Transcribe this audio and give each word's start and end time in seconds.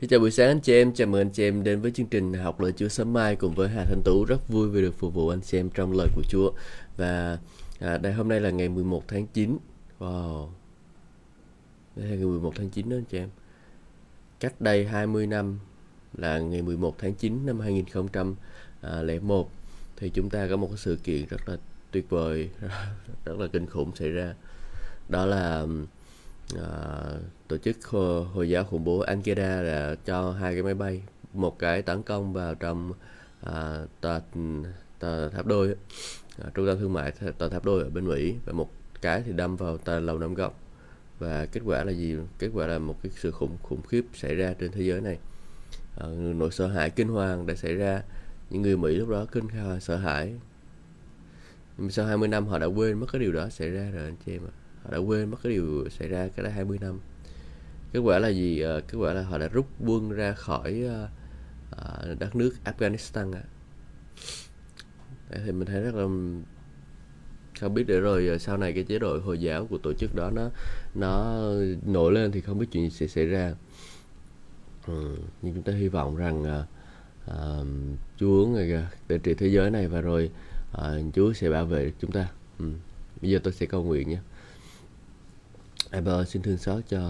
Xin 0.00 0.10
chào 0.10 0.20
buổi 0.20 0.30
sáng 0.30 0.48
anh 0.48 0.60
chị 0.60 0.72
em, 0.72 0.94
chào 0.94 1.06
mừng 1.06 1.20
anh 1.20 1.30
chị 1.30 1.42
em 1.44 1.64
đến 1.64 1.80
với 1.80 1.90
chương 1.90 2.06
trình 2.06 2.32
học 2.32 2.60
lời 2.60 2.72
Chúa 2.76 2.88
sớm 2.88 3.12
mai 3.12 3.36
cùng 3.36 3.54
với 3.54 3.68
Hà 3.68 3.84
Thanh 3.84 4.02
Tú. 4.04 4.24
Rất 4.24 4.48
vui 4.48 4.68
vì 4.68 4.82
được 4.82 4.94
phục 4.98 5.14
vụ 5.14 5.28
anh 5.28 5.40
chị 5.40 5.58
em 5.58 5.70
trong 5.70 5.92
lời 5.92 6.08
của 6.14 6.22
Chúa. 6.28 6.52
Và 6.96 7.38
à, 7.80 7.98
đây 7.98 8.12
hôm 8.12 8.28
nay 8.28 8.40
là 8.40 8.50
ngày 8.50 8.68
11 8.68 9.08
tháng 9.08 9.26
9 9.26 9.58
wow. 9.98 10.48
Đây 11.96 12.08
là 12.08 12.16
ngày 12.16 12.24
11 12.24 12.52
tháng 12.56 12.70
9 12.70 12.88
đó 12.88 12.96
anh 12.96 13.04
chị 13.04 13.18
em. 13.18 13.28
Cách 14.40 14.60
đây 14.60 14.86
20 14.86 15.26
năm 15.26 15.58
là 16.14 16.38
ngày 16.38 16.62
11 16.62 16.98
tháng 16.98 17.14
9 17.14 17.46
năm 17.46 17.60
2001 17.60 19.50
thì 19.96 20.10
chúng 20.14 20.30
ta 20.30 20.46
có 20.50 20.56
một 20.56 20.70
sự 20.76 20.98
kiện 21.04 21.26
rất 21.26 21.48
là 21.48 21.56
tuyệt 21.90 22.10
vời 22.10 22.50
rất 23.24 23.38
là 23.38 23.46
kinh 23.46 23.66
khủng 23.66 23.96
xảy 23.96 24.10
ra. 24.10 24.34
Đó 25.08 25.26
là 25.26 25.66
à, 26.56 26.68
tổ 27.50 27.56
chức 27.56 27.86
hồi, 27.86 28.24
hồi 28.24 28.48
giáo 28.48 28.64
khủng 28.64 28.84
bố 28.84 29.04
Al-Qaeda 29.04 29.62
là 29.62 29.94
cho 30.04 30.32
hai 30.32 30.54
cái 30.54 30.62
máy 30.62 30.74
bay 30.74 31.02
một 31.32 31.58
cái 31.58 31.82
tấn 31.82 32.02
công 32.02 32.32
vào 32.32 32.54
trong 32.54 32.92
à, 33.40 33.78
tòa, 34.00 34.20
tòa 34.98 35.28
tháp 35.28 35.46
đôi 35.46 35.74
à, 36.38 36.50
trung 36.54 36.66
tâm 36.66 36.78
thương 36.78 36.92
mại 36.92 37.12
tòa 37.38 37.48
tháp 37.48 37.64
đôi 37.64 37.82
ở 37.82 37.90
bên 37.90 38.06
Mỹ 38.08 38.34
và 38.44 38.52
một 38.52 38.70
cái 39.02 39.22
thì 39.26 39.32
đâm 39.32 39.56
vào 39.56 39.78
tòa 39.78 39.98
lầu 39.98 40.18
năm 40.18 40.34
góc 40.34 40.60
và 41.18 41.46
kết 41.46 41.60
quả 41.64 41.84
là 41.84 41.92
gì? 41.92 42.16
Kết 42.38 42.48
quả 42.54 42.66
là 42.66 42.78
một 42.78 42.96
cái 43.02 43.12
sự 43.16 43.30
khủng 43.30 43.56
khủng 43.62 43.82
khiếp 43.82 44.04
xảy 44.14 44.34
ra 44.34 44.54
trên 44.60 44.72
thế 44.72 44.82
giới 44.82 45.00
này. 45.00 45.18
À, 45.96 46.06
nỗi 46.16 46.50
sợ 46.50 46.66
hãi 46.66 46.90
kinh 46.90 47.08
hoàng 47.08 47.46
đã 47.46 47.54
xảy 47.54 47.74
ra. 47.74 48.02
Những 48.50 48.62
người 48.62 48.76
Mỹ 48.76 48.94
lúc 48.94 49.08
đó 49.08 49.26
kinh 49.32 49.48
hoàng 49.48 49.80
sợ 49.80 49.96
hãi. 49.96 50.34
Nhưng 51.78 51.90
sau 51.90 52.06
20 52.06 52.28
năm 52.28 52.46
họ 52.46 52.58
đã 52.58 52.66
quên 52.66 53.00
mất 53.00 53.06
cái 53.12 53.20
điều 53.20 53.32
đó 53.32 53.48
xảy 53.48 53.70
ra 53.70 53.90
rồi 53.90 54.04
anh 54.04 54.16
chị 54.26 54.32
em 54.32 54.42
ạ. 54.42 54.52
Họ 54.84 54.90
đã 54.90 54.98
quên 54.98 55.30
mất 55.30 55.36
cái 55.42 55.52
điều 55.52 55.88
xảy 55.88 56.08
ra 56.08 56.28
cái 56.36 56.44
đó 56.44 56.50
20 56.50 56.78
năm 56.80 57.00
kết 57.92 57.98
quả 57.98 58.18
là 58.18 58.28
gì 58.28 58.60
ờ, 58.60 58.80
kết 58.80 58.98
quả 58.98 59.12
là 59.12 59.22
họ 59.22 59.38
đã 59.38 59.48
rút 59.48 59.66
quân 59.86 60.10
ra 60.10 60.32
khỏi 60.32 60.82
ờ, 60.88 61.08
ờ, 61.70 62.14
đất 62.18 62.36
nước 62.36 62.54
Afghanistan 62.64 63.32
à. 63.32 63.42
thì 65.44 65.52
mình 65.52 65.66
thấy 65.66 65.80
rất 65.80 65.94
là 65.94 66.02
không 67.60 67.74
biết 67.74 67.84
để 67.86 68.00
rồi 68.00 68.38
sau 68.38 68.56
này 68.56 68.72
cái 68.72 68.84
chế 68.84 68.98
độ 68.98 69.18
hồi 69.18 69.40
giáo 69.40 69.66
của 69.66 69.78
tổ 69.78 69.92
chức 69.92 70.14
đó 70.14 70.30
nó 70.30 70.50
nó 70.94 71.42
nổi 71.86 72.12
lên 72.12 72.32
thì 72.32 72.40
không 72.40 72.58
biết 72.58 72.66
chuyện 72.72 72.84
gì 72.84 72.90
sẽ 72.90 73.06
xảy 73.06 73.26
ra 73.26 73.54
ừ, 74.86 75.16
nhưng 75.42 75.54
chúng 75.54 75.62
ta 75.62 75.72
hy 75.72 75.88
vọng 75.88 76.16
rằng 76.16 76.64
Chúa 78.16 78.46
ngày 78.46 78.84
để 79.08 79.18
trị 79.18 79.34
thế 79.34 79.46
giới 79.46 79.70
này 79.70 79.88
và 79.88 80.00
rồi 80.00 80.30
Chúa 81.14 81.32
sẽ 81.32 81.50
bảo 81.50 81.66
vệ 81.66 81.92
chúng 82.00 82.12
ta 82.12 82.28
ừ. 82.58 82.64
bây 83.22 83.30
giờ 83.30 83.38
tôi 83.42 83.52
sẽ 83.52 83.66
cầu 83.66 83.84
nguyện 83.84 84.08
nhé 84.08 84.18
Apple 85.90 86.24
xin 86.24 86.42
thương 86.42 86.58
xót 86.58 86.82
cho 86.88 87.00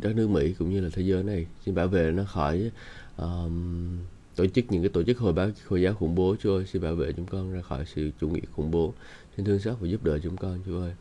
đất 0.00 0.16
nước 0.16 0.30
Mỹ 0.30 0.54
cũng 0.58 0.70
như 0.70 0.80
là 0.80 0.88
thế 0.92 1.02
giới 1.02 1.22
này. 1.22 1.46
Xin 1.64 1.74
bảo 1.74 1.88
vệ 1.88 2.10
nó 2.10 2.24
khỏi 2.24 2.70
um, 3.16 3.98
tổ 4.36 4.46
chức 4.46 4.64
những 4.72 4.82
cái 4.82 4.88
tổ 4.88 5.02
chức 5.02 5.18
hồi 5.18 5.32
báo 5.32 5.50
hồi 5.66 5.82
giáo 5.82 5.94
khủng 5.94 6.14
bố 6.14 6.36
Chúa 6.40 6.56
ơi. 6.56 6.64
Xin 6.72 6.82
bảo 6.82 6.94
vệ 6.94 7.12
chúng 7.12 7.26
con 7.26 7.52
ra 7.52 7.60
khỏi 7.62 7.84
sự 7.94 8.10
chủ 8.20 8.28
nghĩa 8.28 8.40
khủng 8.56 8.70
bố. 8.70 8.94
Xin 9.36 9.46
thương 9.46 9.58
xót 9.58 9.76
và 9.80 9.88
giúp 9.88 10.04
đỡ 10.04 10.18
chúng 10.22 10.36
con 10.36 10.58
Chúa 10.66 10.80
ơi. 10.80 10.92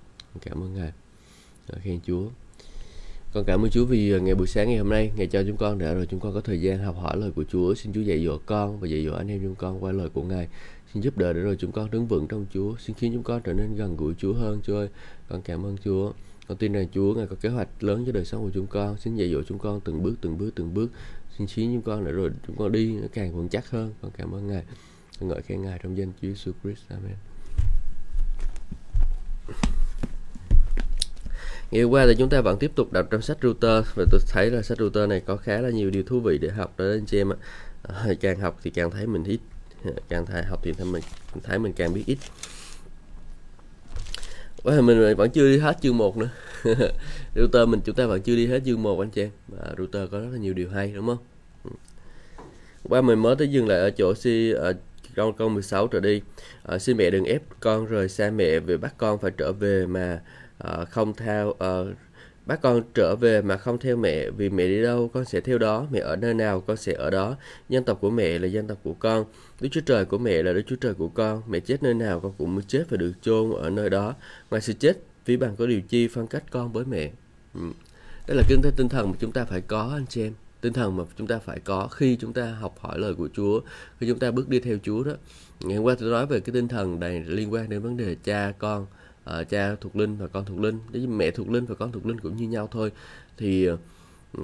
Cảm 0.41 0.64
ơn 0.64 0.73
Ngài. 0.73 0.91
Khen 1.83 1.99
Chúa. 2.08 2.25
Con 3.33 3.44
cảm 3.47 3.61
ơn 3.61 3.69
Chúa 3.69 3.86
vì 3.86 4.11
ờ, 4.11 4.19
ngày 4.19 4.36
buổi 4.36 4.47
sáng 4.47 4.67
ngày 4.67 4.77
hôm 4.77 4.89
nay 4.89 5.11
Ngài 5.16 5.27
cho 5.27 5.44
chúng 5.47 5.58
con 5.58 5.77
để 5.77 5.94
rồi. 5.94 6.05
Chúng 6.05 6.19
con 6.19 6.33
có 6.33 6.41
thời 6.41 6.61
gian 6.61 6.80
học 6.80 6.95
hỏi 7.02 7.17
lời 7.17 7.31
của 7.36 7.44
Chúa. 7.44 7.75
Xin 7.75 7.94
Chúa 7.94 8.02
dạy 8.02 8.25
dỗ 8.25 8.38
con 8.45 8.80
và 8.80 8.88
dạy 8.88 9.05
dỗ 9.05 9.14
anh 9.14 9.27
em 9.27 9.39
chúng 9.44 9.55
con 9.55 9.83
qua 9.83 9.91
lời 9.91 10.09
của 10.09 10.23
Ngài. 10.23 10.47
Xin 10.94 11.03
giúp 11.03 11.17
đỡ 11.17 11.33
để 11.33 11.41
rồi 11.41 11.55
chúng 11.59 11.71
con 11.71 11.91
đứng 11.91 12.08
vững 12.08 12.27
trong 12.27 12.45
Chúa. 12.53 12.75
Xin 12.77 12.95
khiến 12.95 13.14
chúng 13.14 13.23
con 13.23 13.41
trở 13.41 13.53
nên 13.53 13.75
gần 13.75 13.97
gũi 13.97 14.14
Chúa 14.17 14.33
hơn 14.33 14.59
Chúa 14.64 14.75
ơi. 14.75 14.88
Con 15.30 15.41
cảm 15.41 15.66
ơn 15.66 15.77
Chúa 15.83 16.11
con 16.47 16.58
tin 16.58 16.73
rằng 16.73 16.88
Chúa 16.94 17.13
ngài 17.13 17.27
có 17.27 17.36
kế 17.41 17.49
hoạch 17.49 17.83
lớn 17.83 18.03
cho 18.05 18.11
đời 18.11 18.25
sống 18.25 18.44
của 18.44 18.52
chúng 18.53 18.67
con. 18.67 18.97
Xin 18.97 19.16
dạy 19.16 19.31
dỗ 19.31 19.44
chúng 19.44 19.59
con 19.59 19.81
từng 19.81 20.03
bước 20.03 20.16
từng 20.22 20.38
bước 20.38 20.52
từng 20.55 20.73
bước. 20.73 20.91
Xin 21.38 21.47
xí 21.47 21.63
chúng 21.63 21.81
con 21.81 22.05
để 22.05 22.11
rồi 22.11 22.31
chúng 22.47 22.55
con 22.55 22.72
đi 22.72 22.94
nó 22.94 23.08
càng 23.13 23.33
vững 23.33 23.49
chắc 23.49 23.69
hơn. 23.69 23.94
Con 24.02 24.11
cảm 24.17 24.36
ơn 24.36 24.47
ngài. 24.47 24.64
Con 25.19 25.30
ngợi 25.30 25.41
khen 25.41 25.61
ngài 25.61 25.80
trong 25.83 25.98
danh 25.98 26.11
Chúa 26.21 26.27
Jesus 26.27 26.52
Christ. 26.64 26.82
Amen. 26.89 27.15
Ngày 31.71 31.83
qua 31.83 32.05
thì 32.08 32.15
chúng 32.17 32.30
ta 32.30 32.42
vẫn 32.42 32.59
tiếp 32.59 32.71
tục 32.76 32.93
đọc 32.93 33.08
trong 33.11 33.21
sách 33.21 33.37
router 33.42 33.86
và 33.95 34.05
tôi 34.11 34.20
thấy 34.27 34.49
là 34.49 34.61
sách 34.61 34.77
router 34.77 35.09
này 35.09 35.20
có 35.20 35.37
khá 35.37 35.61
là 35.61 35.70
nhiều 35.70 35.89
điều 35.89 36.03
thú 36.03 36.20
vị 36.20 36.37
để 36.37 36.49
học 36.49 36.73
đó 36.77 36.86
anh 36.86 37.05
chị 37.05 37.17
em 37.17 37.33
ạ. 37.33 37.36
À, 37.83 38.08
càng 38.21 38.39
học 38.39 38.59
thì 38.64 38.71
càng 38.71 38.92
thấy 38.92 39.08
mình 39.08 39.23
ít, 39.23 39.39
càng 40.09 40.26
thấy 40.26 40.43
học 40.43 40.59
thì 40.64 40.73
thấy 40.73 40.86
mình 40.86 41.03
thấy 41.43 41.59
mình 41.59 41.73
càng 41.73 41.93
biết 41.93 42.03
ít. 42.05 42.17
Ủa, 44.64 44.82
mình 44.82 45.16
vẫn 45.18 45.30
chưa 45.30 45.52
đi 45.52 45.58
hết 45.58 45.78
chương 45.82 45.98
1 45.98 46.18
nữa. 46.18 46.30
Router 47.36 47.68
mình 47.68 47.80
chúng 47.86 47.96
ta 47.96 48.06
vẫn 48.06 48.22
chưa 48.22 48.36
đi 48.36 48.48
hết 48.48 48.60
chương 48.66 48.84
1 48.84 49.00
anh 49.00 49.10
chị 49.10 49.22
em. 49.22 49.30
Và 49.48 49.74
router 49.78 50.10
có 50.12 50.20
rất 50.20 50.28
là 50.32 50.38
nhiều 50.38 50.54
điều 50.54 50.70
hay 50.70 50.92
đúng 50.96 51.08
không? 51.08 51.18
Ừ. 51.64 51.72
Qua 52.84 53.02
mình 53.02 53.20
mới 53.20 53.36
tới 53.36 53.48
dừng 53.48 53.68
lại 53.68 53.80
ở 53.80 53.90
chỗ 53.90 54.16
si 54.16 54.52
ở 54.52 54.74
trong 55.16 55.34
câu 55.34 55.50
16 55.50 55.88
trở 55.88 56.00
đi. 56.00 56.22
Ờ, 56.64 56.76
à, 56.76 56.80
xin 56.80 56.98
mẹ 56.98 57.10
đừng 57.10 57.26
ép 57.26 57.42
con 57.60 57.86
rời 57.86 58.10
xa 58.10 58.30
mẹ 58.30 58.60
vì 58.60 58.78
bắt 58.78 58.94
con 58.98 59.20
phải 59.20 59.32
trở 59.38 59.52
về 59.52 59.86
mà 59.86 60.22
à, 60.58 60.86
không 60.86 61.14
theo 61.14 61.52
à, 61.52 61.56
ờ, 61.60 61.94
Bác 62.45 62.61
con 62.61 62.81
trở 62.93 63.15
về 63.15 63.42
mà 63.42 63.58
không 63.58 63.77
theo 63.77 63.98
mẹ 63.98 64.30
vì 64.30 64.49
mẹ 64.49 64.67
đi 64.67 64.81
đâu 64.83 65.11
con 65.14 65.26
sẽ 65.26 65.42
theo 65.42 65.58
đó, 65.58 65.87
mẹ 65.92 65.99
ở 65.99 66.15
nơi 66.15 66.33
nào 66.33 66.61
con 66.61 66.77
sẽ 66.77 66.93
ở 66.93 67.09
đó. 67.09 67.36
Dân 67.70 67.83
tộc 67.83 67.98
của 68.02 68.09
mẹ 68.09 68.39
là 68.39 68.48
dân 68.48 68.67
tộc 68.67 68.77
của 68.83 68.93
con, 68.93 69.26
Đức 69.61 69.70
Chúa 69.71 69.81
Trời 69.86 70.05
của 70.05 70.17
mẹ 70.17 70.43
là 70.43 70.53
Đức 70.53 70.61
Chúa 70.67 70.76
Trời 70.76 70.93
của 70.93 71.08
con. 71.08 71.42
Mẹ 71.48 71.59
chết 71.59 71.83
nơi 71.83 71.93
nào 71.93 72.20
con 72.20 72.33
cũng 72.37 72.55
muốn 72.55 72.64
chết 72.64 72.83
và 72.89 72.98
được 72.98 73.14
chôn 73.21 73.52
ở 73.52 73.70
nơi 73.70 73.89
đó. 73.89 74.15
Ngoài 74.49 74.61
sự 74.61 74.73
chết, 74.73 74.98
vì 75.26 75.37
bằng 75.37 75.55
có 75.55 75.65
điều 75.65 75.82
chi 75.82 76.08
phân 76.08 76.27
cách 76.27 76.43
con 76.52 76.71
với 76.71 76.86
mẹ. 76.86 77.11
Ừ. 77.53 77.61
Đây 78.27 78.37
là 78.37 78.43
kinh 78.49 78.61
tế 78.64 78.71
tinh 78.77 78.89
thần 78.89 79.11
mà 79.11 79.17
chúng 79.20 79.32
ta 79.32 79.45
phải 79.45 79.61
có 79.61 79.92
anh 79.93 80.05
chị 80.08 80.23
em 80.23 80.33
tinh 80.64 80.73
thần 80.73 80.98
mà 80.98 81.03
chúng 81.17 81.27
ta 81.27 81.39
phải 81.39 81.59
có 81.59 81.87
khi 81.87 82.15
chúng 82.15 82.33
ta 82.33 82.45
học 82.45 82.76
hỏi 82.80 82.99
lời 82.99 83.14
của 83.15 83.30
Chúa 83.33 83.61
khi 83.99 84.08
chúng 84.08 84.20
ta 84.20 84.32
bước 84.32 84.49
đi 84.49 84.59
theo 84.59 84.77
Chúa 84.83 85.03
đó 85.03 85.11
ngày 85.59 85.77
hôm 85.77 85.86
qua 85.86 85.95
tôi 85.99 86.11
nói 86.11 86.26
về 86.26 86.39
cái 86.39 86.53
tinh 86.53 86.67
thần 86.67 86.99
này 86.99 87.23
liên 87.27 87.53
quan 87.53 87.70
đến 87.70 87.82
vấn 87.82 87.98
đề 87.98 88.15
cha 88.23 88.53
con 88.59 88.86
uh, 89.30 89.50
cha 89.50 89.76
thuộc 89.82 89.95
linh 89.95 90.17
và 90.17 90.28
con 90.28 90.45
thuộc 90.45 90.60
linh. 90.60 90.80
Đấy 90.92 91.08
mẹ 91.08 91.32
thuộc 91.32 91.50
linh 91.50 91.66
và 91.66 91.76
con 91.76 91.92
thuộc 91.92 92.06
linh 92.06 92.20
cũng 92.20 92.38
như 92.38 92.48
nhau 92.48 92.67
thôi. 92.72 92.92
Thì 93.38 93.70
uh, 93.70 93.80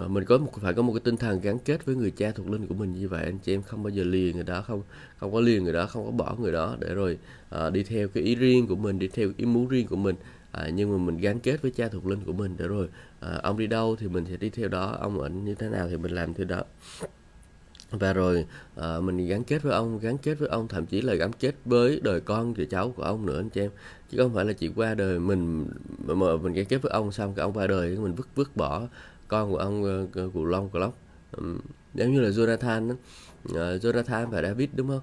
mình 0.10 0.26
có 0.26 0.38
một 0.38 0.52
phải 0.62 0.74
có 0.74 0.82
một 0.82 0.94
cái 0.94 1.02
tinh 1.04 1.18
thần 1.18 1.42
gắn 1.42 1.60
kết 1.60 1.86
với 1.86 1.96
người 1.96 2.12
cha 2.12 2.32
thuộc 2.32 2.50
linh 2.50 2.68
của 2.68 2.76
mình 2.76 2.94
như 2.94 3.10
vậy. 3.10 3.24
Anh 3.24 3.40
chị 3.40 3.54
em 3.54 3.62
không 3.62 3.84
bao 3.84 3.90
giờ 3.90 4.04
lìa 4.04 4.32
người 4.34 4.44
đó 4.44 4.62
không 4.62 4.82
không 5.18 5.34
có 5.34 5.40
lìa 5.40 5.60
người 5.60 5.74
đó 5.74 5.86
không 5.86 6.06
có 6.06 6.12
bỏ 6.12 6.36
người 6.40 6.52
đó 6.52 6.76
để 6.80 6.94
rồi 6.94 7.18
uh, 7.56 7.74
đi 7.74 7.84
theo 7.84 8.08
cái 8.08 8.24
ý 8.24 8.36
riêng 8.36 8.68
của 8.68 8.76
mình 8.76 9.00
đi 9.00 9.08
theo 9.08 9.32
ý 9.38 9.46
muốn 9.46 9.68
riêng 9.68 9.88
của 9.88 9.96
mình. 9.96 10.16
À, 10.52 10.70
nhưng 10.74 10.92
mà 10.92 10.98
mình 10.98 11.18
gắn 11.18 11.40
kết 11.40 11.62
với 11.62 11.72
cha 11.72 11.88
thuộc 11.88 12.06
linh 12.06 12.26
của 12.26 12.34
mình 12.34 12.56
để 12.58 12.68
rồi 12.68 12.88
à, 13.20 13.40
ông 13.44 13.58
đi 13.58 13.68
đâu 13.68 13.96
thì 14.00 14.08
mình 14.08 14.26
sẽ 14.30 14.38
đi 14.38 14.50
theo 14.50 14.68
đó 14.68 14.98
ông 15.00 15.20
ở 15.20 15.30
như 15.30 15.56
thế 15.56 15.70
nào 15.70 15.88
thì 15.90 15.98
mình 15.98 16.12
làm 16.12 16.34
theo 16.34 16.46
đó 16.46 16.64
và 17.92 18.14
rồi 18.14 18.46
à, 18.76 19.00
mình 19.00 19.28
gắn 19.28 19.44
kết 19.44 19.64
với 19.64 19.74
ông 19.74 20.00
gắn 20.00 20.18
kết 20.18 20.34
với 20.34 20.50
ông 20.50 20.68
thậm 20.68 20.86
chí 20.86 21.02
là 21.02 21.14
gắn 21.14 21.32
kết 21.40 21.56
với 21.66 22.00
đời 22.04 22.22
con 22.22 22.54
và 22.54 22.64
cháu 22.70 22.92
của 22.92 23.04
ông 23.04 23.26
nữa 23.26 23.40
anh 23.40 23.50
chị 23.50 23.62
em 23.62 23.72
chứ 24.10 24.18
không 24.18 24.34
phải 24.34 24.46
là 24.46 24.54
chỉ 24.54 24.68
qua 24.68 24.96
đời 24.96 25.20
mình 25.20 25.68
mà, 26.06 26.14
mà 26.14 26.38
mình 26.38 26.54
gắn 26.54 26.66
kết 26.66 26.78
với 26.78 26.92
ông 26.92 27.12
xong 27.12 27.34
cái 27.36 27.44
ông 27.44 27.54
qua 27.54 27.68
đời 27.68 27.98
mình 27.98 28.16
vứt 28.16 28.28
vứt 28.36 28.56
bỏ 28.56 28.88
con 29.28 29.52
của 29.52 29.58
ông 29.58 29.84
ờ, 29.84 30.08
của 30.14 30.30
cụ 30.34 30.46
long 30.46 30.70
của 30.70 30.80
lóc 30.80 30.98
giống 31.94 32.14
như 32.14 32.22
là 32.22 32.30
Jonathan 32.30 32.90
đó. 32.90 32.96
Uh, 33.50 33.56
ờ, 33.56 33.78
Jonathan 33.78 34.30
và 34.30 34.42
David 34.42 34.70
đúng 34.74 34.88
không? 34.88 35.02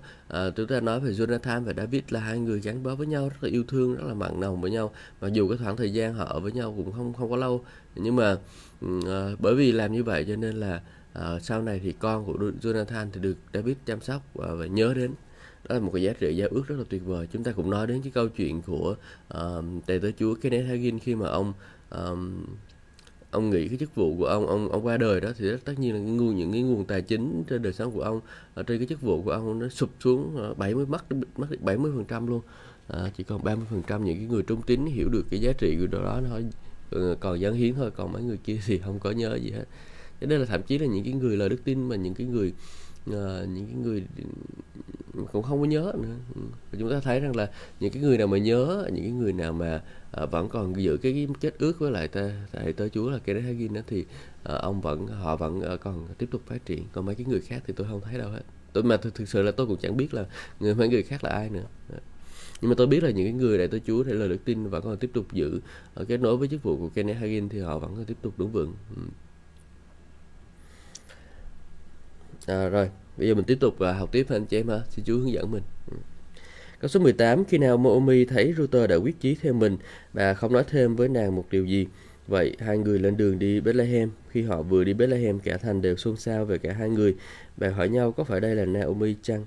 Uh, 0.48 0.56
chúng 0.56 0.66
ta 0.66 0.80
nói 0.80 1.00
về 1.00 1.10
Jonathan 1.10 1.64
và 1.64 1.72
David 1.76 2.03
là 2.08 2.20
hai 2.20 2.38
người 2.38 2.60
gắn 2.60 2.82
bó 2.82 2.94
với 2.94 3.06
nhau 3.06 3.28
rất 3.28 3.44
là 3.44 3.50
yêu 3.50 3.64
thương, 3.68 3.94
rất 3.94 4.04
là 4.06 4.14
mặn 4.14 4.41
nồng 4.41 4.60
với 4.60 4.70
nhau. 4.70 4.91
Mặc 5.20 5.32
dù 5.32 5.48
cái 5.48 5.58
khoảng 5.58 5.76
thời 5.76 5.92
gian 5.92 6.14
họ 6.14 6.24
ở 6.24 6.41
với 6.41 6.53
nhau 6.53 6.74
cũng 6.76 6.92
không 6.92 7.14
không 7.14 7.30
có 7.30 7.36
lâu, 7.36 7.64
nhưng 7.94 8.16
mà 8.16 8.36
uh, 8.86 9.41
bởi 9.41 9.54
vì 9.54 9.72
làm 9.72 9.92
như 9.92 10.04
vậy 10.04 10.24
cho 10.28 10.36
nên 10.36 10.56
là 10.56 10.80
uh, 11.19 11.43
sau 11.43 11.62
này 11.62 11.81
thì 11.82 11.93
con 11.93 12.25
của 12.25 12.50
Jonathan 12.62 13.06
thì 13.12 13.21
được 13.21 13.37
David 13.54 13.77
chăm 13.87 14.00
sóc 14.00 14.22
và, 14.34 14.54
và 14.54 14.66
nhớ 14.66 14.94
đến. 14.97 15.15
Đó 15.69 15.75
là 15.75 15.81
một 15.81 15.91
cái 15.94 16.03
giá 16.03 16.12
trị 16.12 16.37
giao 16.37 16.49
ước 16.50 16.62
rất 16.66 16.77
là 16.78 16.84
tuyệt 16.88 17.03
vời. 17.04 17.27
Chúng 17.32 17.44
ta 17.44 17.53
cũng 17.53 17.71
nói 17.71 17.87
đến 17.87 18.03
cái 18.03 18.12
câu 18.15 18.28
chuyện 18.28 18.62
của 18.62 18.97
uh, 19.34 19.65
tề 19.87 19.99
tớ 19.99 20.10
chúa 20.19 20.34
Kenneth 20.34 20.69
Hagin 20.69 20.99
khi 20.99 21.15
mà 21.15 21.28
ông 21.28 21.53
um, 21.91 22.44
ông 23.31 23.50
nghĩ 23.50 23.69
cái 23.69 23.78
chức 23.78 23.94
vụ 23.94 24.16
của 24.19 24.27
ông 24.27 24.47
ông 24.47 24.68
ông 24.68 24.86
qua 24.86 24.97
đời 24.97 25.21
đó 25.21 25.28
thì 25.39 25.48
tất 25.65 25.78
nhiên 25.78 25.95
là 25.95 26.01
những 26.01 26.16
nguồn 26.16 26.36
những 26.36 26.53
cái 26.53 26.63
nguồn 26.63 26.84
tài 26.84 27.03
chính 27.03 27.45
trên 27.48 27.62
đời 27.62 27.72
sống 27.72 27.92
của 27.92 28.03
ông 28.03 28.21
ở 28.54 28.62
trên 28.62 28.78
cái 28.78 28.86
chức 28.86 29.01
vụ 29.01 29.22
của 29.22 29.30
ông 29.30 29.59
nó 29.59 29.69
sụp 29.69 29.91
xuống 30.01 30.54
70 30.57 30.86
mất 30.86 31.04
mất 31.36 31.47
70 31.60 31.92
phần 31.95 32.04
trăm 32.04 32.27
luôn. 32.27 32.41
À, 32.89 33.10
chỉ 33.16 33.24
còn 33.24 33.45
30 33.45 33.66
phần 33.71 33.83
trăm 33.86 34.04
những 34.04 34.19
cái 34.19 34.27
người 34.27 34.42
trung 34.42 34.62
tín 34.62 34.86
hiểu 34.86 35.09
được 35.09 35.24
cái 35.30 35.41
giá 35.41 35.53
trị 35.59 35.77
của 35.80 35.86
đó 35.86 36.21
nó 36.21 36.39
còn 37.21 37.41
dân 37.41 37.54
hiến 37.54 37.74
thôi 37.74 37.91
còn 37.91 38.12
mấy 38.12 38.22
người 38.22 38.39
kia 38.45 38.59
thì 38.66 38.78
không 38.78 38.98
có 38.98 39.10
nhớ 39.10 39.34
gì 39.34 39.51
hết 39.51 39.65
cho 40.21 40.27
nên 40.27 40.41
là 40.41 40.47
thậm 40.47 40.63
chí 40.63 40.78
là 40.78 40.86
những 40.86 41.04
cái 41.04 41.13
người 41.13 41.36
lời 41.36 41.48
đức 41.48 41.65
tin 41.65 41.89
mà 41.89 41.97
những 41.97 42.15
cái 42.15 42.27
người 42.27 42.53
uh, 43.10 43.15
những 43.48 43.66
cái 43.66 43.77
người 43.83 44.04
cũng 45.33 45.42
không 45.42 45.60
có 45.60 45.66
nhớ 45.66 45.92
nữa. 46.03 46.16
Và 46.72 46.78
chúng 46.78 46.91
ta 46.91 47.01
thấy 47.01 47.21
rằng 47.21 47.36
là 47.36 47.51
những 47.80 47.92
cái 47.92 48.03
người 48.03 48.18
nào 48.18 48.27
mà 48.27 48.39
nhớ 48.39 48.89
những 48.92 49.04
cái 49.04 49.13
người 49.13 49.33
nào 49.33 49.53
mà 49.53 49.83
uh, 50.22 50.30
vẫn 50.30 50.48
còn 50.48 50.83
giữ 50.83 50.97
cái 50.97 51.28
kết 51.41 51.54
ước 51.59 51.78
với 51.78 51.91
lại 51.91 52.09
ta 52.09 52.47
thầy 52.53 52.72
tớ 52.72 52.89
chúa 52.89 53.10
là 53.10 53.18
cái 53.18 53.34
đấy 53.34 53.42
Hagin 53.42 53.72
đó 53.72 53.80
thì 53.86 54.01
uh, 54.01 54.07
ông 54.45 54.80
vẫn 54.80 55.07
họ 55.07 55.36
vẫn 55.36 55.59
uh, 55.74 55.80
còn 55.80 56.07
tiếp 56.19 56.28
tục 56.30 56.42
phát 56.47 56.66
triển. 56.66 56.84
Còn 56.92 57.07
mấy 57.07 57.15
cái 57.15 57.27
người 57.27 57.41
khác 57.41 57.62
thì 57.66 57.74
tôi 57.77 57.86
không 57.91 58.01
thấy 58.01 58.19
đâu 58.19 58.30
hết. 58.30 58.42
Tôi 58.72 58.84
mà 58.84 58.97
thực, 58.97 59.15
thực 59.15 59.28
sự 59.28 59.42
là 59.42 59.51
tôi 59.51 59.66
cũng 59.66 59.77
chẳng 59.83 59.97
biết 59.97 60.15
là 60.15 60.27
người 60.60 60.74
mấy 60.74 60.89
người 60.89 61.03
khác 61.03 61.24
là 61.24 61.30
ai 61.30 61.51
nữa. 61.51 61.66
Nhưng 62.60 62.69
mà 62.69 62.74
tôi 62.78 62.86
biết 62.86 63.03
là 63.03 63.10
những 63.10 63.27
cái 63.27 63.33
người 63.33 63.59
đại 63.59 63.69
tớ 63.69 63.78
chúa 63.86 64.03
để 64.03 64.15
lời 64.15 64.28
đức 64.28 64.45
tin 64.45 64.66
vẫn 64.66 64.84
còn 64.84 64.97
tiếp 64.97 65.10
tục 65.12 65.33
giữ 65.33 65.60
kết 66.09 66.21
nối 66.21 66.36
với 66.36 66.48
chức 66.48 66.62
vụ 66.62 66.77
của 66.77 66.89
Kenneth 66.89 67.19
Hagin 67.19 67.48
thì 67.48 67.60
họ 67.60 67.78
vẫn 67.78 67.97
còn 67.97 68.04
tiếp 68.04 68.16
tục 68.22 68.39
đứng 68.39 68.53
vững. 68.53 68.74
À, 72.47 72.69
rồi 72.69 72.91
bây 73.16 73.28
giờ 73.28 73.34
mình 73.34 73.45
tiếp 73.45 73.59
tục 73.60 73.75
và 73.78 73.93
học 73.93 74.09
tiếp 74.13 74.27
anh 74.28 74.47
chị 74.47 74.60
em 74.60 74.69
ha 74.69 74.81
xin 74.91 75.04
chú 75.04 75.19
hướng 75.19 75.33
dẫn 75.33 75.51
mình 75.51 75.63
ừ. 75.91 75.97
câu 76.81 76.89
số 76.89 77.01
18 77.01 77.45
khi 77.45 77.59
nào 77.59 77.77
Moomi 77.77 78.25
thấy 78.25 78.54
Router 78.57 78.91
đã 78.91 78.97
quyết 78.97 79.21
chí 79.21 79.37
theo 79.43 79.53
mình 79.53 79.77
và 80.13 80.34
không 80.34 80.53
nói 80.53 80.65
thêm 80.71 80.97
với 80.97 81.09
nàng 81.09 81.37
một 81.37 81.45
điều 81.51 81.65
gì 81.65 81.87
Vậy 82.28 82.57
hai 82.59 82.78
người 82.78 82.98
lên 82.98 83.16
đường 83.16 83.39
đi 83.39 83.60
Bethlehem. 83.60 84.10
Khi 84.28 84.43
họ 84.43 84.63
vừa 84.63 84.84
đi 84.84 84.95
Bethlehem, 84.95 85.39
cả 85.41 85.57
thành 85.57 85.83
đều 85.83 85.97
xôn 85.97 86.16
xao 86.16 86.45
về 86.45 86.59
cả 86.59 86.72
hai 86.72 86.89
người. 86.89 87.15
Bạn 87.57 87.72
hỏi 87.72 87.89
nhau 87.89 88.13
có 88.13 88.25
phải 88.25 88.41
đây 88.41 88.54
là 88.54 88.65
Naomi 88.65 89.16
chăng? 89.22 89.47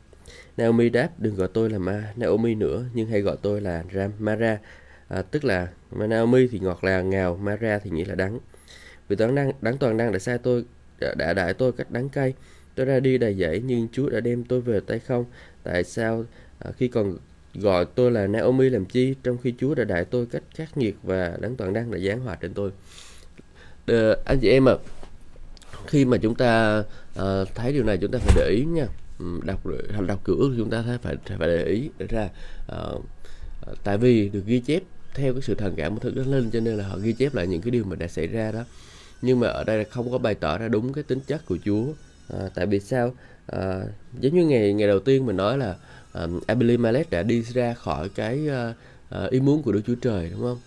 Naomi 0.57 0.90
đáp, 0.90 1.10
đừng 1.18 1.36
gọi 1.36 1.48
tôi 1.54 1.69
là 1.69 1.78
Ma, 1.78 2.13
Naomi 2.16 2.56
nữa, 2.56 2.86
nhưng 2.94 3.07
hãy 3.07 3.22
gọi 3.22 3.38
tôi 3.42 3.62
là 3.62 3.84
Ram 3.94 4.12
Mara, 4.19 4.60
à, 5.07 5.22
tức 5.22 5.46
là 5.46 5.68
Naomi 5.92 6.48
thì 6.48 6.60
ngọt 6.60 6.84
là 6.84 7.01
ngào, 7.01 7.38
Mara 7.42 7.80
thì 7.80 7.90
nghĩa 7.90 8.06
là 8.06 8.16
đắng. 8.16 8.40
Vì 9.07 9.16
toán 9.16 9.36
năng, 9.36 9.51
đắng 9.62 9.78
toàn 9.78 9.98
năng 9.98 10.12
đã 10.12 10.19
sai 10.19 10.38
tôi, 10.38 10.66
đã, 11.00 11.16
đã 11.18 11.34
đại 11.34 11.54
tôi 11.54 11.72
cách 11.72 11.92
đắng 11.92 12.10
cay. 12.10 12.34
Tôi 12.79 12.85
ra 12.85 12.99
đi 12.99 13.17
đầy 13.17 13.33
dẫy 13.33 13.61
nhưng 13.65 13.87
Chúa 13.91 14.09
đã 14.09 14.19
đem 14.19 14.43
tôi 14.43 14.61
về 14.61 14.79
tay 14.79 14.99
không. 14.99 15.25
Tại 15.63 15.83
sao 15.83 16.25
à, 16.59 16.71
khi 16.77 16.87
còn 16.87 17.17
gọi 17.55 17.85
tôi 17.95 18.11
là 18.11 18.27
Naomi 18.27 18.69
làm 18.69 18.85
chi 18.85 19.15
trong 19.23 19.37
khi 19.37 19.53
Chúa 19.59 19.75
đã 19.75 19.83
đại 19.83 20.05
tôi 20.05 20.25
cách 20.25 20.43
khắc 20.55 20.77
nghiệt 20.77 20.95
và 21.03 21.37
đấng 21.39 21.55
toàn 21.55 21.73
năng 21.73 21.91
đã 21.91 21.97
giáng 21.97 22.19
hòa 22.19 22.37
trên 22.41 22.53
tôi. 22.53 22.71
Đờ, 23.85 24.15
anh 24.25 24.39
chị 24.39 24.49
em 24.49 24.69
ạ, 24.69 24.73
à, 24.73 24.77
khi 25.87 26.05
mà 26.05 26.17
chúng 26.17 26.35
ta 26.35 26.83
à, 27.15 27.43
thấy 27.55 27.73
điều 27.73 27.83
này 27.83 27.97
chúng 28.01 28.11
ta 28.11 28.19
phải 28.19 28.33
để 28.35 28.49
ý 28.49 28.65
nha. 28.65 28.87
Ừ, 29.19 29.25
đọc 29.43 29.61
đọc 30.07 30.19
cửa 30.23 30.35
ước 30.39 30.53
chúng 30.57 30.69
ta 30.69 30.83
phải 31.01 31.15
phải 31.25 31.37
để 31.47 31.63
ý 31.63 31.89
để 31.97 32.07
ra 32.07 32.29
à, 32.67 32.77
tại 33.83 33.97
vì 33.97 34.29
được 34.29 34.45
ghi 34.45 34.59
chép 34.59 34.83
theo 35.13 35.33
cái 35.33 35.41
sự 35.41 35.55
thần 35.55 35.75
cảm 35.75 35.93
của 35.93 35.99
thức 35.99 36.15
đó 36.15 36.23
lên 36.25 36.49
cho 36.51 36.59
nên 36.59 36.75
là 36.75 36.87
họ 36.87 36.97
ghi 36.97 37.13
chép 37.13 37.35
lại 37.35 37.47
những 37.47 37.61
cái 37.61 37.71
điều 37.71 37.83
mà 37.83 37.95
đã 37.95 38.07
xảy 38.07 38.27
ra 38.27 38.51
đó 38.51 38.63
nhưng 39.21 39.39
mà 39.39 39.47
ở 39.47 39.63
đây 39.63 39.77
là 39.77 39.83
không 39.89 40.11
có 40.11 40.17
bày 40.17 40.35
tỏ 40.35 40.57
ra 40.57 40.67
đúng 40.67 40.93
cái 40.93 41.03
tính 41.03 41.19
chất 41.27 41.45
của 41.45 41.57
Chúa 41.65 41.85
à, 42.33 42.49
tại 42.55 42.65
vì 42.65 42.79
sao 42.79 43.13
à, 43.47 43.81
giống 44.19 44.33
như 44.35 44.45
ngày 44.45 44.73
ngày 44.73 44.87
đầu 44.87 44.99
tiên 44.99 45.25
mình 45.25 45.37
nói 45.37 45.57
là 45.57 45.75
um, 46.13 46.39
Abimelech 46.47 47.09
đã 47.09 47.23
đi 47.23 47.41
ra 47.41 47.73
khỏi 47.73 48.09
cái 48.09 48.47
uh, 48.47 48.75
uh, 49.25 49.31
ý 49.31 49.39
muốn 49.39 49.63
của 49.63 49.71
Đức 49.71 49.81
Chúa 49.87 49.95
Trời 49.95 50.29
đúng 50.29 50.41
không? 50.41 50.57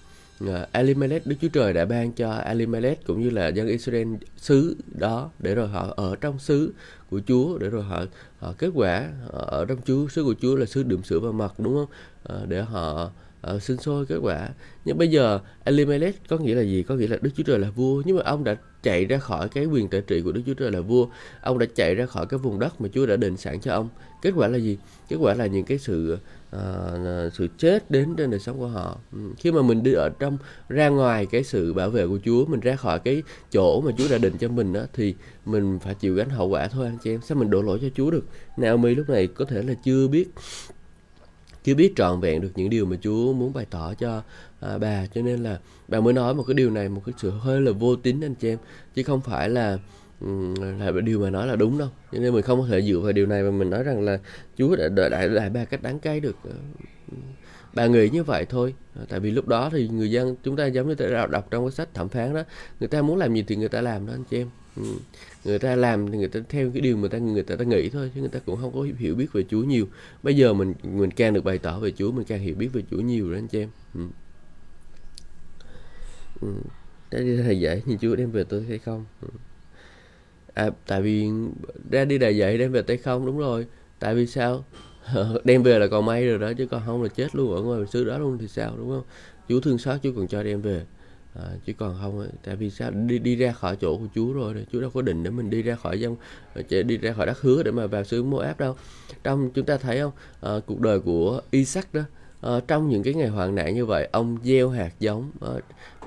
Uh, 0.51 0.73
Elimelech 0.73 1.27
Đức 1.27 1.37
Chúa 1.41 1.49
Trời 1.49 1.73
đã 1.73 1.85
ban 1.85 2.13
cho 2.13 2.37
Elimelech 2.37 3.07
cũng 3.07 3.23
như 3.23 3.31
là 3.31 3.49
dân 3.49 3.67
Israel 3.67 4.15
xứ 4.37 4.77
đó 4.99 5.31
để 5.39 5.55
rồi 5.55 5.69
họ 5.69 5.95
ở 5.97 6.17
trong 6.21 6.39
xứ 6.39 6.73
của 7.11 7.21
Chúa 7.27 7.59
để 7.59 7.71
rồi 7.71 7.83
họ, 7.83 8.05
họ 8.39 8.55
kết 8.59 8.71
quả 8.75 9.09
ở 9.33 9.65
trong 9.69 9.79
Chúa 9.85 10.09
xứ 10.09 10.25
của 10.25 10.35
Chúa 10.41 10.57
là 10.57 10.67
xứ 10.67 10.83
đượm 10.83 11.03
sữa 11.03 11.19
và 11.21 11.33
mật 11.33 11.61
đúng 11.61 11.75
không? 11.75 11.87
Uh, 12.43 12.49
để 12.49 12.63
họ 12.63 13.11
Ờ, 13.43 13.55
uh, 13.55 13.63
sinh 13.63 13.77
sôi 13.77 14.07
kết 14.07 14.19
quả. 14.23 14.49
Nhưng 14.85 14.99
bây 14.99 15.09
giờ 15.09 15.41
Elimelech 15.65 16.29
có 16.29 16.39
nghĩa 16.39 16.55
là 16.55 16.63
gì? 16.63 16.83
Có 16.83 16.95
nghĩa 16.95 17.07
là 17.07 17.17
Đức 17.21 17.31
Chúa 17.37 17.43
Trời 17.43 17.59
là 17.59 17.71
vua. 17.71 18.03
Nhưng 18.07 18.17
mà 18.17 18.23
ông 18.25 18.45
đã 18.45 18.57
chạy 18.83 19.05
ra 19.05 19.19
khỏi 19.19 19.49
cái 19.49 19.67
quyền 19.67 19.89
tự 19.89 20.01
trị 20.01 20.21
của 20.21 20.33
Đức 20.33 20.43
Chúa 20.47 20.55
Trời 20.55 20.71
là 20.71 20.81
vua. 20.81 21.07
Ông 21.41 21.59
đã 21.59 21.67
chạy 21.75 21.95
ra 21.95 22.07
khỏi 22.07 22.27
cái 22.27 22.39
vùng 22.39 22.59
đất 22.59 22.81
mà 22.81 22.89
Chúa 22.93 23.07
đã 23.07 23.17
định 23.17 23.37
sẵn 23.37 23.61
cho 23.61 23.73
ông. 23.73 23.89
Kết 24.23 24.31
quả 24.37 24.49
là 24.49 24.59
gì? 24.59 24.79
Kết 25.09 25.17
quả 25.21 25.35
là 25.35 25.47
những 25.47 25.65
cái 25.65 25.79
sự 25.79 26.19
uh, 26.57 26.61
sự 27.33 27.49
chết 27.59 27.91
đến 27.91 28.15
trên 28.17 28.31
đời 28.31 28.41
sống 28.41 28.59
của 28.59 28.67
họ. 28.67 28.99
Ừ, 29.13 29.19
khi 29.39 29.53
mà 29.53 29.63
mình 29.63 29.83
đi 29.83 29.93
ở 29.93 30.09
trong 30.19 30.39
ra 30.69 30.89
ngoài 30.89 31.27
cái 31.27 31.45
sự 31.45 31.73
bảo 31.73 31.91
vệ 31.91 32.07
của 32.07 32.19
Chúa 32.25 32.45
mình 32.47 32.61
ra 32.61 32.77
khỏi 32.77 32.99
cái 32.99 33.23
chỗ 33.53 33.81
mà 33.81 33.93
Chúa 33.99 34.09
đã 34.11 34.19
định 34.19 34.39
cho 34.41 34.49
mình 34.49 34.73
đó 34.73 34.83
thì 34.93 35.15
mình 35.45 35.79
phải 35.79 35.95
chịu 35.95 36.15
gánh 36.15 36.31
hậu 36.31 36.49
quả 36.49 36.69
thôi 36.69 36.87
anh 36.87 36.99
chị 37.05 37.15
em. 37.15 37.21
Sao 37.23 37.39
mình 37.39 37.51
đổ 37.51 37.63
lỗi 37.63 37.79
cho 37.83 37.89
Chúa 37.95 38.11
được? 38.11 38.25
Naomi 38.57 38.95
lúc 38.95 39.09
này 39.09 39.27
có 39.27 39.45
thể 39.45 39.63
là 39.63 39.75
chưa 39.85 40.09
biết 40.09 40.29
chưa 41.65 41.75
biết 41.75 41.93
trọn 41.97 42.21
vẹn 42.21 42.41
được 42.41 42.51
những 42.55 42.71
điều 42.71 42.87
mà 42.87 42.97
Chúa 43.01 43.33
muốn 43.33 43.53
bày 43.53 43.67
tỏ 43.71 43.95
cho 43.95 44.23
à, 44.61 44.79
bà. 44.79 45.07
Cho 45.15 45.23
nên 45.23 45.43
là 45.43 45.59
bà 45.89 46.01
mới 46.01 46.13
nói 46.13 46.35
một 46.35 46.45
cái 46.47 46.55
điều 46.55 46.71
này 46.71 46.89
một 46.89 47.03
cái 47.07 47.13
sự 47.19 47.31
hơi 47.31 47.61
là 47.61 47.73
vô 47.73 47.97
tín 47.97 48.21
anh 48.21 48.35
chị 48.35 48.49
em. 48.49 48.59
Chứ 48.95 49.03
không 49.03 49.21
phải 49.21 49.49
là 49.49 49.79
là 50.79 50.91
điều 51.05 51.21
mà 51.21 51.31
nói 51.31 51.47
là 51.47 51.57
đúng 51.57 51.79
đâu. 51.79 51.89
Cho 52.13 52.19
nên 52.19 52.35
mình 52.35 52.43
không 52.43 52.61
có 52.61 52.67
thể 52.67 52.83
dựa 52.83 52.99
vào 52.99 53.13
điều 53.13 53.27
này 53.27 53.43
mà 53.43 53.51
mình 53.51 53.71
nói 53.71 53.83
rằng 53.83 54.01
là 54.01 54.19
Chúa 54.59 54.77
đã 54.77 54.89
đợi 54.89 55.11
đại 55.11 55.29
đại 55.29 55.51
ba 55.51 55.65
cách 55.65 55.83
đáng 55.83 55.99
cay 55.99 56.21
được 56.21 56.37
ờ, 56.45 56.51
bà 57.75 57.87
nghĩ 57.87 58.09
như 58.09 58.23
vậy 58.25 58.47
thôi. 58.49 58.75
À, 58.97 59.03
tại 59.09 59.21
vì 59.21 59.31
lúc 59.31 59.49
đó 59.49 59.71
thì 59.73 59.89
người 59.89 60.11
dân 60.11 60.37
chúng 60.43 60.57
ta 60.57 60.67
giống 60.67 60.89
như 60.89 60.95
ta 60.95 61.27
đọc 61.31 61.49
trong 61.51 61.65
cái 61.65 61.73
sách 61.73 61.95
thẩm 61.95 62.09
phán 62.09 62.35
đó 62.35 62.43
người 62.81 62.89
ta 62.89 63.03
muốn 63.03 63.17
làm 63.17 63.35
gì 63.35 63.45
thì 63.49 63.57
người 63.57 63.69
ta 63.69 63.81
làm 63.81 64.07
đó 64.07 64.13
anh 64.15 64.25
chị 64.25 64.39
em. 64.39 64.49
Ừ. 64.77 64.83
người 65.45 65.59
ta 65.59 65.77
làm 65.77 66.11
thì 66.11 66.19
người 66.19 66.29
ta 66.29 66.41
theo 66.49 66.71
cái 66.75 66.81
điều 66.81 66.97
mà 66.97 67.09
ta 67.09 67.19
người 67.19 67.43
ta, 67.43 67.57
ta 67.57 67.65
nghĩ 67.65 67.89
thôi 67.89 68.11
chứ 68.15 68.21
người 68.21 68.29
ta 68.31 68.39
cũng 68.47 68.57
không 68.61 68.73
có 68.75 68.87
hiểu 68.99 69.15
biết 69.15 69.33
về 69.33 69.45
Chúa 69.51 69.63
nhiều. 69.63 69.89
Bây 70.23 70.37
giờ 70.37 70.53
mình 70.55 70.75
mình 70.83 71.11
càng 71.11 71.35
được 71.35 71.45
bày 71.45 71.59
tỏ 71.59 71.79
về 71.79 71.91
Chúa 71.91 72.13
mình 72.13 72.25
càng 72.25 72.41
hiểu 72.41 72.55
biết 72.55 72.69
về 72.73 72.83
Chúa 72.91 72.97
nhiều 73.01 73.29
rồi 73.29 73.39
anh 73.39 73.49
chị 73.49 73.59
em. 73.61 73.69
Ừ. 73.95 74.01
Ừ. 76.41 76.49
đi 77.11 77.37
thầy 77.37 77.61
dạy 77.61 77.83
như 77.87 77.97
Chúa 78.01 78.17
đem 78.17 78.31
về 78.31 78.45
tôi 78.45 78.63
hay 78.69 78.79
không? 78.79 79.05
Ừ. 79.23 79.29
à, 80.55 80.71
tại 80.87 81.03
vì 81.03 81.29
ra 81.91 82.05
đi 82.05 82.19
đại 82.19 82.37
dạy 82.37 82.59
đem 82.59 82.73
về 82.73 82.83
tay 82.83 82.97
không? 82.97 83.27
Đúng 83.27 83.39
rồi. 83.39 83.67
Tại 83.99 84.15
vì 84.15 84.27
sao? 84.27 84.65
Đem 85.45 85.63
về 85.63 85.79
là 85.79 85.87
còn 85.87 86.07
may 86.07 86.27
rồi 86.27 86.39
đó 86.39 86.53
chứ 86.59 86.67
còn 86.67 86.83
không 86.87 87.03
là 87.03 87.09
chết 87.09 87.35
luôn 87.35 87.55
ở 87.55 87.63
ngoài 87.63 87.87
xứ 87.93 88.05
đó 88.05 88.19
luôn 88.19 88.39
thì 88.39 88.49
sao 88.49 88.75
đúng 88.77 88.91
không? 88.91 89.05
Chúa 89.49 89.61
thương 89.61 89.79
xót 89.79 90.01
Chúa 90.03 90.13
còn 90.17 90.29
cho 90.29 90.43
đem 90.43 90.63
về 90.63 90.85
à, 91.35 91.45
chứ 91.67 91.73
còn 91.73 91.97
không 92.03 92.27
tại 92.45 92.57
vì 92.57 92.71
sao? 92.71 92.91
Đi 92.91 93.19
đi 93.19 93.37
ra 93.37 93.53
khỏi 93.53 93.77
chỗ 93.81 93.97
của 93.97 94.07
Chúa 94.15 94.33
rồi 94.33 94.67
Chúa 94.73 94.81
đâu 94.81 94.91
có 94.95 95.03
định 95.03 95.23
để 95.23 95.31
mình 95.31 95.51
đi 95.51 95.63
ra 95.63 95.75
khỏi 95.75 96.01
dân 96.01 96.17
ờ, 96.55 96.83
đi 96.83 96.97
ra 96.97 97.13
khỏi 97.13 97.27
đất 97.27 97.41
hứa 97.41 97.63
để 97.63 97.71
mà 97.71 97.87
vào 97.87 98.05
xứ 98.05 98.23
Moab 98.23 98.59
đâu. 98.59 98.77
Trong 99.25 99.51
chúng 99.51 99.67
ta 99.67 99.77
thấy 99.77 100.01
không? 100.01 100.13
À, 100.41 100.53
cuộc 100.67 100.81
đời 100.81 101.01
của 101.01 101.41
Isaac 101.51 101.95
đó 101.95 102.03
à, 102.41 102.61
trong 102.69 102.89
những 102.89 103.03
cái 103.03 103.15
ngày 103.15 103.29
hoạn 103.29 103.55
nạn 103.55 103.75
như 103.75 103.87
vậy 103.87 104.09
ông 104.13 104.39
gieo 104.45 104.69
hạt 104.71 104.95
giống 105.01 105.31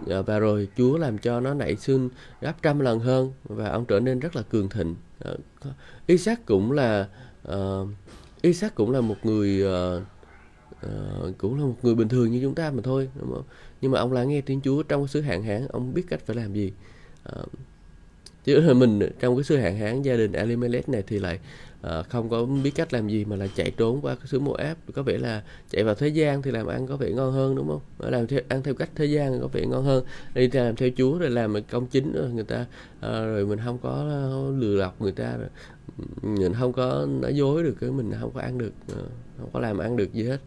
à, 0.10 0.22
và 0.22 0.40
rồi 0.40 0.68
Chúa 0.78 0.98
làm 0.98 1.18
cho 1.18 1.40
nó 1.40 1.54
nảy 1.54 1.76
sinh 1.76 2.10
gấp 2.42 2.54
trăm 2.62 2.80
lần 2.80 3.00
hơn 3.00 3.32
và 3.44 3.70
ông 3.70 3.86
trở 3.86 4.00
nên 4.00 4.20
rất 4.20 4.36
là 4.36 4.42
cường 4.42 4.70
thịnh. 4.70 4.96
À, 5.20 5.32
Isaac 6.08 6.46
cũng 6.46 6.72
là 6.72 7.08
à, 7.44 7.58
Isaac 8.42 8.76
cũng 8.76 8.92
là 8.92 9.02
một 9.02 9.16
người 9.24 9.66
à, 9.68 10.02
à, 10.82 10.90
cũng 11.38 11.60
là 11.60 11.66
một 11.66 11.76
người 11.82 11.96
bình 11.96 12.10
thường 12.10 12.32
như 12.32 12.40
chúng 12.42 12.56
ta 12.56 12.72
mà 12.72 12.82
thôi 12.84 13.10
đúng 13.20 13.34
không? 13.34 13.44
Nhưng 13.82 13.92
mà 13.92 14.00
ông 14.00 14.14
lại 14.14 14.26
nghe 14.26 14.42
tiếng 14.42 14.62
Chúa 14.62 14.84
trong 14.84 15.02
cái 15.02 15.08
xứ 15.08 15.22
hạn 15.22 15.44
hán 15.44 15.68
ông 15.68 15.94
biết 15.94 16.04
cách 16.10 16.20
phải 16.26 16.36
làm 16.36 16.54
gì. 16.54 16.72
À, 17.24 17.42
chứ 18.44 18.60
là 18.60 18.74
mình 18.74 19.00
trong 19.20 19.36
cái 19.36 19.44
xứ 19.44 19.58
hạn 19.58 19.78
hán 19.78 20.02
gia 20.02 20.16
đình 20.16 20.32
Elimelech 20.32 20.90
này 20.90 21.04
thì 21.08 21.20
lại 21.20 21.40
à, 21.82 22.04
không 22.04 22.30
có 22.30 22.46
biết 22.46 22.72
cách 22.76 22.94
làm 22.94 23.08
gì 23.08 23.26
mà 23.26 23.36
là 23.36 23.48
chạy 23.56 23.72
trốn 23.78 24.02
qua 24.02 24.16
cái 24.16 24.28
xứ 24.28 24.40
Moab. 24.40 24.78
Có 24.94 25.04
vẻ 25.04 25.18
là 25.18 25.44
chạy 25.70 25.84
vào 25.84 25.96
thế 25.96 26.08
gian 26.08 26.42
thì 26.42 26.52
làm 26.52 26.68
ăn 26.68 26.88
có 26.88 26.98
vẻ 26.98 27.10
ngon 27.12 27.34
hơn 27.34 27.56
đúng 27.56 27.68
không? 27.68 27.82
Ờ, 27.98 28.10
làm 28.10 28.28
theo 28.28 28.40
ăn 28.48 28.64
theo 28.64 28.74
cách 28.74 28.90
thế 28.96 29.06
gian 29.06 29.42
có 29.42 29.48
vẻ 29.48 29.66
ngon 29.66 29.84
hơn. 29.84 30.06
Đi 30.34 30.50
làm 30.54 30.76
theo 30.76 30.90
Chúa 30.98 31.18
rồi 31.18 31.30
làm 31.30 31.56
công 31.72 31.88
chính 31.88 32.14
rồi 32.14 32.30
người 32.30 32.44
ta 32.44 32.66
à, 33.02 33.26
rồi 33.26 33.46
mình 33.46 33.60
không 33.66 33.78
có 33.78 34.04
lừa 34.58 34.76
lọc 34.76 35.02
người 35.02 35.12
ta 35.12 35.38
rồi 35.38 35.50
mình 36.22 36.54
không 36.54 36.74
có 36.74 37.08
nói 37.22 37.36
dối 37.36 37.64
được 37.64 37.76
cái 37.82 37.92
mình 37.92 38.12
không 38.20 38.32
có 38.34 38.42
ăn 38.42 38.58
được 38.58 38.72
không 39.38 39.50
có 39.54 39.60
làm 39.60 39.78
ăn 39.78 39.98
được 39.98 40.14
gì 40.14 40.24
hết. 40.24 40.40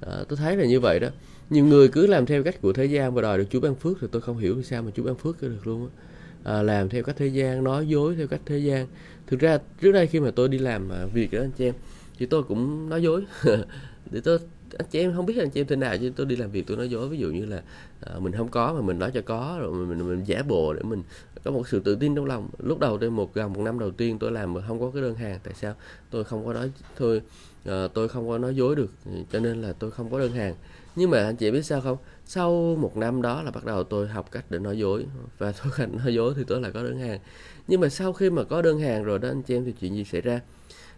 À, 0.00 0.24
tôi 0.28 0.36
thấy 0.36 0.56
là 0.56 0.64
như 0.64 0.80
vậy 0.80 1.00
đó 1.00 1.08
nhiều 1.54 1.64
người 1.64 1.88
cứ 1.88 2.06
làm 2.06 2.26
theo 2.26 2.42
cách 2.42 2.60
của 2.62 2.72
thế 2.72 2.84
gian 2.84 3.14
và 3.14 3.22
đòi 3.22 3.38
được 3.38 3.44
Chúa 3.50 3.60
ban 3.60 3.74
phước 3.74 3.96
thì 4.00 4.06
tôi 4.12 4.22
không 4.22 4.38
hiểu 4.38 4.62
sao 4.62 4.82
mà 4.82 4.90
Chúa 4.94 5.02
ban 5.02 5.14
phước 5.14 5.42
được 5.42 5.66
luôn 5.66 5.88
á. 5.96 6.02
À, 6.44 6.62
làm 6.62 6.88
theo 6.88 7.02
cách 7.02 7.16
thế 7.18 7.26
gian 7.26 7.64
nói 7.64 7.88
dối 7.88 8.14
theo 8.16 8.26
cách 8.26 8.40
thế 8.46 8.58
gian. 8.58 8.86
Thực 9.26 9.40
ra 9.40 9.58
trước 9.80 9.92
đây 9.92 10.06
khi 10.06 10.20
mà 10.20 10.30
tôi 10.30 10.48
đi 10.48 10.58
làm 10.58 10.92
à, 10.92 11.06
việc 11.14 11.32
đó 11.32 11.40
anh 11.40 11.50
chị 11.50 11.64
em 11.64 11.74
thì 12.18 12.26
tôi 12.26 12.42
cũng 12.42 12.88
nói 12.88 13.02
dối. 13.02 13.24
Để 14.10 14.20
tôi 14.24 14.38
anh 14.78 14.86
chị 14.90 15.00
em 15.00 15.14
không 15.14 15.26
biết 15.26 15.38
anh 15.38 15.50
chị 15.50 15.60
em 15.60 15.66
thế 15.66 15.76
nào 15.76 15.96
chứ 15.96 16.12
tôi 16.16 16.26
đi 16.26 16.36
làm 16.36 16.50
việc 16.50 16.66
tôi 16.66 16.76
nói 16.76 16.90
dối. 16.90 17.08
Ví 17.08 17.18
dụ 17.18 17.30
như 17.30 17.44
là 17.44 17.62
à, 18.00 18.12
mình 18.18 18.32
không 18.32 18.48
có 18.48 18.72
mà 18.72 18.80
mình 18.80 18.98
nói 18.98 19.10
cho 19.14 19.20
có 19.20 19.58
rồi 19.60 19.72
mình, 19.72 19.88
mình, 19.88 20.08
mình 20.08 20.24
giả 20.24 20.42
bộ 20.48 20.74
để 20.74 20.82
mình 20.82 21.02
có 21.44 21.50
một 21.50 21.68
sự 21.68 21.80
tự 21.80 21.94
tin 21.94 22.14
trong 22.14 22.24
lòng. 22.24 22.48
Lúc 22.58 22.78
đầu 22.78 22.98
tôi 22.98 23.10
một 23.10 23.34
gần 23.34 23.52
một 23.52 23.62
năm 23.62 23.78
đầu 23.78 23.90
tiên 23.90 24.18
tôi 24.18 24.32
làm 24.32 24.54
mà 24.54 24.60
không 24.68 24.80
có 24.80 24.90
cái 24.94 25.02
đơn 25.02 25.14
hàng 25.14 25.38
tại 25.44 25.54
sao? 25.54 25.74
Tôi 26.10 26.24
không 26.24 26.46
có 26.46 26.52
nói 26.52 26.70
thôi 26.96 27.22
à, 27.64 27.88
tôi 27.94 28.08
không 28.08 28.28
có 28.28 28.38
nói 28.38 28.56
dối 28.56 28.76
được 28.76 28.90
cho 29.32 29.40
nên 29.40 29.62
là 29.62 29.72
tôi 29.72 29.90
không 29.90 30.10
có 30.10 30.18
đơn 30.18 30.32
hàng 30.32 30.54
nhưng 30.96 31.10
mà 31.10 31.24
anh 31.24 31.36
chị 31.36 31.50
biết 31.50 31.62
sao 31.62 31.80
không? 31.80 31.96
Sau 32.24 32.76
một 32.78 32.96
năm 32.96 33.22
đó 33.22 33.42
là 33.42 33.50
bắt 33.50 33.64
đầu 33.64 33.84
tôi 33.84 34.08
học 34.08 34.28
cách 34.32 34.44
để 34.50 34.58
nói 34.58 34.78
dối. 34.78 35.06
Và 35.38 35.52
tôi 35.52 35.72
hành 35.76 35.96
nói 36.04 36.14
dối 36.14 36.34
thì 36.36 36.44
tôi 36.46 36.60
lại 36.60 36.72
có 36.72 36.82
đơn 36.82 36.98
hàng. 36.98 37.18
Nhưng 37.68 37.80
mà 37.80 37.88
sau 37.88 38.12
khi 38.12 38.30
mà 38.30 38.44
có 38.44 38.62
đơn 38.62 38.80
hàng 38.80 39.04
rồi 39.04 39.18
đó 39.18 39.28
anh 39.28 39.42
chị 39.42 39.56
em 39.56 39.64
thì 39.64 39.72
chuyện 39.80 39.94
gì 39.94 40.04
xảy 40.04 40.20
ra? 40.20 40.40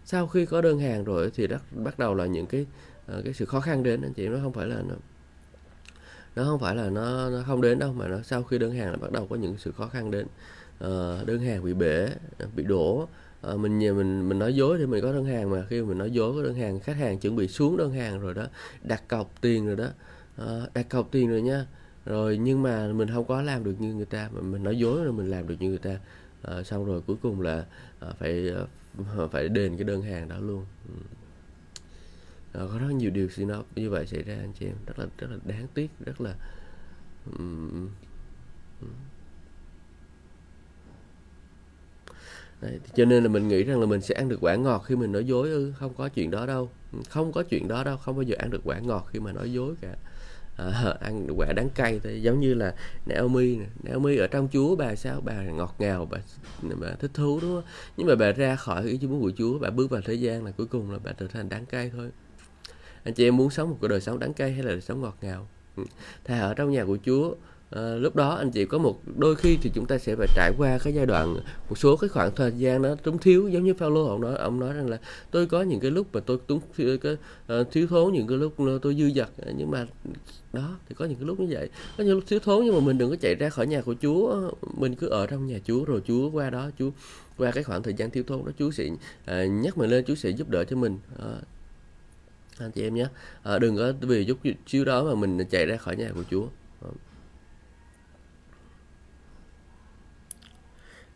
Sau 0.05 0.27
khi 0.27 0.45
có 0.45 0.61
đơn 0.61 0.79
hàng 0.79 1.03
rồi 1.03 1.31
thì 1.35 1.47
bắt 1.47 1.61
bắt 1.71 1.99
đầu 1.99 2.15
là 2.15 2.25
những 2.25 2.45
cái 2.45 2.65
ờ, 3.07 3.21
cái 3.25 3.33
sự 3.33 3.45
khó 3.45 3.59
khăn 3.59 3.83
đến. 3.83 4.01
Anh 4.01 4.13
chị 4.13 4.27
nó 4.27 4.37
không 4.41 4.53
phải 4.53 4.67
là 4.67 4.75
nó 4.87 4.95
nó 6.35 6.43
không 6.43 6.59
phải 6.59 6.75
là 6.75 6.89
nó, 6.89 7.29
nó 7.29 7.43
không 7.47 7.61
đến 7.61 7.79
đâu 7.79 7.93
mà 7.93 8.07
nó 8.07 8.17
sau 8.23 8.43
khi 8.43 8.57
đơn 8.57 8.71
hàng 8.71 8.91
là 8.91 8.97
bắt 8.97 9.11
đầu 9.11 9.27
có 9.29 9.35
những 9.35 9.57
sự 9.57 9.71
khó 9.71 9.87
khăn 9.87 10.11
đến. 10.11 10.27
Uh, 10.83 11.27
đơn 11.27 11.39
hàng 11.39 11.63
bị 11.63 11.73
bể 11.73 12.09
bị 12.55 12.63
đổ 12.63 13.07
à, 13.41 13.53
mình 13.53 13.79
mình 13.79 14.29
mình 14.29 14.39
nói 14.39 14.55
dối 14.55 14.77
thì 14.77 14.85
mình 14.85 15.01
có 15.01 15.11
đơn 15.11 15.25
hàng 15.25 15.49
mà. 15.49 15.65
Khi 15.69 15.81
mình 15.81 15.97
nói 15.97 16.11
dối 16.11 16.33
có 16.35 16.43
đơn 16.43 16.55
hàng 16.55 16.79
khách 16.79 16.97
hàng 16.97 17.19
chuẩn 17.19 17.35
bị 17.35 17.47
xuống 17.47 17.77
đơn 17.77 17.91
hàng 17.91 18.19
rồi 18.19 18.33
đó 18.33 18.45
đặt 18.83 19.07
cọc 19.07 19.41
tiền 19.41 19.67
rồi 19.67 19.75
đó. 19.75 19.87
À, 20.37 20.61
đặt 20.73 20.89
cọc 20.89 21.11
tiền 21.11 21.29
rồi 21.29 21.41
nha. 21.41 21.65
Rồi 22.05 22.37
nhưng 22.37 22.63
mà 22.63 22.87
mình 22.87 23.09
không 23.13 23.25
có 23.25 23.41
làm 23.41 23.63
được 23.63 23.75
như 23.79 23.93
người 23.93 24.05
ta 24.05 24.29
mà 24.33 24.41
mình 24.41 24.63
nói 24.63 24.77
dối 24.77 25.03
rồi 25.03 25.13
mình 25.13 25.29
làm 25.29 25.47
được 25.47 25.55
như 25.59 25.69
người 25.69 25.77
ta. 25.77 25.99
À, 26.41 26.63
xong 26.63 26.85
rồi 26.85 27.01
cuối 27.01 27.15
cùng 27.21 27.41
là 27.41 27.65
à, 27.99 28.07
phải 28.19 28.49
à, 28.49 29.27
phải 29.31 29.49
đền 29.49 29.77
cái 29.77 29.83
đơn 29.83 30.01
hàng 30.01 30.29
đó 30.29 30.35
luôn. 30.39 30.65
À, 32.53 32.61
có 32.71 32.79
rất 32.79 32.91
nhiều 32.95 33.11
điều 33.11 33.29
xin 33.29 33.47
nó 33.47 33.63
như 33.75 33.89
vậy 33.89 34.07
xảy 34.07 34.23
ra 34.23 34.35
anh 34.35 34.53
chị 34.59 34.65
em 34.65 34.75
rất 34.85 34.99
là 34.99 35.05
rất 35.17 35.27
là 35.31 35.37
đáng 35.45 35.67
tiếc 35.73 35.91
rất 36.05 36.21
là 36.21 36.35
um, 37.37 37.89
Đấy, 42.61 42.79
cho 42.95 43.05
nên 43.05 43.23
là 43.23 43.29
mình 43.29 43.47
nghĩ 43.47 43.63
rằng 43.63 43.79
là 43.79 43.85
mình 43.85 44.01
sẽ 44.01 44.15
ăn 44.15 44.29
được 44.29 44.37
quả 44.41 44.55
ngọt 44.55 44.79
khi 44.79 44.95
mình 44.95 45.11
nói 45.11 45.25
dối 45.25 45.49
ư 45.49 45.73
không 45.79 45.93
có 45.93 46.09
chuyện 46.09 46.31
đó 46.31 46.45
đâu. 46.45 46.69
Không 47.09 47.31
có 47.31 47.43
chuyện 47.43 47.67
đó 47.67 47.83
đâu 47.83 47.97
không 47.97 48.15
bao 48.15 48.23
giờ 48.23 48.35
ăn 48.39 48.49
được 48.49 48.61
quả 48.63 48.79
ngọt 48.79 49.07
khi 49.11 49.19
mà 49.19 49.31
nói 49.31 49.51
dối 49.51 49.75
cả. 49.81 49.95
À, 50.57 50.97
ăn 51.01 51.27
quả 51.37 51.53
đắng 51.55 51.69
cay 51.69 51.99
thôi. 52.03 52.21
Giống 52.21 52.39
như 52.39 52.53
là 52.53 52.75
Naomi 53.05 53.59
Naomi 53.83 54.17
ở 54.17 54.27
trong 54.27 54.47
Chúa 54.53 54.75
bà 54.75 54.95
sao? 54.95 55.21
Bà 55.21 55.43
ngọt 55.43 55.75
ngào 55.79 56.05
bà, 56.11 56.17
bà 56.81 56.87
thích 56.99 57.11
thú 57.13 57.39
đúng 57.41 57.55
không? 57.55 57.71
Nhưng 57.97 58.07
mà 58.07 58.15
bà 58.15 58.31
ra 58.31 58.55
khỏi 58.55 58.97
cái 59.01 59.09
muốn 59.09 59.21
của 59.21 59.31
Chúa 59.37 59.59
bà 59.59 59.69
bước 59.69 59.89
vào 59.89 60.01
thế 60.05 60.13
gian 60.13 60.45
là 60.45 60.51
cuối 60.51 60.67
cùng 60.67 60.91
là 60.91 60.99
bà 61.03 61.11
trở 61.11 61.27
thành 61.27 61.49
đắng 61.49 61.65
cay 61.65 61.89
thôi. 61.89 62.09
Anh 63.03 63.13
chị 63.13 63.27
em 63.27 63.37
muốn 63.37 63.49
sống 63.49 63.69
một 63.69 63.77
cái 63.81 63.89
đời 63.89 64.01
sống 64.01 64.19
đắng 64.19 64.33
cay 64.33 64.51
hay 64.51 64.63
là 64.63 64.71
đời 64.71 64.81
sống 64.81 65.01
ngọt 65.01 65.17
ngào? 65.21 65.47
Ừ. 65.75 65.83
Thà 66.23 66.39
ở 66.39 66.53
trong 66.53 66.71
nhà 66.71 66.85
của 66.85 66.97
Chúa 67.05 67.35
à, 67.69 67.95
lúc 67.95 68.15
đó 68.15 68.35
anh 68.35 68.51
chị 68.51 68.65
có 68.65 68.77
một 68.77 69.01
đôi 69.17 69.35
khi 69.35 69.57
thì 69.61 69.71
chúng 69.73 69.85
ta 69.85 69.97
sẽ 69.97 70.15
phải 70.15 70.27
trải 70.35 70.51
qua 70.57 70.77
cái 70.83 70.93
giai 70.93 71.05
đoạn 71.05 71.37
một 71.69 71.77
số 71.77 71.97
cái 71.97 72.09
khoảng 72.09 72.35
thời 72.35 72.51
gian 72.51 72.81
nó 72.81 72.95
trúng 73.03 73.17
thiếu 73.17 73.47
giống 73.47 73.63
như 73.63 73.73
Paulo 73.73 74.05
ông 74.05 74.21
nói 74.21 74.35
ông 74.35 74.59
nói 74.59 74.73
rằng 74.73 74.89
là 74.89 74.97
tôi 75.31 75.45
có 75.45 75.61
những 75.61 75.79
cái 75.79 75.91
lúc 75.91 76.07
mà 76.13 76.19
tôi 76.19 76.37
túng 76.47 76.59
cái 76.77 77.17
uh, 77.59 77.71
thiếu 77.71 77.87
thốn 77.87 78.13
những 78.13 78.27
cái 78.27 78.37
lúc 78.37 78.53
tôi 78.81 78.95
dư 78.95 79.11
dật 79.15 79.29
ờ, 79.37 79.51
nhưng 79.57 79.71
mà 79.71 79.85
đó 80.53 80.77
thì 80.89 80.95
có 80.95 81.05
những 81.05 81.17
cái 81.17 81.25
lúc 81.25 81.39
như 81.39 81.47
vậy. 81.49 81.69
Có 81.97 82.03
những 82.03 82.15
lúc 82.15 82.23
thiếu 82.27 82.39
thốn 82.39 82.65
nhưng 82.65 82.75
mà 82.75 82.79
mình 82.79 82.97
đừng 82.97 83.09
có 83.09 83.15
chạy 83.21 83.35
ra 83.35 83.49
khỏi 83.49 83.67
nhà 83.67 83.81
của 83.81 83.95
Chúa 84.01 84.51
mình 84.77 84.95
cứ 84.95 85.07
ở 85.07 85.27
trong 85.27 85.47
nhà 85.47 85.57
Chúa 85.65 85.85
rồi 85.85 86.01
Chúa 86.07 86.29
qua 86.29 86.49
đó 86.49 86.69
Chúa 86.79 86.89
qua 87.37 87.51
cái 87.51 87.63
khoảng 87.63 87.83
thời 87.83 87.93
gian 87.93 88.11
thiếu 88.11 88.23
thốn 88.27 88.45
đó 88.45 88.51
Chúa 88.59 88.71
sẽ 88.71 88.87
uh, 88.87 88.97
nhắc 89.51 89.77
mình 89.77 89.89
lên 89.89 90.05
Chúa 90.07 90.15
sẽ 90.15 90.29
giúp 90.29 90.49
đỡ 90.49 90.63
cho 90.63 90.75
mình. 90.75 90.97
Uh, 91.15 91.43
anh 92.59 92.71
chị 92.71 92.81
em 92.81 92.95
nhé. 92.95 93.07
À, 93.43 93.59
đừng 93.59 93.77
có 93.77 93.93
vì 94.01 94.25
giúp 94.25 94.37
chiếu 94.65 94.85
đó 94.85 95.03
mà 95.03 95.15
mình 95.15 95.39
chạy 95.49 95.65
ra 95.65 95.77
khỏi 95.77 95.95
nhà 95.95 96.09
của 96.15 96.23
Chúa. 96.31 96.47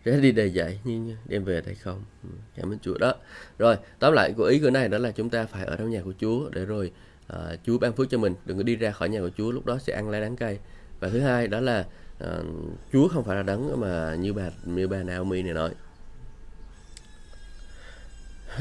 Rẽ 0.04 0.18
đi 0.18 0.32
đầy 0.32 0.54
dạy 0.54 0.80
nhưng 0.84 1.16
đem 1.26 1.44
về 1.44 1.62
tay 1.62 1.76
không? 1.76 2.04
Ừ, 2.24 2.30
cảm 2.56 2.72
ơn 2.72 2.80
Chúa 2.80 2.98
đó. 2.98 3.14
Rồi 3.58 3.76
tóm 4.00 4.14
lại 4.14 4.34
của 4.38 4.44
ý 4.44 4.60
của 4.60 4.70
này 4.70 4.90
đó 4.90 4.98
là 4.98 5.12
chúng 5.12 5.30
ta 5.30 5.46
phải 5.46 5.66
ở 5.66 5.76
trong 5.76 5.90
nhà 5.90 6.02
của 6.04 6.14
Chúa 6.20 6.50
để 6.50 6.66
rồi 6.66 6.92
uh, 7.34 7.40
Chúa 7.64 7.78
ban 7.78 7.94
phước 7.94 8.10
cho 8.10 8.18
mình. 8.18 8.36
Đừng 8.46 8.58
có 8.58 8.64
đi 8.64 8.76
ra 8.76 8.92
khỏi 8.92 9.10
nhà 9.10 9.20
của 9.20 9.32
Chúa 9.38 9.52
lúc 9.52 9.66
đó 9.66 9.78
sẽ 9.78 9.94
ăn 9.94 10.10
lá 10.10 10.20
đắng 10.20 10.36
cay. 10.36 10.60
Và 11.00 11.10
thứ 11.10 11.20
hai 11.20 11.48
đó 11.48 11.60
là 11.60 11.86
uh, 12.24 12.46
Chúa 12.94 13.08
không 13.08 13.24
phải 13.24 13.36
là 13.36 13.44
đắng 13.44 13.82
mà 13.82 14.16
như 14.16 14.34
bà 14.34 14.50
như 14.66 14.88
bà 14.88 15.04
Naomi 15.04 15.42
này 15.42 15.54
nói. 15.54 15.72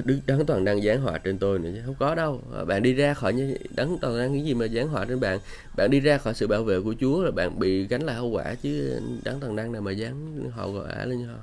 Đức 0.04 0.18
đấng 0.26 0.46
toàn 0.46 0.64
đang 0.64 0.82
giáng 0.82 1.00
họa 1.00 1.18
trên 1.18 1.38
tôi 1.38 1.58
nữa 1.58 1.70
chứ 1.74 1.80
không 1.86 1.94
có 1.98 2.14
đâu. 2.14 2.42
À, 2.56 2.64
bạn 2.64 2.82
đi 2.82 2.94
ra 2.94 3.14
khỏi 3.14 3.56
đấng 3.76 3.98
toàn 4.00 4.18
đang 4.18 4.32
cái 4.32 4.44
gì 4.44 4.54
mà 4.54 4.66
giáng 4.68 4.88
họa 4.88 5.04
trên 5.04 5.20
bạn? 5.20 5.38
Bạn 5.76 5.90
đi 5.90 6.00
ra 6.00 6.18
khỏi 6.18 6.34
sự 6.34 6.46
bảo 6.46 6.64
vệ 6.64 6.80
của 6.80 6.94
Chúa 7.00 7.22
là 7.22 7.30
bạn 7.30 7.58
bị 7.58 7.86
gánh 7.86 8.02
lại 8.02 8.16
hậu 8.16 8.28
quả 8.28 8.54
chứ 8.54 9.00
đấng 9.24 9.40
toàn 9.40 9.56
đang 9.56 9.72
nào 9.72 9.82
mà 9.82 9.92
giáng 9.94 10.50
hậu 10.50 10.72
quả 10.72 11.04
lên 11.04 11.24
họ 11.24 11.34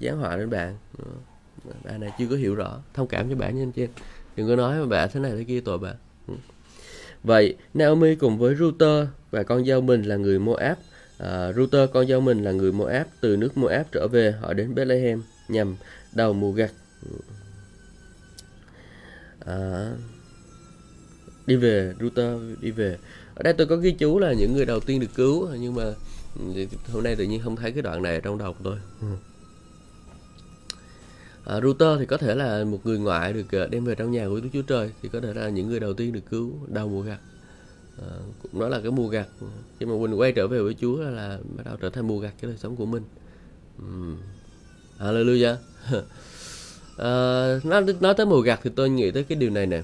giáng 0.00 0.18
họa 0.18 0.36
lên 0.36 0.50
bạn. 0.50 0.76
Bạn 1.84 2.00
này 2.00 2.10
chưa 2.18 2.26
có 2.30 2.36
hiểu 2.36 2.54
rõ 2.54 2.78
thông 2.94 3.08
cảm 3.08 3.30
cho 3.30 3.36
bạn 3.36 3.56
nha 3.56 3.62
anh 3.62 3.72
chị. 3.72 3.86
Đừng 4.36 4.48
có 4.48 4.56
nói 4.56 4.80
mà 4.80 4.86
bạn 4.86 5.08
thế 5.12 5.20
này 5.20 5.32
thế 5.36 5.44
kia 5.44 5.60
tội 5.60 5.78
bạn 5.78 5.94
vậy 7.22 7.56
Naomi 7.74 8.14
cùng 8.14 8.38
với 8.38 8.54
router 8.54 9.06
và 9.30 9.42
con 9.42 9.64
dâu 9.64 9.80
mình 9.80 10.02
là 10.02 10.16
người 10.16 10.38
Moab. 10.38 10.76
À, 11.18 11.52
router 11.52 11.90
con 11.92 12.06
dâu 12.06 12.20
mình 12.20 12.44
là 12.44 12.52
người 12.52 12.72
Moab 12.72 13.06
từ 13.20 13.36
nước 13.36 13.56
Moab 13.56 13.86
trở 13.92 14.08
về 14.08 14.34
họ 14.40 14.52
đến 14.52 14.74
Bethlehem 14.74 15.22
nhằm 15.48 15.76
đầu 16.12 16.32
mùa 16.32 16.52
gặt 16.52 16.70
à, 19.44 19.92
đi 21.46 21.56
về 21.56 21.94
router 22.00 22.40
đi 22.60 22.70
về. 22.70 22.98
Ở 23.34 23.42
đây 23.42 23.52
tôi 23.52 23.66
có 23.66 23.76
ghi 23.76 23.92
chú 23.92 24.18
là 24.18 24.32
những 24.32 24.52
người 24.52 24.66
đầu 24.66 24.80
tiên 24.80 25.00
được 25.00 25.14
cứu 25.14 25.48
nhưng 25.60 25.74
mà 25.74 25.84
hôm 26.92 27.02
nay 27.02 27.16
tự 27.16 27.24
nhiên 27.24 27.40
không 27.40 27.56
thấy 27.56 27.72
cái 27.72 27.82
đoạn 27.82 28.02
này 28.02 28.14
ở 28.14 28.20
trong 28.20 28.38
đầu 28.38 28.52
của 28.52 28.60
tôi 28.64 28.78
à, 31.44 31.60
router 31.60 31.98
thì 31.98 32.06
có 32.06 32.16
thể 32.16 32.34
là 32.34 32.64
một 32.64 32.78
người 32.84 32.98
ngoại 32.98 33.32
được 33.32 33.52
ờ, 33.52 33.66
đem 33.66 33.84
về 33.84 33.94
trong 33.94 34.12
nhà 34.12 34.28
của 34.28 34.40
Đức 34.40 34.48
Chúa 34.52 34.62
Trời 34.62 34.90
thì 35.02 35.08
có 35.08 35.20
thể 35.20 35.34
là 35.34 35.48
những 35.48 35.68
người 35.68 35.80
đầu 35.80 35.94
tiên 35.94 36.12
được 36.12 36.20
cứu 36.30 36.52
đầu 36.68 36.88
mùa 36.88 37.02
gặt. 37.02 37.18
À, 37.98 38.08
nó 38.52 38.68
là 38.68 38.80
cái 38.80 38.90
mùa 38.90 39.08
gặt 39.08 39.28
khi 39.80 39.86
mà 39.86 39.92
mình 39.96 40.14
quay 40.14 40.32
trở 40.32 40.48
về 40.48 40.62
với 40.62 40.74
Chúa 40.80 41.02
là, 41.02 41.10
là 41.10 41.38
bắt 41.56 41.62
đầu 41.64 41.76
trở 41.80 41.90
thành 41.90 42.08
mùa 42.08 42.18
gặt 42.18 42.34
cái 42.40 42.50
đời 42.50 42.58
sống 42.58 42.76
của 42.76 42.86
mình. 42.86 43.02
Uhm. 43.82 44.16
Hallelujah 44.98 45.56
Ờ, 46.96 47.56
uh, 47.56 47.64
nói 47.64 47.84
nói 48.00 48.14
tới 48.14 48.26
mùa 48.26 48.40
gặt 48.40 48.60
thì 48.62 48.70
tôi 48.76 48.90
nghĩ 48.90 49.10
tới 49.10 49.24
cái 49.24 49.38
điều 49.38 49.50
này 49.50 49.66
nè. 49.66 49.82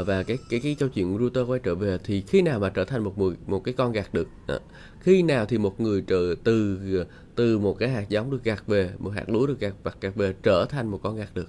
Uh, 0.00 0.06
và 0.06 0.22
cái 0.22 0.38
cái 0.50 0.60
cái 0.60 0.76
câu 0.78 0.88
chuyện 0.88 1.18
router 1.18 1.48
quay 1.48 1.60
trở 1.62 1.74
về 1.74 1.98
thì 2.04 2.22
khi 2.26 2.42
nào 2.42 2.58
mà 2.58 2.68
trở 2.68 2.84
thành 2.84 3.04
một 3.04 3.18
một 3.46 3.64
cái 3.64 3.74
con 3.74 3.92
gặt 3.92 4.14
được? 4.14 4.28
Uh, 4.54 4.62
khi 5.00 5.22
nào 5.22 5.46
thì 5.46 5.58
một 5.58 5.80
người 5.80 6.00
trở 6.06 6.34
từ 6.44 6.78
từ 7.34 7.58
một 7.58 7.78
cái 7.78 7.88
hạt 7.88 8.08
giống 8.08 8.30
được 8.30 8.44
gặt 8.44 8.66
về 8.66 8.90
một 8.98 9.10
hạt 9.10 9.28
lúa 9.28 9.46
được 9.46 9.60
gặt 9.60 9.74
vặt 9.82 9.96
gặt 10.00 10.14
về 10.14 10.34
trở 10.42 10.64
thành 10.64 10.88
một 10.88 11.00
con 11.02 11.16
gặt 11.16 11.34
được? 11.34 11.48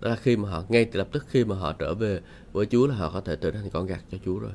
Đó 0.00 0.10
là 0.10 0.16
khi 0.16 0.36
mà 0.36 0.50
họ 0.50 0.64
ngay 0.68 0.86
lập 0.92 1.08
tức 1.12 1.24
khi 1.28 1.44
mà 1.44 1.56
họ 1.56 1.72
trở 1.72 1.94
về 1.94 2.20
với 2.52 2.66
Chúa 2.66 2.86
là 2.86 2.94
họ 2.94 3.10
có 3.10 3.20
thể 3.20 3.36
trở 3.36 3.50
thành 3.50 3.70
con 3.70 3.86
gặt 3.86 4.00
cho 4.12 4.18
Chúa 4.24 4.38
rồi. 4.38 4.52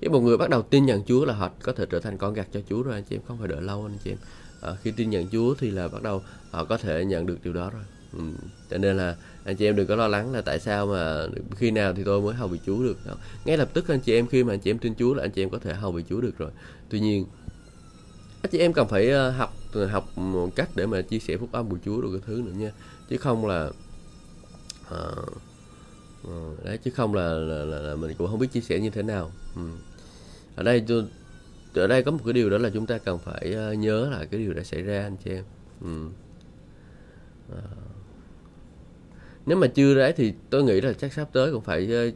Cái 0.00 0.08
một 0.08 0.20
người 0.20 0.36
bắt 0.36 0.50
đầu 0.50 0.62
tin 0.62 0.86
nhận 0.86 1.04
Chúa 1.04 1.24
là 1.24 1.34
họ 1.34 1.50
có 1.62 1.72
thể 1.72 1.86
trở 1.90 2.00
thành 2.00 2.18
con 2.18 2.34
gặt 2.34 2.48
cho 2.52 2.60
Chúa 2.68 2.82
rồi 2.82 2.94
anh 2.94 3.04
chị 3.04 3.16
em 3.16 3.22
không 3.28 3.38
phải 3.38 3.48
đợi 3.48 3.62
lâu 3.62 3.84
anh 3.84 3.98
chị 4.04 4.10
em. 4.10 4.18
À, 4.60 4.76
khi 4.82 4.90
tin 4.90 5.10
nhận 5.10 5.28
Chúa 5.28 5.54
thì 5.54 5.70
là 5.70 5.88
bắt 5.88 6.02
đầu 6.02 6.22
họ 6.50 6.64
có 6.64 6.76
thể 6.76 7.04
nhận 7.04 7.26
được 7.26 7.38
điều 7.44 7.52
đó 7.52 7.70
rồi. 7.70 7.82
Ừ. 8.16 8.24
cho 8.70 8.78
nên 8.78 8.96
là 8.96 9.16
anh 9.44 9.56
chị 9.56 9.66
em 9.66 9.76
đừng 9.76 9.86
có 9.86 9.96
lo 9.96 10.08
lắng 10.08 10.32
là 10.32 10.40
tại 10.40 10.60
sao 10.60 10.86
mà 10.86 11.26
khi 11.56 11.70
nào 11.70 11.94
thì 11.94 12.04
tôi 12.04 12.20
mới 12.20 12.34
hầu 12.34 12.48
bị 12.48 12.58
Chúa 12.66 12.82
được 12.82 13.06
đâu. 13.06 13.16
ngay 13.44 13.56
lập 13.56 13.68
tức 13.72 13.88
anh 13.88 14.00
chị 14.00 14.14
em 14.14 14.26
khi 14.26 14.44
mà 14.44 14.52
anh 14.52 14.60
chị 14.60 14.70
em 14.70 14.78
tin 14.78 14.94
Chúa 14.94 15.14
là 15.14 15.24
anh 15.24 15.30
chị 15.30 15.42
em 15.42 15.50
có 15.50 15.58
thể 15.58 15.74
hầu 15.74 15.92
bị 15.92 16.02
Chúa 16.08 16.20
được 16.20 16.38
rồi 16.38 16.50
tuy 16.88 17.00
nhiên 17.00 17.26
anh 18.42 18.50
chị 18.50 18.58
em 18.58 18.72
cần 18.72 18.88
phải 18.88 19.10
ờ, 19.10 19.30
học 19.30 19.54
học 19.90 20.18
một 20.18 20.50
cách 20.56 20.68
để 20.74 20.86
mà 20.86 21.02
chia 21.02 21.18
sẻ 21.18 21.36
phúc 21.36 21.48
âm 21.52 21.68
của 21.68 21.78
Chúa 21.84 22.00
được 22.00 22.08
cái 22.12 22.20
thứ 22.26 22.42
nữa 22.46 22.52
nha 22.56 22.72
chứ 23.10 23.16
không 23.16 23.46
là 23.46 23.70
uh, 24.94 26.64
đấy 26.64 26.78
chứ 26.84 26.90
không 26.90 27.14
là, 27.14 27.28
là, 27.28 27.64
là, 27.64 27.78
là 27.78 27.94
mình 27.94 28.14
cũng 28.18 28.28
không 28.28 28.38
biết 28.38 28.52
chia 28.52 28.60
sẻ 28.60 28.78
như 28.78 28.90
thế 28.90 29.02
nào 29.02 29.32
ừ. 29.56 29.62
ở 30.56 30.62
đây 30.62 30.84
tôi 30.88 31.04
ở 31.74 31.86
đây 31.86 32.02
có 32.02 32.10
một 32.10 32.20
cái 32.24 32.32
điều 32.32 32.50
đó 32.50 32.58
là 32.58 32.70
chúng 32.70 32.86
ta 32.86 32.98
cần 32.98 33.18
phải 33.18 33.56
nhớ 33.78 34.10
là 34.10 34.24
cái 34.24 34.40
điều 34.40 34.54
đã 34.54 34.62
xảy 34.62 34.82
ra 34.82 35.02
anh 35.02 35.16
chị 35.24 35.30
em 35.30 35.44
ừ. 35.80 36.06
uh, 37.52 37.83
nếu 39.46 39.58
mà 39.58 39.66
chưa 39.66 39.94
đấy 39.94 40.12
thì 40.16 40.32
tôi 40.50 40.62
nghĩ 40.62 40.80
là 40.80 40.92
chắc 40.92 41.12
sắp 41.12 41.28
tới 41.32 41.52
cũng 41.52 41.60
phải 41.60 41.88
ờ, 41.92 42.10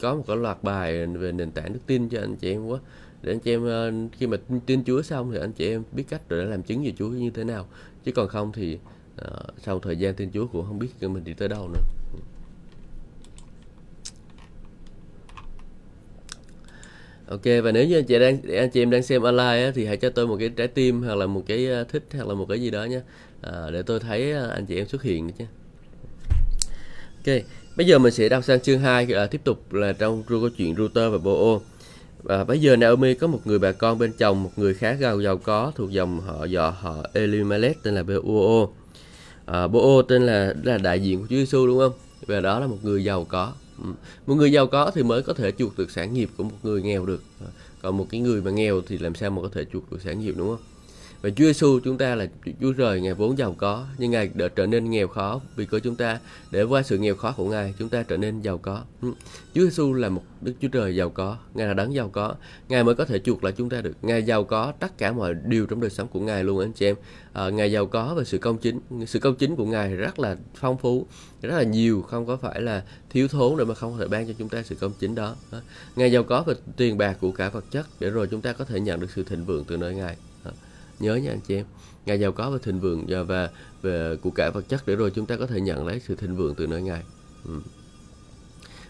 có 0.00 0.14
một 0.14 0.24
cái 0.26 0.36
loạt 0.36 0.62
bài 0.62 1.06
về 1.06 1.32
nền 1.32 1.50
tảng 1.50 1.72
đức 1.72 1.80
tin 1.86 2.08
cho 2.08 2.20
anh 2.20 2.36
chị 2.36 2.52
em 2.52 2.66
quá. 2.66 2.78
Để 3.22 3.32
anh 3.32 3.40
chị 3.40 3.54
em 3.54 3.66
ờ, 3.66 3.92
khi 4.12 4.26
mà 4.26 4.36
tin 4.66 4.84
Chúa 4.84 5.02
xong 5.02 5.32
thì 5.32 5.38
anh 5.38 5.52
chị 5.52 5.68
em 5.68 5.82
biết 5.92 6.04
cách 6.08 6.22
để 6.28 6.36
làm 6.36 6.62
chứng 6.62 6.84
về 6.84 6.92
Chúa 6.98 7.08
như 7.08 7.30
thế 7.30 7.44
nào. 7.44 7.66
Chứ 8.04 8.12
còn 8.12 8.28
không 8.28 8.52
thì 8.52 8.78
uh, 9.22 9.28
sau 9.62 9.78
thời 9.78 9.96
gian 9.96 10.14
tin 10.14 10.30
Chúa 10.32 10.46
cũng 10.46 10.66
không 10.66 10.78
biết 10.78 10.88
mình 11.00 11.24
đi 11.24 11.34
tới 11.34 11.48
đâu 11.48 11.68
nữa. 11.68 11.80
Ok 17.28 17.44
và 17.64 17.72
nếu 17.72 17.88
như 17.88 17.98
anh 17.98 18.04
chị 18.04 18.18
đang 18.18 18.42
anh 18.42 18.70
chị 18.70 18.82
em 18.82 18.90
đang 18.90 19.02
xem 19.02 19.22
online 19.22 19.64
á, 19.64 19.72
thì 19.74 19.86
hãy 19.86 19.96
cho 19.96 20.10
tôi 20.10 20.26
một 20.26 20.36
cái 20.38 20.48
trái 20.48 20.68
tim 20.68 21.02
hoặc 21.02 21.14
là 21.14 21.26
một 21.26 21.42
cái 21.46 21.68
thích 21.88 22.04
hoặc 22.12 22.28
là 22.28 22.34
một 22.34 22.46
cái 22.48 22.60
gì 22.60 22.70
đó 22.70 22.84
nhé 22.84 23.00
à, 23.42 23.70
để 23.72 23.82
tôi 23.82 24.00
thấy 24.00 24.32
anh 24.32 24.66
chị 24.66 24.76
em 24.76 24.86
xuất 24.86 25.02
hiện 25.02 25.30
chứ. 25.30 25.44
Ok, 27.26 27.34
bây 27.76 27.86
giờ 27.86 27.98
mình 27.98 28.12
sẽ 28.12 28.28
đọc 28.28 28.44
sang 28.44 28.60
chương 28.60 28.80
2 28.80 29.06
là 29.06 29.20
ờ, 29.20 29.26
tiếp 29.26 29.40
tục 29.44 29.72
là 29.72 29.92
trong 29.92 30.22
câu 30.28 30.48
chuyện 30.48 30.74
Router 30.76 31.12
và 31.12 31.18
Boo. 31.18 31.60
Và 32.22 32.44
bây 32.44 32.60
giờ 32.60 32.76
Naomi 32.76 33.14
có 33.14 33.26
một 33.26 33.40
người 33.44 33.58
bà 33.58 33.72
con 33.72 33.98
bên 33.98 34.12
chồng, 34.12 34.42
một 34.42 34.50
người 34.56 34.74
khá 34.74 34.96
giàu 34.96 35.20
giàu 35.20 35.36
có 35.36 35.72
thuộc 35.74 35.90
dòng 35.90 36.20
họ 36.20 36.46
dọ 36.46 36.70
họ 36.80 36.96
Elimelech 37.14 37.82
tên 37.82 37.94
là 37.94 38.02
Boo. 38.02 38.66
À, 39.46 39.66
Boo 39.66 40.02
tên 40.08 40.26
là 40.26 40.54
là 40.62 40.78
đại 40.78 41.00
diện 41.00 41.20
của 41.20 41.26
Chúa 41.30 41.36
Giêsu 41.36 41.66
đúng 41.66 41.78
không? 41.78 41.92
Và 42.26 42.40
đó 42.40 42.60
là 42.60 42.66
một 42.66 42.78
người 42.82 43.04
giàu 43.04 43.24
có. 43.24 43.52
Một 44.26 44.34
người 44.34 44.52
giàu 44.52 44.66
có 44.66 44.90
thì 44.94 45.02
mới 45.02 45.22
có 45.22 45.32
thể 45.32 45.52
chuộc 45.58 45.78
được 45.78 45.90
sản 45.90 46.14
nghiệp 46.14 46.30
của 46.36 46.44
một 46.44 46.56
người 46.62 46.82
nghèo 46.82 47.06
được. 47.06 47.22
Ờ, 47.40 47.46
còn 47.82 47.96
một 47.96 48.06
cái 48.10 48.20
người 48.20 48.42
mà 48.42 48.50
nghèo 48.50 48.80
thì 48.86 48.98
làm 48.98 49.14
sao 49.14 49.30
mà 49.30 49.42
có 49.42 49.48
thể 49.52 49.64
chuộc 49.72 49.92
được 49.92 49.98
sản 50.04 50.20
nghiệp 50.20 50.34
đúng 50.36 50.48
không? 50.48 50.64
Và 51.22 51.30
Chúa 51.30 51.44
Giêsu 51.44 51.80
chúng 51.84 51.98
ta 51.98 52.14
là 52.14 52.26
Chúa 52.60 52.72
Trời 52.72 53.00
Ngài 53.00 53.14
vốn 53.14 53.38
giàu 53.38 53.54
có 53.58 53.86
nhưng 53.98 54.10
Ngài 54.10 54.30
đã 54.34 54.48
trở 54.48 54.66
nên 54.66 54.90
nghèo 54.90 55.08
khó 55.08 55.40
vì 55.56 55.66
cơ 55.66 55.80
chúng 55.80 55.96
ta 55.96 56.18
để 56.50 56.62
qua 56.62 56.82
sự 56.82 56.98
nghèo 56.98 57.14
khó 57.14 57.34
của 57.36 57.50
Ngài 57.50 57.74
chúng 57.78 57.88
ta 57.88 58.02
trở 58.02 58.16
nên 58.16 58.40
giàu 58.40 58.58
có. 58.58 58.82
Ừ. 59.02 59.12
Chúa 59.54 59.60
Giêsu 59.62 59.92
là 59.92 60.08
một 60.08 60.22
Đức 60.40 60.52
Chúa 60.60 60.68
Trời 60.68 60.96
giàu 60.96 61.10
có, 61.10 61.36
Ngài 61.54 61.66
là 61.66 61.74
đấng 61.74 61.94
giàu 61.94 62.08
có, 62.08 62.34
Ngài 62.68 62.84
mới 62.84 62.94
có 62.94 63.04
thể 63.04 63.18
chuộc 63.18 63.44
lại 63.44 63.52
chúng 63.56 63.68
ta 63.68 63.80
được. 63.80 63.96
Ngài 64.02 64.22
giàu 64.22 64.44
có 64.44 64.72
tất 64.80 64.98
cả 64.98 65.12
mọi 65.12 65.34
điều 65.44 65.66
trong 65.66 65.80
đời 65.80 65.90
sống 65.90 66.08
của 66.08 66.20
Ngài 66.20 66.44
luôn 66.44 66.60
anh 66.60 66.72
chị 66.72 66.86
em. 66.86 66.96
À, 67.32 67.50
Ngài 67.50 67.72
giàu 67.72 67.86
có 67.86 68.14
về 68.14 68.24
sự 68.24 68.38
công 68.38 68.58
chính, 68.58 68.80
sự 69.06 69.18
công 69.18 69.36
chính 69.36 69.56
của 69.56 69.66
Ngài 69.66 69.96
rất 69.96 70.18
là 70.18 70.36
phong 70.54 70.78
phú, 70.78 71.06
rất 71.42 71.56
là 71.56 71.62
nhiều, 71.62 72.02
không 72.02 72.26
có 72.26 72.36
phải 72.36 72.60
là 72.60 72.82
thiếu 73.10 73.28
thốn 73.28 73.56
để 73.58 73.64
mà 73.64 73.74
không 73.74 73.98
thể 73.98 74.08
ban 74.08 74.26
cho 74.26 74.32
chúng 74.38 74.48
ta 74.48 74.62
sự 74.62 74.74
công 74.74 74.92
chính 75.00 75.14
đó. 75.14 75.34
Ờ, 75.50 75.62
Ngài 75.96 76.12
giàu 76.12 76.22
có 76.22 76.42
về 76.42 76.54
tiền 76.76 76.98
bạc 76.98 77.16
của 77.20 77.30
cả 77.30 77.48
vật 77.48 77.64
chất 77.70 77.86
để 78.00 78.10
rồi 78.10 78.28
chúng 78.30 78.40
ta 78.40 78.52
có 78.52 78.64
thể 78.64 78.80
nhận 78.80 79.00
được 79.00 79.10
sự 79.14 79.24
thịnh 79.24 79.44
vượng 79.44 79.64
từ 79.64 79.76
nơi 79.76 79.94
Ngài 79.94 80.16
nhớ 81.00 81.14
nha 81.14 81.30
anh 81.30 81.40
chị 81.40 81.56
em. 81.56 81.66
Ngài 82.06 82.20
giàu 82.20 82.32
có 82.32 82.50
và 82.50 82.58
thịnh 82.62 82.80
vượng. 82.80 83.06
Và 83.08 83.22
về 83.22 83.48
về 83.82 84.16
của 84.16 84.30
cải 84.30 84.50
vật 84.50 84.68
chất 84.68 84.82
để 84.86 84.96
rồi 84.96 85.10
chúng 85.10 85.26
ta 85.26 85.36
có 85.36 85.46
thể 85.46 85.60
nhận 85.60 85.86
lấy 85.86 86.00
sự 86.00 86.14
thịnh 86.14 86.36
vượng 86.36 86.54
từ 86.54 86.66
nơi 86.66 86.82
ngài. 86.82 87.02
Ừ. 87.44 87.60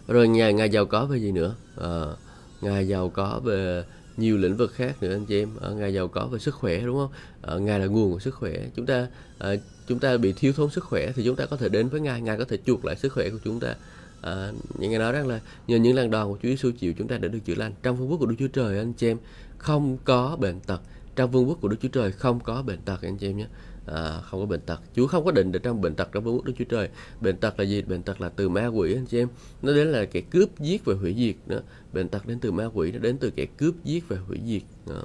rồi 0.08 0.28
ngài 0.28 0.52
ngài 0.52 0.70
giàu 0.70 0.86
có 0.86 1.06
về 1.06 1.18
gì 1.18 1.32
nữa? 1.32 1.54
Ờ, 1.76 2.10
à, 2.10 2.16
ngài 2.60 2.88
giàu 2.88 3.08
có 3.08 3.40
về 3.44 3.84
nhiều 4.16 4.38
lĩnh 4.38 4.56
vực 4.56 4.72
khác 4.72 5.02
nữa 5.02 5.14
anh 5.14 5.26
chị 5.26 5.42
em. 5.42 5.50
Ờ, 5.60 5.70
à, 5.70 5.74
ngài 5.74 5.94
giàu 5.94 6.08
có 6.08 6.26
về 6.26 6.38
sức 6.38 6.54
khỏe 6.54 6.80
đúng 6.80 6.96
không? 6.96 7.10
À, 7.42 7.54
ngài 7.58 7.80
là 7.80 7.86
nguồn 7.86 8.12
của 8.12 8.18
sức 8.18 8.34
khỏe. 8.34 8.52
Chúng 8.76 8.86
ta 8.86 9.08
à, 9.38 9.54
chúng 9.86 9.98
ta 9.98 10.16
bị 10.16 10.32
thiếu 10.32 10.52
thốn 10.52 10.70
sức 10.70 10.84
khỏe 10.84 11.12
thì 11.16 11.24
chúng 11.24 11.36
ta 11.36 11.46
có 11.46 11.56
thể 11.56 11.68
đến 11.68 11.88
với 11.88 12.00
ngài. 12.00 12.20
Ngài 12.20 12.38
có 12.38 12.44
thể 12.44 12.58
chuộc 12.66 12.84
lại 12.84 12.96
sức 12.96 13.12
khỏe 13.12 13.30
của 13.30 13.38
chúng 13.44 13.60
ta. 13.60 13.74
À, 14.22 14.52
những 14.78 14.98
nói 14.98 15.12
rằng 15.12 15.28
là 15.28 15.40
nhờ 15.66 15.76
những 15.76 15.96
lần 15.96 16.10
đòn 16.10 16.28
của 16.28 16.38
Chúa 16.42 16.48
Giêsu 16.48 16.70
chịu 16.78 16.92
chúng 16.92 17.08
ta 17.08 17.18
đã 17.18 17.28
được 17.28 17.38
chữa 17.44 17.54
lành. 17.54 17.72
Trong 17.82 17.96
vương 17.96 18.10
quốc 18.10 18.16
của 18.16 18.26
Đức 18.26 18.36
Chúa 18.38 18.48
Trời 18.48 18.78
anh 18.78 18.92
chị 18.92 19.08
em 19.08 19.18
không 19.58 19.98
có 20.04 20.36
bệnh 20.40 20.60
tật 20.60 20.80
trong 21.20 21.30
vương 21.30 21.48
quốc 21.48 21.58
của 21.60 21.68
Đức 21.68 21.76
Chúa 21.82 21.88
Trời 21.88 22.12
không 22.12 22.40
có 22.40 22.62
bệnh 22.62 22.80
tật 22.80 23.02
anh 23.02 23.16
chị 23.16 23.30
em 23.30 23.36
nhé. 23.36 23.46
À, 23.86 24.20
không 24.20 24.40
có 24.40 24.46
bệnh 24.46 24.60
tật. 24.60 24.80
Chúa 24.96 25.06
không 25.06 25.24
có 25.24 25.30
định 25.30 25.52
để 25.52 25.58
trong 25.58 25.80
bệnh 25.80 25.94
tật 25.94 26.08
trong 26.12 26.24
vương 26.24 26.36
quốc 26.36 26.44
Đức 26.44 26.52
Chúa 26.58 26.64
Trời. 26.64 26.88
Bệnh 27.20 27.36
tật 27.36 27.58
là 27.58 27.64
gì? 27.64 27.82
Bệnh 27.82 28.02
tật 28.02 28.20
là 28.20 28.28
từ 28.28 28.48
ma 28.48 28.66
quỷ 28.66 28.94
anh 28.94 29.06
chị 29.06 29.18
em. 29.18 29.28
Nó 29.62 29.72
đến 29.72 29.88
là 29.88 30.04
kẻ 30.04 30.20
cướp 30.20 30.58
giết 30.58 30.84
và 30.84 30.94
hủy 30.94 31.14
diệt 31.18 31.34
nữa 31.46 31.62
bệnh 31.92 32.08
tật 32.08 32.26
đến 32.26 32.38
từ 32.40 32.52
ma 32.52 32.64
quỷ 32.74 32.92
nó 32.92 32.98
đến 32.98 33.18
từ 33.18 33.30
kẻ 33.30 33.46
cướp 33.56 33.74
giết 33.84 34.08
và 34.08 34.16
hủy 34.16 34.40
diệt. 34.46 34.62
Đó. 34.86 35.02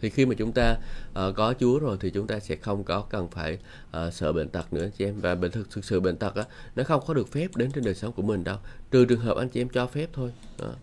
thì 0.00 0.10
khi 0.10 0.26
mà 0.26 0.34
chúng 0.34 0.52
ta 0.52 0.76
uh, 1.10 1.36
có 1.36 1.54
Chúa 1.60 1.78
rồi 1.78 1.96
thì 2.00 2.10
chúng 2.10 2.26
ta 2.26 2.40
sẽ 2.40 2.56
không 2.56 2.84
có 2.84 3.00
cần 3.10 3.28
phải 3.30 3.58
uh, 4.06 4.12
sợ 4.12 4.32
bệnh 4.32 4.48
tật 4.48 4.72
nữa 4.72 4.82
anh 4.82 4.90
chị 4.98 5.04
em. 5.04 5.20
Và 5.20 5.34
bệnh 5.34 5.50
thực, 5.50 5.70
thực 5.70 5.84
sự 5.84 6.00
bệnh 6.00 6.16
tật 6.16 6.34
á 6.34 6.44
nó 6.76 6.84
không 6.84 7.02
có 7.06 7.14
được 7.14 7.28
phép 7.28 7.56
đến 7.56 7.70
trên 7.72 7.84
đời 7.84 7.94
sống 7.94 8.12
của 8.12 8.22
mình 8.22 8.44
đâu. 8.44 8.56
Trừ 8.90 9.04
trường 9.04 9.20
hợp 9.20 9.36
anh 9.36 9.48
chị 9.48 9.60
em 9.60 9.68
cho 9.68 9.86
phép 9.86 10.10
thôi. 10.12 10.32
Đó. 10.58 10.74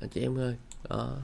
anh 0.00 0.08
chị 0.08 0.20
em 0.20 0.38
ơi. 0.38 0.54
Đó. 0.88 1.16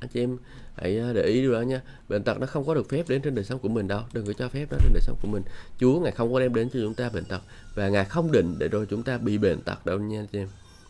Anh 0.00 0.08
chị 0.08 0.20
em 0.20 0.36
hãy 0.76 0.98
à, 0.98 1.12
để 1.12 1.22
ý 1.22 1.40
điều 1.40 1.52
đó 1.52 1.60
nha. 1.60 1.80
Bệnh 2.08 2.22
tật 2.22 2.40
nó 2.40 2.46
không 2.46 2.66
có 2.66 2.74
được 2.74 2.88
phép 2.88 3.08
đến 3.08 3.22
trên 3.22 3.34
đời 3.34 3.44
sống 3.44 3.58
của 3.58 3.68
mình 3.68 3.88
đâu. 3.88 4.00
Đừng 4.12 4.26
có 4.26 4.32
cho 4.32 4.48
phép 4.48 4.66
nó 4.70 4.78
trên 4.80 4.92
đời 4.92 5.02
sống 5.06 5.16
của 5.22 5.28
mình. 5.28 5.42
Chúa 5.78 6.00
ngài 6.00 6.12
không 6.12 6.32
có 6.32 6.40
đem 6.40 6.54
đến 6.54 6.68
cho 6.68 6.80
chúng 6.82 6.94
ta 6.94 7.08
bệnh 7.08 7.24
tật 7.24 7.40
và 7.74 7.88
ngài 7.88 8.04
không 8.04 8.32
định 8.32 8.54
để 8.58 8.68
rồi 8.68 8.86
chúng 8.90 9.02
ta 9.02 9.18
bị 9.18 9.38
bệnh 9.38 9.60
tật 9.60 9.86
đâu 9.86 9.98
nha 9.98 10.20
anh 10.20 10.26
chị 10.26 10.38
em. 10.38 10.48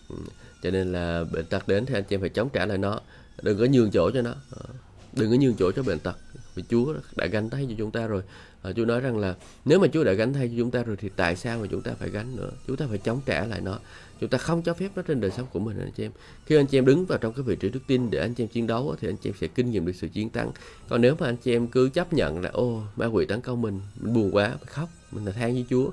Ừ, 0.08 0.16
cho 0.62 0.70
nên 0.70 0.92
là 0.92 1.24
bệnh 1.32 1.46
tật 1.46 1.68
đến 1.68 1.86
thì 1.86 1.94
anh 1.94 2.04
chị 2.04 2.14
em 2.14 2.20
phải 2.20 2.30
chống 2.30 2.48
trả 2.48 2.66
lại 2.66 2.78
nó. 2.78 3.00
Đừng 3.42 3.58
có 3.58 3.64
nhường 3.64 3.90
chỗ 3.90 4.10
cho 4.10 4.22
nó. 4.22 4.34
Ờ, 4.50 4.64
đừng 5.12 5.30
có 5.30 5.36
nhường 5.40 5.54
chỗ 5.58 5.72
cho 5.72 5.82
bệnh 5.82 5.98
tật. 5.98 6.16
Vì 6.54 6.62
Chúa 6.70 6.94
đã 7.16 7.26
gánh 7.26 7.50
thay 7.50 7.66
cho 7.68 7.74
chúng 7.78 7.90
ta 7.90 8.06
rồi. 8.06 8.22
À, 8.62 8.72
Chúa 8.76 8.84
nói 8.84 9.00
rằng 9.00 9.18
là 9.18 9.34
nếu 9.64 9.78
mà 9.78 9.86
Chúa 9.92 10.04
đã 10.04 10.12
gánh 10.12 10.32
thay 10.32 10.48
cho 10.48 10.54
chúng 10.58 10.70
ta 10.70 10.82
rồi 10.82 10.96
thì 10.96 11.10
tại 11.16 11.36
sao 11.36 11.58
mà 11.58 11.66
chúng 11.70 11.82
ta 11.82 11.92
phải 11.98 12.10
gánh 12.10 12.36
nữa? 12.36 12.50
Chúng 12.66 12.76
ta 12.76 12.86
phải 12.88 12.98
chống 12.98 13.20
trả 13.26 13.46
lại 13.46 13.60
nó 13.60 13.78
chúng 14.20 14.30
ta 14.30 14.38
không 14.38 14.62
cho 14.62 14.74
phép 14.74 14.88
nó 14.96 15.02
trên 15.02 15.20
đời 15.20 15.30
sống 15.30 15.46
của 15.52 15.58
mình 15.58 15.78
anh 15.78 15.90
chị 15.96 16.04
em. 16.04 16.12
Khi 16.46 16.56
anh 16.56 16.66
chị 16.66 16.78
em 16.78 16.84
đứng 16.84 17.06
vào 17.06 17.18
trong 17.18 17.32
cái 17.32 17.42
vị 17.42 17.56
trí 17.56 17.68
đức 17.68 17.80
tin 17.86 18.10
để 18.10 18.18
anh 18.18 18.34
chị 18.34 18.44
em 18.44 18.48
chiến 18.48 18.66
đấu 18.66 18.94
thì 19.00 19.08
anh 19.08 19.16
chị 19.16 19.30
em 19.30 19.34
sẽ 19.40 19.46
kinh 19.46 19.70
nghiệm 19.70 19.86
được 19.86 19.92
sự 19.94 20.08
chiến 20.08 20.30
thắng. 20.30 20.50
Còn 20.88 21.00
nếu 21.00 21.14
mà 21.18 21.26
anh 21.26 21.36
chị 21.36 21.56
em 21.56 21.66
cứ 21.66 21.88
chấp 21.88 22.12
nhận 22.12 22.40
là 22.40 22.50
ô 22.50 22.82
ma 22.96 23.06
quỷ 23.06 23.26
tấn 23.26 23.40
công 23.40 23.62
mình 23.62 23.80
mình 24.00 24.14
buồn 24.14 24.30
quá 24.32 24.48
mình 24.48 24.66
khóc 24.66 24.88
mình 25.12 25.24
là 25.24 25.32
than 25.32 25.52
với 25.52 25.64
Chúa 25.70 25.90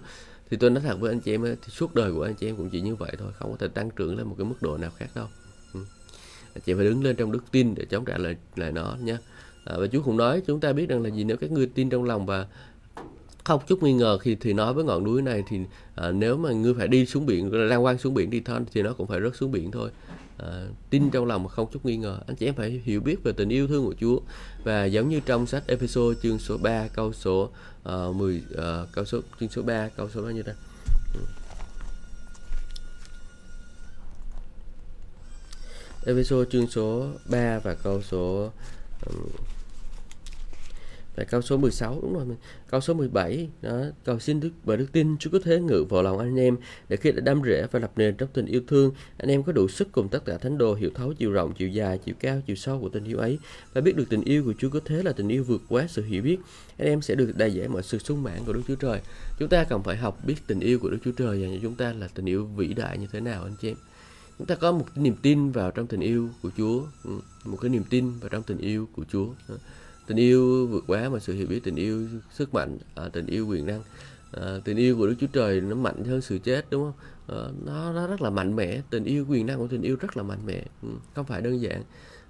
thì 0.49 0.57
tôi 0.57 0.69
nói 0.69 0.83
thật 0.83 0.99
với 0.99 1.11
anh 1.11 1.19
chị 1.19 1.33
em 1.33 1.43
thì 1.43 1.69
suốt 1.69 1.95
đời 1.95 2.13
của 2.13 2.23
anh 2.23 2.35
chị 2.35 2.49
em 2.49 2.55
cũng 2.55 2.69
chỉ 2.69 2.81
như 2.81 2.95
vậy 2.95 3.11
thôi 3.19 3.31
không 3.35 3.51
có 3.51 3.57
thể 3.59 3.67
tăng 3.67 3.89
trưởng 3.89 4.17
lên 4.17 4.27
một 4.27 4.35
cái 4.37 4.45
mức 4.45 4.61
độ 4.61 4.77
nào 4.77 4.91
khác 4.97 5.07
đâu. 5.15 5.27
Ừ. 5.73 5.79
anh 6.53 6.61
chị 6.65 6.73
phải 6.73 6.85
đứng 6.85 7.03
lên 7.03 7.15
trong 7.15 7.31
đức 7.31 7.43
tin 7.51 7.75
để 7.75 7.85
chống 7.85 8.05
trả 8.05 8.17
lại 8.17 8.35
lại 8.55 8.71
nó 8.71 8.97
nha 9.01 9.17
à, 9.65 9.75
và 9.77 9.87
Chúa 9.87 10.01
cũng 10.01 10.17
nói 10.17 10.41
chúng 10.47 10.59
ta 10.59 10.73
biết 10.73 10.89
rằng 10.89 11.01
là 11.01 11.09
gì 11.09 11.23
nếu 11.23 11.37
các 11.37 11.51
ngươi 11.51 11.65
tin 11.65 11.89
trong 11.89 12.03
lòng 12.03 12.25
và 12.25 12.47
không 13.43 13.61
chút 13.67 13.83
nghi 13.83 13.93
ngờ 13.93 14.17
khi 14.17 14.35
thì 14.35 14.53
nói 14.53 14.73
với 14.73 14.83
ngọn 14.83 15.03
núi 15.03 15.21
này 15.21 15.43
thì 15.47 15.59
à, 15.95 16.11
nếu 16.11 16.37
mà 16.37 16.51
ngươi 16.51 16.73
phải 16.73 16.87
đi 16.87 17.05
xuống 17.05 17.25
biển 17.25 17.53
lan 17.53 17.83
quan 17.83 17.97
xuống 17.97 18.13
biển 18.13 18.29
đi 18.29 18.41
thôi 18.45 18.59
thì 18.73 18.81
nó 18.81 18.93
cũng 18.93 19.07
phải 19.07 19.21
rớt 19.21 19.35
xuống 19.35 19.51
biển 19.51 19.71
thôi. 19.71 19.89
À, 20.37 20.65
tin 20.89 21.09
trong 21.09 21.25
lòng 21.25 21.43
mà 21.43 21.49
không 21.49 21.67
chút 21.73 21.85
nghi 21.85 21.97
ngờ. 21.97 22.19
Anh 22.27 22.35
chị 22.35 22.45
em 22.45 22.55
phải 22.55 22.81
hiểu 22.85 23.01
biết 23.01 23.23
về 23.23 23.31
tình 23.31 23.49
yêu 23.49 23.67
thương 23.67 23.85
của 23.85 23.95
Chúa. 23.99 24.19
Và 24.63 24.85
giống 24.85 25.09
như 25.09 25.19
trong 25.19 25.47
sách 25.47 25.63
Ephesos 25.67 26.17
chương 26.23 26.39
số 26.39 26.57
3 26.57 26.87
câu 26.87 27.13
số 27.13 27.49
uh, 28.09 28.15
10 28.15 28.43
uh, 28.53 28.61
câu 28.91 29.05
số 29.05 29.19
chương 29.39 29.49
số 29.49 29.61
3 29.61 29.89
câu 29.97 30.09
số 30.09 30.21
bao 30.21 30.31
nhiêu 30.31 30.43
ta? 30.43 30.53
Ephesos 36.05 36.47
chương 36.49 36.67
số 36.67 37.07
3 37.29 37.59
và 37.59 37.73
câu 37.73 38.01
số 38.01 38.51
um, 39.05 39.25
Tại 41.15 41.25
câu 41.25 41.41
số 41.41 41.57
16 41.57 41.99
đúng 42.01 42.13
rồi. 42.13 42.25
Câu 42.69 42.81
số 42.81 42.93
17 42.93 43.49
đó, 43.61 43.81
cầu 44.03 44.19
xin 44.19 44.39
đức 44.39 44.49
và 44.63 44.75
đức 44.75 44.87
tin 44.91 45.17
Chúa 45.17 45.29
có 45.29 45.39
thế 45.43 45.59
ngự 45.59 45.85
vào 45.89 46.03
lòng 46.03 46.19
anh 46.19 46.39
em 46.39 46.57
để 46.89 46.97
khi 46.97 47.11
đã 47.11 47.21
đâm 47.21 47.41
rễ 47.45 47.67
và 47.71 47.79
lập 47.79 47.91
nền 47.95 48.15
trong 48.15 48.29
tình 48.33 48.45
yêu 48.45 48.61
thương. 48.67 48.91
Anh 49.17 49.29
em 49.29 49.43
có 49.43 49.51
đủ 49.51 49.67
sức 49.67 49.87
cùng 49.91 50.09
tất 50.09 50.25
cả 50.25 50.37
thánh 50.37 50.57
đồ 50.57 50.73
hiểu 50.73 50.89
thấu 50.95 51.13
chiều 51.13 51.31
rộng, 51.31 51.53
chiều 51.53 51.69
dài, 51.69 51.97
chiều 51.97 52.15
cao, 52.19 52.41
chiều 52.47 52.55
sâu 52.55 52.79
của 52.81 52.89
tình 52.89 53.03
yêu 53.03 53.17
ấy. 53.17 53.39
Và 53.73 53.81
biết 53.81 53.95
được 53.95 54.05
tình 54.09 54.23
yêu 54.23 54.43
của 54.45 54.53
Chúa 54.57 54.69
có 54.69 54.79
thế 54.85 55.03
là 55.03 55.11
tình 55.11 55.27
yêu 55.27 55.43
vượt 55.43 55.61
quá 55.69 55.85
sự 55.89 56.03
hiểu 56.03 56.23
biết. 56.23 56.37
Anh 56.77 56.87
em 56.87 57.01
sẽ 57.01 57.15
được 57.15 57.37
đại 57.37 57.53
giải 57.53 57.67
mọi 57.67 57.83
sự 57.83 57.97
sung 57.97 58.23
mãn 58.23 58.39
của 58.45 58.53
Đức 58.53 58.61
Chúa 58.67 58.75
Trời. 58.75 59.01
Chúng 59.39 59.49
ta 59.49 59.63
cần 59.63 59.83
phải 59.83 59.97
học 59.97 60.19
biết 60.25 60.35
tình 60.47 60.59
yêu 60.59 60.79
của 60.79 60.89
Đức 60.89 60.97
Chúa 61.05 61.11
Trời 61.11 61.41
dành 61.41 61.53
cho 61.53 61.59
chúng 61.61 61.75
ta 61.75 61.93
là 61.93 62.07
tình 62.07 62.25
yêu 62.25 62.45
vĩ 62.45 62.73
đại 62.73 62.97
như 62.97 63.07
thế 63.11 63.19
nào, 63.19 63.43
anh 63.43 63.55
chị 63.61 63.69
em? 63.69 63.77
Chúng 64.37 64.47
ta 64.47 64.55
có 64.55 64.71
một 64.71 64.85
niềm 64.95 65.15
tin 65.21 65.51
vào 65.51 65.71
trong 65.71 65.87
tình 65.87 65.99
yêu 65.99 66.29
của 66.41 66.49
Chúa. 66.57 66.83
Ừ, 67.03 67.11
một 67.45 67.57
cái 67.61 67.69
niềm 67.69 67.83
tin 67.89 68.19
vào 68.19 68.29
trong 68.29 68.43
tình 68.43 68.57
yêu 68.57 68.89
của 68.95 69.05
Chúa. 69.11 69.27
Ừ 69.47 69.57
tình 70.07 70.17
yêu 70.17 70.67
vượt 70.67 70.83
quá 70.87 71.09
mà 71.09 71.19
sự 71.19 71.33
hiểu 71.33 71.47
biết 71.47 71.63
tình 71.63 71.75
yêu 71.75 72.07
sức 72.31 72.53
mạnh 72.53 72.77
à, 72.95 73.09
tình 73.13 73.25
yêu 73.25 73.47
quyền 73.47 73.65
năng. 73.65 73.81
À, 74.31 74.57
tình 74.63 74.77
yêu 74.77 74.97
của 74.97 75.07
Đức 75.07 75.15
Chúa 75.19 75.27
Trời 75.27 75.61
nó 75.61 75.75
mạnh 75.75 76.03
hơn 76.03 76.21
sự 76.21 76.37
chết 76.37 76.65
đúng 76.69 76.83
không? 76.83 76.93
À, 77.37 77.43
nó 77.65 77.93
nó 77.93 78.07
rất 78.07 78.21
là 78.21 78.29
mạnh 78.29 78.55
mẽ. 78.55 78.81
Tình 78.89 79.03
yêu 79.03 79.25
quyền 79.29 79.45
năng 79.45 79.57
của 79.57 79.67
tình 79.67 79.81
yêu 79.81 79.95
rất 79.99 80.17
là 80.17 80.23
mạnh 80.23 80.45
mẽ. 80.45 80.63
Ừ, 80.81 80.89
không 81.15 81.25
phải 81.25 81.41
đơn 81.41 81.61
giản. 81.61 81.83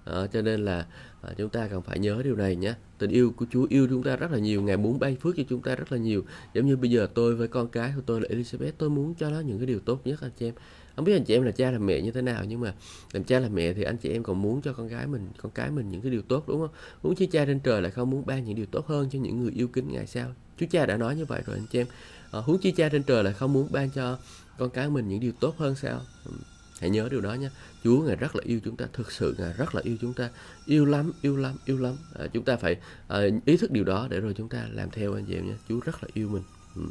À, 0.06 0.28
cho 0.28 0.42
nên 0.42 0.66
là 0.66 0.86
à, 1.22 1.30
chúng 1.38 1.50
ta 1.50 1.68
cần 1.68 1.82
phải 1.82 2.00
nhớ 2.00 2.22
điều 2.24 2.36
này 2.36 2.56
nhé. 2.56 2.74
Tình 2.98 3.10
yêu 3.10 3.34
của 3.38 3.46
Chúa 3.52 3.66
yêu 3.70 3.88
chúng 3.90 4.04
ta 4.04 4.16
rất 4.16 4.32
là 4.32 4.38
nhiều. 4.38 4.62
Ngài 4.62 4.78
muốn 4.78 5.00
ban 5.00 5.16
phước 5.16 5.36
cho 5.38 5.44
chúng 5.50 5.62
ta 5.62 5.76
rất 5.76 5.92
là 5.92 5.98
nhiều. 5.98 6.26
Giống 6.54 6.66
như 6.66 6.78
bây 6.78 6.90
giờ 6.90 7.08
tôi 7.14 7.36
với 7.36 7.48
con 7.48 7.68
cái 7.68 7.94
của 7.96 8.02
tôi 8.06 8.22
là 8.22 8.28
Elizabeth 8.28 8.72
tôi 8.78 8.90
muốn 8.90 9.16
cho 9.16 9.30
nó 9.30 9.40
những 9.40 9.58
cái 9.58 9.66
điều 9.66 9.80
tốt 9.80 10.02
nhất 10.06 10.22
anh 10.22 10.32
chị 10.40 10.48
em 10.48 10.54
không 10.96 11.06
biết 11.06 11.14
anh 11.14 11.24
chị 11.24 11.34
em 11.34 11.44
là 11.44 11.52
cha 11.52 11.72
là 11.72 11.80
mẹ 11.80 12.02
như 12.02 12.12
thế 12.12 12.22
nào 12.22 12.46
nhưng 12.46 12.60
mà 12.60 12.74
làm 13.14 13.24
cha 13.24 13.40
là 13.40 13.50
mẹ 13.50 13.74
thì 13.74 13.84
anh 13.84 13.98
chị 13.98 14.10
em 14.10 14.24
còn 14.24 14.42
muốn 14.42 14.62
cho 14.62 14.74
con 14.74 14.88
gái 14.88 15.08
mình 15.08 15.28
con 15.38 15.52
cái 15.52 15.72
mình 15.72 15.92
những 15.92 16.02
cái 16.02 16.12
điều 16.12 16.22
tốt 16.22 16.44
đúng 16.48 16.60
không? 16.62 16.76
Muốn 17.04 17.16
chứ 17.16 17.26
cha 17.32 17.46
trên 17.46 17.60
trời 17.60 17.82
lại 17.82 17.92
không 17.92 18.10
muốn 18.10 18.26
ban 18.26 18.44
những 18.44 18.56
điều 18.56 18.66
tốt 18.66 18.88
hơn 18.88 19.10
cho 19.12 19.20
những 19.20 19.40
người 19.40 19.52
yêu 19.52 19.68
kính 19.68 19.92
ngài 19.92 20.08
sao? 20.08 20.34
Chú 20.58 20.66
cha 20.72 20.86
đã 20.86 20.98
nói 20.98 21.16
như 21.16 21.26
vậy 21.26 21.42
rồi 21.46 21.58
anh 21.58 21.68
chị 21.72 21.80
em. 21.80 21.88
À, 22.32 22.40
huống 22.40 22.58
chi 22.60 22.72
cha 22.72 22.90
trên 22.90 23.04
trời 23.04 23.24
lại 23.24 23.34
không 23.34 23.54
muốn 23.54 23.68
ban 23.72 23.90
cho 23.90 24.18
con 24.58 24.70
cái 24.70 24.90
mình 24.90 25.08
những 25.08 25.20
điều 25.20 25.32
tốt 25.40 25.58
hơn 25.58 25.76
sao? 25.76 26.02
Ừ, 26.26 26.32
hãy 26.80 26.90
nhớ 26.90 27.08
điều 27.12 27.22
đó 27.22 27.34
nhé 27.34 27.50
chúa 27.84 28.02
ngài 28.02 28.16
rất 28.16 28.36
là 28.36 28.42
yêu 28.46 28.60
chúng 28.66 28.76
ta 28.76 28.86
thực 28.94 29.12
sự 29.12 29.36
ngài 29.38 29.54
rất 29.54 29.76
là 29.76 29.82
yêu 29.86 29.98
chúng 30.02 30.14
ta. 30.14 30.30
Yêu 30.66 30.86
lắm 30.86 31.12
yêu 31.22 31.38
lắm 31.38 31.56
yêu 31.66 31.78
lắm. 31.78 31.94
À, 32.20 32.28
chúng 32.34 32.46
ta 32.46 32.56
phải 32.56 32.76
à, 33.08 33.20
ý 33.46 33.58
thức 33.58 33.72
điều 33.72 33.84
đó 33.84 34.08
để 34.10 34.20
rồi 34.20 34.34
chúng 34.38 34.50
ta 34.50 34.68
làm 34.72 34.92
theo 34.92 35.14
anh 35.14 35.26
chị 35.26 35.36
em 35.36 35.48
nhé 35.48 35.56
chúa 35.70 35.80
rất 35.80 36.04
là 36.04 36.10
yêu 36.14 36.30
mình. 36.30 36.44
Ừ. 36.76 36.82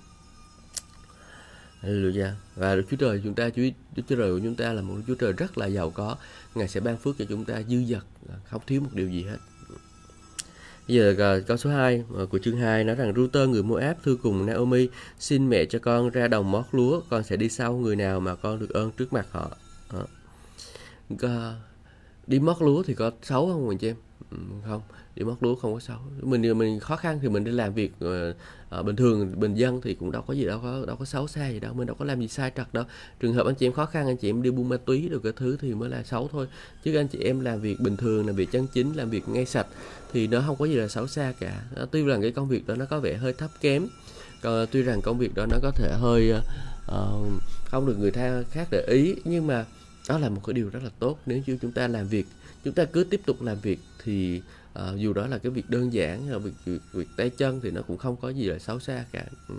Hallelujah. 1.82 2.32
Và 2.56 2.76
Đức 2.76 2.82
Chúa 2.90 2.96
Trời 2.96 3.20
chúng 3.24 3.34
ta, 3.34 3.50
Chúa, 3.50 3.62
Đức 3.96 4.02
Chúa 4.08 4.16
Trời 4.16 4.32
của 4.32 4.40
chúng 4.44 4.54
ta 4.54 4.72
là 4.72 4.82
một 4.82 4.94
Đức 4.96 5.02
Chúa 5.06 5.14
Trời 5.14 5.32
rất 5.32 5.58
là 5.58 5.66
giàu 5.66 5.90
có. 5.90 6.16
Ngài 6.54 6.68
sẽ 6.68 6.80
ban 6.80 6.96
phước 6.96 7.18
cho 7.18 7.24
chúng 7.28 7.44
ta 7.44 7.62
dư 7.68 7.84
dật, 7.84 8.02
không 8.44 8.62
thiếu 8.66 8.80
một 8.80 8.90
điều 8.92 9.08
gì 9.08 9.22
hết. 9.22 9.36
Bây 10.88 10.96
giờ 10.96 11.14
à, 11.18 11.40
câu 11.46 11.56
số 11.56 11.70
2 11.70 12.04
à, 12.18 12.22
của 12.30 12.38
chương 12.38 12.56
2 12.56 12.84
nói 12.84 12.96
rằng 12.96 13.12
router 13.16 13.48
người 13.48 13.62
Moab 13.62 13.96
thư 14.02 14.18
cùng 14.22 14.46
Naomi 14.46 14.88
xin 15.18 15.48
mẹ 15.48 15.64
cho 15.64 15.78
con 15.78 16.10
ra 16.10 16.28
đồng 16.28 16.50
mót 16.50 16.64
lúa, 16.72 17.00
con 17.10 17.24
sẽ 17.24 17.36
đi 17.36 17.48
sau 17.48 17.76
người 17.76 17.96
nào 17.96 18.20
mà 18.20 18.34
con 18.34 18.58
được 18.58 18.70
ơn 18.70 18.90
trước 18.90 19.12
mặt 19.12 19.26
họ. 19.30 19.56
Ờ. 19.88 21.54
Đi 22.26 22.38
mót 22.38 22.62
lúa 22.62 22.82
thì 22.82 22.94
có 22.94 23.10
xấu 23.22 23.52
không 23.52 23.68
anh 23.68 23.78
chị 23.78 23.88
em? 23.88 23.96
Ừ, 24.30 24.36
không 24.66 24.82
đi 25.16 25.24
móc 25.24 25.42
lúa 25.42 25.54
không 25.54 25.74
có 25.74 25.80
xấu 25.80 25.98
mình 26.20 26.58
mình 26.58 26.80
khó 26.80 26.96
khăn 26.96 27.18
thì 27.22 27.28
mình 27.28 27.44
đi 27.44 27.52
làm 27.52 27.74
việc 27.74 27.92
uh, 28.04 28.84
bình 28.84 28.96
thường 28.96 29.40
bình 29.40 29.54
dân 29.54 29.80
thì 29.80 29.94
cũng 29.94 30.12
đâu 30.12 30.22
có 30.22 30.34
gì 30.34 30.44
đâu 30.44 30.60
có 30.62 30.84
đâu 30.86 30.96
có 30.96 31.04
xấu 31.04 31.28
xa 31.28 31.48
gì 31.48 31.60
đâu 31.60 31.74
mình 31.74 31.86
đâu 31.86 31.96
có 31.98 32.04
làm 32.04 32.20
gì 32.20 32.28
sai 32.28 32.52
trật 32.56 32.66
đâu. 32.72 32.84
Trường 33.20 33.34
hợp 33.34 33.46
anh 33.46 33.54
chị 33.54 33.66
em 33.66 33.72
khó 33.72 33.86
khăn 33.86 34.06
anh 34.06 34.16
chị 34.16 34.30
em 34.30 34.42
đi 34.42 34.50
buôn 34.50 34.68
ma 34.68 34.76
túy 34.76 35.08
được 35.08 35.22
cái 35.22 35.32
thứ 35.36 35.56
thì 35.60 35.74
mới 35.74 35.90
là 35.90 36.02
xấu 36.02 36.28
thôi. 36.32 36.46
Chứ 36.84 36.96
anh 36.96 37.08
chị 37.08 37.18
em 37.18 37.40
làm 37.40 37.60
việc 37.60 37.80
bình 37.80 37.96
thường 37.96 38.26
làm 38.26 38.36
việc 38.36 38.50
chân 38.52 38.66
chính 38.74 38.92
làm 38.92 39.10
việc 39.10 39.28
ngay 39.28 39.46
sạch 39.46 39.66
thì 40.12 40.26
nó 40.26 40.42
không 40.46 40.56
có 40.56 40.64
gì 40.64 40.74
là 40.74 40.88
xấu 40.88 41.06
xa 41.06 41.32
cả. 41.40 41.62
Tuy 41.90 42.02
rằng 42.02 42.22
cái 42.22 42.30
công 42.30 42.48
việc 42.48 42.66
đó 42.66 42.74
nó 42.74 42.84
có 42.84 43.00
vẻ 43.00 43.16
hơi 43.16 43.32
thấp 43.32 43.50
kém 43.60 43.86
còn 44.42 44.66
tuy 44.70 44.82
rằng 44.82 45.00
công 45.02 45.18
việc 45.18 45.34
đó 45.34 45.46
nó 45.50 45.56
có 45.62 45.70
thể 45.70 45.92
hơi 46.00 46.32
uh, 46.32 46.42
không 47.64 47.86
được 47.86 47.98
người 47.98 48.10
ta 48.10 48.42
khác 48.50 48.68
để 48.70 48.84
ý 48.88 49.14
nhưng 49.24 49.46
mà 49.46 49.64
đó 50.08 50.18
là 50.18 50.28
một 50.28 50.40
cái 50.46 50.54
điều 50.54 50.68
rất 50.68 50.82
là 50.82 50.90
tốt. 50.98 51.18
Nếu 51.26 51.42
như 51.46 51.58
chúng 51.62 51.72
ta 51.72 51.88
làm 51.88 52.08
việc 52.08 52.26
chúng 52.64 52.74
ta 52.74 52.84
cứ 52.84 53.04
tiếp 53.04 53.20
tục 53.26 53.42
làm 53.42 53.60
việc 53.60 53.80
thì 54.04 54.42
à, 54.74 54.92
dù 54.96 55.12
đó 55.12 55.26
là 55.26 55.38
cái 55.38 55.52
việc 55.52 55.70
đơn 55.70 55.92
giản 55.92 56.22
hay 56.22 56.32
là 56.32 56.38
việc, 56.38 56.52
việc 56.64 56.78
việc 56.92 57.08
tay 57.16 57.30
chân 57.30 57.60
thì 57.62 57.70
nó 57.70 57.82
cũng 57.82 57.96
không 57.96 58.16
có 58.16 58.28
gì 58.28 58.44
là 58.44 58.58
xấu 58.58 58.80
xa 58.80 59.04
cả. 59.12 59.24
Ừ. 59.48 59.54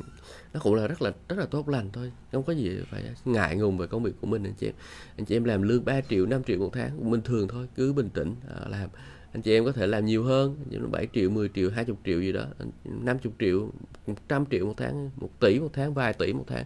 nó 0.53 0.59
cũng 0.59 0.75
là 0.75 0.87
rất 0.87 1.01
là 1.01 1.11
rất 1.29 1.39
là 1.39 1.45
tốt 1.45 1.69
lành 1.69 1.89
thôi 1.93 2.11
không 2.31 2.43
có 2.43 2.53
gì 2.53 2.77
phải 2.91 3.03
ngại 3.25 3.55
ngùng 3.55 3.77
về 3.77 3.87
công 3.87 4.03
việc 4.03 4.13
của 4.21 4.27
mình. 4.27 4.43
Anh 4.43 4.53
chị 4.59 4.67
em 4.67 4.73
anh 5.17 5.25
chị 5.25 5.35
em 5.35 5.43
làm 5.43 5.61
lương 5.61 5.85
3 5.85 6.01
triệu 6.09 6.25
5 6.25 6.43
triệu 6.43 6.59
một 6.59 6.69
tháng 6.73 6.97
cũng 6.97 7.11
bình 7.11 7.21
thường 7.21 7.47
thôi 7.47 7.67
cứ 7.75 7.93
bình 7.93 8.09
tĩnh 8.09 8.35
à, 8.47 8.67
làm 8.69 8.89
anh 9.33 9.41
chị 9.41 9.53
em 9.53 9.65
có 9.65 9.71
thể 9.71 9.87
làm 9.87 10.05
nhiều 10.05 10.23
hơn 10.23 10.55
7 10.91 11.07
triệu 11.13 11.29
10 11.29 11.49
triệu 11.55 11.69
20 11.69 11.95
triệu 12.05 12.21
gì 12.21 12.31
đó 12.31 12.45
50 12.85 13.33
triệu 13.39 13.69
100 14.07 14.45
triệu 14.51 14.65
một 14.65 14.73
tháng 14.77 15.09
1 15.15 15.29
tỷ 15.39 15.59
một 15.59 15.69
tháng 15.73 15.93
vài 15.93 16.13
tỷ 16.13 16.33
một 16.33 16.43
tháng. 16.47 16.63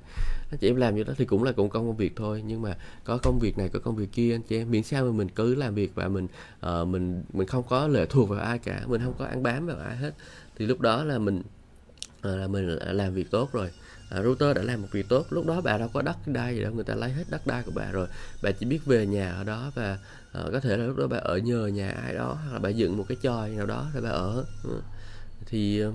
Anh 0.52 0.58
chị 0.60 0.70
em 0.70 0.76
làm 0.76 0.96
như 0.96 1.04
đó 1.04 1.14
thì 1.18 1.26
cũng 1.26 1.44
là 1.44 1.52
cũng 1.52 1.70
công 1.70 1.98
việc 1.98 2.14
thôi 2.16 2.44
nhưng 2.48 2.62
mà 2.62 2.78
có 3.04 3.18
công 3.18 3.40
việc 3.40 3.58
này 3.58 3.70
có 3.70 3.80
công 3.80 3.96
việc 3.96 4.12
kia 4.12 4.36
anh 4.36 4.42
chị 4.42 4.58
em 4.58 4.72
miễn 4.72 4.84
sao 4.84 5.06
mà 5.06 5.12
mình 5.12 5.30
cứ 5.30 5.56
làm 5.56 5.76
việc 5.76 5.92
và 5.96 6.08
mình 6.08 6.28
uh, 6.66 6.88
mình 6.88 7.24
mình 7.34 7.48
không 7.48 7.64
có 7.70 7.88
lệ 7.88 8.06
thuộc 8.06 8.30
vào 8.30 8.40
ai 8.40 8.60
cả 8.60 8.82
mình 8.88 9.02
không 9.04 9.14
có 9.18 9.26
ăn 9.26 9.44
bám 9.44 9.66
vào 9.66 9.78
ai 9.78 9.98
hết. 9.98 10.14
Thì 10.56 10.66
lúc 10.66 10.82
đó 10.82 11.04
là 11.04 11.18
mình 11.20 11.42
à, 12.22 12.32
là 12.32 12.48
mình 12.48 12.70
làm 12.70 13.14
việc 13.14 13.32
tốt 13.32 13.54
rồi. 13.54 13.70
À, 14.10 14.22
router 14.22 14.56
đã 14.56 14.64
làm 14.64 14.82
một 14.82 14.88
việc 14.92 15.10
tốt 15.10 15.26
lúc 15.30 15.46
đó 15.46 15.62
bà 15.62 15.78
đâu 15.78 15.90
có 15.94 16.02
đất 16.02 16.18
đai 16.26 16.56
gì 16.56 16.62
đâu 16.62 16.74
người 16.74 16.84
ta 16.84 16.96
lấy 16.96 17.12
hết 17.12 17.24
đất 17.30 17.48
đai 17.48 17.64
của 17.64 17.72
bà 17.76 17.92
rồi. 17.92 18.08
Bà 18.44 18.52
chỉ 18.52 18.66
biết 18.66 18.86
về 18.86 19.06
nhà 19.06 19.32
ở 19.32 19.44
đó 19.44 19.72
và 19.76 19.98
à, 20.32 20.44
có 20.52 20.60
thể 20.60 20.78
là 20.78 20.86
lúc 20.86 20.98
đó 20.98 21.08
bà 21.08 21.18
ở 21.18 21.38
nhờ 21.38 21.68
nhà 21.68 21.90
ai 21.90 22.14
đó 22.14 22.38
hoặc 22.44 22.54
là 22.54 22.60
bà 22.60 22.70
dựng 22.70 22.98
một 22.98 23.06
cái 23.08 23.18
chòi 23.24 23.50
nào 23.50 23.66
đó 23.66 23.90
để 23.94 24.02
bà 24.02 24.10
ở. 24.10 24.46
Ừ. 24.64 24.82
Thì 25.46 25.80
ờ, 25.80 25.92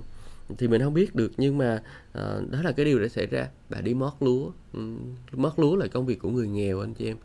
thì 0.59 0.68
mình 0.68 0.83
không 0.83 0.95
biết 0.95 1.14
được 1.14 1.33
nhưng 1.37 1.59
mà 1.59 1.83
à, 2.12 2.23
đó 2.51 2.62
là 2.62 2.73
cái 2.73 2.87
điều 2.87 2.99
đã 2.99 3.09
xảy 3.09 3.27
ra. 3.27 3.49
Bà 3.71 3.81
đi 3.81 3.95
mót 3.95 4.12
lúa. 4.21 4.51
Ừ, 4.73 4.81
mót 5.33 5.53
lúa 5.57 5.77
là 5.77 5.87
công 5.87 6.07
việc 6.07 6.18
của 6.18 6.31
người 6.31 6.49
nghèo 6.49 6.81
anh 6.81 6.95
chị 6.95 7.07
em. 7.07 7.16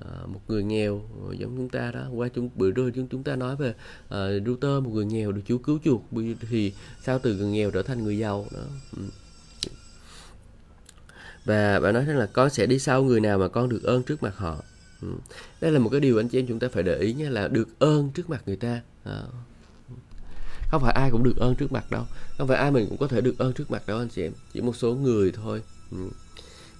À, 0.00 0.26
một 0.26 0.40
người 0.48 0.64
nghèo 0.64 1.02
giống 1.38 1.56
chúng 1.56 1.68
ta 1.68 1.90
đó. 1.90 2.08
Qua 2.14 2.28
chúng 2.28 2.50
bữa 2.54 2.70
rồi 2.70 2.92
chúng 2.94 3.08
chúng 3.08 3.22
ta 3.22 3.36
nói 3.36 3.56
về 3.56 3.74
à, 4.08 4.18
router 4.46 4.82
một 4.82 4.90
người 4.90 5.04
nghèo 5.04 5.32
được 5.32 5.42
chú 5.46 5.58
cứu 5.58 5.78
chuộc 5.84 6.02
thì 6.50 6.72
sao 7.02 7.18
từ 7.18 7.34
người 7.34 7.50
nghèo 7.50 7.70
trở 7.70 7.82
thành 7.82 8.04
người 8.04 8.18
giàu 8.18 8.46
đó. 8.54 8.62
Ừ. 8.96 9.02
Và 11.44 11.80
bà 11.80 11.92
nói 11.92 12.04
rằng 12.04 12.16
là 12.16 12.26
con 12.26 12.50
sẽ 12.50 12.66
đi 12.66 12.78
sau 12.78 13.02
người 13.02 13.20
nào 13.20 13.38
mà 13.38 13.48
con 13.48 13.68
được 13.68 13.82
ơn 13.82 14.02
trước 14.02 14.22
mặt 14.22 14.36
họ 14.36 14.62
ừ. 15.02 15.08
đây 15.60 15.72
là 15.72 15.78
một 15.78 15.88
cái 15.90 16.00
điều 16.00 16.20
anh 16.20 16.28
chị 16.28 16.38
em 16.38 16.46
chúng 16.46 16.58
ta 16.58 16.68
phải 16.72 16.82
để 16.82 16.98
ý 16.98 17.12
nha 17.12 17.30
là 17.30 17.48
được 17.48 17.68
ơn 17.78 18.10
trước 18.14 18.30
mặt 18.30 18.42
người 18.46 18.56
ta. 18.56 18.80
À. 19.04 19.22
không 20.70 20.82
phải 20.82 20.92
ai 20.92 21.10
cũng 21.10 21.22
được 21.22 21.36
ơn 21.36 21.54
trước 21.54 21.72
mặt 21.72 21.90
đâu. 21.90 22.04
Không 22.38 22.48
phải 22.48 22.58
ai 22.58 22.70
mình 22.70 22.86
cũng 22.88 22.98
có 22.98 23.06
thể 23.06 23.20
được 23.20 23.38
ơn 23.38 23.52
trước 23.52 23.70
mặt 23.70 23.82
đâu 23.86 23.98
anh 23.98 24.08
chị 24.08 24.22
em. 24.22 24.32
Chỉ 24.52 24.60
một 24.60 24.76
số 24.76 24.94
người 24.94 25.32
thôi. 25.32 25.62
Ừ. 25.90 25.98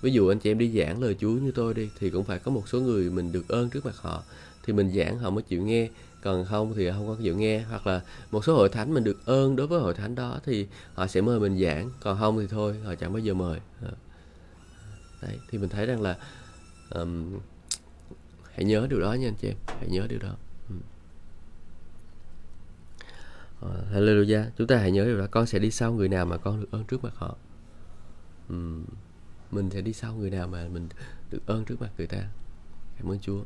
ví 0.02 0.12
dụ 0.12 0.28
anh 0.28 0.38
chị 0.38 0.50
em 0.50 0.58
đi 0.58 0.78
giảng 0.78 1.02
lời 1.02 1.16
Chúa 1.20 1.30
như 1.30 1.52
tôi 1.54 1.74
đi 1.74 1.90
thì 1.98 2.10
cũng 2.10 2.24
phải 2.24 2.38
có 2.38 2.50
một 2.50 2.68
số 2.68 2.80
người 2.80 3.10
mình 3.10 3.32
được 3.32 3.48
ơn 3.48 3.70
trước 3.70 3.86
mặt 3.86 3.96
họ. 3.96 4.22
Thì 4.64 4.72
mình 4.72 4.92
giảng 4.96 5.18
họ 5.18 5.30
mới 5.30 5.42
chịu 5.42 5.62
nghe. 5.62 5.88
Còn 6.22 6.44
không 6.44 6.74
thì 6.76 6.90
không 6.90 7.08
có 7.08 7.16
chịu 7.22 7.36
nghe. 7.36 7.58
Hoặc 7.58 7.86
là 7.86 8.00
một 8.30 8.44
số 8.44 8.54
hội 8.54 8.68
thánh 8.68 8.94
mình 8.94 9.04
được 9.04 9.26
ơn 9.26 9.56
đối 9.56 9.66
với 9.66 9.80
hội 9.80 9.94
thánh 9.94 10.14
đó 10.14 10.40
thì 10.44 10.66
họ 10.94 11.06
sẽ 11.06 11.20
mời 11.20 11.40
mình 11.40 11.58
giảng. 11.58 11.90
Còn 12.00 12.18
không 12.18 12.40
thì 12.40 12.46
thôi 12.46 12.76
họ 12.84 12.94
chẳng 12.94 13.12
bao 13.12 13.20
giờ 13.20 13.34
mời. 13.34 13.60
À. 13.82 13.92
Đấy 15.22 15.38
thì 15.50 15.58
mình 15.58 15.68
thấy 15.68 15.86
rằng 15.86 16.02
là 16.02 16.16
um, 16.90 17.38
hãy 18.56 18.64
nhớ 18.64 18.86
điều 18.90 19.00
đó 19.00 19.12
nha 19.12 19.28
anh 19.28 19.34
chị 19.34 19.48
em. 19.48 19.56
Hãy 19.66 19.88
nhớ 19.88 20.06
điều 20.08 20.18
đó. 20.18 20.36
Uh, 23.66 23.70
Hallelujah. 23.92 24.44
Chúng 24.58 24.66
ta 24.66 24.76
hãy 24.78 24.92
nhớ 24.92 25.04
điều 25.04 25.18
đó. 25.18 25.26
Con 25.30 25.46
sẽ 25.46 25.58
đi 25.58 25.70
sau 25.70 25.92
người 25.92 26.08
nào 26.08 26.26
mà 26.26 26.36
con 26.36 26.60
được 26.60 26.68
ơn 26.70 26.84
trước 26.84 27.04
mặt 27.04 27.12
họ? 27.16 27.36
Um, 28.48 28.84
mình 29.50 29.70
sẽ 29.70 29.80
đi 29.80 29.92
sau 29.92 30.14
người 30.14 30.30
nào 30.30 30.48
mà 30.48 30.68
mình 30.68 30.88
được 31.30 31.46
ơn 31.46 31.64
trước 31.64 31.80
mặt 31.80 31.90
người 31.98 32.06
ta? 32.06 32.28
Cảm 32.98 33.10
ơn 33.10 33.18
Chúa. 33.18 33.40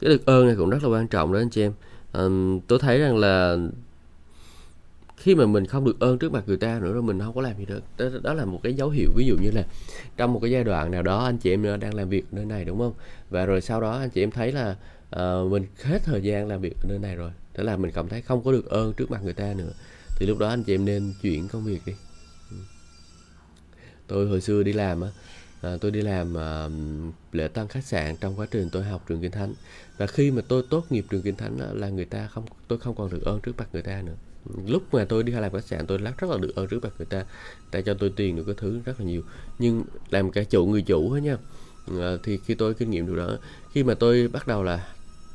Cái 0.00 0.10
được 0.10 0.26
ơn 0.26 0.46
này 0.46 0.56
cũng 0.56 0.70
rất 0.70 0.82
là 0.82 0.88
quan 0.88 1.08
trọng 1.08 1.32
đó 1.32 1.38
anh 1.38 1.50
chị 1.50 1.62
em. 1.62 1.72
Um, 2.12 2.60
tôi 2.60 2.78
thấy 2.78 2.98
rằng 2.98 3.16
là 3.16 3.56
khi 5.26 5.34
mà 5.34 5.46
mình 5.46 5.66
không 5.66 5.84
được 5.84 6.00
ơn 6.00 6.18
trước 6.18 6.32
mặt 6.32 6.44
người 6.46 6.56
ta 6.56 6.78
nữa 6.78 6.92
rồi 6.92 7.02
mình 7.02 7.20
không 7.20 7.34
có 7.34 7.40
làm 7.40 7.58
gì 7.58 7.64
được. 7.64 7.82
Đó, 7.98 8.06
đó 8.22 8.34
là 8.34 8.44
một 8.44 8.60
cái 8.62 8.74
dấu 8.74 8.90
hiệu 8.90 9.10
ví 9.16 9.26
dụ 9.26 9.36
như 9.42 9.50
là 9.50 9.64
trong 10.16 10.32
một 10.32 10.38
cái 10.42 10.50
giai 10.50 10.64
đoạn 10.64 10.90
nào 10.90 11.02
đó 11.02 11.24
anh 11.24 11.38
chị 11.38 11.50
em 11.50 11.80
đang 11.80 11.94
làm 11.94 12.08
việc 12.08 12.24
ở 12.32 12.36
nơi 12.36 12.44
này 12.44 12.64
đúng 12.64 12.78
không? 12.78 12.92
Và 13.30 13.46
rồi 13.46 13.60
sau 13.60 13.80
đó 13.80 13.98
anh 13.98 14.10
chị 14.10 14.22
em 14.22 14.30
thấy 14.30 14.52
là 14.52 14.76
uh, 15.16 15.50
mình 15.50 15.66
hết 15.82 16.02
thời 16.04 16.22
gian 16.22 16.48
làm 16.48 16.60
việc 16.60 16.74
ở 16.82 16.88
nơi 16.88 16.98
này 16.98 17.16
rồi 17.16 17.30
thế 17.54 17.64
là 17.64 17.76
mình 17.76 17.90
cảm 17.94 18.08
thấy 18.08 18.22
không 18.22 18.44
có 18.44 18.52
được 18.52 18.66
ơn 18.66 18.92
trước 18.92 19.10
mặt 19.10 19.20
người 19.24 19.32
ta 19.32 19.54
nữa. 19.56 19.72
Thì 20.16 20.26
lúc 20.26 20.38
đó 20.38 20.48
anh 20.48 20.62
chị 20.62 20.74
em 20.74 20.84
nên 20.84 21.12
chuyển 21.22 21.48
công 21.48 21.64
việc 21.64 21.80
đi. 21.86 21.92
Ừ. 22.50 22.56
Tôi 24.06 24.26
hồi 24.26 24.40
xưa 24.40 24.62
đi 24.62 24.72
làm 24.72 25.00
á 25.00 25.08
à, 25.62 25.76
tôi 25.80 25.90
đi 25.90 26.00
làm 26.00 26.36
à, 26.38 26.68
lễ 27.32 27.48
tân 27.48 27.68
khách 27.68 27.84
sạn 27.84 28.16
trong 28.16 28.38
quá 28.38 28.46
trình 28.50 28.68
tôi 28.72 28.84
học 28.84 29.04
trường 29.08 29.20
kinh 29.20 29.30
thánh. 29.30 29.54
Và 29.96 30.06
khi 30.06 30.30
mà 30.30 30.42
tôi 30.48 30.62
tốt 30.70 30.86
nghiệp 30.90 31.04
trường 31.10 31.22
kinh 31.22 31.36
thánh 31.36 31.58
đó, 31.58 31.66
là 31.72 31.88
người 31.88 32.04
ta 32.04 32.26
không 32.26 32.44
tôi 32.68 32.78
không 32.78 32.94
còn 32.94 33.10
được 33.10 33.22
ơn 33.24 33.40
trước 33.40 33.56
mặt 33.58 33.68
người 33.72 33.82
ta 33.82 34.02
nữa 34.02 34.16
lúc 34.66 34.94
mà 34.94 35.04
tôi 35.04 35.22
đi 35.22 35.32
làm 35.32 35.52
khách 35.52 35.64
sạn 35.64 35.86
tôi 35.86 35.98
rất 35.98 36.30
là 36.30 36.38
được 36.38 36.54
ơn 36.56 36.66
trước 36.66 36.82
mặt 36.82 36.92
người 36.98 37.06
ta 37.06 37.24
ta 37.70 37.80
cho 37.80 37.94
tôi 37.94 38.12
tiền 38.16 38.36
được 38.36 38.42
cái 38.46 38.54
thứ 38.58 38.80
rất 38.84 39.00
là 39.00 39.06
nhiều. 39.06 39.22
Nhưng 39.58 39.84
làm 40.10 40.30
cả 40.30 40.44
chủ 40.44 40.66
người 40.66 40.82
chủ 40.82 41.10
hết 41.10 41.20
nha. 41.20 41.36
À, 42.00 42.16
thì 42.22 42.38
khi 42.38 42.54
tôi 42.54 42.74
kinh 42.74 42.90
nghiệm 42.90 43.06
điều 43.06 43.16
đó 43.16 43.36
khi 43.72 43.84
mà 43.84 43.94
tôi 43.94 44.28
bắt 44.28 44.46
đầu 44.46 44.62
là 44.62 44.88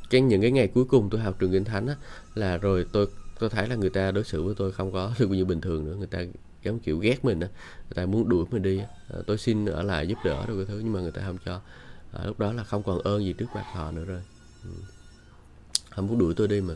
cái 0.09 0.21
những 0.21 0.41
cái 0.41 0.51
ngày 0.51 0.67
cuối 0.67 0.85
cùng 0.85 1.09
tôi 1.09 1.21
học 1.21 1.35
trường 1.39 1.51
kinh 1.51 1.63
thánh 1.63 1.87
á, 1.87 1.95
là 2.35 2.57
rồi 2.57 2.85
tôi 2.91 3.07
tôi 3.39 3.49
thấy 3.49 3.67
là 3.67 3.75
người 3.75 3.89
ta 3.89 4.11
đối 4.11 4.23
xử 4.23 4.43
với 4.43 4.55
tôi 4.57 4.71
không 4.71 4.91
có 4.91 5.13
được 5.19 5.27
như 5.29 5.45
bình 5.45 5.61
thường 5.61 5.85
nữa. 5.85 5.95
Người 5.95 6.07
ta 6.07 6.23
giống 6.63 6.79
kiểu 6.79 6.99
ghét 6.99 7.25
mình 7.25 7.39
á 7.39 7.47
người 7.89 7.95
ta 7.95 8.05
muốn 8.05 8.29
đuổi 8.29 8.45
mình 8.51 8.61
đi 8.61 8.79
à, 9.09 9.17
tôi 9.27 9.37
xin 9.37 9.65
ở 9.65 9.83
lại 9.83 10.07
giúp 10.07 10.17
đỡ 10.25 10.45
rồi 10.47 10.57
cái 10.57 10.65
thứ 10.65 10.81
nhưng 10.83 10.93
mà 10.93 10.99
người 10.99 11.11
ta 11.11 11.21
không 11.25 11.37
cho. 11.45 11.61
À, 12.13 12.25
lúc 12.25 12.39
đó 12.39 12.53
là 12.53 12.63
không 12.63 12.83
còn 12.83 12.99
ơn 12.99 13.23
gì 13.23 13.33
trước 13.33 13.47
mặt 13.55 13.65
họ 13.73 13.91
nữa 13.91 14.05
rồi. 14.05 14.21
Ừ. 15.95 16.01
muốn 16.01 16.17
đuổi 16.17 16.33
tôi 16.37 16.47
đi 16.47 16.61
mà. 16.61 16.73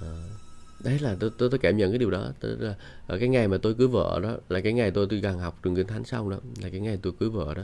À, 0.00 0.08
đấy 0.84 0.98
là 0.98 1.16
tôi, 1.20 1.30
tôi 1.38 1.50
tôi 1.50 1.58
cảm 1.58 1.76
nhận 1.76 1.90
cái 1.90 1.98
điều 1.98 2.10
đó. 2.10 2.32
Tôi, 2.40 2.56
là 2.58 2.74
ở 3.06 3.18
cái 3.18 3.28
ngày 3.28 3.48
mà 3.48 3.58
tôi 3.62 3.74
cưới 3.74 3.86
vợ 3.88 4.20
đó 4.22 4.36
là 4.48 4.60
cái 4.60 4.72
ngày 4.72 4.90
tôi 4.90 5.06
tôi 5.10 5.18
gần 5.18 5.38
học 5.38 5.58
trường 5.62 5.76
kinh 5.76 5.86
thánh 5.86 6.04
xong 6.04 6.30
đó 6.30 6.36
là 6.62 6.68
cái 6.70 6.80
ngày 6.80 6.98
tôi 7.02 7.12
cưới 7.20 7.28
vợ 7.28 7.54
đó 7.54 7.62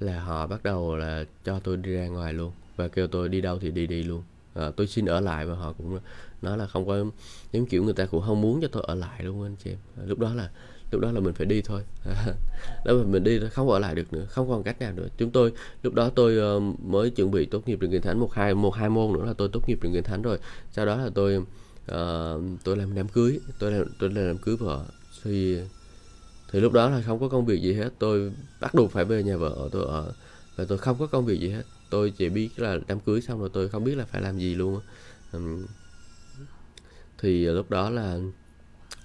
là 0.00 0.20
họ 0.20 0.46
bắt 0.46 0.62
đầu 0.62 0.96
là 0.96 1.24
cho 1.44 1.60
tôi 1.60 1.76
đi 1.76 1.94
ra 1.94 2.06
ngoài 2.06 2.32
luôn 2.32 2.52
và 2.76 2.88
kêu 2.88 3.06
tôi 3.06 3.28
đi 3.28 3.40
đâu 3.40 3.58
thì 3.58 3.70
đi 3.70 3.86
đi 3.86 4.02
luôn. 4.02 4.22
À, 4.54 4.70
tôi 4.76 4.86
xin 4.86 5.06
ở 5.06 5.20
lại 5.20 5.46
và 5.46 5.54
họ 5.54 5.72
cũng 5.72 5.98
nói 6.42 6.58
là 6.58 6.66
không 6.66 6.86
có 6.86 7.04
giống 7.52 7.66
kiểu 7.66 7.84
người 7.84 7.94
ta 7.94 8.06
cũng 8.06 8.22
không 8.26 8.40
muốn 8.40 8.60
cho 8.62 8.68
tôi 8.68 8.82
ở 8.86 8.94
lại 8.94 9.24
luôn 9.24 9.42
anh 9.42 9.56
chị 9.64 9.70
em. 9.70 9.78
Ờ, 9.96 10.06
lúc 10.06 10.18
đó 10.18 10.34
là 10.34 10.50
lúc 10.90 11.00
đó 11.00 11.12
là 11.12 11.20
mình 11.20 11.34
phải 11.34 11.46
đi 11.46 11.62
thôi. 11.62 11.82
Đó 12.84 12.94
mà 12.94 13.04
mình 13.04 13.24
đi 13.24 13.40
không 13.50 13.70
ở 13.70 13.78
lại 13.78 13.94
được 13.94 14.12
nữa 14.12 14.26
không 14.28 14.48
còn 14.48 14.62
cách 14.62 14.80
nào 14.80 14.92
nữa. 14.92 15.08
Chúng 15.18 15.30
tôi 15.30 15.52
lúc 15.82 15.94
đó 15.94 16.10
tôi 16.14 16.56
uh, 16.56 16.80
mới 16.80 17.10
chuẩn 17.10 17.30
bị 17.30 17.46
tốt 17.46 17.68
nghiệp 17.68 17.78
trường 17.80 17.90
kinh 17.90 18.02
thánh 18.02 18.18
một 18.18 18.32
hai 18.32 18.54
một 18.54 18.74
hai 18.74 18.88
môn 18.88 19.12
nữa 19.12 19.24
là 19.26 19.32
tôi 19.32 19.48
tốt 19.52 19.68
nghiệp 19.68 19.78
trường 19.82 19.92
kinh 19.92 20.02
thánh 20.02 20.22
rồi. 20.22 20.38
Sau 20.72 20.86
đó 20.86 20.96
là 20.96 21.10
tôi 21.14 21.44
uh, 21.92 22.42
tôi 22.64 22.76
làm 22.76 22.94
đám 22.94 23.08
cưới 23.08 23.40
tôi 23.58 23.72
làm 23.72 23.86
tôi 23.98 24.10
làm 24.10 24.26
đám 24.26 24.38
cưới 24.38 24.56
vợ. 24.56 24.84
Thì 25.22 25.58
thì 26.52 26.60
lúc 26.60 26.72
đó 26.72 26.90
là 26.90 27.02
không 27.06 27.20
có 27.20 27.28
công 27.28 27.46
việc 27.46 27.62
gì 27.62 27.72
hết. 27.72 27.90
Tôi 27.98 28.32
bắt 28.60 28.74
buộc 28.74 28.92
phải 28.92 29.04
về 29.04 29.22
nhà 29.22 29.36
vợ 29.36 29.68
tôi 29.72 29.84
ở 29.84 30.12
và 30.56 30.64
tôi 30.64 30.78
không 30.78 30.98
có 30.98 31.06
công 31.06 31.26
việc 31.26 31.40
gì 31.40 31.48
hết. 31.48 31.62
Tôi 31.90 32.10
chỉ 32.10 32.28
biết 32.28 32.50
là 32.56 32.78
đám 32.86 33.00
cưới 33.00 33.20
xong 33.20 33.40
rồi 33.40 33.50
tôi 33.52 33.68
không 33.68 33.84
biết 33.84 33.94
là 33.94 34.04
phải 34.04 34.22
làm 34.22 34.38
gì 34.38 34.54
luôn 34.54 34.80
um, 35.32 35.66
thì 37.18 37.44
lúc 37.44 37.70
đó 37.70 37.90
là 37.90 38.18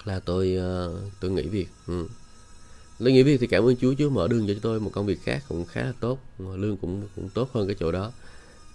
là 0.06 0.20
tôi 0.20 0.58
uh, 0.58 1.12
tôi 1.20 1.32
nghỉ 1.32 1.48
việc. 1.48 1.68
Ừ. 1.88 2.08
tôi 3.00 3.12
nghỉ 3.12 3.24
việc 3.24 3.38
thì 3.42 3.48
cảm 3.48 3.64
ơn 3.64 3.76
Chúa 3.76 3.94
Chúa 3.98 4.10
mở 4.10 4.28
đường 4.28 4.48
cho 4.48 4.54
tôi 4.62 4.80
một 4.80 4.92
công 4.94 5.06
việc 5.06 5.20
khác 5.24 5.44
cũng 5.48 5.66
khá 5.66 5.84
là 5.84 5.94
tốt 6.00 6.20
lương 6.40 6.78
cũng 6.78 7.08
cũng 7.16 7.30
tốt 7.30 7.50
hơn 7.54 7.68
cái 7.68 7.76
chỗ 7.80 7.92
đó. 7.92 8.12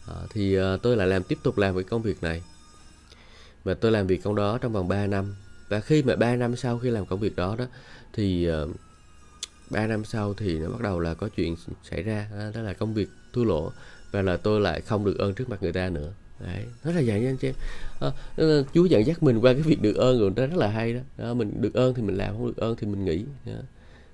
À, 0.06 0.14
thì 0.30 0.58
uh, 0.58 0.82
tôi 0.82 0.96
lại 0.96 1.06
làm 1.06 1.22
tiếp 1.22 1.38
tục 1.42 1.58
làm 1.58 1.74
cái 1.74 1.84
công 1.84 2.02
việc 2.02 2.22
này 2.22 2.42
và 3.64 3.74
tôi 3.74 3.92
làm 3.92 4.06
việc 4.06 4.22
công 4.22 4.34
đó 4.34 4.58
trong 4.58 4.72
vòng 4.72 4.88
3 4.88 5.06
năm 5.06 5.34
và 5.68 5.80
khi 5.80 6.02
mà 6.02 6.16
3 6.16 6.36
năm 6.36 6.56
sau 6.56 6.78
khi 6.78 6.90
làm 6.90 7.06
công 7.06 7.20
việc 7.20 7.36
đó 7.36 7.56
đó 7.58 7.64
thì 8.12 8.44
ờ, 8.44 8.62
uh, 8.62 8.76
3 9.70 9.86
năm 9.86 10.04
sau 10.04 10.34
thì 10.34 10.58
nó 10.58 10.68
bắt 10.68 10.80
đầu 10.80 11.00
là 11.00 11.14
có 11.14 11.28
chuyện 11.28 11.56
xảy 11.82 12.02
ra 12.02 12.28
à, 12.38 12.50
đó 12.54 12.60
là 12.60 12.72
công 12.72 12.94
việc 12.94 13.08
thua 13.32 13.44
lỗ 13.44 13.72
và 14.10 14.22
là 14.22 14.36
tôi 14.36 14.60
lại 14.60 14.80
không 14.80 15.04
được 15.04 15.18
ơn 15.18 15.34
trước 15.34 15.48
mặt 15.48 15.62
người 15.62 15.72
ta 15.72 15.88
nữa 15.88 16.12
đấy 16.40 16.64
rất 16.84 16.92
là 16.94 17.02
vậy 17.06 17.20
nha 17.20 17.28
anh 17.28 17.36
chị 17.36 17.48
em 17.48 17.54
ờ, 17.98 18.12
à, 18.36 18.44
chú 18.72 18.84
dẫn 18.84 19.06
dắt 19.06 19.22
mình 19.22 19.38
qua 19.38 19.52
cái 19.52 19.62
việc 19.62 19.82
được 19.82 19.96
ơn 19.96 20.20
rồi 20.20 20.30
đó 20.36 20.46
rất 20.46 20.56
là 20.56 20.68
hay 20.68 20.92
đó. 20.92 21.00
đó 21.16 21.34
mình 21.34 21.60
được 21.60 21.74
ơn 21.74 21.94
thì 21.94 22.02
mình 22.02 22.16
làm 22.16 22.36
không 22.36 22.46
được 22.46 22.56
ơn 22.56 22.76
thì 22.76 22.86
mình 22.86 23.04
nghỉ 23.04 23.24
đó. 23.46 23.52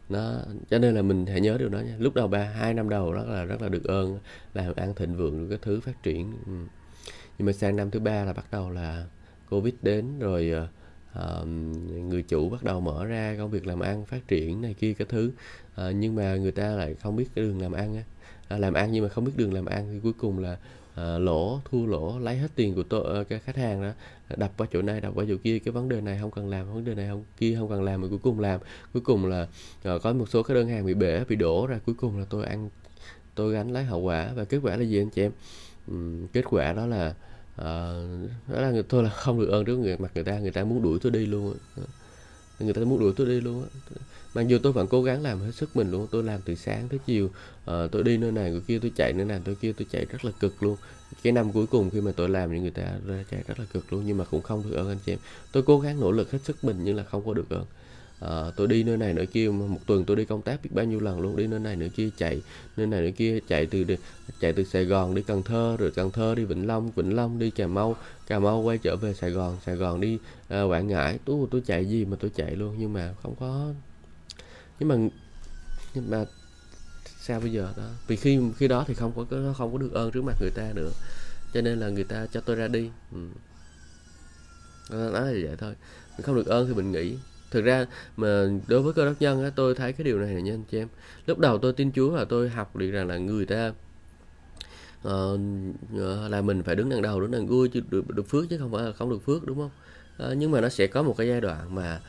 nó 0.08 0.32
cho 0.70 0.78
nên 0.78 0.94
là 0.94 1.02
mình 1.02 1.26
hãy 1.26 1.40
nhớ 1.40 1.56
điều 1.58 1.68
đó 1.68 1.78
nha 1.78 1.94
lúc 1.98 2.14
đầu 2.14 2.28
ba 2.28 2.44
hai 2.44 2.74
năm 2.74 2.88
đầu 2.88 3.12
rất 3.12 3.24
là 3.28 3.44
rất 3.44 3.62
là 3.62 3.68
được 3.68 3.84
ơn 3.84 4.18
làm 4.54 4.74
ăn 4.76 4.94
thịnh 4.94 5.16
vượng 5.16 5.38
được 5.38 5.46
cái 5.48 5.58
thứ 5.62 5.80
phát 5.80 6.02
triển 6.02 6.32
ừ. 6.46 6.52
nhưng 7.38 7.46
mà 7.46 7.52
sang 7.52 7.76
năm 7.76 7.90
thứ 7.90 8.00
ba 8.00 8.24
là 8.24 8.32
bắt 8.32 8.44
đầu 8.50 8.70
là 8.70 9.04
covid 9.50 9.74
đến 9.82 10.18
rồi 10.18 10.52
uh, 11.18 11.46
người 11.88 12.22
chủ 12.22 12.48
bắt 12.48 12.64
đầu 12.64 12.80
mở 12.80 13.04
ra 13.04 13.34
công 13.38 13.50
việc 13.50 13.66
làm 13.66 13.80
ăn 13.80 14.06
phát 14.06 14.28
triển 14.28 14.60
này 14.60 14.74
kia 14.74 14.92
cái 14.92 15.06
thứ. 15.10 15.32
Uh, 15.72 15.94
nhưng 15.94 16.14
mà 16.14 16.36
người 16.36 16.52
ta 16.52 16.68
lại 16.68 16.94
không 16.94 17.16
biết 17.16 17.26
cái 17.34 17.44
đường 17.44 17.62
làm 17.62 17.72
ăn 17.72 17.96
á. 17.96 18.02
À, 18.50 18.58
làm 18.58 18.74
ăn 18.74 18.92
nhưng 18.92 19.04
mà 19.04 19.08
không 19.08 19.24
biết 19.24 19.32
đường 19.36 19.52
làm 19.52 19.66
ăn 19.66 19.88
thì 19.92 20.00
cuối 20.02 20.12
cùng 20.12 20.38
là 20.38 20.56
à, 20.94 21.18
lỗ 21.18 21.60
thua 21.70 21.86
lỗ 21.86 22.18
lấy 22.18 22.36
hết 22.36 22.48
tiền 22.54 22.74
của 22.74 22.82
tôi 22.82 23.24
cái 23.24 23.38
khách 23.38 23.56
hàng 23.56 23.82
đó 23.82 23.90
đập 24.36 24.52
qua 24.56 24.66
chỗ 24.72 24.82
này 24.82 25.00
đập 25.00 25.12
qua 25.14 25.24
chỗ 25.28 25.34
kia 25.42 25.58
cái 25.58 25.72
vấn 25.72 25.88
đề 25.88 26.00
này 26.00 26.18
không 26.20 26.30
cần 26.30 26.48
làm 26.48 26.74
vấn 26.74 26.84
đề 26.84 26.94
này 26.94 27.08
không 27.08 27.24
kia 27.38 27.56
không 27.58 27.68
cần 27.68 27.82
làm 27.82 28.00
mà 28.00 28.08
cuối 28.08 28.18
cùng 28.22 28.40
làm. 28.40 28.60
Cuối 28.92 29.02
cùng 29.04 29.26
là 29.26 29.46
à, 29.82 29.92
có 30.02 30.12
một 30.12 30.28
số 30.28 30.42
cái 30.42 30.54
đơn 30.54 30.68
hàng 30.68 30.86
bị 30.86 30.94
bể 30.94 31.24
bị 31.28 31.36
đổ 31.36 31.66
ra 31.66 31.80
cuối 31.86 31.94
cùng 31.98 32.18
là 32.18 32.26
tôi 32.30 32.44
ăn 32.44 32.70
tôi 33.34 33.52
gánh 33.52 33.70
lấy 33.72 33.84
hậu 33.84 34.00
quả 34.00 34.32
và 34.34 34.44
kết 34.44 34.58
quả 34.62 34.76
là 34.76 34.82
gì 34.82 35.00
anh 35.00 35.10
chị 35.10 35.22
em? 35.22 35.32
Uhm, 35.92 36.26
kết 36.26 36.44
quả 36.50 36.72
đó 36.72 36.86
là 36.86 37.14
à, 37.64 37.92
đó 38.48 38.60
là 38.60 38.70
người 38.70 38.82
tôi 38.82 39.02
là 39.02 39.10
không 39.10 39.40
được 39.40 39.48
ơn 39.48 39.64
trước 39.64 39.76
người 39.76 39.96
mặt 39.98 40.10
người 40.14 40.24
ta 40.24 40.38
người 40.38 40.50
ta 40.50 40.64
muốn 40.64 40.82
đuổi 40.82 40.98
tôi 41.02 41.12
đi 41.12 41.26
luôn 41.26 41.54
ờ, 41.76 41.82
người 42.60 42.74
ta 42.74 42.80
muốn 42.80 43.00
đuổi 43.00 43.12
tôi 43.16 43.26
đi 43.26 43.40
luôn 43.40 43.66
mặc 44.34 44.48
dù 44.48 44.58
tôi 44.62 44.72
vẫn 44.72 44.86
cố 44.86 45.02
gắng 45.02 45.22
làm 45.22 45.40
hết 45.40 45.50
sức 45.54 45.76
mình 45.76 45.90
luôn 45.90 46.06
tôi 46.10 46.22
làm 46.22 46.40
từ 46.44 46.54
sáng 46.54 46.88
tới 46.88 46.98
chiều 47.06 47.26
uh, 47.26 47.90
tôi 47.92 48.02
đi 48.02 48.16
nơi 48.16 48.32
này 48.32 48.50
người 48.50 48.60
kia 48.60 48.78
tôi 48.82 48.92
chạy 48.96 49.12
nơi 49.12 49.26
này 49.26 49.40
tôi 49.44 49.54
kia 49.54 49.72
tôi 49.72 49.86
chạy 49.90 50.04
rất 50.04 50.24
là 50.24 50.30
cực 50.40 50.62
luôn. 50.62 50.76
Cái 51.22 51.32
năm 51.32 51.52
cuối 51.52 51.66
cùng 51.66 51.90
khi 51.90 52.00
mà 52.00 52.12
tôi 52.16 52.28
làm 52.28 52.50
thì 52.50 52.60
người 52.60 52.70
ta 52.70 52.82
ra 53.06 53.24
chạy 53.30 53.42
rất 53.46 53.60
là 53.60 53.66
cực 53.72 53.92
luôn 53.92 54.02
nhưng 54.06 54.16
mà 54.16 54.24
cũng 54.24 54.42
không 54.42 54.62
được 54.70 54.76
ơn 54.76 54.88
anh 54.88 54.98
chị 55.06 55.12
em. 55.12 55.18
Tôi 55.52 55.62
cố 55.62 55.80
gắng 55.80 56.00
nỗ 56.00 56.12
lực 56.12 56.30
hết 56.30 56.38
sức 56.44 56.64
mình 56.64 56.76
nhưng 56.84 56.96
là 56.96 57.02
không 57.02 57.26
có 57.26 57.34
được 57.34 57.50
ơn 57.50 57.64
à, 58.20 58.50
tôi 58.56 58.66
đi 58.66 58.82
nơi 58.82 58.96
này 58.96 59.14
nơi 59.14 59.26
kia 59.26 59.48
một 59.50 59.78
tuần 59.86 60.04
tôi 60.04 60.16
đi 60.16 60.24
công 60.24 60.42
tác 60.42 60.62
biết 60.62 60.70
bao 60.72 60.84
nhiêu 60.84 61.00
lần 61.00 61.20
luôn. 61.20 61.36
Đi 61.36 61.46
nơi 61.46 61.60
này 61.60 61.76
nơi 61.76 61.88
kia 61.88 62.08
chạy 62.16 62.42
nơi 62.76 62.86
này 62.86 63.00
nơi 63.00 63.12
kia 63.12 63.38
chạy 63.48 63.66
từ 63.66 63.84
chạy 64.40 64.52
từ 64.52 64.64
Sài 64.64 64.84
Gòn 64.84 65.14
đi 65.14 65.22
Cần 65.22 65.42
Thơ 65.42 65.76
rồi 65.78 65.90
Cần 65.90 66.10
Thơ 66.10 66.34
đi 66.34 66.44
Vĩnh 66.44 66.66
Long 66.66 66.90
Vĩnh 66.90 67.16
Long 67.16 67.38
đi 67.38 67.50
Cà 67.50 67.66
Mau 67.66 67.96
Cà 68.26 68.38
Mau 68.38 68.60
quay 68.60 68.78
trở 68.78 68.96
về 68.96 69.14
Sài 69.14 69.30
Gòn 69.30 69.56
Sài 69.66 69.76
Gòn 69.76 70.00
đi 70.00 70.18
à, 70.48 70.62
Quảng 70.62 70.88
Ngãi. 70.88 71.18
Tôi 71.24 71.46
tôi 71.50 71.62
chạy 71.66 71.86
gì 71.86 72.04
mà 72.04 72.16
tôi 72.20 72.30
chạy 72.36 72.56
luôn 72.56 72.76
nhưng 72.78 72.92
mà 72.92 73.14
không 73.22 73.34
có 73.40 73.72
nhưng 74.80 74.88
mà 74.88 74.96
nhưng 75.94 76.10
mà 76.10 76.24
sao 77.20 77.40
bây 77.40 77.52
giờ 77.52 77.72
đó? 77.76 77.88
Vì 78.06 78.16
khi 78.16 78.38
khi 78.56 78.68
đó 78.68 78.84
thì 78.88 78.94
không 78.94 79.12
có 79.16 79.24
không 79.58 79.72
có 79.72 79.78
được 79.78 79.92
ơn 79.92 80.10
trước 80.10 80.24
mặt 80.24 80.36
người 80.40 80.50
ta 80.50 80.72
nữa. 80.74 80.90
Cho 81.54 81.60
nên 81.60 81.80
là 81.80 81.88
người 81.88 82.04
ta 82.04 82.26
cho 82.32 82.40
tôi 82.40 82.56
ra 82.56 82.68
đi. 82.68 82.90
Ừ. 83.12 83.28
nói 84.90 85.34
là 85.34 85.48
vậy 85.48 85.56
thôi. 85.58 85.74
Mình 86.16 86.22
không 86.22 86.34
được 86.34 86.46
ơn 86.46 86.68
thì 86.68 86.74
mình 86.74 86.92
nghĩ 86.92 87.16
thực 87.50 87.64
ra 87.64 87.86
mà 88.16 88.44
đối 88.66 88.82
với 88.82 88.92
cơ 88.92 89.04
đốc 89.04 89.14
nhân 89.20 89.44
á 89.44 89.50
tôi 89.56 89.74
thấy 89.74 89.92
cái 89.92 90.04
điều 90.04 90.18
này 90.18 90.42
nha 90.42 90.52
anh 90.52 90.64
chị 90.70 90.78
em. 90.78 90.88
Lúc 91.26 91.38
đầu 91.38 91.58
tôi 91.58 91.72
tin 91.72 91.92
chúa 91.92 92.16
là 92.16 92.24
tôi 92.24 92.48
học 92.48 92.76
được 92.76 92.90
rằng 92.90 93.08
là 93.08 93.16
người 93.18 93.46
ta 93.46 93.72
uh, 95.08 95.40
là 96.30 96.40
mình 96.42 96.62
phải 96.62 96.76
đứng 96.76 96.88
đằng 96.88 97.02
đầu 97.02 97.20
đứng 97.20 97.30
đằng 97.30 97.48
đuôi 97.48 97.68
chứ 97.68 97.80
được, 97.90 98.10
được 98.10 98.28
phước 98.28 98.44
chứ 98.50 98.58
không 98.58 98.72
phải 98.72 98.82
là 98.82 98.92
không 98.92 99.10
được 99.10 99.24
phước 99.26 99.46
đúng 99.46 99.58
không? 99.58 99.70
Uh, 100.30 100.36
nhưng 100.38 100.50
mà 100.50 100.60
nó 100.60 100.68
sẽ 100.68 100.86
có 100.86 101.02
một 101.02 101.14
cái 101.16 101.28
giai 101.28 101.40
đoạn 101.40 101.74
mà 101.74 102.00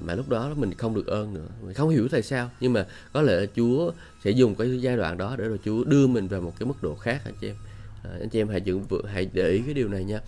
mà 0.00 0.14
lúc 0.14 0.28
đó 0.28 0.54
mình 0.56 0.74
không 0.74 0.94
được 0.94 1.06
ơn 1.06 1.34
nữa. 1.34 1.46
Mình 1.62 1.74
không 1.74 1.88
hiểu 1.88 2.08
tại 2.08 2.22
sao 2.22 2.50
nhưng 2.60 2.72
mà 2.72 2.86
có 3.12 3.22
lẽ 3.22 3.36
là 3.36 3.46
Chúa 3.56 3.92
sẽ 4.24 4.30
dùng 4.30 4.54
cái 4.54 4.80
giai 4.80 4.96
đoạn 4.96 5.18
đó 5.18 5.36
để 5.38 5.44
rồi 5.44 5.58
Chúa 5.64 5.84
đưa 5.84 6.06
mình 6.06 6.28
vào 6.28 6.40
một 6.40 6.52
cái 6.58 6.66
mức 6.66 6.82
độ 6.82 6.94
khác 6.94 7.20
anh 7.24 7.34
chị 7.40 7.48
em. 7.48 7.56
À, 8.04 8.10
anh 8.20 8.28
chị 8.28 8.40
em 8.40 8.48
hãy 8.48 8.60
dựng 8.60 8.84
hãy 9.08 9.30
để 9.32 9.50
ý 9.50 9.62
cái 9.64 9.74
điều 9.74 9.88
này 9.88 10.04
nha. 10.04 10.20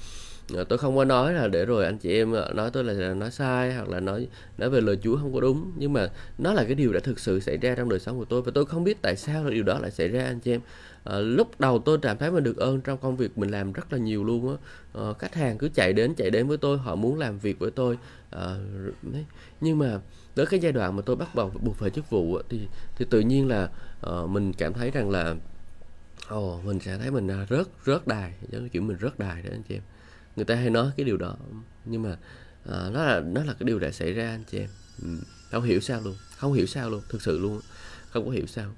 Ờ, 0.55 0.65
tôi 0.65 0.79
không 0.79 0.97
có 0.97 1.05
nói 1.05 1.33
là 1.33 1.49
để 1.49 1.65
rồi 1.65 1.85
anh 1.85 1.99
chị 1.99 2.19
em 2.19 2.33
ờ, 2.33 2.53
nói 2.55 2.71
tôi 2.73 2.85
là 2.85 3.15
nói 3.15 3.31
sai 3.31 3.75
hoặc 3.75 3.89
là 3.89 4.01
nói 4.01 4.29
nói 4.59 4.71
về 4.71 4.81
lời 4.81 4.99
Chúa 5.03 5.17
không 5.17 5.35
có 5.35 5.41
đúng. 5.41 5.73
Nhưng 5.77 5.93
mà 5.93 6.09
nó 6.39 6.53
là 6.53 6.65
cái 6.65 6.75
điều 6.75 6.93
đã 6.93 7.01
thực 7.01 7.19
sự 7.19 7.41
xảy 7.41 7.57
ra 7.57 7.75
trong 7.75 7.89
đời 7.89 7.99
sống 7.99 8.19
của 8.19 8.25
tôi 8.25 8.43
và 8.43 8.53
tôi 8.55 8.67
không 8.67 8.85
biết 8.85 9.03
tại 9.03 9.17
sao 9.17 9.45
là 9.45 9.51
điều 9.51 9.63
đó 9.63 9.79
lại 9.79 9.91
xảy 9.91 10.09
ra 10.09 10.25
anh 10.25 10.41
chị 10.41 10.53
em. 10.53 10.61
À, 11.05 11.19
lúc 11.19 11.61
đầu 11.61 11.79
tôi 11.79 11.99
cảm 12.03 12.19
thấy 12.19 12.31
mình 12.31 12.45
được 12.45 12.57
ơn 12.57 12.81
trong 12.81 12.99
công 12.99 13.17
việc 13.17 13.39
mình 13.39 13.51
làm 13.51 13.73
rất 13.73 13.93
là 13.93 13.99
nhiều 13.99 14.25
luôn 14.25 14.49
á. 14.49 14.57
À, 14.95 15.13
khách 15.19 15.35
hàng 15.35 15.59
cứ 15.59 15.69
chạy 15.75 15.93
đến 15.93 16.15
chạy 16.15 16.31
đến 16.31 16.49
với 16.49 16.57
tôi 16.57 16.79
họ 16.79 16.95
muốn 16.95 17.19
làm 17.19 17.39
việc 17.39 17.59
với 17.59 17.71
tôi. 17.71 17.99
À, 18.31 18.57
nhưng 19.61 19.79
mà 19.79 20.01
tới 20.35 20.47
cái 20.47 20.61
giai 20.61 20.73
đoạn 20.73 20.97
mà 20.97 21.03
tôi 21.07 21.17
bắt 21.17 21.35
đầu 21.35 21.53
buộc 21.61 21.77
phải 21.77 21.91
chức 21.91 22.11
vụ 22.11 22.39
thì 22.49 22.69
thì 22.97 23.07
tự 23.11 23.21
nhiên 23.21 23.49
là 23.49 23.69
à, 24.03 24.13
mình 24.29 24.53
cảm 24.53 24.73
thấy 24.73 24.91
rằng 24.91 25.11
là 25.11 25.35
ồ 26.29 26.57
oh, 26.57 26.65
mình 26.65 26.81
sẽ 26.81 26.99
thấy 26.99 27.11
mình 27.11 27.29
rớt 27.51 27.67
rớt 27.87 28.07
đài 28.07 28.33
giống 28.51 28.63
như 28.63 28.69
kiểu 28.69 28.83
mình 28.83 28.97
rớt 29.01 29.19
đài 29.19 29.43
đó 29.43 29.49
anh 29.53 29.63
chị 29.69 29.75
em 29.75 29.83
người 30.37 30.45
ta 30.45 30.55
hay 30.55 30.71
nói 30.71 30.91
cái 30.97 31.05
điều 31.05 31.17
đó 31.17 31.37
nhưng 31.85 32.03
mà 32.03 32.17
uh, 32.69 32.93
nó 32.93 33.05
là 33.05 33.21
nó 33.21 33.45
là 33.45 33.53
cái 33.53 33.67
điều 33.67 33.79
đã 33.79 33.91
xảy 33.91 34.13
ra 34.13 34.31
anh 34.31 34.45
chị 34.51 34.59
em 34.59 34.69
ừ. 35.03 35.09
không 35.51 35.65
hiểu 35.65 35.81
sao 35.81 36.01
luôn 36.01 36.17
không 36.37 36.53
hiểu 36.53 36.67
sao 36.67 36.91
luôn 36.91 37.03
thực 37.09 37.23
sự 37.23 37.39
luôn 37.39 37.61
không 38.11 38.25
có 38.25 38.31
hiểu 38.31 38.47
sao 38.47 38.73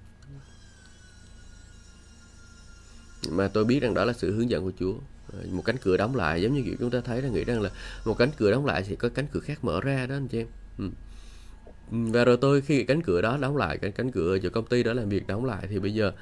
mà 3.30 3.48
tôi 3.48 3.64
biết 3.64 3.82
rằng 3.82 3.94
đó 3.94 4.04
là 4.04 4.12
sự 4.12 4.34
hướng 4.34 4.50
dẫn 4.50 4.64
của 4.64 4.72
Chúa 4.78 4.94
ờ, 5.32 5.38
một 5.50 5.62
cánh 5.64 5.76
cửa 5.82 5.96
đóng 5.96 6.16
lại 6.16 6.42
giống 6.42 6.54
như 6.54 6.62
kiểu 6.64 6.74
chúng 6.78 6.90
ta 6.90 7.00
thấy 7.00 7.22
là 7.22 7.28
nghĩ 7.28 7.44
rằng 7.44 7.60
là 7.60 7.70
một 8.04 8.14
cánh 8.18 8.30
cửa 8.36 8.50
đóng 8.50 8.66
lại 8.66 8.84
thì 8.88 8.96
có 8.96 9.08
cánh 9.08 9.26
cửa 9.32 9.40
khác 9.40 9.64
mở 9.64 9.80
ra 9.80 10.06
đó 10.06 10.14
anh 10.14 10.28
chị 10.28 10.38
em 10.38 10.46
ừ. 10.78 10.90
ừ 11.90 11.98
và 12.12 12.24
rồi 12.24 12.36
tôi 12.40 12.60
khi 12.60 12.84
cánh 12.84 13.02
cửa 13.02 13.22
đó 13.22 13.38
đóng 13.40 13.56
lại 13.56 13.78
cánh 13.78 13.92
cánh 13.92 14.10
cửa 14.10 14.38
cho 14.38 14.50
công 14.50 14.66
ty 14.66 14.82
đó 14.82 14.92
làm 14.92 15.08
việc 15.08 15.26
đóng 15.26 15.44
lại 15.44 15.66
thì 15.70 15.78
bây 15.78 15.94
giờ 15.94 16.12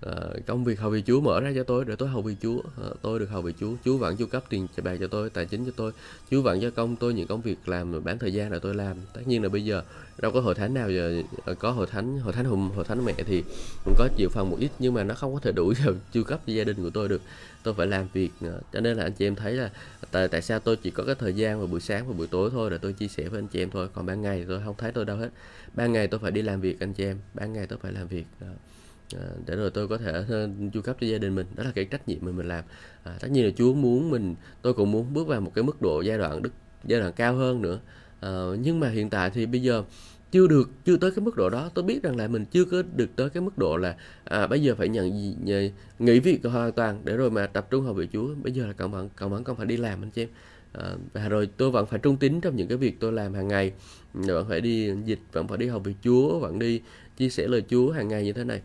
à, 0.00 0.12
công 0.46 0.64
việc 0.64 0.80
hầu 0.80 0.90
vì 0.90 1.02
Chúa 1.06 1.20
mở 1.20 1.40
ra 1.40 1.52
cho 1.54 1.62
tôi 1.62 1.84
để 1.84 1.96
tôi 1.96 2.08
hầu 2.08 2.22
vì 2.22 2.36
Chúa 2.42 2.60
à, 2.82 2.88
tôi 3.02 3.18
được 3.18 3.30
hầu 3.30 3.42
vì 3.42 3.52
Chúa. 3.60 3.72
Chúa 3.84 3.96
vẫn 3.96 4.16
chu 4.16 4.26
cấp 4.26 4.44
tiền 4.48 4.66
cho 4.76 4.82
bạc 4.82 4.96
cho 5.00 5.06
tôi 5.06 5.30
tài 5.30 5.46
chính 5.46 5.64
cho 5.66 5.72
tôi. 5.76 5.92
Chúa 6.30 6.42
vẫn 6.42 6.60
cho 6.60 6.70
công 6.70 6.96
tôi 6.96 7.14
những 7.14 7.26
công 7.26 7.40
việc 7.40 7.68
làm 7.68 8.04
bán 8.04 8.18
thời 8.18 8.32
gian 8.32 8.52
là 8.52 8.58
tôi 8.58 8.74
làm. 8.74 8.96
Tất 9.12 9.20
nhiên 9.26 9.42
là 9.42 9.48
bây 9.48 9.64
giờ 9.64 9.82
đâu 10.18 10.32
có 10.32 10.40
hội 10.40 10.54
thánh 10.54 10.74
nào 10.74 10.90
giờ 10.90 11.22
ờ, 11.44 11.54
có 11.54 11.70
hội 11.70 11.86
thánh 11.86 12.18
hội 12.18 12.32
thánh 12.32 12.44
hùng 12.44 12.70
hội 12.74 12.84
thánh 12.84 13.04
mẹ 13.04 13.14
thì 13.26 13.44
cũng 13.84 13.94
có 13.98 14.08
chịu 14.16 14.28
phần 14.32 14.50
một 14.50 14.56
ít 14.60 14.70
nhưng 14.78 14.94
mà 14.94 15.04
nó 15.04 15.14
không 15.14 15.34
có 15.34 15.40
thể 15.40 15.52
đủ 15.52 15.74
cho 15.84 15.92
chu 16.12 16.22
cấp 16.22 16.40
cho 16.46 16.52
gia 16.52 16.64
đình 16.64 16.76
của 16.76 16.90
tôi 16.90 17.08
được. 17.08 17.22
Tôi 17.62 17.74
phải 17.74 17.86
làm 17.86 18.06
việc 18.12 18.30
cho 18.72 18.80
nên 18.80 18.96
là 18.96 19.02
anh 19.02 19.12
chị 19.12 19.26
em 19.26 19.34
thấy 19.34 19.52
là 19.52 19.70
tại 20.10 20.28
tại 20.28 20.42
sao 20.42 20.60
tôi 20.60 20.76
chỉ 20.76 20.90
có 20.90 21.04
cái 21.04 21.14
thời 21.14 21.32
gian 21.32 21.58
vào 21.58 21.66
buổi 21.66 21.80
sáng 21.80 22.08
và 22.08 22.14
buổi 22.18 22.26
tối 22.26 22.50
thôi 22.52 22.70
để 22.70 22.78
tôi 22.78 22.92
chia 22.92 23.08
sẻ 23.08 23.28
với 23.28 23.38
anh 23.38 23.48
chị 23.48 23.62
em 23.62 23.70
thôi. 23.70 23.88
Còn 23.92 24.06
ban 24.06 24.22
ngày 24.22 24.44
tôi 24.48 24.60
không 24.64 24.74
thấy 24.78 24.92
tôi 24.92 25.04
đâu 25.04 25.16
hết. 25.16 25.30
Ban 25.74 25.92
ngày 25.92 26.06
tôi 26.06 26.20
phải 26.20 26.30
đi 26.30 26.42
làm 26.42 26.60
việc 26.60 26.80
anh 26.80 26.92
chị 26.92 27.04
em. 27.04 27.18
Ban 27.34 27.52
ngày 27.52 27.66
tôi 27.66 27.78
phải 27.82 27.92
làm 27.92 28.08
việc 28.08 28.24
đó. 28.40 28.46
À, 29.14 29.26
để 29.46 29.56
rồi 29.56 29.70
tôi 29.70 29.88
có 29.88 29.98
thể 29.98 30.24
chu 30.72 30.80
cấp 30.80 30.96
cho 31.00 31.06
gia 31.06 31.18
đình 31.18 31.34
mình 31.34 31.46
đó 31.56 31.64
là 31.64 31.70
cái 31.74 31.84
trách 31.84 32.08
nhiệm 32.08 32.18
mình 32.20 32.36
mình 32.36 32.48
làm. 32.48 32.64
À, 33.04 33.16
tất 33.20 33.30
nhiên 33.30 33.44
là 33.44 33.50
Chúa 33.56 33.74
muốn 33.74 34.10
mình 34.10 34.34
tôi 34.62 34.74
cũng 34.74 34.90
muốn 34.90 35.14
bước 35.14 35.26
vào 35.26 35.40
một 35.40 35.52
cái 35.54 35.64
mức 35.64 35.82
độ 35.82 36.00
giai 36.00 36.18
đoạn 36.18 36.42
đức 36.42 36.52
giai 36.84 37.00
đoạn 37.00 37.12
cao 37.12 37.34
hơn 37.34 37.62
nữa. 37.62 37.80
À, 38.20 38.30
nhưng 38.60 38.80
mà 38.80 38.88
hiện 38.88 39.10
tại 39.10 39.30
thì 39.30 39.46
bây 39.46 39.62
giờ 39.62 39.84
chưa 40.30 40.46
được 40.46 40.70
chưa 40.84 40.96
tới 40.96 41.10
cái 41.10 41.24
mức 41.24 41.36
độ 41.36 41.50
đó. 41.50 41.70
Tôi 41.74 41.84
biết 41.84 42.02
rằng 42.02 42.16
là 42.16 42.28
mình 42.28 42.44
chưa 42.44 42.64
có 42.64 42.82
được 42.96 43.08
tới 43.16 43.30
cái 43.30 43.40
mức 43.40 43.58
độ 43.58 43.76
là 43.76 43.96
à, 44.24 44.46
bây 44.46 44.62
giờ 44.62 44.74
phải 44.74 44.88
nhận 44.88 45.34
nghỉ 45.98 46.20
việc 46.20 46.44
hoàn 46.44 46.72
toàn 46.72 47.00
để 47.04 47.16
rồi 47.16 47.30
mà 47.30 47.46
tập 47.46 47.66
trung 47.70 47.84
vào 47.84 47.94
vị 47.94 48.08
Chúa. 48.12 48.34
Bây 48.34 48.52
giờ 48.52 48.66
là 48.66 48.72
còn 48.72 48.92
vẫn 48.92 49.08
còn 49.16 49.30
vẫn 49.30 49.44
còn 49.44 49.56
phải 49.56 49.66
đi 49.66 49.76
làm 49.76 50.02
anh 50.02 50.10
chị 50.10 50.22
em. 50.22 50.28
À, 50.72 50.94
và 51.12 51.28
rồi 51.28 51.48
tôi 51.56 51.70
vẫn 51.70 51.86
phải 51.86 51.98
trung 51.98 52.16
tín 52.16 52.40
trong 52.40 52.56
những 52.56 52.68
cái 52.68 52.78
việc 52.78 53.00
tôi 53.00 53.12
làm 53.12 53.34
hàng 53.34 53.48
ngày. 53.48 53.72
Vẫn 54.14 54.48
phải 54.48 54.60
đi 54.60 54.92
dịch 55.04 55.20
vẫn 55.32 55.48
phải 55.48 55.58
đi 55.58 55.66
học 55.66 55.84
việc 55.84 55.96
Chúa 56.04 56.38
vẫn 56.38 56.58
đi 56.58 56.80
chia 57.16 57.28
sẻ 57.28 57.46
lời 57.48 57.64
Chúa 57.68 57.92
hàng 57.92 58.08
ngày 58.08 58.24
như 58.24 58.32
thế 58.32 58.44
này 58.44 58.60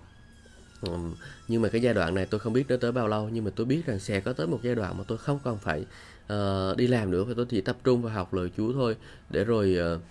um, 0.81 1.13
nhưng 1.47 1.61
mà 1.61 1.69
cái 1.69 1.81
giai 1.81 1.93
đoạn 1.93 2.15
này 2.15 2.25
tôi 2.25 2.39
không 2.39 2.53
biết 2.53 2.65
nó 2.69 2.75
tới 2.81 2.91
bao 2.91 3.07
lâu 3.07 3.29
nhưng 3.29 3.43
mà 3.43 3.51
tôi 3.55 3.65
biết 3.65 3.85
rằng 3.85 3.99
sẽ 3.99 4.19
có 4.19 4.33
tới 4.33 4.47
một 4.47 4.59
giai 4.63 4.75
đoạn 4.75 4.97
mà 4.97 5.03
tôi 5.07 5.17
không 5.17 5.39
còn 5.43 5.57
phải 5.57 5.85
uh, 6.33 6.77
đi 6.77 6.87
làm 6.87 7.11
nữa 7.11 7.23
và 7.23 7.33
tôi 7.37 7.45
chỉ 7.49 7.61
tập 7.61 7.77
trung 7.83 8.01
vào 8.01 8.13
học 8.13 8.33
lời 8.33 8.51
Chúa 8.57 8.73
thôi 8.73 8.97
để 9.29 9.43
rồi 9.43 9.77
uh, 9.95 10.01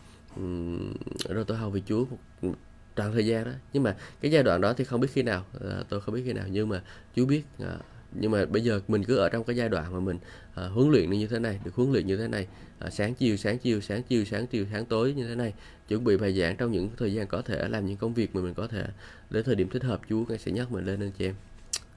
rồi 1.28 1.44
tôi 1.46 1.56
học 1.58 1.72
về 1.72 1.82
Chúa 1.86 2.04
một 2.42 2.54
toàn 2.94 3.12
thời 3.12 3.26
gian 3.26 3.44
đó. 3.44 3.52
Nhưng 3.72 3.82
mà 3.82 3.96
cái 4.20 4.30
giai 4.30 4.42
đoạn 4.42 4.60
đó 4.60 4.72
thì 4.72 4.84
không 4.84 5.00
biết 5.00 5.08
khi 5.12 5.22
nào 5.22 5.44
uh, 5.56 5.88
tôi 5.88 6.00
không 6.00 6.14
biết 6.14 6.22
khi 6.24 6.32
nào 6.32 6.44
nhưng 6.50 6.68
mà 6.68 6.82
Chúa 7.16 7.26
biết 7.26 7.42
uh, 7.62 7.68
nhưng 8.12 8.30
mà 8.30 8.44
bây 8.44 8.62
giờ 8.62 8.80
mình 8.88 9.04
cứ 9.04 9.16
ở 9.16 9.28
trong 9.28 9.44
cái 9.44 9.56
giai 9.56 9.68
đoạn 9.68 9.92
mà 9.92 10.00
mình 10.00 10.18
à, 10.54 10.66
huấn 10.66 10.90
luyện 10.90 11.10
như 11.10 11.26
thế 11.26 11.38
này 11.38 11.60
được 11.64 11.74
huấn 11.74 11.92
luyện 11.92 12.06
như 12.06 12.16
thế 12.16 12.28
này 12.28 12.46
à, 12.78 12.90
sáng 12.90 13.14
chiều 13.14 13.36
sáng 13.36 13.58
chiều 13.58 13.80
sáng 13.80 14.02
chiều 14.02 14.24
sáng 14.24 14.46
chiều 14.46 14.64
sáng 14.72 14.84
tối 14.84 15.14
như 15.16 15.28
thế 15.28 15.34
này 15.34 15.52
chuẩn 15.88 16.04
bị 16.04 16.16
bài 16.16 16.32
giảng 16.32 16.56
trong 16.56 16.72
những 16.72 16.90
thời 16.96 17.14
gian 17.14 17.26
có 17.26 17.42
thể 17.42 17.68
làm 17.68 17.86
những 17.86 17.96
công 17.96 18.14
việc 18.14 18.34
mà 18.34 18.40
mình 18.40 18.54
có 18.54 18.66
thể 18.66 18.84
đến 19.30 19.44
thời 19.44 19.54
điểm 19.54 19.68
thích 19.68 19.82
hợp 19.82 20.00
Chúa 20.08 20.24
ngài 20.28 20.38
sẽ 20.38 20.52
nhắc 20.52 20.72
mình 20.72 20.84
lên 20.84 21.00
anh 21.00 21.10
chị 21.18 21.24
em. 21.24 21.34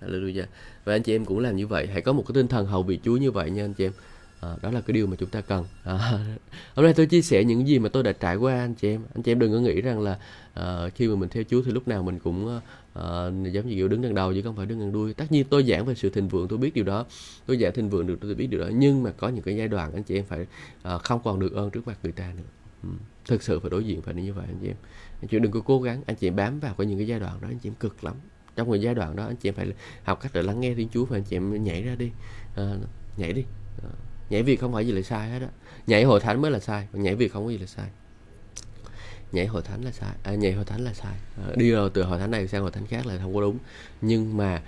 Hallelujah. 0.01 0.45
Và 0.85 0.95
anh 0.95 1.03
chị 1.03 1.15
em 1.15 1.25
cũng 1.25 1.39
làm 1.39 1.55
như 1.55 1.67
vậy 1.67 1.87
hãy 1.87 2.01
có 2.01 2.13
một 2.13 2.23
cái 2.27 2.33
tinh 2.33 2.47
thần 2.47 2.65
hầu 2.65 2.83
vị 2.83 2.99
Chúa 3.03 3.17
như 3.17 3.31
vậy 3.31 3.51
nha 3.51 3.63
anh 3.65 3.73
chị 3.73 3.85
em. 3.85 3.91
À, 4.39 4.55
đó 4.61 4.71
là 4.71 4.81
cái 4.81 4.93
điều 4.93 5.07
mà 5.07 5.15
chúng 5.19 5.29
ta 5.29 5.41
cần. 5.41 5.65
À, 5.83 5.93
hôm 6.75 6.85
nay 6.85 6.93
tôi 6.93 7.05
chia 7.05 7.21
sẻ 7.21 7.43
những 7.43 7.67
gì 7.67 7.79
mà 7.79 7.89
tôi 7.89 8.03
đã 8.03 8.11
trải 8.11 8.35
qua 8.35 8.53
anh 8.53 8.73
chị 8.73 8.87
em. 8.89 9.01
Anh 9.15 9.23
chị 9.23 9.31
em 9.31 9.39
đừng 9.39 9.53
có 9.53 9.59
nghĩ 9.59 9.81
rằng 9.81 9.99
là 10.01 10.17
à, 10.53 10.89
khi 10.95 11.07
mà 11.07 11.15
mình 11.15 11.29
theo 11.29 11.43
Chúa 11.49 11.61
thì 11.65 11.71
lúc 11.71 11.87
nào 11.87 12.03
mình 12.03 12.19
cũng 12.19 12.59
à, 12.93 13.25
giống 13.51 13.67
như 13.67 13.75
kiểu 13.75 13.87
đứng 13.87 14.01
đằng 14.01 14.15
đầu 14.15 14.33
chứ 14.33 14.41
không 14.41 14.55
phải 14.55 14.65
đứng 14.65 14.79
đằng 14.79 14.91
đuôi. 14.91 15.13
Tất 15.13 15.31
nhiên 15.31 15.45
tôi 15.49 15.63
giảng 15.63 15.85
về 15.85 15.95
sự 15.95 16.09
thịnh 16.09 16.27
vượng 16.27 16.47
tôi 16.47 16.59
biết 16.59 16.73
điều 16.73 16.83
đó. 16.83 17.05
Tôi 17.45 17.57
giảng 17.57 17.73
thịnh 17.73 17.89
vượng 17.89 18.07
được 18.07 18.17
tôi 18.21 18.35
biết 18.35 18.47
điều 18.47 18.59
đó. 18.59 18.67
Nhưng 18.73 19.03
mà 19.03 19.11
có 19.11 19.29
những 19.29 19.43
cái 19.43 19.55
giai 19.55 19.67
đoạn 19.67 19.93
anh 19.93 20.03
chị 20.03 20.15
em 20.15 20.25
phải 20.25 20.45
à, 20.83 20.97
không 20.97 21.21
còn 21.23 21.39
được 21.39 21.53
ơn 21.53 21.69
trước 21.69 21.87
mặt 21.87 21.97
người 22.03 22.11
ta 22.11 22.33
nữa. 22.37 22.43
Ừ. 22.83 22.89
thực 23.25 23.43
sự 23.43 23.59
phải 23.59 23.69
đối 23.69 23.83
diện 23.83 24.01
phải 24.01 24.13
như 24.13 24.33
vậy 24.33 24.45
anh 24.47 24.57
chị 24.61 24.67
em. 24.67 24.75
Anh 25.21 25.27
chị 25.27 25.39
đừng 25.39 25.51
có 25.51 25.59
cố 25.65 25.81
gắng 25.81 26.01
anh 26.05 26.15
chị 26.15 26.27
em 26.27 26.35
bám 26.35 26.59
vào 26.59 26.73
có 26.77 26.83
những 26.83 26.97
cái 26.97 27.07
giai 27.07 27.19
đoạn 27.19 27.41
đó 27.41 27.47
anh 27.47 27.59
chị 27.59 27.69
em 27.69 27.75
cực 27.75 28.03
lắm. 28.03 28.13
Trong 28.55 28.71
cái 28.71 28.81
giai 28.81 28.95
đoạn 28.95 29.15
đó 29.15 29.25
anh 29.25 29.35
chị 29.35 29.49
em 29.49 29.55
phải 29.55 29.67
học 30.03 30.19
cách 30.21 30.31
để 30.35 30.43
lắng 30.43 30.59
nghe 30.59 30.73
tiếng 30.73 30.89
Chúa 30.93 31.05
và 31.05 31.17
anh 31.17 31.23
chị 31.23 31.35
em 31.37 31.63
nhảy 31.63 31.83
ra 31.83 31.95
đi. 31.95 32.11
À, 32.55 32.75
nhảy 33.17 33.33
đi. 33.33 33.43
À, 33.83 33.89
nhảy 34.29 34.43
việc 34.43 34.59
không 34.59 34.73
phải 34.73 34.87
gì 34.87 34.91
là 34.91 35.01
sai 35.01 35.29
hết 35.29 35.39
á. 35.39 35.49
Nhảy 35.87 36.03
hội 36.03 36.19
thánh 36.19 36.41
mới 36.41 36.51
là 36.51 36.59
sai 36.59 36.87
nhảy 36.93 37.15
việc 37.15 37.33
không 37.33 37.45
có 37.45 37.51
gì 37.51 37.57
là 37.57 37.65
sai 37.65 37.89
nhảy 39.33 39.45
hội 39.45 39.61
thánh 39.61 39.83
là 39.83 39.91
sai. 39.91 40.09
À, 40.23 40.35
nhảy 40.35 40.53
hội 40.53 40.65
thánh 40.65 40.81
là 40.81 40.93
sai. 40.93 41.13
À, 41.37 41.53
đi 41.55 41.71
rồi 41.71 41.89
từ 41.93 42.03
hội 42.03 42.19
thánh 42.19 42.31
này 42.31 42.47
sang 42.47 42.61
hội 42.61 42.71
thánh 42.71 42.85
khác 42.85 43.05
là 43.05 43.17
không 43.17 43.35
có 43.35 43.41
đúng. 43.41 43.57
Nhưng 44.01 44.37
mà 44.37 44.61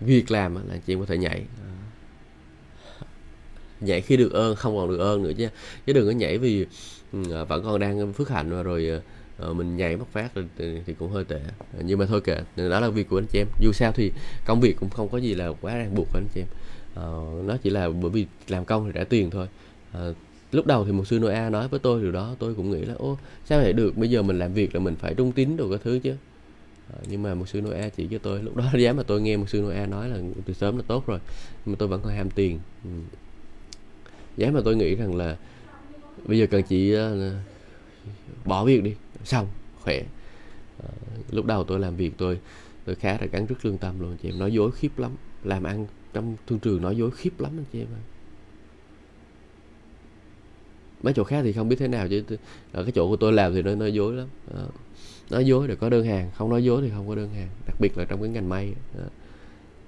việc 0.00 0.30
làm 0.30 0.54
là 0.54 0.76
chị 0.86 0.96
có 1.00 1.06
thể 1.06 1.18
nhảy. 1.18 1.42
À, 1.58 1.70
nhảy 3.80 4.00
khi 4.00 4.16
được 4.16 4.32
ơn 4.32 4.56
không 4.56 4.76
còn 4.76 4.88
được 4.88 4.98
ơn 4.98 5.22
nữa 5.22 5.32
chứ. 5.38 5.48
Chứ 5.86 5.92
đừng 5.92 6.06
có 6.06 6.12
nhảy 6.12 6.38
vì 6.38 6.66
ừ, 7.12 7.32
à, 7.32 7.44
vẫn 7.44 7.64
còn 7.64 7.80
đang 7.80 8.12
phước 8.12 8.28
hạnh 8.28 8.50
và 8.50 8.62
rồi 8.62 9.00
ờ, 9.38 9.52
mình 9.52 9.76
nhảy 9.76 9.96
mất 9.96 10.06
phát 10.12 10.28
thì, 10.58 10.94
cũng 10.98 11.10
hơi 11.10 11.24
tệ. 11.24 11.40
Nhưng 11.82 11.98
mà 11.98 12.06
thôi 12.06 12.20
kệ 12.20 12.40
đó 12.56 12.80
là 12.80 12.88
việc 12.88 13.08
của 13.08 13.18
anh 13.18 13.26
chị 13.26 13.38
em. 13.38 13.46
Dù 13.60 13.72
sao 13.72 13.92
thì 13.92 14.12
công 14.46 14.60
việc 14.60 14.76
cũng 14.80 14.90
không 14.90 15.08
có 15.08 15.18
gì 15.18 15.34
là 15.34 15.48
quá 15.60 15.76
ràng 15.76 15.94
buộc 15.94 16.08
anh 16.14 16.26
chị 16.34 16.40
em. 16.40 16.46
Nó 17.46 17.56
chỉ 17.62 17.70
là 17.70 17.88
bởi 17.88 18.10
vì 18.10 18.26
làm 18.48 18.64
công 18.64 18.86
thì 18.86 18.92
trả 18.94 19.04
tiền 19.04 19.30
thôi 19.30 19.48
lúc 20.54 20.66
đầu 20.66 20.84
thì 20.84 20.92
một 20.92 21.06
sư 21.06 21.18
Noa 21.18 21.50
nói 21.50 21.68
với 21.68 21.80
tôi 21.80 22.02
điều 22.02 22.12
đó 22.12 22.36
tôi 22.38 22.54
cũng 22.54 22.70
nghĩ 22.70 22.84
là 22.84 22.94
ô 22.94 23.18
sao 23.44 23.60
lại 23.60 23.72
được? 23.72 23.96
Bây 23.96 24.10
giờ 24.10 24.22
mình 24.22 24.38
làm 24.38 24.52
việc 24.52 24.74
là 24.74 24.80
mình 24.80 24.96
phải 24.96 25.14
trung 25.14 25.32
tín 25.32 25.56
đồ 25.56 25.68
cái 25.70 25.78
thứ 25.84 25.98
chứ. 26.02 26.14
À, 26.92 26.98
nhưng 27.08 27.22
mà 27.22 27.34
một 27.34 27.48
sư 27.48 27.60
Noa 27.60 27.88
chỉ 27.88 28.08
cho 28.10 28.18
tôi 28.18 28.42
lúc 28.42 28.56
đó 28.56 28.64
giá 28.78 28.92
mà 28.92 29.02
tôi 29.02 29.20
nghe 29.20 29.36
một 29.36 29.48
sư 29.48 29.60
Noa 29.60 29.86
nói 29.86 30.08
là 30.08 30.18
từ 30.44 30.54
sớm 30.54 30.76
là 30.76 30.82
tốt 30.86 31.06
rồi 31.06 31.18
nhưng 31.64 31.72
mà 31.72 31.76
tôi 31.78 31.88
vẫn 31.88 32.00
còn 32.02 32.12
ham 32.12 32.30
tiền. 32.30 32.58
Ừ. 32.84 32.90
giá 34.36 34.50
mà 34.50 34.60
tôi 34.64 34.76
nghĩ 34.76 34.94
rằng 34.94 35.16
là 35.16 35.36
bây 36.26 36.38
giờ 36.38 36.46
cần 36.50 36.62
chỉ 36.62 36.92
uh, 36.92 36.98
ờ, 36.98 37.34
bỏ 38.44 38.64
việc 38.64 38.82
đi 38.82 38.94
xong 39.24 39.46
khỏe. 39.80 40.02
À, 40.82 40.88
lúc 41.30 41.46
đầu 41.46 41.64
tôi 41.64 41.80
làm 41.80 41.96
việc 41.96 42.12
tôi 42.18 42.38
tôi 42.84 42.94
khá 42.94 43.18
là 43.20 43.26
cắn 43.26 43.46
rất 43.46 43.64
lương 43.64 43.78
tâm 43.78 44.00
luôn 44.00 44.16
chị 44.22 44.28
em 44.28 44.38
nói 44.38 44.52
dối 44.52 44.70
khiếp 44.72 44.98
lắm 44.98 45.10
làm 45.42 45.62
ăn 45.64 45.86
trong 46.12 46.36
thương 46.46 46.58
trường 46.58 46.82
nói 46.82 46.96
dối 46.96 47.10
khiếp 47.10 47.40
lắm 47.40 47.52
anh 47.58 47.64
chị 47.72 47.78
em 47.80 47.88
mấy 51.04 51.14
chỗ 51.14 51.24
khác 51.24 51.40
thì 51.42 51.52
không 51.52 51.68
biết 51.68 51.76
thế 51.78 51.88
nào 51.88 52.08
chứ 52.08 52.22
ở 52.72 52.82
cái 52.82 52.92
chỗ 52.92 53.08
của 53.08 53.16
tôi 53.16 53.32
làm 53.32 53.54
thì 53.54 53.62
nó 53.62 53.74
nói 53.74 53.94
dối 53.94 54.14
lắm. 54.14 54.28
À, 54.54 54.62
nói 55.30 55.46
dối 55.46 55.68
để 55.68 55.74
có 55.74 55.88
đơn 55.88 56.06
hàng 56.06 56.30
không 56.34 56.50
nói 56.50 56.64
dối 56.64 56.82
thì 56.82 56.90
không 56.94 57.08
có 57.08 57.14
đơn 57.14 57.28
hàng 57.34 57.48
đặc 57.66 57.76
biệt 57.80 57.98
là 57.98 58.04
trong 58.04 58.20
cái 58.20 58.28
ngành 58.28 58.48
may. 58.48 58.72
À, 58.98 59.04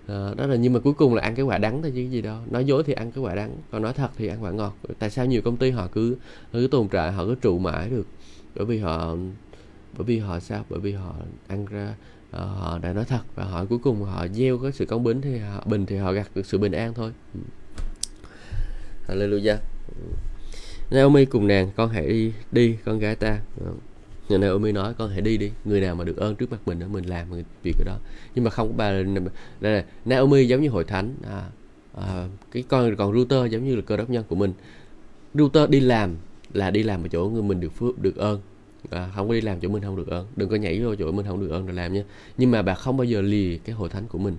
à, 0.06 0.34
đó 0.36 0.46
là 0.46 0.56
nhưng 0.56 0.72
mà 0.72 0.80
cuối 0.80 0.92
cùng 0.92 1.14
là 1.14 1.22
ăn 1.22 1.34
cái 1.34 1.44
quả 1.44 1.58
đắng 1.58 1.82
thôi 1.82 1.92
chứ 1.94 2.00
cái 2.00 2.10
gì 2.10 2.22
đâu. 2.22 2.38
Nói 2.50 2.64
dối 2.64 2.82
thì 2.86 2.92
ăn 2.92 3.12
cái 3.12 3.24
quả 3.24 3.34
đắng 3.34 3.56
còn 3.70 3.82
nói 3.82 3.92
thật 3.92 4.10
thì 4.16 4.26
ăn 4.26 4.44
quả 4.44 4.50
ngọt. 4.50 4.76
Tại 4.98 5.10
sao 5.10 5.26
nhiều 5.26 5.42
công 5.42 5.56
ty 5.56 5.70
họ 5.70 5.88
cứ 5.92 6.16
họ 6.42 6.52
cứ 6.52 6.66
tồn 6.66 6.88
tại 6.88 7.12
họ 7.12 7.26
cứ 7.26 7.34
trụ 7.34 7.58
mãi 7.58 7.90
được? 7.90 8.06
Bởi 8.54 8.64
vì 8.64 8.78
họ 8.78 9.16
bởi 9.98 10.04
vì 10.04 10.18
họ 10.18 10.40
sao? 10.40 10.64
Bởi 10.68 10.80
vì 10.80 10.92
họ 10.92 11.14
ăn 11.48 11.66
ra 11.66 11.94
ờ, 12.30 12.46
họ 12.46 12.78
đã 12.78 12.92
nói 12.92 13.04
thật 13.04 13.22
và 13.34 13.44
họ 13.44 13.64
cuối 13.64 13.78
cùng 13.78 14.02
họ 14.02 14.26
gieo 14.28 14.58
cái 14.58 14.72
sự 14.72 14.86
công 14.86 15.04
bình 15.04 15.20
thì 15.20 15.38
họ 15.38 15.64
bình 15.66 15.86
thì 15.86 15.96
họ 15.96 16.12
gặt 16.12 16.30
được 16.34 16.46
sự 16.46 16.58
bình 16.58 16.72
an 16.72 16.94
thôi. 16.94 17.12
Ừ. 17.34 17.40
Hallelujah. 19.08 19.56
Ừ. 19.88 20.25
Naomi 20.90 21.24
cùng 21.24 21.46
nàng 21.46 21.70
con 21.76 21.90
hãy 21.90 22.06
đi 22.06 22.32
đi 22.52 22.76
con 22.84 22.98
gái 22.98 23.14
ta. 23.14 23.40
Nhà 24.28 24.38
Naomi 24.38 24.72
nói 24.72 24.94
con 24.98 25.10
hãy 25.10 25.20
đi 25.20 25.36
đi 25.36 25.50
Người 25.64 25.80
nào 25.80 25.94
mà 25.94 26.04
được 26.04 26.16
ơn 26.16 26.36
trước 26.36 26.50
mặt 26.50 26.58
mình 26.66 26.80
mình 26.92 27.04
làm 27.04 27.30
việc 27.62 27.74
cái 27.78 27.84
đó. 27.84 27.98
Nhưng 28.34 28.44
mà 28.44 28.50
không 28.50 28.68
có 28.68 28.74
bà 28.76 28.90
đây 29.60 29.72
là 29.72 29.84
Naomi 30.04 30.46
giống 30.46 30.62
như 30.62 30.68
hội 30.68 30.84
thánh. 30.84 31.14
À, 31.30 31.42
à, 31.94 32.28
Cái 32.52 32.64
con 32.68 32.96
còn 32.96 33.14
Router 33.14 33.52
giống 33.52 33.64
như 33.64 33.76
là 33.76 33.82
cơ 33.86 33.96
đốc 33.96 34.10
nhân 34.10 34.24
của 34.28 34.36
mình. 34.36 34.52
Router 35.34 35.70
đi 35.70 35.80
làm 35.80 36.16
là 36.52 36.70
đi 36.70 36.82
làm 36.82 37.04
ở 37.04 37.08
chỗ 37.08 37.28
người 37.28 37.42
mình 37.42 37.60
được 37.60 37.72
phước 37.72 38.02
được 38.02 38.16
ơn. 38.16 38.40
À, 38.90 39.10
không 39.14 39.28
có 39.28 39.34
đi 39.34 39.40
làm 39.40 39.60
chỗ 39.60 39.68
mình 39.68 39.82
không 39.82 39.96
được 39.96 40.08
ơn. 40.08 40.26
Đừng 40.36 40.48
có 40.48 40.56
nhảy 40.56 40.80
vô 40.80 40.94
chỗ 40.94 41.12
mình 41.12 41.26
không 41.26 41.40
được 41.40 41.50
ơn 41.50 41.66
rồi 41.66 41.74
làm 41.74 41.92
nha. 41.92 42.02
Nhưng 42.38 42.50
mà 42.50 42.62
bà 42.62 42.74
không 42.74 42.96
bao 42.96 43.04
giờ 43.04 43.20
lì 43.20 43.58
cái 43.58 43.74
hội 43.74 43.88
thánh 43.88 44.06
của 44.08 44.18
mình. 44.18 44.36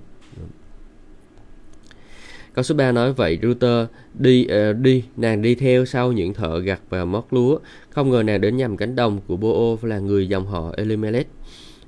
Câu 2.58 2.64
số 2.64 2.76
3 2.76 2.92
nói 2.92 3.14
vậy 3.14 3.40
Router 3.42 3.88
đi 4.20 4.48
uh, 4.72 4.78
đi 4.78 5.04
nàng 5.18 5.42
đi 5.42 5.56
theo 5.56 5.86
sau 5.86 6.12
những 6.12 6.34
thợ 6.34 6.60
gặt 6.60 6.82
và 6.90 7.06
mót 7.06 7.26
lúa. 7.32 7.60
Không 7.90 8.10
ngờ 8.10 8.24
nàng 8.24 8.42
đến 8.42 8.58
nhằm 8.58 8.78
cánh 8.78 8.96
đồng 8.96 9.20
của 9.28 9.38
Boo 9.38 9.88
là 9.88 10.00
người 10.00 10.28
dòng 10.28 10.46
họ 10.46 10.74
Elimelech. 10.78 11.28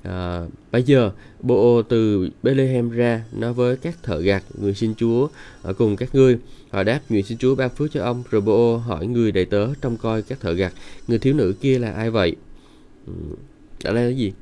À, 0.04 0.42
bây 0.72 0.84
giờ 0.84 1.12
Boo 1.42 1.82
từ 1.90 2.30
Bethlehem 2.44 2.90
ra 2.90 3.24
nói 3.32 3.54
với 3.54 3.78
các 3.78 4.04
thợ 4.04 4.20
gặt 4.20 4.44
người 4.62 4.74
xin 4.74 4.96
Chúa 4.96 5.28
ở 5.62 5.74
cùng 5.74 5.96
các 5.96 6.16
ngươi. 6.16 6.38
Họ 6.70 6.84
đáp 6.84 7.00
nguyện 7.10 7.24
xin 7.26 7.38
Chúa 7.38 7.56
ban 7.56 7.70
phước 7.70 7.92
cho 7.92 8.04
ông. 8.04 8.24
Rồi 8.30 8.42
Boo 8.42 8.78
hỏi 8.78 9.08
người 9.08 9.32
đầy 9.32 9.46
tớ 9.46 9.68
trông 9.82 9.98
coi 9.98 10.22
các 10.22 10.40
thợ 10.40 10.54
gặt 10.54 10.74
người 11.08 11.20
thiếu 11.20 11.34
nữ 11.34 11.56
kia 11.62 11.80
là 11.80 11.92
ai 11.92 12.10
vậy? 12.10 12.36
Ừ, 13.08 13.14
đã 13.84 13.92
là 13.92 14.02
cái 14.02 14.18
gì 14.18 14.34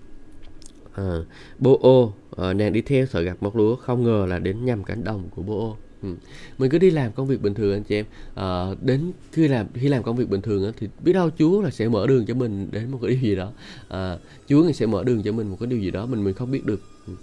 ờ, 0.94 1.20
à, 1.20 1.26
Boo 1.60 2.12
à, 2.38 2.54
nàng 2.54 2.74
đi 2.74 2.82
theo 2.82 3.06
thợ 3.06 3.22
gặt 3.22 3.44
mất 3.44 3.56
lúa 3.56 3.76
không 3.76 4.04
ngờ 4.04 4.26
là 4.30 4.40
đến 4.40 4.66
nhằm 4.66 4.84
cánh 4.84 5.04
đồng 5.04 5.30
của 5.36 5.42
Boo 5.42 5.76
Ừ. 6.04 6.10
mình 6.58 6.72
cứ 6.72 6.78
đi 6.78 6.90
làm 6.90 7.12
công 7.12 7.28
việc 7.28 7.42
bình 7.42 7.54
thường 7.54 7.74
anh 7.74 7.84
chị 7.84 7.96
em. 7.96 8.06
À, 8.36 8.66
đến 8.82 9.12
khi 9.32 9.48
làm 9.48 9.68
khi 9.74 9.88
làm 9.88 10.04
công 10.04 10.16
việc 10.16 10.30
bình 10.30 10.42
thường 10.42 10.66
á, 10.66 10.72
thì 10.80 10.88
biết 11.04 11.14
đâu 11.14 11.30
Chúa 11.38 11.62
là 11.62 11.70
sẽ 11.70 11.88
mở 11.88 12.08
đường 12.08 12.26
cho 12.26 12.34
mình 12.34 12.68
đến 12.72 12.92
một 12.92 13.00
cái 13.02 13.12
điều 13.12 13.20
gì 13.20 13.36
đó. 13.36 13.52
À, 13.90 14.18
Chúa 14.48 14.72
sẽ 14.72 14.86
mở 14.86 15.04
đường 15.04 15.24
cho 15.24 15.32
mình 15.32 15.48
một 15.48 15.58
cái 15.60 15.68
điều 15.68 15.80
gì 15.80 15.92
đó 15.92 16.06
mình 16.06 16.24
mình 16.24 16.34
không 16.34 16.52
biết 16.52 16.66
được. 16.66 16.82
Ừ. 17.08 17.14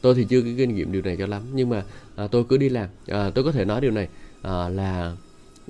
tôi 0.00 0.14
thì 0.14 0.24
chưa 0.24 0.40
có 0.42 0.48
kinh 0.56 0.74
nghiệm 0.74 0.92
điều 0.92 1.02
này 1.02 1.16
cho 1.16 1.26
lắm 1.26 1.42
nhưng 1.52 1.68
mà 1.68 1.84
à, 2.16 2.26
tôi 2.26 2.44
cứ 2.48 2.56
đi 2.56 2.68
làm. 2.68 2.88
À, 3.06 3.30
tôi 3.30 3.44
có 3.44 3.52
thể 3.52 3.64
nói 3.64 3.80
điều 3.80 3.90
này 3.90 4.08
à, 4.42 4.68
là 4.68 5.16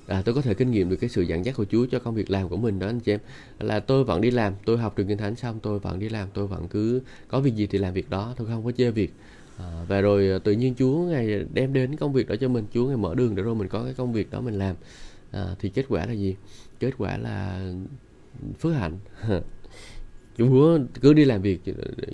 à, 0.07 0.22
tôi 0.24 0.35
có 0.35 0.40
thể 0.40 0.55
kinh 0.55 0.70
nghiệm 0.70 0.90
được 0.90 0.96
cái 0.96 1.11
sự 1.11 1.22
dẫn 1.22 1.44
dắt 1.44 1.57
của 1.57 1.64
Chúa 1.70 1.87
cho 1.90 1.98
công 1.98 2.14
việc 2.14 2.31
làm 2.31 2.48
của 2.48 2.57
mình 2.57 2.79
đó 2.79 2.87
anh 2.87 3.00
chị 3.00 3.12
em. 3.12 3.20
Là 3.59 3.81
tôi 3.81 4.05
vẫn 4.05 4.20
đi 4.20 4.31
làm 4.31 4.53
tôi 4.64 4.79
học 4.79 4.96
trường 4.96 5.09
kinh 5.09 5.18
thánh 5.18 5.37
xong 5.37 5.59
tôi 5.62 5.79
vẫn 5.79 5.98
đi 5.98 6.09
làm 6.09 6.29
tôi 6.35 6.46
vẫn 6.46 6.68
cứ 6.68 7.00
có 7.29 7.40
việc 7.40 7.55
gì 7.55 7.66
thì 7.66 7.79
làm 7.79 7.94
việc 7.94 8.11
đó 8.11 8.35
tôi 8.37 8.46
không 8.46 8.64
có 8.64 8.72
chê 8.72 8.90
việc 8.90 9.12
à, 9.58 9.84
và 9.88 10.00
rồi 10.00 10.28
ờ, 10.28 10.38
tự 10.38 10.52
nhiên 10.52 10.74
Chúa 10.78 10.98
ngày 10.98 11.44
đem 11.54 11.72
đến 11.72 11.96
công 11.96 12.12
việc 12.12 12.28
đó 12.28 12.34
cho 12.40 12.48
mình 12.48 12.64
Chúa 12.74 12.86
ngày 12.86 12.96
mở 12.96 13.14
đường 13.14 13.34
để 13.34 13.42
rồi 13.42 13.54
mình 13.54 13.68
có 13.68 13.84
cái 13.84 13.94
công 13.94 14.12
việc 14.12 14.30
đó 14.30 14.40
mình 14.40 14.58
làm. 14.58 14.76
À, 15.30 15.54
thì 15.58 15.68
kết 15.68 15.84
quả 15.88 16.06
là 16.06 16.12
gì? 16.12 16.36
Kết 16.80 16.90
quả 16.98 17.16
là 17.16 17.68
phước 18.60 18.74
hạnh. 18.74 18.98
Chúa 20.38 20.78
cứ 21.00 21.12
đi 21.12 21.24
làm 21.24 21.42
việc 21.42 21.60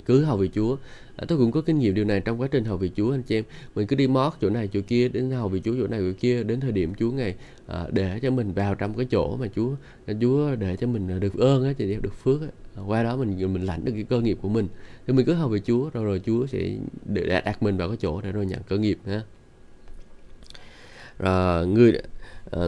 cứ 0.05 0.23
hầu 0.23 0.37
việc 0.37 0.51
Chúa 0.53 0.77
à, 1.21 1.25
tôi 1.27 1.37
cũng 1.37 1.51
có 1.51 1.61
kinh 1.61 1.79
nghiệm 1.79 1.93
điều 1.93 2.05
này 2.05 2.21
trong 2.21 2.41
quá 2.41 2.47
trình 2.51 2.65
hầu 2.65 2.77
việc 2.77 2.91
Chúa 2.95 3.11
anh 3.11 3.23
chị 3.23 3.37
em. 3.37 3.43
Mình 3.75 3.87
cứ 3.87 3.95
đi 3.95 4.07
mót 4.07 4.33
chỗ 4.41 4.49
này 4.49 4.69
chỗ 4.73 4.79
kia 4.87 5.09
đến 5.09 5.31
hầu 5.31 5.49
việc 5.49 5.61
Chúa 5.63 5.75
chỗ 5.79 5.87
này 5.87 5.99
chỗ 5.99 6.17
kia 6.19 6.43
đến 6.43 6.59
thời 6.59 6.71
điểm 6.71 6.93
Chúa 6.99 7.11
ngày 7.11 7.35
à, 7.67 7.85
để 7.91 8.19
cho 8.21 8.31
mình 8.31 8.53
vào 8.53 8.75
trong 8.75 8.93
cái 8.93 9.05
chỗ 9.11 9.37
mà 9.37 9.47
Chúa 9.55 9.75
Chúa 10.21 10.55
để 10.55 10.75
cho 10.75 10.87
mình 10.87 11.11
à, 11.11 11.19
được 11.19 11.39
ơn 11.39 11.63
á 11.63 11.73
chị 11.73 11.97
được 12.01 12.13
phước 12.23 12.41
á. 12.41 12.47
À, 12.75 12.81
qua 12.87 13.03
đó 13.03 13.17
mình 13.17 13.53
mình 13.53 13.65
lãnh 13.65 13.85
được 13.85 13.91
cái 13.95 14.03
cơ 14.03 14.21
nghiệp 14.21 14.37
của 14.41 14.49
mình. 14.49 14.67
Thì 15.07 15.13
mình 15.13 15.25
cứ 15.25 15.33
hầu 15.33 15.49
về 15.49 15.59
Chúa 15.59 15.89
rồi 15.89 16.05
rồi 16.05 16.21
Chúa 16.25 16.45
sẽ 16.45 16.59
để 17.05 17.41
đặt 17.45 17.63
mình 17.63 17.77
vào 17.77 17.87
cái 17.87 17.97
chỗ 17.97 18.21
để 18.21 18.31
rồi 18.31 18.45
nhận 18.45 18.59
cơ 18.67 18.77
nghiệp 18.77 18.97
ha. 19.05 19.21
Rồi 21.19 21.67
người 21.67 21.93
à, 22.51 22.61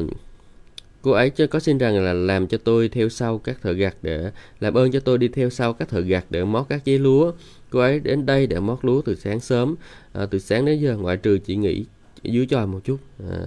cô 1.02 1.12
ấy 1.12 1.30
có 1.30 1.60
xin 1.60 1.78
rằng 1.78 2.04
là 2.04 2.14
làm 2.14 2.48
cho 2.48 2.58
tôi 2.58 2.90
theo 2.90 3.10
sau 3.10 3.38
các 3.38 3.62
thợ 3.62 3.72
gặt 3.72 3.96
để 4.02 4.32
làm 4.60 4.74
ơn 4.74 4.92
cho 4.92 5.00
tôi 5.00 5.18
đi 5.18 5.28
theo 5.28 5.50
sau 5.50 5.74
các 5.74 5.90
thợ 5.90 6.00
gặt 6.00 6.26
để 6.30 6.44
mót 6.44 6.66
các 6.70 6.86
dây 6.86 7.00
lúa 7.00 7.32
cô 7.74 7.80
ấy 7.80 8.00
đến 8.00 8.26
đây 8.26 8.48
để 8.48 8.60
mót 8.60 8.86
lúa 8.86 9.02
từ 9.02 9.16
sáng 9.16 9.40
sớm 9.40 9.76
à, 10.14 10.26
từ 10.26 10.40
sáng 10.40 10.66
đến 10.66 10.80
giờ 10.80 10.98
ngoại 10.98 11.18
trừ 11.18 11.40
chỉ 11.46 11.56
nghỉ 11.56 11.86
dưới 12.24 12.46
tròi 12.50 12.68
một 12.68 12.80
chút 12.84 12.98
à. 13.30 13.40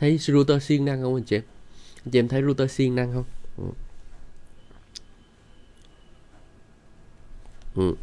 thấy 0.00 0.18
router 0.18 0.62
siêng 0.62 0.84
năng 0.84 1.02
không 1.02 1.14
anh 1.14 1.24
chị 1.24 1.36
em 1.36 1.42
anh 2.04 2.10
chị 2.12 2.18
em 2.18 2.28
thấy 2.28 2.42
router 2.42 2.70
siêng 2.70 2.94
năng 2.94 3.12
không 3.12 3.24
ừ. 3.56 3.64
ừ. 7.74 7.94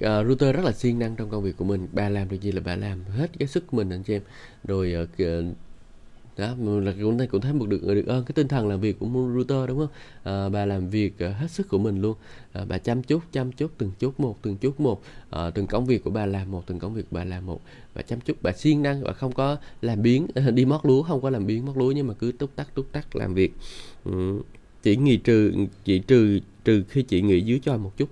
À, 0.00 0.18
uh, 0.18 0.26
router 0.26 0.54
rất 0.54 0.64
là 0.64 0.72
siêng 0.72 0.98
năng 0.98 1.16
trong 1.16 1.30
công 1.30 1.42
việc 1.42 1.56
của 1.56 1.64
mình 1.64 1.88
bà 1.92 2.08
làm 2.08 2.28
được 2.28 2.40
gì 2.40 2.52
là 2.52 2.60
bà 2.64 2.76
làm 2.76 3.04
hết 3.04 3.30
cái 3.38 3.48
sức 3.48 3.66
của 3.66 3.76
mình 3.76 3.90
anh 3.90 4.02
chị 4.02 4.14
em 4.14 4.22
rồi 4.64 4.94
uh, 5.02 5.08
đó 6.38 6.54
là 6.58 6.92
cũng 7.02 7.18
thấy 7.18 7.26
cũng 7.26 7.40
thấy 7.40 7.52
một 7.52 7.68
được 7.68 7.82
được 7.82 8.06
ơn. 8.06 8.24
Cái 8.24 8.32
tinh 8.34 8.48
thần 8.48 8.68
làm 8.68 8.80
việc 8.80 8.98
của 8.98 9.06
router 9.34 9.68
đúng 9.68 9.78
không? 9.78 9.88
À, 10.22 10.48
bà 10.48 10.64
làm 10.66 10.88
việc 10.88 11.18
ờ, 11.18 11.32
hết 11.32 11.50
sức 11.50 11.68
của 11.68 11.78
mình 11.78 12.02
luôn. 12.02 12.16
À, 12.52 12.64
bà 12.68 12.78
chăm 12.78 13.02
chút 13.02 13.22
chăm 13.32 13.52
chút 13.52 13.70
từng 13.78 13.90
chút 13.98 14.20
một 14.20 14.38
từng 14.42 14.56
chút 14.56 14.80
một. 14.80 15.02
À, 15.30 15.50
từng 15.50 15.66
công 15.66 15.86
việc 15.86 16.04
của 16.04 16.10
bà 16.10 16.26
làm 16.26 16.50
một 16.50 16.62
từng 16.66 16.78
công 16.78 16.94
việc 16.94 17.04
bà 17.10 17.24
làm 17.24 17.46
một. 17.46 17.60
Bà 17.94 18.02
chăm 18.02 18.20
chút 18.20 18.36
bà 18.42 18.52
siêng 18.52 18.82
năng 18.82 19.02
và 19.02 19.12
không 19.12 19.32
có 19.32 19.56
làm 19.82 20.02
biến 20.02 20.26
đi 20.54 20.64
mót 20.64 20.80
lúa 20.84 21.02
không 21.02 21.20
có 21.20 21.30
làm 21.30 21.46
biến 21.46 21.66
mót 21.66 21.76
lúa 21.76 21.92
nhưng 21.92 22.06
mà 22.06 22.14
cứ 22.14 22.32
túc 22.32 22.56
tắc 22.56 22.74
túc 22.74 22.92
tắc 22.92 23.16
làm 23.16 23.34
việc. 23.34 23.52
Ừ. 24.04 24.40
chỉ 24.82 24.96
nghỉ 24.96 25.16
trừ 25.16 25.52
chỉ 25.84 25.98
trừ 25.98 26.40
trừ 26.64 26.84
khi 26.88 27.02
chị 27.02 27.22
nghỉ 27.22 27.40
dưới 27.40 27.60
cho 27.64 27.76
một 27.76 27.96
chút 27.96 28.08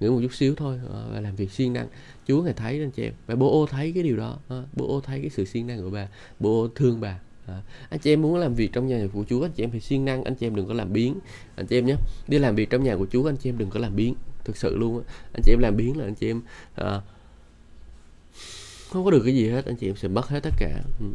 nghỉ 0.00 0.08
một 0.08 0.20
chút 0.22 0.34
xíu 0.34 0.54
thôi. 0.54 0.80
Và 1.12 1.20
làm 1.20 1.36
việc 1.36 1.50
siêng 1.50 1.72
năng. 1.72 1.86
Chúa 2.28 2.42
ngài 2.42 2.52
thấy 2.52 2.80
anh 2.80 2.90
chị 2.90 3.02
em 3.02 3.12
và 3.26 3.34
bố 3.34 3.60
ô 3.60 3.66
thấy 3.66 3.92
cái 3.92 4.02
điều 4.02 4.16
đó. 4.16 4.38
Bố 4.76 4.88
ô 4.88 5.00
thấy 5.00 5.20
cái 5.20 5.30
sự 5.30 5.44
siêng 5.44 5.66
năng 5.66 5.82
của 5.82 5.90
bà 5.90 6.08
bố 6.40 6.62
ô 6.62 6.68
thương 6.74 7.00
bà. 7.00 7.18
À, 7.48 7.62
anh 7.90 8.00
chị 8.00 8.12
em 8.12 8.22
muốn 8.22 8.36
làm 8.36 8.54
việc 8.54 8.72
trong 8.72 8.86
nhà 8.86 9.06
của 9.12 9.24
Chúa 9.28 9.42
anh 9.42 9.52
chị 9.52 9.64
em 9.64 9.70
phải 9.70 9.80
siêng 9.80 10.04
năng 10.04 10.24
anh 10.24 10.34
chị 10.34 10.46
em 10.46 10.54
đừng 10.56 10.68
có 10.68 10.74
làm 10.74 10.92
biến 10.92 11.18
anh 11.56 11.66
chị 11.66 11.78
em 11.78 11.86
nhé 11.86 11.94
đi 12.28 12.38
làm 12.38 12.54
việc 12.54 12.70
trong 12.70 12.84
nhà 12.84 12.96
của 12.96 13.06
Chúa 13.12 13.28
anh 13.28 13.36
chị 13.36 13.50
em 13.50 13.58
đừng 13.58 13.70
có 13.70 13.80
làm 13.80 13.96
biến 13.96 14.14
thực 14.44 14.56
sự 14.56 14.76
luôn 14.76 14.98
á. 14.98 15.14
Anh 15.32 15.42
chị 15.42 15.52
em 15.52 15.58
làm 15.60 15.76
biến 15.76 15.98
là 15.98 16.04
anh 16.04 16.14
chị 16.14 16.30
em 16.30 16.42
à, 16.74 17.00
không 18.90 19.04
có 19.04 19.10
được 19.10 19.22
cái 19.24 19.34
gì 19.34 19.48
hết 19.48 19.66
anh 19.66 19.76
chị 19.76 19.88
em 19.88 19.96
sẽ 19.96 20.08
mất 20.08 20.28
hết 20.28 20.40
tất 20.42 20.54
cả. 20.58 20.82
Ừ. 21.00 21.06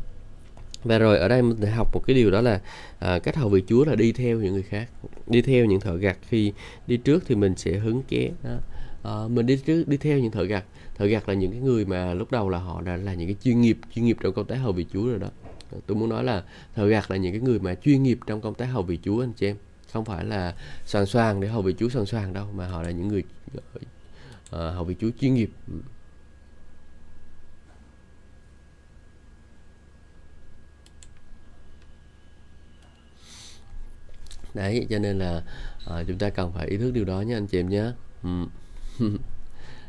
Và 0.83 0.97
rồi 0.97 1.17
ở 1.17 1.27
đây 1.27 1.41
mình 1.41 1.57
sẽ 1.61 1.71
học 1.71 1.87
một 1.93 2.01
cái 2.07 2.15
điều 2.15 2.31
đó 2.31 2.41
là 2.41 2.61
à, 2.99 3.19
cách 3.19 3.35
hầu 3.35 3.49
việc 3.49 3.63
Chúa 3.67 3.85
là 3.85 3.95
đi 3.95 4.11
theo 4.11 4.39
những 4.39 4.53
người 4.53 4.63
khác 4.63 4.89
đi 5.27 5.41
theo 5.41 5.65
những 5.65 5.79
thợ 5.79 5.95
gặt. 5.95 6.17
Khi 6.29 6.53
đi 6.87 6.97
trước 6.97 7.23
thì 7.27 7.35
mình 7.35 7.55
sẽ 7.55 7.71
hứng 7.71 8.03
ké 8.03 8.31
đó. 8.43 8.57
À, 9.03 9.27
mình 9.27 9.45
đi 9.45 9.57
trước 9.57 9.87
đi 9.87 9.97
theo 9.97 10.19
những 10.19 10.31
thợ 10.31 10.43
gặt. 10.43 10.63
Thợ 10.95 11.05
gặt 11.05 11.29
là 11.29 11.35
những 11.35 11.51
cái 11.51 11.59
người 11.59 11.85
mà 11.85 12.13
lúc 12.13 12.31
đầu 12.31 12.49
là 12.49 12.57
họ 12.57 12.81
đã 12.81 12.97
là 12.97 13.13
những 13.13 13.27
cái 13.27 13.35
chuyên 13.43 13.61
nghiệp 13.61 13.77
chuyên 13.95 14.05
nghiệp 14.05 14.17
trong 14.21 14.33
công 14.33 14.45
tác 14.45 14.55
hầu 14.55 14.71
việc 14.71 14.87
Chúa 14.93 15.09
rồi 15.09 15.19
đó. 15.19 15.29
Ờ, 15.73 15.79
tôi 15.87 15.97
muốn 15.97 16.09
nói 16.09 16.23
là 16.23 16.43
thợ 16.75 16.87
gạt 16.87 17.11
là 17.11 17.17
những 17.17 17.31
cái 17.31 17.41
người 17.41 17.59
mà 17.59 17.75
chuyên 17.75 18.03
nghiệp 18.03 18.19
trong 18.27 18.41
công 18.41 18.55
tác 18.55 18.65
hầu 18.65 18.83
vị 18.83 18.99
chúa 19.03 19.23
anh 19.23 19.33
chị 19.33 19.47
em. 19.47 19.55
Không 19.93 20.05
phải 20.05 20.25
là 20.25 20.55
soàn 20.85 21.05
soàn 21.05 21.41
để 21.41 21.47
hầu 21.47 21.61
vị 21.61 21.75
chúa 21.79 21.89
soàn 21.89 22.05
soàn 22.05 22.33
đâu 22.33 22.47
mà 22.55 22.67
họ 22.67 22.81
là 22.81 22.91
những 22.91 23.07
người 23.07 23.23
uh, 23.57 23.61
hầu 24.51 24.83
vị 24.83 24.95
chúa 24.99 25.09
chuyên 25.19 25.33
nghiệp. 25.33 25.49
Đấy 34.53 34.87
cho 34.89 34.99
nên 34.99 35.19
là 35.19 35.43
uh, 35.89 36.07
chúng 36.07 36.17
ta 36.17 36.29
cần 36.29 36.51
phải 36.53 36.67
ý 36.67 36.77
thức 36.77 36.91
điều 36.91 37.05
đó 37.05 37.21
nhé 37.21 37.33
anh 37.33 37.47
chị 37.47 37.59
em 37.59 37.69
nhé. 37.69 37.91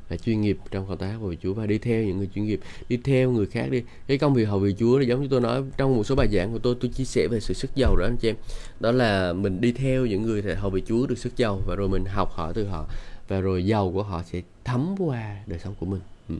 là 0.08 0.16
chuyên 0.16 0.40
nghiệp 0.40 0.58
trong 0.70 0.86
công 0.86 0.96
tác 0.96 1.16
của 1.20 1.28
vị 1.28 1.36
Chúa 1.42 1.54
và 1.54 1.66
đi 1.66 1.78
theo 1.78 2.02
những 2.02 2.18
người 2.18 2.28
chuyên 2.34 2.46
nghiệp, 2.46 2.60
đi 2.88 2.96
theo 2.96 3.30
người 3.30 3.46
khác 3.46 3.70
đi. 3.70 3.82
Cái 4.06 4.18
công 4.18 4.34
việc 4.34 4.44
hầu 4.44 4.58
vị 4.58 4.74
Chúa 4.78 4.98
là 4.98 5.04
giống 5.04 5.22
như 5.22 5.28
tôi 5.30 5.40
nói 5.40 5.62
trong 5.76 5.96
một 5.96 6.04
số 6.04 6.14
bài 6.14 6.28
giảng 6.32 6.52
của 6.52 6.58
tôi 6.58 6.74
tôi 6.80 6.90
chia 6.90 7.04
sẻ 7.04 7.28
về 7.30 7.40
sự 7.40 7.54
sức 7.54 7.70
giàu 7.74 7.96
đó 7.96 8.04
anh 8.06 8.16
chị 8.16 8.28
em. 8.28 8.36
Đó 8.80 8.92
là 8.92 9.32
mình 9.32 9.60
đi 9.60 9.72
theo 9.72 10.06
những 10.06 10.22
người 10.22 10.42
hầu 10.42 10.70
vị 10.70 10.82
Chúa 10.86 11.06
được 11.06 11.18
sức 11.18 11.36
giàu 11.36 11.60
và 11.66 11.74
rồi 11.74 11.88
mình 11.88 12.04
học 12.04 12.30
hỏi 12.32 12.52
từ 12.54 12.66
họ 12.66 12.86
và 13.28 13.40
rồi 13.40 13.66
giàu 13.66 13.92
của 13.92 14.02
họ 14.02 14.22
sẽ 14.22 14.42
thấm 14.64 14.94
qua 14.98 15.36
đời 15.46 15.58
sống 15.58 15.74
của 15.80 15.86
mình. 15.86 16.00
Ừ. 16.28 16.34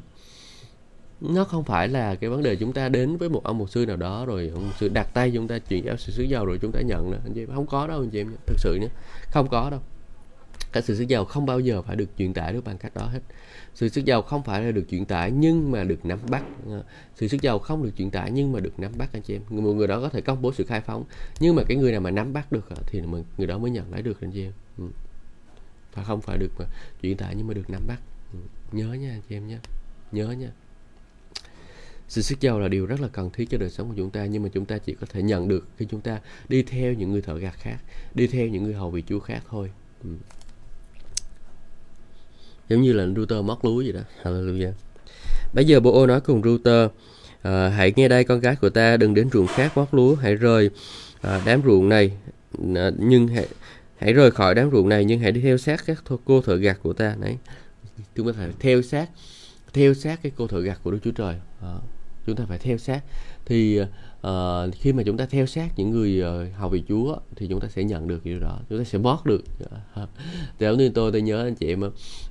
nó 1.21 1.45
không 1.45 1.65
phải 1.65 1.89
là 1.89 2.15
cái 2.15 2.31
vấn 2.31 2.43
đề 2.43 2.57
chúng 2.57 2.73
ta 2.73 2.89
đến 2.89 3.17
với 3.17 3.29
một 3.29 3.45
ông 3.45 3.59
mục 3.59 3.71
sư 3.71 3.87
nào 3.87 3.97
đó 3.97 4.25
rồi 4.27 4.51
ông 4.55 4.71
sư 4.79 4.89
đặt 4.89 5.15
tay 5.15 5.31
chúng 5.35 5.49
ta 5.49 5.59
chuyển 5.59 5.85
giao 5.85 5.97
sự 5.97 6.13
sức 6.13 6.25
giàu 6.25 6.47
rồi 6.47 6.59
chúng 6.63 6.73
ta 6.73 6.81
nhận 6.81 7.11
nữa. 7.11 7.19
Anh 7.25 7.35
chị 7.35 7.43
em, 7.43 7.49
không 7.55 7.67
có 7.67 7.87
đâu 7.87 8.01
anh 8.01 8.11
chị 8.11 8.21
em 8.21 8.37
thực 8.47 8.59
sự 8.59 8.79
nhé 8.81 8.89
không 9.31 9.49
có 9.49 9.71
đâu 9.71 9.81
cái 10.75 10.83
sự 10.83 10.95
sức 10.95 11.09
giàu 11.09 11.25
không 11.25 11.47
bao 11.47 11.61
giờ 11.61 11.83
phải 11.83 11.97
được 11.97 12.09
truyền 12.19 12.35
tải 12.35 12.53
được 12.53 12.65
bằng 12.65 12.79
cách 12.79 12.95
đó 12.95 13.07
hết. 13.07 13.21
Sự 13.75 13.89
sức 13.89 14.05
giàu 14.05 14.23
không 14.23 14.43
phải 14.43 14.65
là 14.65 14.71
được 14.71 14.85
truyền 14.91 15.05
tải 15.05 15.31
nhưng 15.31 15.71
mà 15.71 15.85
được 15.85 16.05
nắm 16.05 16.19
bắt. 16.31 16.45
Ờ, 16.67 16.85
sự 17.15 17.29
sức 17.29 17.43
giàu 17.43 17.59
không 17.59 17.83
được 17.83 17.91
truyền 17.97 18.11
tải 18.11 18.31
nhưng 18.31 18.53
mà 18.53 18.61
được 18.61 18.81
nắm 18.81 18.93
bắt, 18.99 19.13
anh 19.13 19.23
chị 19.23 19.35
em. 19.35 19.43
Một 19.49 19.73
người 19.73 19.87
đó 19.87 20.01
có 20.01 20.09
thể 20.09 20.21
công 20.21 20.43
bố 20.43 20.53
sự 20.53 20.65
khai 20.65 20.81
phóng, 20.81 21.05
nhưng 21.41 21.57
mà 21.57 21.63
cái 21.69 21.77
người 21.77 21.93
nào 21.93 22.01
mà 22.01 22.11
nắm 22.11 22.33
bắt 22.33 22.53
được 22.53 22.69
ờ, 22.71 22.77
thì 22.87 23.03
người 23.39 23.47
đó 23.47 23.59
mới 23.59 23.71
nhận 23.71 23.93
lấy 23.93 24.03
được, 24.03 24.21
anh 24.21 24.31
chị 24.31 24.43
em. 24.43 24.53
Ừ. 24.79 24.85
Và 25.95 26.03
không 26.03 26.21
phải 26.21 26.39
được 26.39 26.51
mà 26.59 26.65
truyền 27.03 27.17
tải 27.17 27.35
nhưng 27.37 27.47
mà 27.47 27.55
được 27.55 27.71
nắm 27.71 27.83
bắt. 27.87 28.01
Ừ. 28.33 28.39
Nhớ 28.73 28.93
nha, 28.93 29.11
anh 29.11 29.23
chị 29.29 29.37
em 29.37 29.47
nhé. 29.47 29.59
Nhớ 30.13 30.27
nha. 30.27 30.51
Sự 32.09 32.23
sức 32.23 32.41
giàu 32.41 32.61
là 32.61 32.69
điều 32.69 32.87
rất 32.87 33.01
là 33.01 33.09
cần 33.09 33.31
thiết 33.31 33.51
cho 33.51 33.59
đời 33.59 33.71
sống 33.71 33.89
của 33.89 33.95
chúng 33.97 34.11
ta, 34.11 34.27
nhưng 34.27 34.43
mà 34.43 34.49
chúng 34.53 34.65
ta 34.65 34.79
chỉ 34.79 34.95
có 34.95 35.07
thể 35.11 35.23
nhận 35.23 35.49
được 35.49 35.69
khi 35.77 35.87
chúng 35.91 36.01
ta 36.01 36.21
đi 36.49 36.63
theo 36.63 36.93
những 36.93 37.13
người 37.13 37.23
thợ 37.23 37.39
gạt 37.39 37.55
khác, 37.59 37.79
đi 38.15 38.27
theo 38.27 38.49
những 38.49 38.63
người 38.63 38.75
hầu 38.75 38.91
vị 38.91 39.03
chúa 39.07 39.21
khác 39.21 39.43
thôi. 39.49 39.71
Ừ 40.05 40.11
giống 42.69 42.83
như 42.83 42.93
là 42.93 43.07
router 43.17 43.45
mất 43.45 43.65
lúa 43.65 43.77
vậy 43.77 43.93
đó. 43.93 44.01
Hallelujah. 44.23 44.73
Bây 45.55 45.65
giờ 45.65 45.81
bộ 45.81 45.93
ô 45.93 46.07
nói 46.07 46.21
cùng 46.21 46.43
router 46.43 46.89
à, 47.43 47.69
hãy 47.69 47.93
nghe 47.97 48.09
đây 48.09 48.25
con 48.25 48.41
gái 48.41 48.57
của 48.57 48.71
ta 48.71 48.97
đừng 48.97 49.15
đến 49.15 49.29
ruộng 49.33 49.47
khác 49.47 49.77
mất 49.77 49.95
lúa 49.95 50.15
hãy 50.15 50.35
rời 50.35 50.71
à, 51.21 51.43
đám 51.47 51.63
ruộng 51.65 51.89
này 51.89 52.13
à, 52.75 52.91
nhưng 52.99 53.29
hãy 53.29 53.49
hãy 53.97 54.13
rời 54.13 54.31
khỏi 54.31 54.55
đám 54.55 54.71
ruộng 54.71 54.89
này 54.89 55.05
nhưng 55.05 55.21
hãy 55.21 55.33
đi 55.33 55.41
theo 55.41 55.59
sát 55.59 55.87
các 55.87 56.05
cô 56.25 56.41
thợ 56.41 56.57
gặt 56.57 56.79
của 56.83 56.93
ta. 56.93 57.17
Đấy. 57.21 57.37
Chúng 58.15 58.27
ta 58.27 58.33
phải 58.39 58.49
theo 58.61 58.83
sát 58.83 59.09
theo 59.73 59.95
sát 59.95 60.21
cái 60.23 60.33
cô 60.37 60.47
thợ 60.47 60.61
gặt 60.61 60.81
của 60.83 60.91
Đức 60.91 60.99
Chúa 61.05 61.11
Trời. 61.11 61.35
À, 61.63 61.75
chúng 62.27 62.37
ta 62.37 62.45
phải 62.49 62.59
theo 62.59 62.79
sát 62.79 63.01
thì 63.47 63.79
à, 63.79 63.87
uh, 64.25 64.75
khi 64.75 64.93
mà 64.93 65.03
chúng 65.03 65.17
ta 65.17 65.27
theo 65.27 65.47
sát 65.47 65.69
những 65.77 65.91
người 65.91 66.23
uh, 66.23 66.57
học 66.57 66.73
về 66.73 66.83
Chúa 66.89 67.17
thì 67.37 67.47
chúng 67.49 67.61
ta 67.61 67.69
sẽ 67.69 67.85
nhận 67.85 68.09
được 68.09 68.25
điều 68.25 68.39
đó 68.39 68.59
chúng 68.69 68.79
ta 68.79 68.85
sẽ 68.85 68.99
bót 68.99 69.19
được. 69.25 69.45
Giống 70.59 70.79
như 70.79 70.89
tôi 70.89 71.13
tôi 71.13 71.23
nhớ 71.23 71.45
anh 71.45 71.55
chị 71.55 71.69
em 71.69 71.83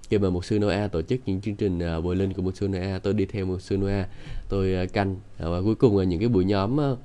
khi 0.09 0.17
mà 0.17 0.29
một 0.29 0.45
sư 0.45 0.59
Noah 0.59 0.91
tổ 0.91 1.01
chức 1.01 1.19
những 1.25 1.41
chương 1.41 1.55
trình 1.55 1.79
uh, 1.97 2.03
bồi 2.03 2.15
linh 2.15 2.33
của 2.33 2.41
một 2.41 2.55
sư 2.55 2.67
Noah 2.67 3.03
tôi 3.03 3.13
đi 3.13 3.25
theo 3.25 3.45
một 3.45 3.61
sư 3.61 3.77
Noah 3.77 4.07
tôi 4.49 4.83
uh, 4.83 4.93
canh 4.93 5.11
uh, 5.13 5.19
và 5.37 5.61
cuối 5.61 5.75
cùng 5.75 5.97
là 5.97 6.03
những 6.03 6.19
cái 6.19 6.29
buổi 6.29 6.45
nhóm 6.45 6.75
uh, 6.91 6.99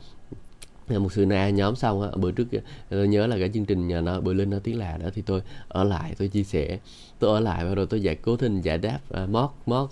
một 0.97 1.13
sự 1.13 1.27
na 1.27 1.51
nhóm 1.51 1.77
xong 1.77 2.03
á 2.03 2.09
bữa 2.17 2.33
trước 2.33 2.49
tôi 2.91 3.09
nhớ 3.09 3.27
là 3.27 3.39
cái 3.39 3.51
chương 3.55 3.65
trình 3.65 3.89
nhà 3.89 4.01
nó 4.01 4.21
bữa 4.21 4.33
lên 4.33 4.51
nó 4.51 4.59
tiếng 4.59 4.79
là 4.79 4.97
đó 4.97 5.09
thì 5.15 5.23
tôi 5.23 5.41
ở 5.69 5.85
lại 5.85 6.15
tôi 6.19 6.29
chia 6.29 6.43
sẻ 6.43 6.79
tôi 7.19 7.35
ở 7.35 7.41
lại 7.41 7.65
và 7.65 7.75
rồi 7.75 7.87
tôi 7.87 8.01
giải 8.01 8.15
cố 8.15 8.37
tình 8.37 8.61
giải 8.61 8.79
đáp 8.79 8.99
à, 9.11 9.27
mót 9.27 9.51
mót 9.67 9.91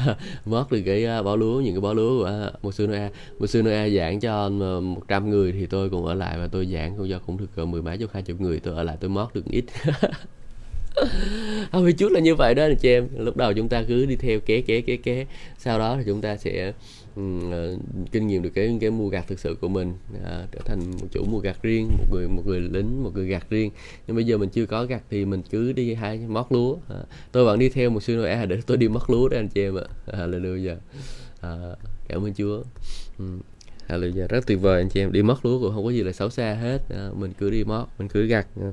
mót 0.44 0.70
được 0.70 0.82
cái 0.86 1.06
uh, 1.18 1.24
bó 1.24 1.36
lúa 1.36 1.60
những 1.60 1.74
cái 1.74 1.80
bó 1.80 1.92
lúa 1.92 2.24
của 2.24 2.46
uh, 2.46 2.64
một 2.64 2.72
sư 2.72 2.86
noa 2.86 3.10
một 3.38 3.46
sư 3.46 3.62
noa 3.62 3.88
giảng 3.88 4.20
cho 4.20 4.44
à, 4.44 4.80
một 4.80 5.02
trăm 5.08 5.30
người 5.30 5.52
thì 5.52 5.66
tôi 5.66 5.90
cũng 5.90 6.06
ở 6.06 6.14
lại 6.14 6.38
và 6.38 6.48
tôi 6.48 6.66
giảng 6.66 6.96
cũng 6.96 7.08
do 7.08 7.18
cũng 7.26 7.36
được 7.36 7.56
à, 7.56 7.64
mười 7.64 7.82
mấy 7.82 7.98
chục 7.98 8.10
hai 8.12 8.22
chục 8.22 8.40
người 8.40 8.60
tôi 8.60 8.74
ở 8.74 8.82
lại 8.82 8.96
tôi 9.00 9.10
mót 9.10 9.34
được 9.34 9.44
ít. 9.44 9.64
không 11.72 11.92
chút 11.92 12.12
là 12.12 12.20
như 12.20 12.34
vậy 12.34 12.54
đó 12.54 12.62
anh 12.62 12.76
chị 12.76 12.88
em. 12.88 13.08
Lúc 13.18 13.36
đầu 13.36 13.52
chúng 13.52 13.68
ta 13.68 13.82
cứ 13.88 14.06
đi 14.06 14.16
theo 14.16 14.40
ké 14.40 14.60
ké 14.60 14.80
ké 14.80 14.96
ké 14.96 15.26
sau 15.58 15.78
đó 15.78 15.96
thì 15.96 16.02
chúng 16.06 16.20
ta 16.20 16.36
sẽ 16.36 16.72
uh, 17.20 17.22
kinh 18.12 18.26
nghiệm 18.26 18.42
được 18.42 18.50
cái 18.54 18.78
cái 18.80 18.90
mua 18.90 19.08
gặt 19.08 19.24
thực 19.28 19.38
sự 19.38 19.56
của 19.60 19.68
mình 19.68 19.94
uh, 20.14 20.52
trở 20.52 20.60
thành 20.64 20.90
một 20.90 21.06
chủ 21.10 21.24
mua 21.24 21.38
gặt 21.38 21.62
riêng 21.62 21.88
một 21.98 22.04
người 22.12 22.28
một 22.28 22.42
người 22.46 22.60
lính 22.60 23.02
một 23.04 23.10
người 23.14 23.26
gặt 23.26 23.46
riêng. 23.50 23.70
Nhưng 24.06 24.16
bây 24.16 24.24
giờ 24.24 24.38
mình 24.38 24.48
chưa 24.48 24.66
có 24.66 24.84
gặt 24.84 25.02
thì 25.10 25.24
mình 25.24 25.42
cứ 25.50 25.72
đi 25.72 25.94
hai 25.94 26.18
mót 26.18 26.46
lúa. 26.50 26.72
Uh, 26.72 26.80
tôi 27.32 27.44
vẫn 27.44 27.58
đi 27.58 27.68
theo 27.68 27.90
một 27.90 28.02
sư 28.02 28.16
nội 28.16 28.46
để 28.46 28.60
tôi 28.66 28.76
đi 28.76 28.88
mót 28.88 29.02
lúa 29.08 29.28
đó 29.28 29.38
anh 29.38 29.48
chị 29.48 29.62
em 29.62 29.78
ạ. 29.78 29.84
À, 30.06 30.26
là 30.26 30.38
được 30.38 30.56
giờ 30.56 30.76
uh, 31.36 31.78
cảm 32.08 32.24
ơn 32.24 32.34
chúa. 32.34 32.62
Um, 33.18 33.40
Hallelujah. 33.88 34.28
rất 34.28 34.46
tuyệt 34.46 34.60
vời 34.60 34.80
anh 34.80 34.88
chị 34.88 35.00
em. 35.00 35.12
Đi 35.12 35.22
mất 35.22 35.44
lúa 35.44 35.60
cũng 35.60 35.74
không 35.74 35.84
có 35.84 35.90
gì 35.90 36.02
là 36.02 36.12
xấu 36.12 36.30
xa 36.30 36.54
hết. 36.54 36.78
À, 36.90 37.10
mình 37.14 37.32
cứ 37.38 37.50
đi 37.50 37.64
mót 37.64 37.88
mình 37.98 38.08
cứ 38.08 38.26
gặt 38.26 38.46
à. 38.60 38.70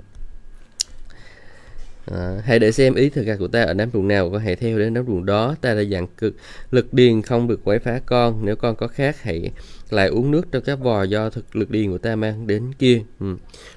Ờ, 2.06 2.38
à, 2.38 2.42
hãy 2.46 2.60
để 2.60 2.72
xem 2.72 2.96
ý 2.96 3.10
thực 3.10 3.26
gạt 3.26 3.36
của 3.40 3.48
ta 3.48 3.64
ở 3.64 3.74
đám 3.74 3.90
ruộng 3.94 4.08
nào 4.08 4.30
con 4.30 4.42
hãy 4.42 4.56
theo 4.56 4.80
đến 4.80 4.94
đám 4.94 5.06
ruộng 5.08 5.26
đó. 5.26 5.56
Ta 5.62 5.74
đã 5.74 5.82
dặn 5.82 6.08
cực 6.18 6.36
lực 6.72 6.94
điền 6.94 7.22
không 7.22 7.48
được 7.48 7.60
quấy 7.64 7.80
phá 7.80 8.00
con. 8.06 8.46
Nếu 8.46 8.56
con 8.56 8.76
có 8.76 8.88
khác 8.88 9.22
hãy 9.22 9.52
lại 9.90 10.08
uống 10.08 10.32
nước 10.32 10.52
trong 10.52 10.64
các 10.64 10.80
vò 10.80 11.04
do 11.04 11.30
thực 11.30 11.56
lực 11.56 11.70
điền 11.70 11.92
của 11.92 11.98
ta 11.98 12.16
mang 12.16 12.48
đến 12.48 12.74
kia. 12.80 13.02
Ừ. 13.20 13.36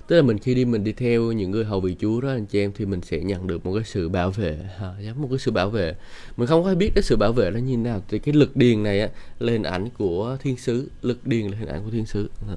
tức 0.09 0.17
là 0.17 0.23
mình 0.23 0.39
khi 0.39 0.55
đi 0.55 0.65
mình 0.65 0.85
đi 0.85 0.93
theo 0.93 1.33
những 1.33 1.51
người 1.51 1.65
hầu 1.65 1.81
vị 1.81 1.97
chúa 2.01 2.21
đó 2.21 2.29
anh 2.29 2.47
chị 2.47 2.61
em 2.61 2.73
thì 2.75 2.87
mình 2.87 3.01
sẽ 3.03 3.19
nhận 3.19 3.47
được 3.47 3.67
một 3.67 3.75
cái 3.75 3.85
sự 3.85 4.09
bảo 4.09 4.31
vệ. 4.31 4.59
À, 4.81 4.89
giống 5.01 5.23
một 5.23 5.29
cái 5.31 5.39
sự 5.39 5.51
bảo 5.51 5.71
vệ. 5.71 5.95
Mình 6.37 6.47
không 6.47 6.65
có 6.65 6.75
biết 6.75 6.91
cái 6.95 7.03
sự 7.03 7.17
bảo 7.17 7.33
vệ 7.33 7.51
nó 7.51 7.59
như 7.59 7.77
nào. 7.77 8.03
Thì 8.09 8.19
cái 8.19 8.35
lực 8.35 8.57
điền 8.57 8.83
này 8.83 9.01
á 9.01 9.09
lên 9.39 9.63
ảnh 9.63 9.89
của 9.99 10.37
thiên 10.43 10.57
sứ. 10.57 10.91
Lực 11.03 11.27
điền 11.27 11.47
là 11.47 11.59
hình 11.59 11.69
ảnh 11.69 11.85
của 11.85 11.91
thiên 11.91 12.07
sứ. 12.07 12.31
À. 12.49 12.55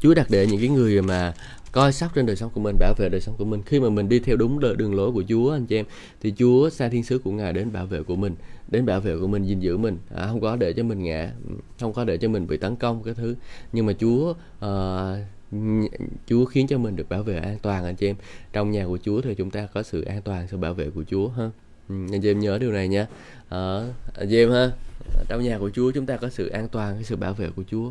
Chúa 0.00 0.14
đặt 0.14 0.26
để 0.30 0.46
những 0.46 0.60
cái 0.60 0.68
người 0.68 1.02
mà 1.02 1.34
coi 1.72 1.92
sóc 1.92 2.14
trên 2.14 2.26
đời 2.26 2.36
sống 2.36 2.50
của 2.54 2.60
mình 2.60 2.76
bảo 2.78 2.94
vệ 2.98 3.08
đời 3.08 3.20
sống 3.20 3.34
của 3.38 3.44
mình. 3.44 3.62
Khi 3.66 3.80
mà 3.80 3.88
mình 3.88 4.08
đi 4.08 4.20
theo 4.20 4.36
đúng 4.36 4.60
đường 4.60 4.94
lối 4.94 5.12
của 5.12 5.24
Chúa 5.28 5.52
anh 5.52 5.66
chị 5.66 5.76
em 5.76 5.86
thì 6.20 6.32
Chúa 6.38 6.70
sai 6.70 6.90
thiên 6.90 7.04
sứ 7.04 7.18
của 7.18 7.30
ngài 7.30 7.52
đến 7.52 7.72
bảo 7.72 7.86
vệ 7.86 8.02
của 8.02 8.16
mình 8.16 8.34
đến 8.68 8.86
bảo 8.86 9.00
vệ 9.00 9.16
của 9.20 9.26
mình 9.26 9.44
gìn 9.44 9.60
giữ 9.60 9.76
mình. 9.76 9.98
À, 10.14 10.26
không 10.26 10.40
có 10.40 10.56
để 10.56 10.72
cho 10.72 10.82
mình 10.82 11.02
ngã 11.02 11.30
không 11.80 11.92
có 11.92 12.04
để 12.04 12.16
cho 12.16 12.28
mình 12.28 12.46
bị 12.46 12.56
tấn 12.56 12.76
công 12.76 13.02
cái 13.02 13.14
thứ. 13.14 13.34
Nhưng 13.72 13.86
mà 13.86 13.92
Chúa 13.92 14.34
uh, 14.64 15.18
Chúa 16.26 16.44
khiến 16.44 16.66
cho 16.66 16.78
mình 16.78 16.96
được 16.96 17.08
bảo 17.08 17.22
vệ 17.22 17.38
an 17.38 17.58
toàn 17.62 17.84
anh 17.84 17.96
chị 17.96 18.06
em. 18.06 18.16
Trong 18.52 18.70
nhà 18.70 18.86
của 18.86 18.98
Chúa 19.02 19.20
thì 19.20 19.34
chúng 19.34 19.50
ta 19.50 19.66
có 19.74 19.82
sự 19.82 20.02
an 20.02 20.22
toàn 20.22 20.48
sự 20.48 20.56
bảo 20.56 20.74
vệ 20.74 20.90
của 20.90 21.04
Chúa 21.10 21.28
ha. 21.28 21.50
Ừ, 21.88 21.94
anh 22.12 22.20
chị 22.20 22.30
em 22.30 22.40
nhớ 22.40 22.58
điều 22.58 22.72
này 22.72 22.88
nha. 22.88 23.06
À, 23.48 23.76
anh 24.14 24.28
chị 24.30 24.36
em 24.36 24.50
ha 24.50 24.70
trong 25.28 25.42
nhà 25.42 25.58
của 25.58 25.70
Chúa 25.70 25.90
chúng 25.90 26.06
ta 26.06 26.16
có 26.16 26.28
sự 26.28 26.48
an 26.48 26.68
toàn 26.68 26.94
cái 26.94 27.04
sự 27.04 27.16
bảo 27.16 27.34
vệ 27.34 27.50
của 27.56 27.62
Chúa 27.70 27.90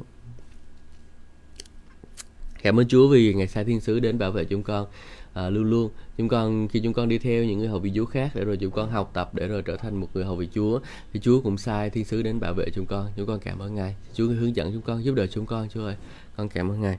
cảm 2.66 2.80
ơn 2.80 2.88
Chúa 2.88 3.08
vì 3.08 3.34
ngày 3.34 3.48
sai 3.48 3.64
thiên 3.64 3.82
sứ 3.82 4.00
đến 4.00 4.18
bảo 4.18 4.32
vệ 4.32 4.46
chúng 4.46 4.64
con 4.64 4.88
à, 5.34 5.50
luôn 5.50 5.64
luôn. 5.64 5.90
Chúng 6.18 6.28
con 6.28 6.68
khi 6.68 6.80
chúng 6.80 6.94
con 6.94 7.10
đi 7.10 7.18
theo 7.18 7.44
những 7.44 7.60
người 7.60 7.68
hầu 7.68 7.80
vị 7.80 7.92
Chúa 7.96 8.06
khác 8.06 8.32
để 8.34 8.46
rồi 8.46 8.58
chúng 8.58 8.72
con 8.72 8.90
học 8.90 9.12
tập 9.14 9.34
để 9.34 9.48
rồi 9.48 9.62
trở 9.62 9.78
thành 9.78 9.96
một 9.96 10.08
người 10.14 10.26
hầu 10.26 10.36
vị 10.36 10.50
Chúa 10.54 10.80
thì 11.14 11.20
Chúa 11.20 11.42
cũng 11.42 11.58
sai 11.58 11.90
thiên 11.90 12.06
sứ 12.06 12.22
đến 12.22 12.40
bảo 12.40 12.54
vệ 12.54 12.66
chúng 12.74 12.86
con. 12.86 13.12
Chúng 13.18 13.28
con 13.28 13.40
cảm 13.40 13.60
ơn 13.60 13.76
ngài. 13.76 13.96
Chúa 14.14 14.28
hướng 14.28 14.56
dẫn 14.56 14.74
chúng 14.74 14.82
con 14.82 15.04
giúp 15.04 15.16
đỡ 15.16 15.28
chúng 15.28 15.46
con 15.46 15.70
Chúa 15.70 15.86
ơi. 15.86 15.96
Con 16.38 16.50
cảm 16.50 16.72
ơn 16.72 16.82
ngài. 16.82 16.98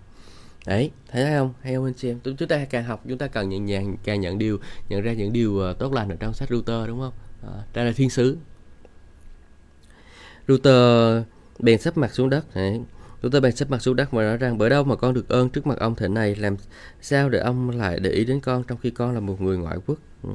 Đấy 0.67 0.91
thấy 1.11 1.25
không? 1.39 1.53
Hay 1.63 1.75
không 1.75 1.85
anh 1.85 1.95
chị 1.95 2.11
em? 2.11 2.21
Chúng 2.25 2.49
ta 2.49 2.65
càng 2.65 2.85
học 2.85 3.05
chúng 3.09 3.19
ta 3.19 3.27
cần 3.27 3.49
nhận 3.49 3.65
nhàng 3.65 3.97
càng 4.05 4.21
nhận 4.21 4.39
điều 4.39 4.59
nhận 4.89 5.03
ra 5.03 5.13
những 5.13 5.33
điều 5.33 5.63
à, 5.63 5.73
tốt 5.73 5.93
lành 5.93 6.09
ở 6.09 6.17
trong 6.21 6.35
sách 6.35 6.49
router 6.49 6.89
đúng 6.89 7.01
không? 7.01 7.13
À, 7.43 7.63
đây 7.75 7.85
là 7.85 7.93
thiên 7.97 8.11
sứ. 8.11 8.37
Router 10.49 11.23
bèn 11.59 11.81
sắp 11.81 11.97
mặt 11.97 12.15
xuống 12.15 12.31
đất. 12.31 12.55
Đấy. 12.55 12.81
Chúng 13.27 13.33
ta 13.33 13.41
bèn 13.41 13.57
sắp 13.57 13.71
mặt 13.71 13.83
xuống 13.83 13.97
đất 13.97 14.11
và 14.11 14.23
nói 14.23 14.37
rằng 14.37 14.59
bởi 14.59 14.71
đâu 14.71 14.85
mà 14.85 14.97
con 14.97 15.15
được 15.15 15.29
ơn 15.29 15.49
trước 15.49 15.67
mặt 15.67 15.79
ông 15.79 15.95
thế 15.95 16.09
này 16.09 16.35
làm 16.35 16.57
sao 17.01 17.29
để 17.29 17.39
ông 17.39 17.71
lại 17.71 18.01
để 18.01 18.11
ý 18.11 18.25
đến 18.25 18.41
con 18.41 18.65
trong 18.65 18.79
khi 18.79 18.91
con 18.91 19.15
là 19.15 19.21
một 19.21 19.41
người 19.41 19.59
ngoại 19.59 19.77
quốc. 19.87 19.99
Ừ. 20.23 20.31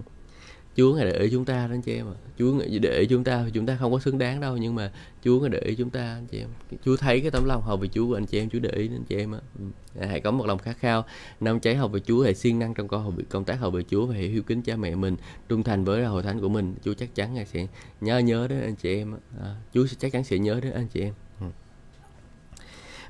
Chúa 0.75 0.95
ngài 0.95 1.05
để 1.05 1.19
ý 1.19 1.29
chúng 1.31 1.45
ta 1.45 1.67
đó 1.67 1.73
anh 1.73 1.81
chị 1.81 1.95
em 1.95 2.05
ạ. 2.07 2.17
Chúa 2.39 2.53
ngài 2.53 2.79
để 2.79 2.99
ý 2.99 3.05
chúng 3.05 3.23
ta 3.23 3.43
thì 3.45 3.51
chúng 3.53 3.65
ta 3.65 3.77
không 3.79 3.91
có 3.91 3.99
xứng 3.99 4.17
đáng 4.17 4.39
đâu 4.39 4.57
nhưng 4.57 4.75
mà 4.75 4.91
Chúa 5.23 5.39
ngài 5.39 5.49
để 5.49 5.59
ý 5.59 5.75
chúng 5.75 5.89
ta 5.89 6.01
anh 6.01 6.25
chị 6.31 6.39
em. 6.39 6.49
Chúa 6.85 6.97
thấy 6.97 7.19
cái 7.19 7.31
tấm 7.31 7.45
lòng 7.45 7.61
hầu 7.61 7.77
về 7.77 7.87
Chúa 7.87 8.07
của 8.07 8.17
anh 8.17 8.25
chị 8.25 8.39
em, 8.39 8.49
Chúa 8.49 8.59
để 8.59 8.69
ý 8.69 8.87
đến 8.87 8.97
anh 8.97 9.03
chị 9.03 9.15
em 9.15 9.31
á. 9.31 9.39
Ừ. 9.59 9.65
Hãy 10.07 10.19
có 10.19 10.31
một 10.31 10.45
lòng 10.45 10.59
khát 10.59 10.77
khao, 10.79 11.05
nông 11.39 11.59
cháy 11.59 11.75
hầu 11.75 11.87
về 11.87 11.99
Chúa, 11.99 12.23
hãy 12.23 12.33
siêng 12.33 12.59
năng 12.59 12.73
trong 12.73 12.87
con 12.87 13.03
hầu 13.03 13.13
công 13.29 13.43
tác 13.43 13.59
hầu 13.59 13.71
về 13.71 13.83
Chúa 13.89 14.05
và 14.05 14.13
hãy 14.13 14.27
hiếu 14.27 14.43
kính 14.43 14.61
cha 14.61 14.75
mẹ 14.75 14.95
mình, 14.95 15.15
trung 15.49 15.63
thành 15.63 15.83
với 15.83 16.05
hội 16.05 16.23
thánh 16.23 16.39
của 16.39 16.49
mình. 16.49 16.75
Chúa 16.83 16.93
chắc 16.93 17.15
chắn 17.15 17.33
ngài 17.33 17.45
sẽ 17.45 17.67
nhớ 18.01 18.19
nhớ 18.19 18.47
đến 18.47 18.61
anh 18.61 18.75
chị 18.75 18.95
em. 18.95 19.15
À, 19.41 19.55
Chúa 19.73 19.87
chắc 19.99 20.11
chắn 20.11 20.23
sẽ 20.23 20.37
nhớ 20.37 20.59
đến 20.63 20.73
anh 20.73 20.87
chị 20.87 21.01
em. 21.01 21.13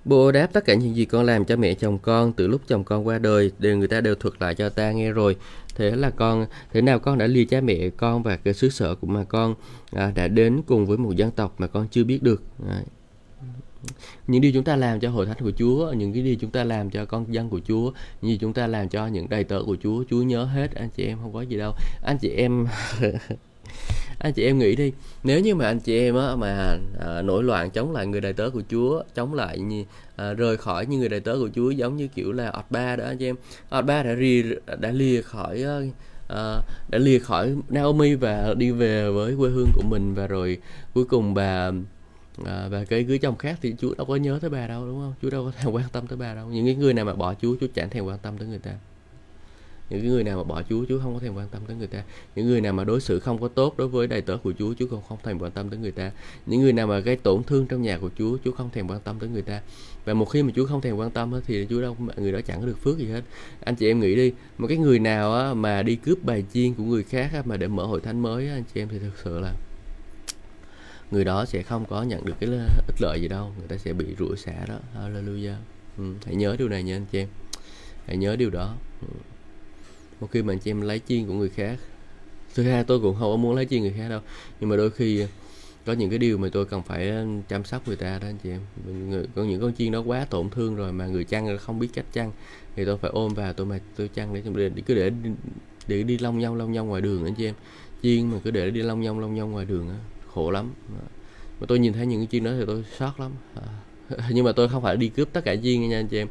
Bố 0.06 0.32
đáp 0.32 0.48
tất 0.54 0.66
cả 0.66 0.74
những 0.74 0.96
gì 0.96 1.06
con 1.06 1.26
làm 1.26 1.46
cho 1.46 1.56
mẹ 1.56 1.74
chồng 1.74 2.00
con 2.00 2.34
từ 2.34 2.48
lúc 2.48 2.62
chồng 2.68 2.84
con 2.84 3.08
qua 3.08 3.20
đời 3.20 3.52
đều 3.60 3.78
người 3.78 3.88
ta 3.88 4.02
đều 4.02 4.16
thuật 4.16 4.34
lại 4.40 4.56
cho 4.56 4.70
ta 4.70 4.92
nghe 4.92 5.12
rồi. 5.12 5.36
Thế 5.76 5.92
là 5.92 6.10
con 6.10 6.46
thế 6.74 6.82
nào 6.82 7.00
con 7.00 7.18
đã 7.18 7.28
lìa 7.28 7.46
cha 7.46 7.62
mẹ 7.62 7.90
con 7.90 8.24
và 8.24 8.38
cái 8.38 8.54
xứ 8.54 8.70
sở 8.70 8.96
của 8.96 9.08
mà 9.08 9.24
con 9.24 9.56
à, 9.92 10.12
đã 10.16 10.28
đến 10.28 10.62
cùng 10.68 10.86
với 10.86 10.98
một 10.98 11.16
dân 11.16 11.32
tộc 11.32 11.56
mà 11.58 11.68
con 11.68 11.88
chưa 11.92 12.04
biết 12.04 12.24
được. 12.24 12.44
À, 12.70 12.82
những 14.28 14.42
điều 14.42 14.52
chúng 14.52 14.64
ta 14.64 14.76
làm 14.76 15.00
cho 15.00 15.10
hội 15.10 15.26
thánh 15.26 15.38
của 15.40 15.52
Chúa, 15.58 15.92
những 15.92 16.14
cái 16.14 16.24
điều 16.24 16.36
chúng 16.36 16.52
ta 16.52 16.64
làm 16.64 16.90
cho 16.90 17.06
con 17.06 17.34
dân 17.34 17.50
của 17.50 17.60
Chúa, 17.68 17.92
những 18.22 18.32
gì 18.32 18.38
chúng 18.38 18.54
ta 18.54 18.68
làm 18.68 18.90
cho 18.90 19.08
những 19.08 19.30
đầy 19.30 19.44
tớ 19.44 19.64
của 19.66 19.78
Chúa, 19.84 20.04
Chúa 20.10 20.22
nhớ 20.22 20.44
hết 20.44 20.76
anh 20.76 20.90
chị 20.90 21.06
em 21.06 21.18
không 21.22 21.34
có 21.34 21.42
gì 21.42 21.58
đâu. 21.58 21.74
Anh 22.04 22.18
chị 22.18 22.30
em 22.30 22.68
anh 24.24 24.34
chị 24.34 24.44
em 24.44 24.58
nghĩ 24.58 24.76
đi 24.76 24.92
nếu 25.24 25.40
như 25.40 25.56
mà 25.56 25.66
anh 25.66 25.80
chị 25.80 26.00
em 26.00 26.16
á, 26.16 26.36
mà 26.36 26.78
à, 27.00 27.22
nổi 27.22 27.44
loạn 27.44 27.72
chống 27.72 27.92
lại 27.92 28.08
người 28.08 28.22
đầy 28.22 28.34
tớ 28.34 28.50
của 28.50 28.62
Chúa 28.70 29.04
chống 29.16 29.34
lại 29.34 29.60
như, 29.60 29.84
à, 30.16 30.34
rời 30.34 30.58
khỏi 30.58 30.86
như 30.86 30.98
người 30.98 31.10
đầy 31.10 31.20
tớ 31.20 31.36
của 31.40 31.50
Chúa 31.56 31.70
giống 31.70 31.98
như 31.98 32.08
kiểu 32.08 32.32
là 32.32 32.50
ọt 32.50 32.66
ba 32.70 32.96
đó 32.96 33.04
anh 33.06 33.18
chị 33.18 33.26
em. 33.26 33.36
Ọt 33.70 33.86
ba 33.86 34.04
đã 34.04 34.16
ri 34.16 34.44
đã 34.80 34.92
lìa 34.92 35.22
khỏi 35.22 35.64
à, 35.64 35.80
à 36.28 36.62
đã 36.90 36.98
lìa 36.98 37.20
khỏi 37.20 37.56
Naomi 37.70 38.16
và 38.16 38.54
đi 38.58 38.72
về 38.72 39.10
với 39.12 39.36
quê 39.38 39.50
hương 39.50 39.70
của 39.76 39.84
mình 39.90 40.14
và 40.14 40.28
rồi 40.28 40.58
cuối 40.94 41.06
cùng 41.06 41.34
bà 41.34 41.72
à, 42.46 42.68
và 42.70 42.86
cái 42.86 43.04
cưới 43.04 43.18
chồng 43.18 43.38
khác 43.38 43.60
thì 43.62 43.76
Chúa 43.80 43.96
đâu 43.96 44.06
có 44.06 44.16
nhớ 44.16 44.40
tới 44.42 44.50
bà 44.50 44.68
đâu 44.68 44.86
đúng 44.86 45.00
không? 45.00 45.14
Chúa 45.22 45.30
đâu 45.30 45.46
có 45.46 45.52
thèm 45.52 45.74
quan 45.74 45.86
tâm 45.92 46.08
tới 46.08 46.18
bà 46.18 46.34
đâu. 46.34 46.48
Những 46.48 46.66
cái 46.66 46.76
người 46.76 46.94
nào 46.94 47.06
mà 47.06 47.14
bỏ 47.14 47.34
Chúa 47.42 47.56
Chúa 47.60 47.68
chẳng 47.76 47.90
thèm 47.90 48.06
quan 48.06 48.18
tâm 48.18 48.38
tới 48.38 48.48
người 48.48 48.60
ta 48.60 48.72
những 49.92 50.02
cái 50.02 50.10
người 50.10 50.24
nào 50.24 50.38
mà 50.38 50.44
bỏ 50.44 50.62
Chúa 50.70 50.86
Chúa 50.90 51.00
không 51.00 51.14
có 51.14 51.20
thèm 51.20 51.36
quan 51.36 51.48
tâm 51.50 51.62
tới 51.68 51.76
người 51.76 51.88
ta. 51.88 52.04
Những 52.36 52.48
người 52.48 52.62
nào 52.62 52.74
mà 52.74 52.84
đối 52.84 53.02
xử 53.02 53.20
không 53.20 53.42
có 53.42 53.48
tốt 53.48 53.78
đối 53.78 53.88
với 53.88 54.08
đầy 54.08 54.22
tớ 54.22 54.38
của 54.38 54.54
Chúa 54.60 54.74
Chúa 54.80 54.88
không 54.88 55.02
không 55.10 55.18
thèm 55.24 55.40
quan 55.40 55.52
tâm 55.52 55.70
tới 55.70 55.80
người 55.80 55.92
ta. 55.92 56.12
Những 56.46 56.62
người 56.62 56.74
nào 56.74 56.88
mà 56.88 57.00
gây 57.00 57.16
tổn 57.16 57.44
thương 57.44 57.68
trong 57.68 57.82
nhà 57.82 57.98
của 57.98 58.10
Chúa 58.18 58.38
Chúa 58.46 58.52
không 58.52 58.70
thèm 58.70 58.88
quan 58.88 59.00
tâm 59.00 59.20
tới 59.20 59.30
người 59.30 59.42
ta. 59.42 59.62
Và 60.06 60.14
một 60.14 60.26
khi 60.26 60.44
mà 60.44 60.52
Chúa 60.56 60.66
không 60.66 60.82
thèm 60.82 60.96
quan 60.96 61.12
tâm 61.12 61.34
thì 61.48 61.68
Chúa 61.70 61.82
đâu 61.82 61.98
người 62.18 62.32
đó 62.32 62.40
chẳng 62.42 62.60
có 62.60 62.66
được 62.66 62.78
phước 62.78 62.98
gì 62.98 63.06
hết. 63.06 63.22
Anh 63.62 63.76
chị 63.76 63.88
em 63.88 64.00
nghĩ 64.00 64.16
đi 64.16 64.34
một 64.58 64.68
cái 64.68 64.78
người 64.78 65.00
nào 65.00 65.56
mà 65.56 65.84
đi 65.84 65.96
cướp 65.96 66.24
bài 66.24 66.44
chiên 66.54 66.74
của 66.74 66.84
người 66.84 67.04
khác 67.04 67.48
mà 67.48 67.58
để 67.58 67.68
mở 67.68 67.86
hội 67.86 68.02
thánh 68.02 68.22
mới 68.22 68.50
anh 68.50 68.64
chị 68.74 68.82
em 68.82 68.88
thì 68.92 69.00
thực 69.00 69.18
sự 69.24 69.40
là 69.40 69.54
người 71.12 71.24
đó 71.24 71.46
sẽ 71.46 71.64
không 71.64 71.86
có 71.86 72.04
nhận 72.04 72.26
được 72.26 72.34
cái 72.40 72.50
ích 72.88 72.96
lợi 73.00 73.22
gì 73.22 73.28
đâu. 73.28 73.52
Người 73.58 73.68
ta 73.68 73.78
sẽ 73.78 73.94
bị 73.94 74.06
rủa 74.20 74.36
xả 74.36 74.66
đó. 74.68 74.80
Hallelujah. 74.96 75.56
Ừ, 75.98 76.04
hãy 76.26 76.36
nhớ 76.36 76.56
điều 76.60 76.70
này 76.70 76.84
nha 76.84 76.96
anh 76.96 77.06
chị 77.12 77.20
em. 77.20 77.28
Hãy 78.08 78.18
nhớ 78.18 78.36
điều 78.36 78.50
đó. 78.50 78.76
Ừ 79.02 79.08
một 80.22 80.28
khi 80.32 80.42
mà 80.42 80.54
anh 80.54 80.60
chị 80.60 80.72
em 80.72 80.82
lấy 80.82 81.02
chiên 81.08 81.28
của 81.28 81.34
người 81.34 81.50
khác. 81.50 81.80
Thứ 82.56 82.64
hai 82.64 82.84
tôi 82.84 83.00
cũng 83.00 83.16
không 83.20 83.32
có 83.32 83.38
muốn 83.38 83.56
lấy 83.56 83.66
chiên 83.66 83.82
người 83.82 83.94
khác 83.98 84.10
đâu. 84.10 84.22
Nhưng 84.60 84.70
mà 84.70 84.76
đôi 84.76 84.92
khi 84.92 85.20
ờ, 85.20 85.28
có 85.86 85.94
những 85.94 86.10
cái 86.10 86.20
điều 86.20 86.38
mà 86.38 86.50
tôi 86.52 86.66
cần 86.66 86.84
phải 86.84 87.10
ờ, 87.10 87.26
chăm 87.50 87.64
sóc 87.64 87.88
người 87.88 87.96
ta 87.96 88.20
đó 88.20 88.28
anh 88.28 88.38
chị 88.44 88.50
em. 88.50 88.62
Có 89.36 89.44
những 89.44 89.62
con 89.62 89.74
chiên 89.74 89.92
nó 89.92 90.02
quá 90.02 90.26
tổn 90.30 90.50
thương 90.50 90.76
rồi 90.76 90.92
mà 90.92 91.08
người 91.08 91.24
chăn 91.24 91.58
không 91.58 91.80
biết 91.80 91.90
cách 91.94 92.06
chăn 92.14 92.32
thì 92.76 92.86
tôi 92.86 92.98
phải 92.98 93.12
ôm 93.14 93.34
vào 93.34 93.54
tôi 93.54 93.66
mà 93.66 93.80
tôi 93.96 94.08
chăn 94.08 94.34
để, 94.34 94.70
để 94.70 94.82
cứ 94.86 94.94
để 94.96 95.12
để 95.88 96.04
đi 96.04 96.18
long 96.18 96.40
nhong 96.40 96.56
long 96.56 96.72
nhong 96.72 96.88
ngoài 96.88 97.02
đường 97.02 97.26
anh 97.26 97.36
chị 97.36 97.46
em. 97.46 97.56
Chiên 98.04 98.32
mà 98.32 98.38
cứ 98.44 98.52
để 98.52 98.70
đi 98.70 98.82
long 98.82 99.02
nhong 99.02 99.20
long 99.20 99.36
nhong 99.36 99.52
ngoài 99.52 99.66
đường 99.66 99.90
á 99.90 99.96
khổ 100.34 100.52
lắm. 100.52 100.74
Mà 101.60 101.66
tôi 101.68 101.80
nhìn 101.80 101.94
thấy 101.94 102.06
những 102.06 102.20
cái 102.20 102.28
chiên 102.32 102.44
đó 102.44 102.52
thì 102.60 102.64
tôi 102.68 102.84
sót 102.98 103.20
lắm. 103.20 103.32
À, 103.56 103.68
nhưng 104.30 104.46
mà 104.46 104.52
tôi 104.52 104.70
không 104.70 104.84
phải 104.84 104.98
đi 104.98 105.10
cướp 105.10 105.30
tất 105.34 105.42
cả 105.46 105.56
chiên 105.64 105.90
nha 105.90 106.00
anh 106.00 106.08
chị 106.08 106.18
em 106.18 106.28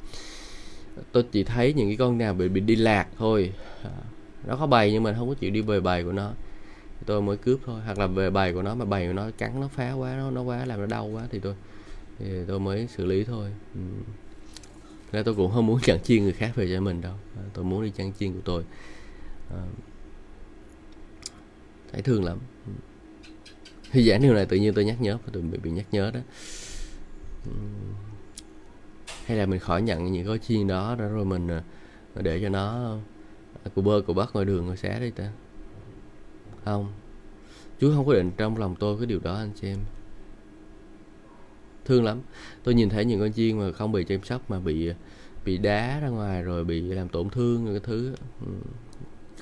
tôi 1.13 1.25
chỉ 1.33 1.45
thấy 1.45 1.73
những 1.73 1.89
cái 1.89 1.97
con 1.97 2.19
nào 2.19 2.35
bị 2.35 2.49
bị 2.49 2.61
đi 2.61 2.77
lạc 2.77 3.09
thôi. 3.19 3.53
À, 3.83 3.91
nó 4.47 4.57
có 4.57 4.67
bầy 4.67 4.93
nhưng 4.93 5.03
mà 5.03 5.15
không 5.19 5.29
có 5.29 5.35
chịu 5.35 5.51
đi 5.51 5.61
về 5.61 5.81
bầy 5.81 6.05
của 6.05 6.13
nó. 6.13 6.33
Tôi 7.07 7.23
mới 7.23 7.37
cướp 7.37 7.61
thôi 7.67 7.81
hoặc 7.85 7.99
là 7.99 8.07
về 8.07 8.31
bầy 8.31 8.53
của 8.53 8.63
nó 8.63 8.75
mà 8.75 8.85
bầy 8.85 9.07
của 9.07 9.13
nó 9.13 9.31
cắn 9.39 9.61
nó 9.61 9.69
phá 9.69 9.93
quá 9.93 10.15
nó 10.17 10.31
nó 10.31 10.43
quá 10.43 10.65
làm 10.65 10.81
nó 10.81 10.87
đau 10.87 11.07
quá 11.07 11.23
thì 11.31 11.39
tôi 11.39 11.55
thì 12.19 12.27
tôi 12.49 12.61
mới 12.61 12.87
xử 12.87 13.05
lý 13.05 13.25
thôi. 13.25 13.51
Ừ. 13.75 13.81
nên 15.13 15.25
tôi 15.25 15.35
cũng 15.35 15.53
không 15.53 15.67
muốn 15.67 15.81
chặn 15.85 15.99
chiên 16.03 16.23
người 16.23 16.33
khác 16.33 16.53
về 16.55 16.69
cho 16.75 16.81
mình 16.81 17.01
đâu. 17.01 17.15
À, 17.37 17.43
tôi 17.53 17.65
muốn 17.65 17.83
đi 17.85 17.91
chăn 17.97 18.13
chiên 18.19 18.33
của 18.33 18.41
tôi. 18.45 18.65
À, 19.51 19.63
thấy 21.93 22.03
thương 22.03 22.25
lắm. 22.25 22.39
Ừ. 22.67 22.73
Thì 23.93 24.09
giảng 24.09 24.23
điều 24.23 24.35
này 24.35 24.47
tự 24.47 24.57
nhiên 24.57 24.75
tôi 24.75 24.85
nhắc 24.85 25.01
nhớ 25.01 25.19
tôi 25.33 25.43
bị 25.43 25.59
bị 25.59 25.71
nhắc 25.71 25.87
nhớ 25.93 26.11
đó. 26.15 26.21
Ừ 27.47 27.53
hay 29.27 29.37
là 29.39 29.47
mình 29.47 29.61
khỏi 29.61 29.83
nhận 29.83 30.13
những 30.13 30.27
cái 30.27 30.39
chiên 30.39 30.67
đó 30.67 30.97
đó 30.99 31.09
rồi 31.09 31.25
mình 31.25 31.49
ờ, 31.49 31.63
để 32.23 32.41
cho 32.43 32.49
nó 32.49 32.97
ờ, 33.65 33.71
cụ 33.75 33.83
bơ 33.83 34.03
cụ 34.07 34.15
bắt 34.15 34.31
ngoài 34.33 34.47
đường 34.47 34.67
rồi 34.67 34.77
xé 34.77 35.01
đi 35.01 35.11
ta. 35.11 35.31
Không. 36.65 36.93
Chú 37.81 37.93
không 37.95 38.07
có 38.07 38.13
định 38.13 38.31
trong 38.37 38.57
lòng 38.57 38.77
tôi 38.79 38.97
cái 38.99 39.07
điều 39.07 39.21
đó 39.21 39.35
anh 39.35 39.51
chị 39.61 39.69
em. 39.69 39.79
Thương 41.85 42.05
lắm. 42.05 42.21
Tôi 42.63 42.75
nhìn 42.75 42.89
thấy 42.89 43.05
những 43.05 43.21
con 43.21 43.33
chiên 43.33 43.59
mà 43.59 43.73
không 43.73 43.93
bị 43.93 44.05
chăm 44.05 44.25
sóc 44.25 44.51
mà 44.51 44.61
bị 44.61 44.87
ờ, 44.87 44.95
bị 45.45 45.59
đá 45.59 46.01
ra 46.01 46.09
ngoài 46.09 46.43
rồi 46.43 46.65
bị 46.65 46.81
làm 46.81 47.09
tổn 47.09 47.31
thương 47.31 47.67
cái 47.67 47.81
thứ 47.83 48.15
ừ. 48.47 48.53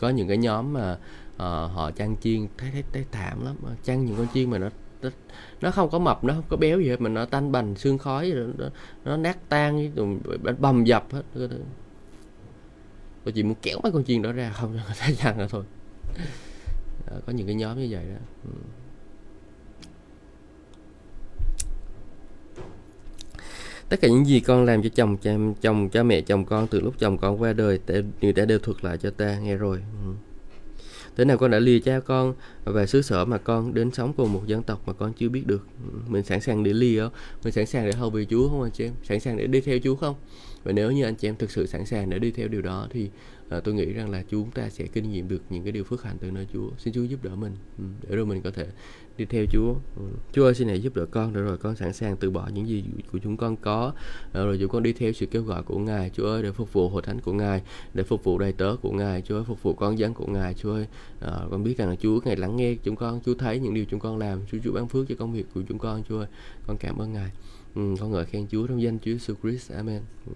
có 0.01 0.09
những 0.09 0.29
cái 0.29 0.37
nhóm 0.37 0.73
mà 0.73 0.93
uh, 1.35 1.39
họ 1.75 1.91
chăn 1.91 2.17
chiên 2.21 2.47
thấy 2.59 2.71
thấy 2.73 2.83
thấy 2.93 3.05
thảm 3.11 3.45
lắm. 3.45 3.57
Chăn 3.85 4.05
những 4.05 4.17
con 4.17 4.27
chiên 4.35 4.51
mà 4.51 4.59
nó 4.59 4.69
nó 5.61 5.71
không 5.71 5.91
có 5.91 5.99
mập 5.99 6.25
nó 6.25 6.35
không 6.35 6.45
có 6.49 6.57
béo 6.57 6.81
gì 6.81 6.89
hết 6.89 7.01
mà 7.01 7.09
nó 7.09 7.25
tanh 7.25 7.53
bành 7.53 7.75
xương 7.75 7.99
khói 7.99 8.31
rồi 8.31 8.49
nó, 8.59 8.67
nó 9.05 9.17
nát 9.17 9.49
tan 9.49 9.93
rồi 9.95 10.39
bầm 10.59 10.85
dập 10.85 11.13
hết. 11.13 11.23
Tôi 13.25 13.33
chỉ 13.33 13.43
muốn 13.43 13.55
kéo 13.63 13.79
mấy 13.83 13.93
con 13.93 14.05
chiên 14.05 14.23
đó 14.23 14.33
ra 14.33 14.51
không 14.51 14.73
cho 14.77 14.85
người 14.87 14.97
ta 15.01 15.11
chăn 15.23 15.41
là 15.41 15.47
thôi. 15.47 15.65
Đó, 17.11 17.17
có 17.27 17.33
những 17.33 17.47
cái 17.47 17.55
nhóm 17.55 17.79
như 17.79 17.89
vậy 17.91 18.05
đó. 18.05 18.21
Ừ. 18.45 18.51
tất 23.89 24.01
cả 24.01 24.09
những 24.09 24.27
gì 24.27 24.41
con 24.41 24.65
làm 24.65 24.83
cho 24.83 24.89
chồng 24.95 25.17
cha 25.17 25.33
chồng 25.61 25.89
cha 25.89 26.03
mẹ 26.03 26.21
chồng 26.21 26.45
con 26.45 26.67
từ 26.67 26.81
lúc 26.81 26.95
chồng 26.99 27.19
con 27.19 27.43
qua 27.43 27.53
đời 27.53 27.81
người 28.21 28.33
đã 28.33 28.45
đều 28.45 28.59
thuật 28.59 28.85
lại 28.85 28.99
cho 28.99 29.11
ta 29.11 29.39
nghe 29.39 29.57
rồi. 29.57 29.83
Ừ 30.05 30.13
thế 31.19 31.25
nào 31.25 31.39
con 31.39 31.51
đã 31.51 31.59
lìa 31.59 31.79
cha 31.79 32.01
con 32.01 32.35
và 32.65 32.87
xứ 32.87 33.03
sở 33.03 33.25
mà 33.25 33.39
con 33.39 33.75
đến 33.75 33.91
sống 33.91 34.13
cùng 34.17 34.33
một 34.33 34.43
dân 34.47 34.63
tộc 34.63 34.83
mà 34.87 34.93
con 34.93 35.13
chưa 35.13 35.29
biết 35.29 35.47
được? 35.47 35.67
Mình 36.09 36.23
sẵn 36.23 36.41
sàng 36.41 36.65
để 36.65 36.73
lìa 36.73 37.01
không? 37.01 37.13
Mình 37.45 37.53
sẵn 37.53 37.67
sàng 37.67 37.87
để 37.87 37.93
hầu 37.93 38.11
vì 38.11 38.27
chúa 38.31 38.49
không 38.49 38.63
anh 38.63 38.71
chị 38.71 38.85
em? 38.85 38.93
Sẵn 39.03 39.21
sàng 39.21 39.37
để 39.37 39.47
đi 39.47 39.61
theo 39.61 39.79
chúa 39.85 39.95
không? 39.95 40.15
Và 40.65 40.73
nếu 40.73 40.91
như 40.91 41.05
anh 41.05 41.15
chị 41.15 41.29
em 41.29 41.37
thực 41.37 41.51
sự 41.51 41.67
sẵn 41.67 41.87
sàng 41.87 42.11
để 42.11 42.19
đi 42.19 42.31
theo 42.31 42.49
điều 42.49 42.63
đó 42.63 42.87
thì 42.91 43.11
à, 43.49 43.61
tôi 43.61 43.75
nghĩ 43.75 43.93
rằng 43.93 44.11
là 44.11 44.25
chúng 44.29 44.51
ta 44.51 44.69
sẽ 44.69 44.87
kinh 44.87 45.13
nghiệm 45.13 45.29
được 45.29 45.43
những 45.51 45.63
cái 45.63 45.73
điều 45.73 45.85
phước 45.85 46.03
hạnh 46.03 46.17
từ 46.21 46.31
nơi 46.31 46.47
Chúa. 46.53 46.71
Xin 46.79 46.95
Chúa 46.95 47.03
giúp 47.03 47.23
đỡ 47.23 47.37
mình 47.37 47.53
ừ, 47.79 47.85
để 48.09 48.17
rồi 48.17 48.27
mình 48.27 48.43
có 48.43 48.51
thể 48.51 48.67
đi 49.17 49.25
theo 49.25 49.45
Chúa. 49.53 49.75
Ừ. 49.97 50.03
Chúa 50.33 50.45
ơi 50.45 50.55
xin 50.55 50.69
hãy 50.69 50.83
giúp 50.83 50.97
đỡ 50.97 51.07
con 51.11 51.33
để 51.33 51.41
rồi 51.41 51.59
con 51.59 51.77
sẵn 51.77 51.93
sàng 51.93 52.17
từ 52.17 52.31
bỏ 52.31 52.49
những 52.55 52.69
gì 52.69 52.85
của 53.13 53.19
chúng 53.19 53.37
con 53.37 53.57
có. 53.57 53.93
À, 54.33 54.45
rồi 54.45 54.59
chúng 54.61 54.71
con 54.71 54.83
đi 54.83 54.93
theo 54.93 55.13
sự 55.13 55.27
kêu 55.27 55.43
gọi 55.43 55.63
của 55.63 55.79
Ngài. 55.79 56.11
Chúa 56.11 56.27
ơi 56.27 56.43
để 56.43 56.53
phục 56.53 56.73
vụ 56.73 56.89
hội 56.89 57.03
thánh 57.03 57.21
của 57.21 57.33
Ngài 57.33 57.63
để 57.95 58.03
phục 58.03 58.25
vụ 58.25 58.39
đầy 58.39 58.53
tớ 58.53 58.77
của 58.83 58.93
Ngài. 58.93 59.23
Chúa 59.23 59.37
ơi 59.37 59.45
phục 59.47 59.63
vụ 59.63 59.75
con 59.75 59.99
dân 59.99 60.15
của 60.15 60.27
Ngài. 60.27 60.55
Chúa 60.55 60.73
ơi 60.73 60.87
à, 61.21 61.33
con 61.51 61.65
biết 61.65 61.79
rằng 61.79 61.89
là 61.89 61.97
Chúa 61.97 62.21
Ngài 62.25 62.37
lắng 62.37 62.57
nghe 62.57 62.75
chúng 62.75 62.97
con 62.97 63.21
Chúa 63.25 63.35
thấy 63.35 63.59
những 63.59 63.75
điều 63.75 63.85
chúng 63.85 64.01
con 64.01 64.19
làm. 64.19 64.41
Chúa 64.51 64.59
Chúa 64.65 64.73
ban 64.73 64.89
phước 64.89 65.09
cho 65.09 65.15
công 65.19 65.33
việc 65.33 65.47
của 65.55 65.63
chúng 65.69 65.79
con. 65.79 66.03
Chúa 66.09 66.19
ơi 66.19 66.27
con 66.67 66.77
cảm 66.77 66.99
ơn 66.99 67.13
Ngài. 67.13 67.31
Ừ, 67.75 67.95
con 68.01 68.11
ngợi 68.11 68.25
khen 68.25 68.47
Chúa 68.51 68.67
trong 68.67 68.83
danh 68.83 68.99
Chúa 68.99 69.13
Jesus 69.13 69.35
Christ. 69.43 69.73
Amen. 69.73 70.03
Ừ 70.27 70.33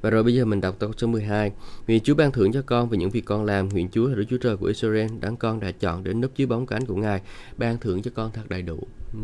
và 0.00 0.10
rồi 0.10 0.22
bây 0.22 0.34
giờ 0.34 0.44
mình 0.44 0.60
đọc 0.60 0.76
câu 0.78 0.92
số 0.96 1.06
12. 1.06 1.52
Nguyện 1.86 2.00
Chúa 2.00 2.14
ban 2.14 2.32
thưởng 2.32 2.52
cho 2.52 2.62
con 2.66 2.88
về 2.88 2.98
những 2.98 3.10
việc 3.10 3.24
con 3.24 3.44
làm. 3.44 3.68
Nguyện 3.68 3.88
Chúa 3.92 4.08
là 4.08 4.14
Đức 4.14 4.24
Chúa 4.30 4.38
Trời 4.38 4.56
của 4.56 4.66
Israel, 4.66 5.10
đáng 5.20 5.36
con 5.36 5.60
đã 5.60 5.70
chọn 5.70 6.04
để 6.04 6.14
núp 6.14 6.36
dưới 6.36 6.46
bóng 6.46 6.66
cánh 6.66 6.86
của 6.86 6.94
Ngài, 6.94 7.20
ban 7.56 7.78
thưởng 7.78 8.02
cho 8.02 8.10
con 8.14 8.30
thật 8.32 8.48
đầy 8.48 8.62
đủ. 8.62 8.78
Ừ. 9.12 9.20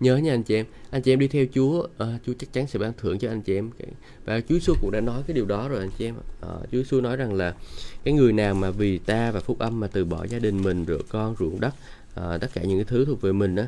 Nhớ 0.00 0.16
nha 0.16 0.32
anh 0.32 0.42
chị 0.42 0.54
em, 0.54 0.66
anh 0.90 1.02
chị 1.02 1.12
em 1.12 1.18
đi 1.18 1.28
theo 1.28 1.46
Chúa, 1.54 1.86
à, 1.98 2.18
Chúa 2.26 2.32
chắc 2.38 2.52
chắn 2.52 2.66
sẽ 2.66 2.78
ban 2.78 2.92
thưởng 2.98 3.18
cho 3.18 3.28
anh 3.28 3.42
chị 3.42 3.54
em. 3.54 3.70
Và 4.24 4.40
Chúa 4.40 4.54
Giêsu 4.54 4.74
cũng 4.80 4.90
đã 4.90 5.00
nói 5.00 5.22
cái 5.26 5.34
điều 5.34 5.46
đó 5.46 5.68
rồi 5.68 5.80
anh 5.80 5.90
chị 5.98 6.04
em. 6.04 6.14
À, 6.40 6.48
Chúa 6.72 6.78
Giêsu 6.78 7.00
nói 7.00 7.16
rằng 7.16 7.34
là 7.34 7.54
cái 8.04 8.14
người 8.14 8.32
nào 8.32 8.54
mà 8.54 8.70
vì 8.70 8.98
ta 8.98 9.30
và 9.30 9.40
phúc 9.40 9.58
âm 9.58 9.80
mà 9.80 9.86
từ 9.86 10.04
bỏ 10.04 10.26
gia 10.26 10.38
đình 10.38 10.62
mình, 10.62 10.84
rửa 10.88 11.00
con, 11.08 11.34
ruộng 11.38 11.60
đất, 11.60 11.74
à, 12.14 12.38
tất 12.40 12.48
cả 12.54 12.62
những 12.62 12.78
cái 12.78 12.84
thứ 12.84 13.04
thuộc 13.04 13.20
về 13.20 13.32
mình 13.32 13.54
đó, 13.54 13.62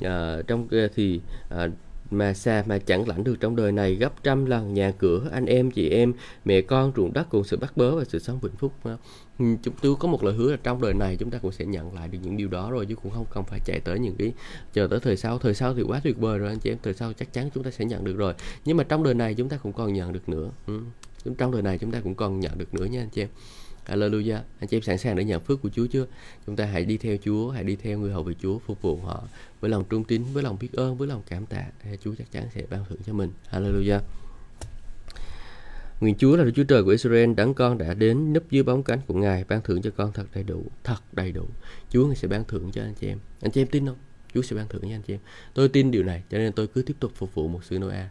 à, 0.00 0.42
trong 0.46 0.68
thì 0.94 1.20
à, 1.48 1.68
mà 2.14 2.34
xa 2.34 2.64
mà 2.66 2.78
chẳng 2.78 3.08
lãnh 3.08 3.24
được 3.24 3.40
trong 3.40 3.56
đời 3.56 3.72
này, 3.72 3.94
gấp 3.94 4.22
trăm 4.22 4.44
lần 4.44 4.74
nhà 4.74 4.90
cửa, 4.98 5.28
anh 5.32 5.46
em, 5.46 5.70
chị 5.70 5.88
em, 5.88 6.12
mẹ 6.44 6.60
con, 6.60 6.92
ruộng 6.96 7.12
đất 7.12 7.26
cùng 7.30 7.44
sự 7.44 7.56
bắt 7.56 7.76
bớ 7.76 7.96
và 7.96 8.04
sự 8.04 8.18
sống 8.18 8.38
vĩnh 8.40 8.56
phúc 8.56 8.72
ờ. 8.82 8.96
ừ, 9.38 9.44
chúng 9.62 9.74
tôi 9.82 9.96
có 9.96 10.08
một 10.08 10.24
lời 10.24 10.34
hứa 10.34 10.50
là 10.50 10.56
trong 10.62 10.80
đời 10.80 10.94
này 10.94 11.16
chúng 11.16 11.30
ta 11.30 11.38
cũng 11.38 11.52
sẽ 11.52 11.64
nhận 11.64 11.94
lại 11.94 12.08
được 12.08 12.18
những 12.22 12.36
điều 12.36 12.48
đó 12.48 12.70
rồi, 12.70 12.86
chứ 12.86 12.94
cũng 12.94 13.12
không 13.12 13.26
cần 13.34 13.44
phải 13.44 13.60
chạy 13.64 13.80
tới 13.80 13.98
những 13.98 14.16
cái, 14.16 14.32
chờ 14.72 14.86
tới 14.86 15.00
thời 15.00 15.16
sau. 15.16 15.38
Thời 15.38 15.54
sau 15.54 15.74
thì 15.74 15.82
quá 15.82 16.00
tuyệt 16.04 16.18
vời 16.18 16.38
rồi 16.38 16.48
anh 16.48 16.58
chị 16.58 16.70
em, 16.70 16.78
thời 16.82 16.94
sau 16.94 17.12
chắc 17.12 17.32
chắn 17.32 17.50
chúng 17.54 17.64
ta 17.64 17.70
sẽ 17.70 17.84
nhận 17.84 18.04
được 18.04 18.16
rồi. 18.16 18.34
Nhưng 18.64 18.76
mà 18.76 18.84
trong 18.84 19.02
đời 19.02 19.14
này 19.14 19.34
chúng 19.34 19.48
ta 19.48 19.56
cũng 19.56 19.72
còn 19.72 19.92
nhận 19.92 20.12
được 20.12 20.28
nữa. 20.28 20.50
Ừ. 20.66 20.80
trong 21.38 21.52
đời 21.52 21.62
này 21.62 21.78
chúng 21.78 21.90
ta 21.90 22.00
cũng 22.00 22.14
còn 22.14 22.40
nhận 22.40 22.58
được 22.58 22.74
nữa 22.74 22.84
nha 22.84 23.02
anh 23.02 23.08
chị 23.08 23.22
em. 23.22 23.28
Hallelujah. 23.86 24.40
Anh 24.60 24.68
chị 24.68 24.76
em 24.76 24.82
sẵn 24.82 24.98
sàng 24.98 25.16
để 25.16 25.24
nhận 25.24 25.40
phước 25.40 25.62
của 25.62 25.68
Chúa 25.68 25.86
chưa? 25.86 26.06
Chúng 26.46 26.56
ta 26.56 26.64
hãy 26.64 26.84
đi 26.84 26.96
theo 26.96 27.16
Chúa, 27.24 27.50
hãy 27.50 27.64
đi 27.64 27.76
theo 27.76 27.98
người 27.98 28.12
hầu 28.12 28.22
về 28.22 28.34
Chúa, 28.42 28.58
phục 28.58 28.82
vụ 28.82 28.96
họ 28.96 29.22
với 29.60 29.70
lòng 29.70 29.84
trung 29.90 30.04
tín, 30.04 30.22
với 30.32 30.42
lòng 30.42 30.56
biết 30.60 30.72
ơn, 30.72 30.96
với 30.96 31.08
lòng 31.08 31.22
cảm 31.28 31.46
tạ. 31.46 31.66
Chúa 32.04 32.14
chắc 32.18 32.32
chắn 32.32 32.48
sẽ 32.54 32.62
ban 32.70 32.84
thưởng 32.88 32.98
cho 33.06 33.12
mình. 33.12 33.30
Hallelujah. 33.50 34.00
Nguyện 36.00 36.14
Chúa 36.18 36.36
là 36.36 36.44
Đức 36.44 36.50
Chúa 36.54 36.64
Trời 36.64 36.84
của 36.84 36.90
Israel, 36.90 37.34
đấng 37.34 37.54
con 37.54 37.78
đã 37.78 37.94
đến 37.94 38.32
nấp 38.32 38.50
dưới 38.50 38.62
bóng 38.62 38.82
cánh 38.82 39.00
của 39.06 39.14
Ngài, 39.14 39.44
ban 39.48 39.62
thưởng 39.62 39.82
cho 39.82 39.90
con 39.90 40.12
thật 40.12 40.26
đầy 40.34 40.44
đủ, 40.44 40.64
thật 40.84 41.00
đầy 41.12 41.32
đủ. 41.32 41.46
Chúa 41.90 42.14
sẽ 42.14 42.28
ban 42.28 42.44
thưởng 42.44 42.70
cho 42.72 42.82
anh 42.82 42.94
chị 42.94 43.06
em. 43.06 43.18
Anh 43.40 43.50
chị 43.50 43.60
em 43.62 43.68
tin 43.68 43.86
không? 43.86 43.96
Chúa 44.34 44.42
sẽ 44.42 44.56
ban 44.56 44.68
thưởng 44.68 44.82
cho 44.82 44.94
anh 44.94 45.02
chị 45.02 45.14
em. 45.14 45.20
Tôi 45.54 45.68
tin 45.68 45.90
điều 45.90 46.02
này, 46.02 46.22
cho 46.30 46.38
nên 46.38 46.52
tôi 46.52 46.66
cứ 46.66 46.82
tiếp 46.82 46.94
tục 47.00 47.12
phục 47.14 47.34
vụ 47.34 47.48
một 47.48 47.64
sự 47.64 47.78
Noah 47.78 48.06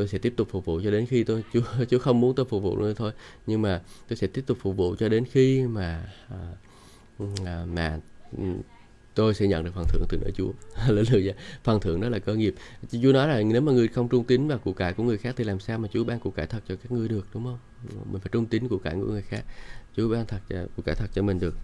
tôi 0.00 0.08
sẽ 0.08 0.18
tiếp 0.18 0.34
tục 0.36 0.48
phục 0.50 0.64
vụ 0.64 0.80
cho 0.84 0.90
đến 0.90 1.06
khi 1.06 1.24
tôi 1.24 1.44
chú 1.52 1.60
chú 1.88 1.98
không 1.98 2.20
muốn 2.20 2.34
tôi 2.34 2.46
phục 2.46 2.62
vụ 2.62 2.76
nữa 2.76 2.92
thôi 2.96 3.12
nhưng 3.46 3.62
mà 3.62 3.82
tôi 4.08 4.16
sẽ 4.16 4.26
tiếp 4.26 4.42
tục 4.46 4.58
phục 4.60 4.76
vụ 4.76 4.96
cho 4.98 5.08
đến 5.08 5.24
khi 5.24 5.62
mà 5.62 6.12
à, 6.28 6.38
à 7.44 7.64
mà 7.66 8.00
ừ, 8.38 8.44
tôi 9.14 9.34
sẽ 9.34 9.46
nhận 9.46 9.64
được 9.64 9.70
phần 9.74 9.84
thưởng 9.88 10.04
từ 10.08 10.18
nơi 10.22 10.32
Chúa. 10.36 10.52
Hallelujah. 10.86 11.32
Phần 11.64 11.80
thưởng 11.80 12.00
đó 12.00 12.08
là 12.08 12.18
cơ 12.18 12.34
nghiệp. 12.34 12.54
Chúa 13.02 13.12
nói 13.12 13.28
là 13.28 13.42
nếu 13.42 13.60
mà 13.60 13.72
người 13.72 13.88
không 13.88 14.08
trung 14.08 14.24
tín 14.24 14.48
vào 14.48 14.58
của 14.58 14.72
cải 14.72 14.92
của 14.92 15.02
người 15.02 15.18
khác 15.18 15.34
thì 15.38 15.44
làm 15.44 15.60
sao 15.60 15.78
mà 15.78 15.88
Chúa 15.92 16.04
ban 16.04 16.20
của 16.20 16.30
cải 16.30 16.46
thật 16.46 16.60
cho 16.68 16.76
các 16.76 16.92
ngươi 16.92 17.08
được 17.08 17.26
đúng 17.34 17.44
không? 17.44 17.58
Mình 18.10 18.20
phải 18.20 18.30
trung 18.32 18.46
tín 18.46 18.68
của 18.68 18.78
cải 18.78 18.94
của 18.94 19.06
người 19.06 19.22
khác. 19.22 19.44
Chúa 19.96 20.08
ban 20.08 20.26
thật 20.26 20.40
của 20.76 20.82
cải 20.82 20.94
thật 20.94 21.10
cho 21.14 21.22
mình 21.22 21.38
được. 21.40 21.54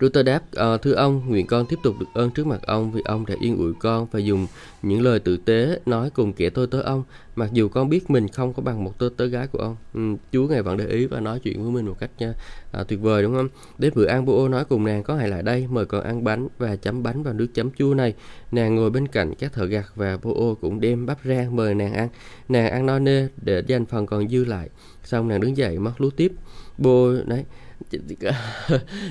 Router 0.00 0.26
đáp, 0.26 0.42
à, 0.52 0.76
thưa 0.76 0.92
ông, 0.92 1.22
nguyện 1.28 1.46
con 1.46 1.66
tiếp 1.66 1.78
tục 1.82 1.94
được 2.00 2.06
ơn 2.14 2.30
trước 2.30 2.46
mặt 2.46 2.62
ông 2.62 2.92
vì 2.92 3.02
ông 3.04 3.26
đã 3.26 3.34
yên 3.40 3.56
ủi 3.56 3.72
con 3.80 4.06
và 4.10 4.18
dùng 4.18 4.46
những 4.82 5.02
lời 5.02 5.18
tử 5.18 5.36
tế 5.36 5.80
nói 5.86 6.10
cùng 6.10 6.32
kẻ 6.32 6.50
tôi 6.50 6.66
tới 6.66 6.82
ông. 6.82 7.04
Mặc 7.36 7.50
dù 7.52 7.68
con 7.68 7.88
biết 7.88 8.10
mình 8.10 8.28
không 8.28 8.52
có 8.52 8.62
bằng 8.62 8.84
một 8.84 8.98
tôi 8.98 9.10
tớ 9.16 9.26
gái 9.26 9.46
của 9.46 9.58
ông. 9.58 9.76
Ừ, 9.94 10.00
Chúa 10.32 10.46
ngài 10.46 10.62
vẫn 10.62 10.76
để 10.76 10.86
ý 10.86 11.06
và 11.06 11.20
nói 11.20 11.38
chuyện 11.38 11.62
với 11.62 11.72
mình 11.72 11.86
một 11.86 11.96
cách 11.98 12.10
nha, 12.18 12.34
à, 12.72 12.84
tuyệt 12.84 13.00
vời 13.00 13.22
đúng 13.22 13.34
không? 13.34 13.48
Đến 13.78 13.92
bữa 13.96 14.06
ăn 14.06 14.24
Bô 14.24 14.48
nói 14.48 14.64
cùng 14.64 14.84
nàng 14.84 15.02
có 15.02 15.14
hãy 15.14 15.28
lại 15.28 15.42
đây, 15.42 15.66
mời 15.70 15.86
con 15.86 16.02
ăn 16.02 16.24
bánh 16.24 16.48
và 16.58 16.76
chấm 16.76 17.02
bánh 17.02 17.22
vào 17.22 17.34
nước 17.34 17.48
chấm 17.54 17.70
chua 17.70 17.94
này. 17.94 18.14
Nàng 18.52 18.74
ngồi 18.74 18.90
bên 18.90 19.08
cạnh 19.08 19.34
các 19.34 19.52
thợ 19.52 19.64
gặt 19.64 19.86
và 19.94 20.18
Bô 20.22 20.54
cũng 20.54 20.80
đem 20.80 21.06
bắp 21.06 21.18
rang 21.24 21.56
mời 21.56 21.74
nàng 21.74 21.92
ăn. 21.92 22.08
Nàng 22.48 22.70
ăn 22.70 22.86
no 22.86 22.98
nê 22.98 23.28
để 23.42 23.62
dành 23.66 23.86
phần 23.86 24.06
còn 24.06 24.28
dư 24.28 24.44
lại. 24.44 24.68
Xong 25.04 25.28
nàng 25.28 25.40
đứng 25.40 25.56
dậy 25.56 25.78
móc 25.78 26.00
lúa 26.00 26.10
tiếp. 26.10 26.32
Bô 26.78 27.12
nói 27.26 27.44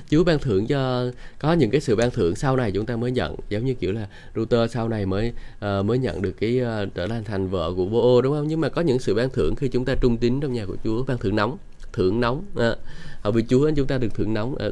Chúa 0.09 0.23
ban 0.23 0.39
thưởng 0.39 0.67
cho 0.67 1.11
có 1.39 1.53
những 1.53 1.69
cái 1.69 1.81
sự 1.81 1.95
ban 1.95 2.11
thưởng 2.11 2.35
sau 2.35 2.55
này 2.55 2.71
chúng 2.71 2.85
ta 2.85 2.95
mới 2.95 3.11
nhận. 3.11 3.35
Giống 3.49 3.65
như 3.65 3.73
kiểu 3.73 3.91
là 3.91 4.07
router 4.35 4.71
sau 4.71 4.89
này 4.89 5.05
mới 5.05 5.33
uh, 5.55 5.85
mới 5.85 5.97
nhận 5.97 6.21
được 6.21 6.31
cái 6.39 6.61
uh, 6.61 6.95
trở 6.95 7.07
thành 7.07 7.23
thành 7.23 7.47
vợ 7.47 7.73
của 7.75 7.85
vô 7.85 8.21
đúng 8.21 8.33
không? 8.33 8.47
Nhưng 8.47 8.61
mà 8.61 8.69
có 8.69 8.81
những 8.81 8.99
sự 8.99 9.15
ban 9.15 9.29
thưởng 9.29 9.55
khi 9.55 9.67
chúng 9.67 9.85
ta 9.85 9.95
trung 10.01 10.17
tín 10.17 10.39
trong 10.39 10.53
nhà 10.53 10.65
của 10.65 10.77
Chúa 10.83 11.03
ban 11.03 11.17
thưởng 11.17 11.35
nóng 11.35 11.57
thưởng 11.93 12.19
nóng 12.19 12.43
à, 12.55 12.75
ở 13.21 13.31
với 13.31 13.43
Chúa 13.49 13.71
chúng 13.75 13.87
ta 13.87 13.97
được 13.97 14.13
thưởng 14.15 14.33
nóng 14.33 14.55
à, 14.55 14.69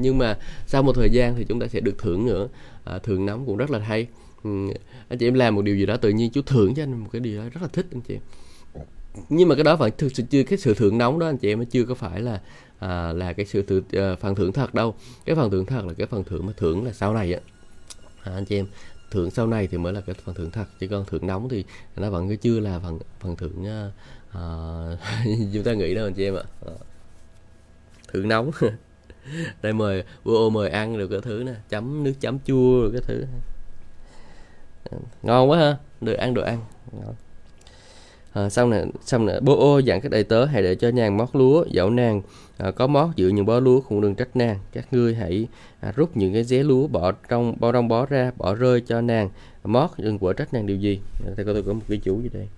nhưng 0.00 0.18
mà 0.18 0.38
sau 0.66 0.82
một 0.82 0.92
thời 0.92 1.10
gian 1.10 1.34
thì 1.36 1.44
chúng 1.44 1.60
ta 1.60 1.66
sẽ 1.66 1.80
được 1.80 1.98
thưởng 1.98 2.26
nữa. 2.26 2.48
À, 2.84 2.98
thưởng 2.98 3.26
nóng 3.26 3.46
cũng 3.46 3.56
rất 3.56 3.70
là 3.70 3.78
hay. 3.78 4.06
Ừ, 4.44 4.50
anh 5.08 5.18
chị 5.18 5.28
em 5.28 5.34
làm 5.34 5.54
một 5.54 5.62
điều 5.62 5.76
gì 5.76 5.86
đó 5.86 5.96
tự 5.96 6.08
nhiên 6.08 6.30
Chúa 6.30 6.42
thưởng 6.42 6.74
cho 6.74 6.82
anh 6.82 7.00
một 7.00 7.08
cái 7.12 7.20
điều 7.20 7.38
đó 7.38 7.44
rất 7.52 7.62
là 7.62 7.68
thích 7.68 7.86
anh 7.92 8.00
chị 8.00 8.16
nhưng 9.28 9.48
mà 9.48 9.54
cái 9.54 9.64
đó 9.64 9.76
vẫn 9.76 9.90
thực 9.98 10.16
sự 10.16 10.22
chưa 10.30 10.42
cái 10.42 10.58
sự 10.58 10.74
thưởng 10.74 10.98
nóng 10.98 11.18
đó 11.18 11.26
anh 11.26 11.36
chị 11.36 11.48
em 11.48 11.64
chưa 11.66 11.84
có 11.84 11.94
phải 11.94 12.20
là 12.20 12.40
à, 12.78 13.12
là 13.12 13.32
cái 13.32 13.46
sự 13.46 13.62
tự, 13.62 13.78
uh, 13.78 14.18
phần 14.20 14.34
thưởng 14.34 14.52
thật 14.52 14.74
đâu. 14.74 14.94
Cái 15.24 15.36
phần 15.36 15.50
thưởng 15.50 15.66
thật 15.66 15.86
là 15.86 15.92
cái 15.98 16.06
phần 16.06 16.24
thưởng 16.24 16.46
mà 16.46 16.52
thưởng 16.56 16.84
là 16.84 16.92
sau 16.92 17.14
này 17.14 17.32
á. 17.32 17.40
À, 18.22 18.32
anh 18.32 18.44
chị 18.44 18.56
em 18.56 18.66
thưởng 19.10 19.30
sau 19.30 19.46
này 19.46 19.66
thì 19.66 19.78
mới 19.78 19.92
là 19.92 20.00
cái 20.00 20.16
phần 20.24 20.34
thưởng 20.34 20.50
thật 20.50 20.64
chứ 20.78 20.88
còn 20.88 21.04
thưởng 21.04 21.26
nóng 21.26 21.48
thì 21.48 21.64
nó 21.96 22.10
vẫn 22.10 22.36
chưa 22.36 22.60
là 22.60 22.78
phần 22.78 22.98
phần 23.20 23.36
thưởng 23.36 23.62
uh, 23.62 23.92
uh, 24.38 25.50
chúng 25.52 25.64
ta 25.64 25.72
nghĩ 25.72 25.94
đâu 25.94 26.06
anh 26.06 26.14
chị 26.14 26.24
em 26.24 26.34
ạ. 26.34 26.42
À. 26.66 26.72
thưởng 28.12 28.28
nóng. 28.28 28.50
Đây 29.62 29.72
mời 29.72 30.04
vua 30.24 30.50
mời 30.50 30.70
ăn 30.70 30.98
được 30.98 31.08
cái 31.08 31.20
thứ 31.22 31.42
nè 31.46 31.54
chấm 31.68 32.04
nước 32.04 32.12
chấm 32.20 32.38
chua 32.46 32.82
được 32.82 32.90
cái 32.92 33.02
thứ. 33.04 33.24
Ngon 35.22 35.50
quá 35.50 35.58
ha 35.58 35.76
được 36.00 36.12
ăn 36.14 36.34
đồ 36.34 36.42
ăn. 36.42 36.64
Ngon 36.92 37.14
à, 38.36 38.48
xong 38.48 38.70
nè 38.70 38.84
xong 39.02 39.26
nè 39.26 39.40
bố 39.40 39.56
ô 39.58 39.78
dặn 39.78 40.00
các 40.00 40.12
đầy 40.12 40.24
tớ 40.24 40.44
hãy 40.44 40.62
để 40.62 40.74
cho 40.74 40.90
nàng 40.90 41.16
mót 41.16 41.28
lúa 41.32 41.64
dẫu 41.70 41.90
nàng 41.90 42.22
à, 42.58 42.70
có 42.70 42.86
mót 42.86 43.16
giữa 43.16 43.28
những 43.28 43.46
bó 43.46 43.60
lúa 43.60 43.80
cũng 43.80 44.00
đừng 44.00 44.14
trách 44.14 44.36
nàng. 44.36 44.58
Các 44.72 44.92
ngươi 44.92 45.14
hãy 45.14 45.48
à, 45.80 45.92
rút 45.96 46.16
những 46.16 46.32
cái 46.32 46.44
dế 46.44 46.62
lúa 46.62 46.86
bỏ 46.86 47.12
trong 47.12 47.54
bao 47.60 47.72
trong 47.72 47.88
bó 47.88 48.06
ra 48.06 48.32
bỏ 48.36 48.54
rơi 48.54 48.80
cho 48.80 49.00
nàng. 49.00 49.30
Mót 49.64 49.90
đừng 49.96 50.18
quở 50.18 50.32
trách 50.32 50.54
nàng 50.54 50.66
điều 50.66 50.76
gì. 50.76 51.00
Ờ, 51.24 51.32
thầy 51.36 51.44
coi 51.44 51.54
tôi 51.54 51.62
có 51.62 51.72
một 51.72 51.80
cái 51.88 51.98
chủ 51.98 52.20
gì 52.20 52.28
đây? 52.32 52.48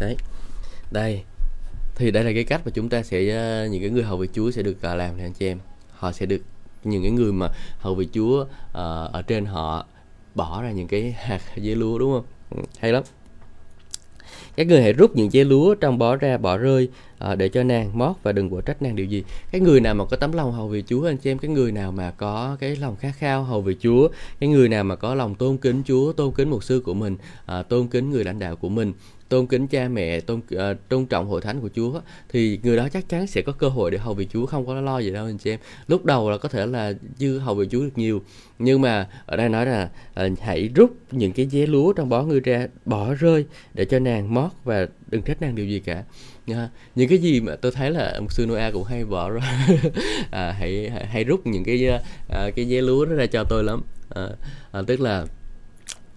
Đấy. 0.00 0.16
Đây. 0.90 1.22
Thì 1.94 2.10
đây 2.10 2.24
là 2.24 2.32
cái 2.34 2.44
cách 2.44 2.60
mà 2.64 2.70
chúng 2.74 2.88
ta 2.88 3.02
sẽ 3.02 3.22
những 3.70 3.80
cái 3.80 3.90
người 3.90 4.02
hầu 4.02 4.16
việc 4.16 4.30
Chúa 4.32 4.50
sẽ 4.50 4.62
được 4.62 4.84
làm 4.84 5.16
này 5.16 5.26
anh 5.26 5.32
chị 5.32 5.46
em. 5.46 5.58
Họ 5.90 6.12
sẽ 6.12 6.26
được 6.26 6.42
những 6.84 7.02
cái 7.02 7.10
người 7.10 7.32
mà 7.32 7.48
hầu 7.78 7.94
về 7.94 8.06
Chúa 8.12 8.42
uh, 8.42 8.48
ở 9.12 9.22
trên 9.26 9.46
họ 9.46 9.86
bỏ 10.34 10.62
ra 10.62 10.70
những 10.70 10.88
cái 10.88 11.12
hạt 11.18 11.40
dế 11.56 11.74
lúa 11.74 11.98
đúng 11.98 12.12
không? 12.12 12.24
Ừ, 12.50 12.62
hay 12.78 12.92
lắm. 12.92 13.02
Các 14.56 14.66
người 14.66 14.82
hãy 14.82 14.92
rút 14.92 15.16
những 15.16 15.30
dế 15.30 15.44
lúa 15.44 15.74
trong 15.74 15.98
bó 15.98 16.16
ra 16.16 16.38
bỏ 16.38 16.56
rơi 16.56 16.88
à, 17.22 17.34
để 17.34 17.48
cho 17.48 17.62
nàng 17.62 17.98
mót 17.98 18.16
và 18.22 18.32
đừng 18.32 18.50
quở 18.50 18.60
trách 18.60 18.82
nàng 18.82 18.96
điều 18.96 19.06
gì. 19.06 19.24
Cái 19.50 19.60
người 19.60 19.80
nào 19.80 19.94
mà 19.94 20.04
có 20.04 20.16
tấm 20.16 20.32
lòng 20.32 20.52
hầu 20.52 20.68
vì 20.68 20.82
Chúa 20.86 21.06
anh 21.06 21.16
chị 21.16 21.30
em 21.30 21.38
cái 21.38 21.50
người 21.50 21.72
nào 21.72 21.92
mà 21.92 22.10
có 22.10 22.56
cái 22.60 22.76
lòng 22.76 22.96
khát 22.96 23.12
khao 23.18 23.44
hầu 23.44 23.60
vì 23.60 23.76
Chúa 23.80 24.08
cái 24.40 24.48
người 24.48 24.68
nào 24.68 24.84
mà 24.84 24.96
có 24.96 25.14
lòng 25.14 25.34
tôn 25.34 25.56
kính 25.56 25.82
Chúa 25.86 26.12
tôn 26.12 26.32
kính 26.34 26.50
mục 26.50 26.64
sư 26.64 26.82
của 26.84 26.94
mình 26.94 27.16
à, 27.46 27.62
tôn 27.62 27.88
kính 27.88 28.10
người 28.10 28.24
lãnh 28.24 28.38
đạo 28.38 28.56
của 28.56 28.68
mình 28.68 28.92
tôn 29.32 29.46
kính 29.46 29.66
cha 29.66 29.88
mẹ 29.88 30.20
tôn 30.20 30.38
uh, 30.38 30.88
tôn 30.88 31.06
trọng 31.06 31.26
hội 31.26 31.40
thánh 31.40 31.60
của 31.60 31.68
Chúa 31.74 32.00
thì 32.28 32.58
người 32.62 32.76
đó 32.76 32.88
chắc 32.88 33.08
chắn 33.08 33.26
sẽ 33.26 33.42
có 33.42 33.52
cơ 33.52 33.68
hội 33.68 33.90
để 33.90 33.98
hầu 33.98 34.14
việc 34.14 34.28
Chúa 34.32 34.46
không 34.46 34.66
có 34.66 34.80
lo 34.80 34.98
gì 34.98 35.10
đâu 35.10 35.26
anh 35.26 35.38
chị 35.38 35.50
em. 35.50 35.60
Lúc 35.88 36.04
đầu 36.04 36.30
là 36.30 36.38
có 36.38 36.48
thể 36.48 36.66
là 36.66 36.92
dư 37.18 37.38
hầu 37.38 37.54
việc 37.54 37.68
Chúa 37.70 37.80
được 37.80 37.98
nhiều 37.98 38.22
nhưng 38.58 38.80
mà 38.80 39.08
ở 39.26 39.36
đây 39.36 39.48
nói 39.48 39.66
là 39.66 39.90
uh, 40.26 40.38
hãy 40.40 40.70
rút 40.74 40.96
những 41.10 41.32
cái 41.32 41.46
dế 41.46 41.66
lúa 41.66 41.92
trong 41.92 42.08
bó 42.08 42.22
ngươi 42.22 42.40
ra 42.40 42.66
bỏ 42.84 43.14
rơi 43.14 43.46
để 43.74 43.84
cho 43.84 43.98
nàng 43.98 44.34
mót 44.34 44.50
và 44.64 44.86
đừng 45.08 45.22
trách 45.22 45.42
nàng 45.42 45.54
điều 45.54 45.66
gì 45.66 45.80
cả 45.80 46.04
nha 46.46 46.68
những 46.94 47.08
cái 47.08 47.18
gì 47.18 47.40
mà 47.40 47.56
tôi 47.56 47.72
thấy 47.72 47.90
là 47.90 48.20
một 48.20 48.32
sư 48.32 48.46
Noah 48.46 48.72
cũng 48.72 48.84
hay 48.84 49.04
bỏ 49.04 49.30
ra. 49.30 49.66
À, 50.30 50.52
hãy, 50.58 50.90
hãy 50.90 51.06
hãy 51.06 51.24
rút 51.24 51.46
những 51.46 51.64
cái 51.64 51.88
à, 52.28 52.50
cái 52.56 52.68
dây 52.68 52.82
lúa 52.82 53.04
đó 53.04 53.14
ra 53.14 53.26
cho 53.26 53.44
tôi 53.44 53.64
lắm. 53.64 53.82
À, 54.14 54.28
à, 54.72 54.82
tức 54.86 55.00
là 55.00 55.26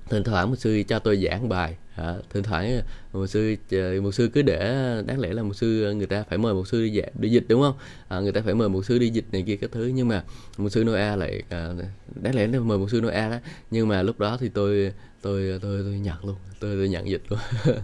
thỉnh 0.10 0.24
thoảng 0.24 0.50
một 0.50 0.56
sư 0.56 0.84
cho 0.88 1.00
tôi 1.00 1.26
giảng 1.26 1.50
bài. 1.50 1.76
À, 1.96 2.16
thỉnh 2.30 2.44
thoảng 2.44 2.78
à, 2.78 2.84
một 3.14 3.28
sư 3.28 3.56
à, 3.72 4.02
một 4.02 4.12
sư 4.12 4.30
cứ 4.34 4.42
để 4.42 4.60
đáng 5.06 5.20
lẽ 5.20 5.34
là 5.34 5.44
một 5.44 5.54
sư 5.54 5.90
à, 5.90 5.92
người 5.92 6.08
ta 6.08 6.24
phải 6.30 6.38
mời 6.38 6.54
một 6.54 6.68
sư 6.68 6.84
đi 6.84 6.90
dạy 6.90 7.12
đi 7.20 7.30
dịch 7.30 7.46
đúng 7.48 7.62
không? 7.62 7.76
À, 8.08 8.20
người 8.20 8.32
ta 8.32 8.42
phải 8.46 8.54
mời 8.54 8.70
một 8.70 8.86
sư 8.86 9.00
đi 9.00 9.10
dịch 9.10 9.26
này 9.32 9.44
kia 9.48 9.56
các 9.56 9.72
thứ. 9.72 9.92
Nhưng 9.96 10.08
mà 10.08 10.24
một 10.58 10.70
sư 10.70 10.84
Noa 10.84 11.16
lại 11.16 11.44
à, 11.50 11.70
đáng 12.16 12.36
lẽ 12.36 12.48
là 12.48 12.60
mời 12.60 12.78
một 12.78 12.92
sư 12.92 13.02
Noa 13.02 13.30
đó. 13.30 13.38
Nhưng 13.72 13.88
mà 13.88 14.02
lúc 14.02 14.20
đó 14.20 14.38
thì 14.40 14.50
tôi 14.50 14.94
tôi 15.26 15.60
tôi 15.62 15.82
tôi 15.84 16.00
nhận 16.00 16.26
luôn. 16.26 16.36
Tôi 16.60 16.76
tôi 16.76 16.90
nhận 16.90 17.10
dịch 17.10 17.22
luôn. 17.30 17.40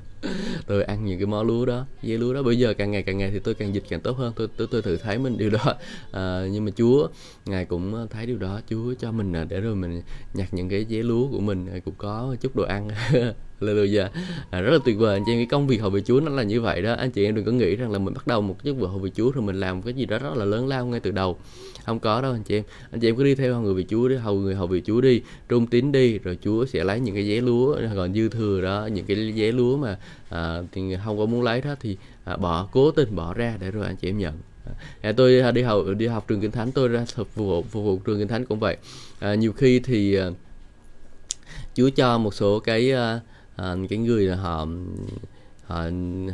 Tôi 0.67 0.83
ăn 0.83 1.05
những 1.05 1.19
cái 1.19 1.25
món 1.25 1.47
lúa 1.47 1.65
đó 1.65 1.85
dây 2.01 2.17
lúa 2.17 2.33
đó. 2.33 2.43
Bây 2.43 2.59
giờ 2.59 2.73
càng 2.73 2.91
ngày 2.91 3.03
càng 3.03 3.17
ngày 3.17 3.31
thì 3.31 3.39
tôi 3.39 3.53
càng 3.53 3.75
dịch 3.75 3.83
càng 3.89 4.01
tốt 4.01 4.17
hơn. 4.17 4.33
Tôi 4.35 4.47
tôi, 4.57 4.67
tôi 4.71 4.81
thử 4.81 4.97
thấy 4.97 5.17
mình 5.17 5.37
điều 5.37 5.49
đó. 5.49 5.75
À, 6.11 6.47
nhưng 6.51 6.65
mà 6.65 6.71
chúa 6.75 7.07
ngài 7.45 7.65
cũng 7.65 8.07
thấy 8.09 8.25
điều 8.25 8.37
đó. 8.37 8.61
Chúa 8.69 8.93
cho 8.99 9.11
mình 9.11 9.33
à, 9.33 9.43
để 9.43 9.59
rồi 9.59 9.75
mình 9.75 10.01
nhặt 10.33 10.53
những 10.53 10.69
cái 10.69 10.85
dế 10.89 11.03
lúa 11.03 11.31
của 11.31 11.39
mình 11.39 11.67
à, 11.67 11.79
cũng 11.85 11.93
có 11.97 12.35
chút 12.41 12.55
đồ 12.55 12.63
ăn. 12.63 12.89
Hallelujah 13.65 14.09
à, 14.51 14.61
rất 14.61 14.71
là 14.71 14.79
tuyệt 14.85 14.97
vời. 14.97 15.15
Anh 15.15 15.23
chị 15.25 15.31
em 15.31 15.39
cái 15.39 15.45
công 15.45 15.67
việc 15.67 15.81
hầu 15.81 15.89
về 15.89 16.01
Chúa 16.01 16.19
nó 16.19 16.31
là 16.31 16.43
như 16.43 16.61
vậy 16.61 16.81
đó. 16.81 16.93
Anh 16.93 17.11
chị 17.11 17.25
em 17.25 17.35
đừng 17.35 17.45
có 17.45 17.51
nghĩ 17.51 17.75
rằng 17.75 17.91
là 17.91 17.99
mình 17.99 18.13
bắt 18.13 18.27
đầu 18.27 18.41
một 18.41 18.55
chức 18.63 18.77
vụ 18.77 18.87
hầu 18.87 18.99
về 18.99 19.09
Chúa 19.15 19.31
rồi 19.31 19.43
mình 19.43 19.59
làm 19.59 19.81
cái 19.81 19.93
gì 19.93 20.05
đó 20.05 20.17
rất 20.17 20.35
là 20.35 20.45
lớn 20.45 20.67
lao 20.67 20.85
ngay 20.85 20.99
từ 20.99 21.11
đầu. 21.11 21.37
Không 21.85 21.99
có 21.99 22.21
đâu 22.21 22.31
anh 22.31 22.43
chị 22.43 22.55
em. 22.55 22.63
Anh 22.91 22.99
chị 22.99 23.09
em 23.09 23.15
cứ 23.15 23.23
đi 23.23 23.35
theo 23.35 23.61
người 23.61 23.73
vị 23.73 23.85
Chúa 23.89 24.07
đi 24.07 24.15
hầu 24.15 24.35
người 24.35 24.55
hầu 24.55 24.67
vị 24.67 24.81
Chúa 24.85 25.01
đi 25.01 25.21
trung 25.49 25.67
tín 25.67 25.91
đi 25.91 26.19
rồi 26.19 26.37
Chúa 26.43 26.65
sẽ 26.65 26.83
lấy 26.83 26.99
những 26.99 27.15
cái 27.15 27.27
giấy 27.27 27.41
lúa 27.41 27.77
còn 27.95 28.13
dư 28.13 28.29
thừa 28.29 28.61
đó 28.61 28.89
những 28.93 29.05
cái 29.05 29.33
giấy 29.35 29.51
lúa 29.51 29.77
mà 29.77 29.97
à, 30.29 30.61
thì 30.71 30.81
không 31.05 31.17
có 31.17 31.25
muốn 31.25 31.43
lấy 31.43 31.61
đó 31.61 31.75
thì 31.79 31.97
à, 32.23 32.37
bỏ 32.37 32.67
cố 32.71 32.91
tình 32.91 33.15
bỏ 33.15 33.33
ra 33.33 33.57
để 33.59 33.71
rồi 33.71 33.85
anh 33.85 33.95
chị 33.95 34.09
em 34.09 34.17
nhận. 34.17 34.33
À, 35.01 35.11
tôi 35.11 35.39
à, 35.39 35.51
đi 35.51 35.61
học 35.61 35.83
đi 35.97 36.07
học 36.07 36.27
trường 36.27 36.41
kinh 36.41 36.51
thánh 36.51 36.71
tôi 36.71 36.87
ra 36.87 37.05
phục 37.15 37.35
vụ 37.35 37.61
phục 37.61 37.83
vụ 37.83 37.99
trường 38.05 38.19
kinh 38.19 38.27
thánh 38.27 38.45
cũng 38.45 38.59
vậy. 38.59 38.77
À, 39.19 39.35
nhiều 39.35 39.53
khi 39.53 39.79
thì 39.79 40.15
à, 40.15 40.29
Chúa 41.73 41.89
cho 41.89 42.17
một 42.17 42.33
số 42.33 42.59
cái 42.59 42.91
à, 42.91 43.19
à, 43.55 43.75
cái 43.89 43.99
người 43.99 44.25
là 44.25 44.35
họ 44.35 44.67
họ 45.65 45.85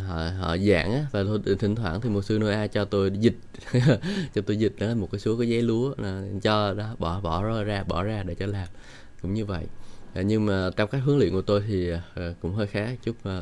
họ, 0.07 0.29
họ 0.39 0.57
giảng 0.57 0.93
á 0.93 1.05
và 1.11 1.23
thôi 1.23 1.39
thỉnh 1.59 1.75
thoảng 1.75 2.01
thì 2.01 2.09
một 2.09 2.21
sư 2.21 2.39
Noa 2.39 2.67
cho 2.67 2.85
tôi 2.85 3.11
dịch 3.19 3.37
cho 4.35 4.41
tôi 4.45 4.57
dịch 4.57 4.73
đó 4.79 4.95
một 4.95 5.11
cái 5.11 5.19
số 5.19 5.37
cái 5.37 5.49
giấy 5.49 5.61
lúa 5.61 5.93
là 5.97 6.23
cho 6.41 6.73
đó 6.73 6.95
bỏ 6.99 7.21
bỏ 7.21 7.63
ra 7.63 7.83
bỏ 7.83 8.03
ra 8.03 8.23
để 8.23 8.35
cho 8.35 8.45
làm 8.45 8.67
cũng 9.21 9.33
như 9.33 9.45
vậy. 9.45 9.65
À, 10.13 10.21
nhưng 10.21 10.45
mà 10.45 10.69
trong 10.75 10.89
các 10.89 10.99
huấn 10.99 11.17
luyện 11.17 11.31
của 11.31 11.41
tôi 11.41 11.63
thì 11.67 11.89
à, 12.15 12.33
cũng 12.41 12.53
hơi 12.53 12.67
khác 12.67 12.99
chút 13.03 13.15
à, 13.23 13.41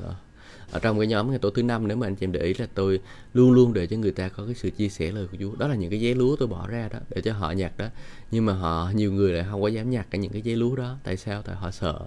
ở 0.71 0.79
trong 0.79 0.99
cái 0.99 1.07
nhóm 1.07 1.29
ngày 1.29 1.39
tổ 1.39 1.49
thứ 1.49 1.63
năm 1.63 1.87
nếu 1.87 1.97
mà 1.97 2.07
anh 2.07 2.15
chị 2.15 2.23
em 2.25 2.31
để 2.31 2.39
ý 2.39 2.53
là 2.53 2.67
tôi 2.73 2.99
luôn 3.33 3.51
luôn 3.51 3.73
để 3.73 3.87
cho 3.87 3.97
người 3.97 4.11
ta 4.11 4.29
có 4.29 4.45
cái 4.45 4.55
sự 4.55 4.69
chia 4.69 4.89
sẻ 4.89 5.11
lời 5.11 5.27
của 5.31 5.37
Chúa. 5.39 5.55
Đó 5.55 5.67
là 5.67 5.75
những 5.75 5.89
cái 5.89 6.01
giấy 6.01 6.15
lúa 6.15 6.35
tôi 6.35 6.47
bỏ 6.47 6.67
ra 6.67 6.89
đó 6.93 6.99
để 7.09 7.21
cho 7.21 7.33
họ 7.33 7.51
nhặt 7.51 7.77
đó. 7.77 7.87
Nhưng 8.31 8.45
mà 8.45 8.53
họ 8.53 8.91
nhiều 8.95 9.11
người 9.11 9.33
lại 9.33 9.45
không 9.51 9.61
có 9.61 9.67
dám 9.67 9.89
nhặt 9.89 10.07
cả 10.09 10.17
những 10.17 10.31
cái 10.31 10.41
giấy 10.41 10.55
lúa 10.55 10.75
đó. 10.75 10.97
Tại 11.03 11.17
sao? 11.17 11.41
Tại 11.41 11.55
họ 11.55 11.71
sợ 11.71 11.99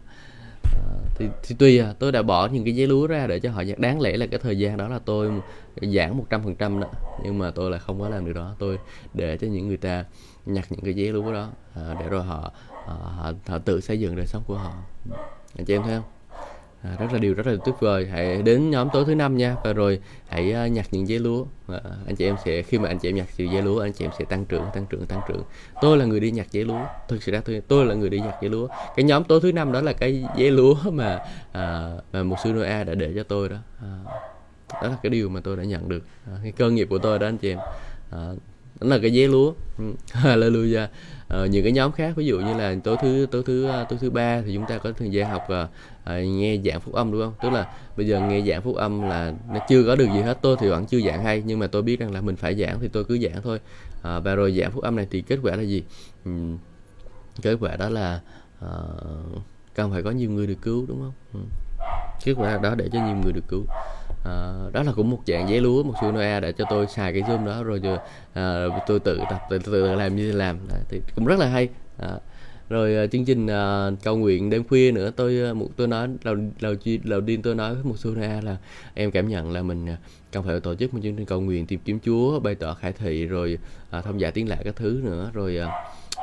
thì, 1.14 1.28
thì 1.42 1.56
tuy 1.58 1.78
à, 1.78 1.94
tôi 1.98 2.12
đã 2.12 2.22
bỏ 2.22 2.48
những 2.48 2.64
cái 2.64 2.76
giấy 2.76 2.86
lúa 2.86 3.06
ra 3.06 3.26
để 3.26 3.40
cho 3.40 3.50
họ 3.50 3.60
nhận 3.60 3.80
đáng 3.80 4.00
lẽ 4.00 4.16
là 4.16 4.26
cái 4.26 4.40
thời 4.42 4.58
gian 4.58 4.76
đó 4.76 4.88
là 4.88 4.98
tôi 4.98 5.30
giảm 5.82 6.18
một 6.18 6.24
trăm 6.30 6.42
phần 6.42 6.54
trăm 6.54 6.80
đó 6.80 6.88
nhưng 7.24 7.38
mà 7.38 7.50
tôi 7.50 7.70
lại 7.70 7.80
không 7.80 8.00
có 8.00 8.08
làm 8.08 8.26
được 8.26 8.32
đó. 8.32 8.54
Tôi 8.58 8.78
để 9.14 9.36
cho 9.36 9.46
những 9.46 9.68
người 9.68 9.76
ta 9.76 10.04
nhặt 10.46 10.66
những 10.70 10.80
cái 10.80 10.94
giấy 10.94 11.12
lúa 11.12 11.32
đó 11.32 11.48
à, 11.74 11.94
để 12.00 12.08
rồi 12.08 12.22
họ, 12.22 12.52
à, 12.86 12.94
họ 12.94 13.32
họ 13.48 13.58
tự 13.58 13.80
xây 13.80 14.00
dựng 14.00 14.16
đời 14.16 14.26
sống 14.26 14.42
của 14.46 14.56
họ. 14.56 14.72
Anh 15.56 15.64
chị 15.64 15.74
em 15.74 15.82
thấy 15.82 15.94
không? 15.94 16.17
À, 16.83 16.97
rất 16.99 17.12
là 17.12 17.18
điều 17.18 17.35
rất 17.35 17.47
là 17.47 17.57
tuyệt 17.64 17.74
vời. 17.81 18.07
Hãy 18.07 18.43
đến 18.43 18.70
nhóm 18.70 18.89
tối 18.93 19.05
thứ 19.07 19.14
năm 19.14 19.37
nha. 19.37 19.57
Và 19.64 19.72
rồi 19.72 20.01
hãy 20.29 20.55
uh, 20.66 20.72
nhặt 20.72 20.87
những 20.91 21.09
dây 21.09 21.18
lúa. 21.18 21.45
À, 21.68 21.81
anh 22.07 22.16
chị 22.16 22.24
em 22.24 22.37
sẽ 22.45 22.62
khi 22.62 22.79
mà 22.79 22.89
anh 22.89 22.99
chị 22.99 23.09
em 23.09 23.16
nhặt 23.16 23.26
những 23.39 23.53
dây 23.53 23.62
lúa 23.62 23.81
anh 23.81 23.93
chị 23.93 24.05
em 24.05 24.11
sẽ 24.18 24.24
tăng 24.24 24.45
trưởng 24.45 24.64
tăng 24.74 24.87
trưởng 24.87 25.07
tăng 25.07 25.20
trưởng. 25.29 25.43
Tôi 25.81 25.99
là 25.99 26.05
người 26.05 26.20
đi 26.20 26.31
nhặt 26.31 26.47
dây 26.51 26.64
lúa. 26.64 26.81
Thực 27.09 27.22
sự 27.22 27.33
ra 27.33 27.41
tôi 27.45 27.62
tôi 27.68 27.87
là 27.87 27.95
người 27.95 28.11
đi 28.11 28.20
nhặt 28.20 28.35
dây 28.43 28.51
lúa. 28.51 28.68
Cái 28.97 29.05
nhóm 29.05 29.24
tối 29.24 29.41
thứ 29.43 29.53
năm 29.53 29.72
đó 29.72 29.81
là 29.81 29.93
cái 29.93 30.24
dây 30.37 30.51
lúa 30.51 30.74
mà 30.93 31.20
à, 31.53 31.93
mà 32.12 32.22
một 32.22 32.37
sư 32.45 32.53
Noa 32.53 32.85
đã 32.85 32.95
để 32.95 33.12
cho 33.16 33.22
tôi 33.22 33.49
đó. 33.49 33.57
À, 33.83 33.93
đó 34.83 34.89
là 34.89 34.97
cái 35.03 35.11
điều 35.11 35.29
mà 35.29 35.41
tôi 35.41 35.57
đã 35.57 35.64
nhận 35.64 35.89
được. 35.89 36.05
À, 36.26 36.33
cái 36.43 36.53
cơ 36.53 36.70
nghiệp 36.70 36.87
của 36.91 36.99
tôi 36.99 37.18
đó 37.18 37.26
anh 37.26 37.39
chị 37.39 37.51
em. 37.51 37.59
À, 38.11 38.18
đó 38.81 38.87
là 38.87 38.99
cái 39.03 39.11
dế 39.11 39.26
lúa. 39.26 39.53
Ừ, 39.79 39.85
hallelujah. 40.12 40.87
Uh, 41.35 41.51
những 41.51 41.62
cái 41.62 41.72
nhóm 41.72 41.93
khác 41.93 42.16
ví 42.16 42.26
dụ 42.26 42.41
như 42.41 42.55
là 42.55 42.74
tối 42.85 42.97
thứ 43.03 43.26
tối 43.31 43.43
thứ 43.47 43.66
à, 43.66 43.85
tối 43.85 43.99
thứ 44.03 44.11
ba 44.11 44.41
thì 44.47 44.55
chúng 44.55 44.66
ta 44.68 44.79
có 44.79 44.93
thời 44.93 45.11
gian 45.11 45.31
học 45.31 45.49
uh, 45.64 45.68
Ờ, 46.09 46.22
nghe 46.22 46.59
dạng 46.64 46.80
phúc 46.80 46.94
âm 46.94 47.12
đúng 47.12 47.20
không? 47.22 47.34
Tức 47.40 47.50
là 47.50 47.66
bây 47.96 48.06
giờ 48.06 48.20
nghe 48.20 48.42
dạng 48.42 48.62
phúc 48.62 48.76
âm 48.76 49.02
là 49.02 49.32
nó 49.52 49.61
chưa 49.68 49.84
có 49.84 49.96
được 49.96 50.06
gì 50.06 50.22
hết. 50.22 50.38
Tôi 50.42 50.56
thì 50.61 50.68
vẫn 50.68 50.86
chưa 50.86 51.00
dạng 51.00 51.22
hay 51.22 51.42
nhưng 51.46 51.59
mà 51.59 51.66
tôi 51.66 51.82
biết 51.82 52.00
rằng 52.00 52.12
là 52.12 52.20
mình 52.20 52.36
phải 52.36 52.54
giảng 52.54 52.78
thì 52.80 52.88
tôi 52.88 53.04
cứ 53.04 53.18
giảng 53.18 53.42
thôi. 53.42 53.61
À, 54.02 54.18
và 54.18 54.34
rồi 54.34 54.52
dạng 54.52 54.72
phúc 54.72 54.82
âm 54.82 54.96
này 54.96 55.06
thì 55.11 55.22
kết 55.22 55.38
quả 55.42 55.56
là 55.56 55.62
gì? 55.62 55.82
Ừ, 56.24 56.30
kết 57.42 57.56
quả 57.61 57.76
đó 57.76 57.88
là 57.88 58.20
à, 58.61 58.68
cần 59.74 59.90
phải 59.92 60.02
có 60.02 60.11
nhiều 60.11 60.30
người 60.30 60.46
được 60.46 60.62
cứu 60.62 60.84
đúng 60.88 61.00
không? 61.00 61.12
Ừ. 61.34 61.40
kết 62.24 62.34
quả 62.38 62.59
đó 62.59 62.74
để 62.74 62.88
cho 62.92 62.98
nhiều 62.98 63.16
người 63.16 63.32
được 63.32 63.48
cứu. 63.48 63.64
À, 64.24 64.54
đó 64.72 64.82
là 64.82 64.92
cũng 64.92 65.11
một 65.11 65.20
dạng 65.26 65.48
giấy 65.48 65.61
lúa 65.61 65.82
một 65.82 65.94
siêu 66.00 66.12
noa 66.12 66.40
để 66.40 66.52
cho 66.52 66.64
tôi 66.64 66.86
xài 66.86 67.12
cái 67.12 67.22
zoom 67.22 67.46
đó. 67.46 67.62
Rồi 67.62 67.80
giờ 67.80 67.98
à, 68.34 68.66
tôi 68.86 69.00
tự 69.00 69.24
tập 69.28 69.42
tự, 69.48 69.59
tự, 69.59 69.72
tự 69.72 69.94
làm 69.94 70.16
như 70.16 70.32
làm. 70.32 70.59
À, 70.70 70.78
thì 70.88 71.00
cũng 71.14 71.24
rất 71.26 71.38
là 71.38 71.46
hay. 71.46 71.68
À, 71.98 72.18
rồi 72.68 73.04
uh, 73.04 73.10
chương 73.10 73.24
trình 73.24 73.46
uh, 73.46 74.02
cầu 74.02 74.16
nguyện 74.16 74.50
đêm 74.50 74.64
khuya 74.64 74.92
nữa 74.92 75.10
tôi 75.16 75.50
uh, 75.50 75.76
tôi 75.76 75.88
nói 75.88 76.08
đầu 76.24 76.36
đầu 76.60 76.74
đầu 77.04 77.20
tiên 77.26 77.42
tôi 77.42 77.54
nói 77.54 77.74
với 77.74 77.84
một 77.84 77.96
số 77.96 78.14
ra 78.14 78.40
là 78.44 78.56
em 78.94 79.10
cảm 79.10 79.28
nhận 79.28 79.52
là 79.52 79.62
mình 79.62 79.84
uh, 79.84 79.98
cần 80.32 80.42
phải 80.42 80.60
tổ 80.60 80.74
chức 80.74 80.94
một 80.94 81.00
chương 81.02 81.16
trình 81.16 81.26
cầu 81.26 81.40
nguyện 81.40 81.66
tìm 81.66 81.80
kiếm 81.84 81.98
Chúa 82.04 82.40
bày 82.40 82.54
tỏ 82.54 82.74
khải 82.74 82.92
thị 82.92 83.26
rồi 83.26 83.58
uh, 83.98 84.04
thông 84.04 84.20
giả 84.20 84.30
tiếng 84.30 84.48
lạ 84.48 84.56
các 84.64 84.76
thứ 84.76 85.00
nữa. 85.04 85.30
Rồi 85.34 85.58
uh, 85.62 85.68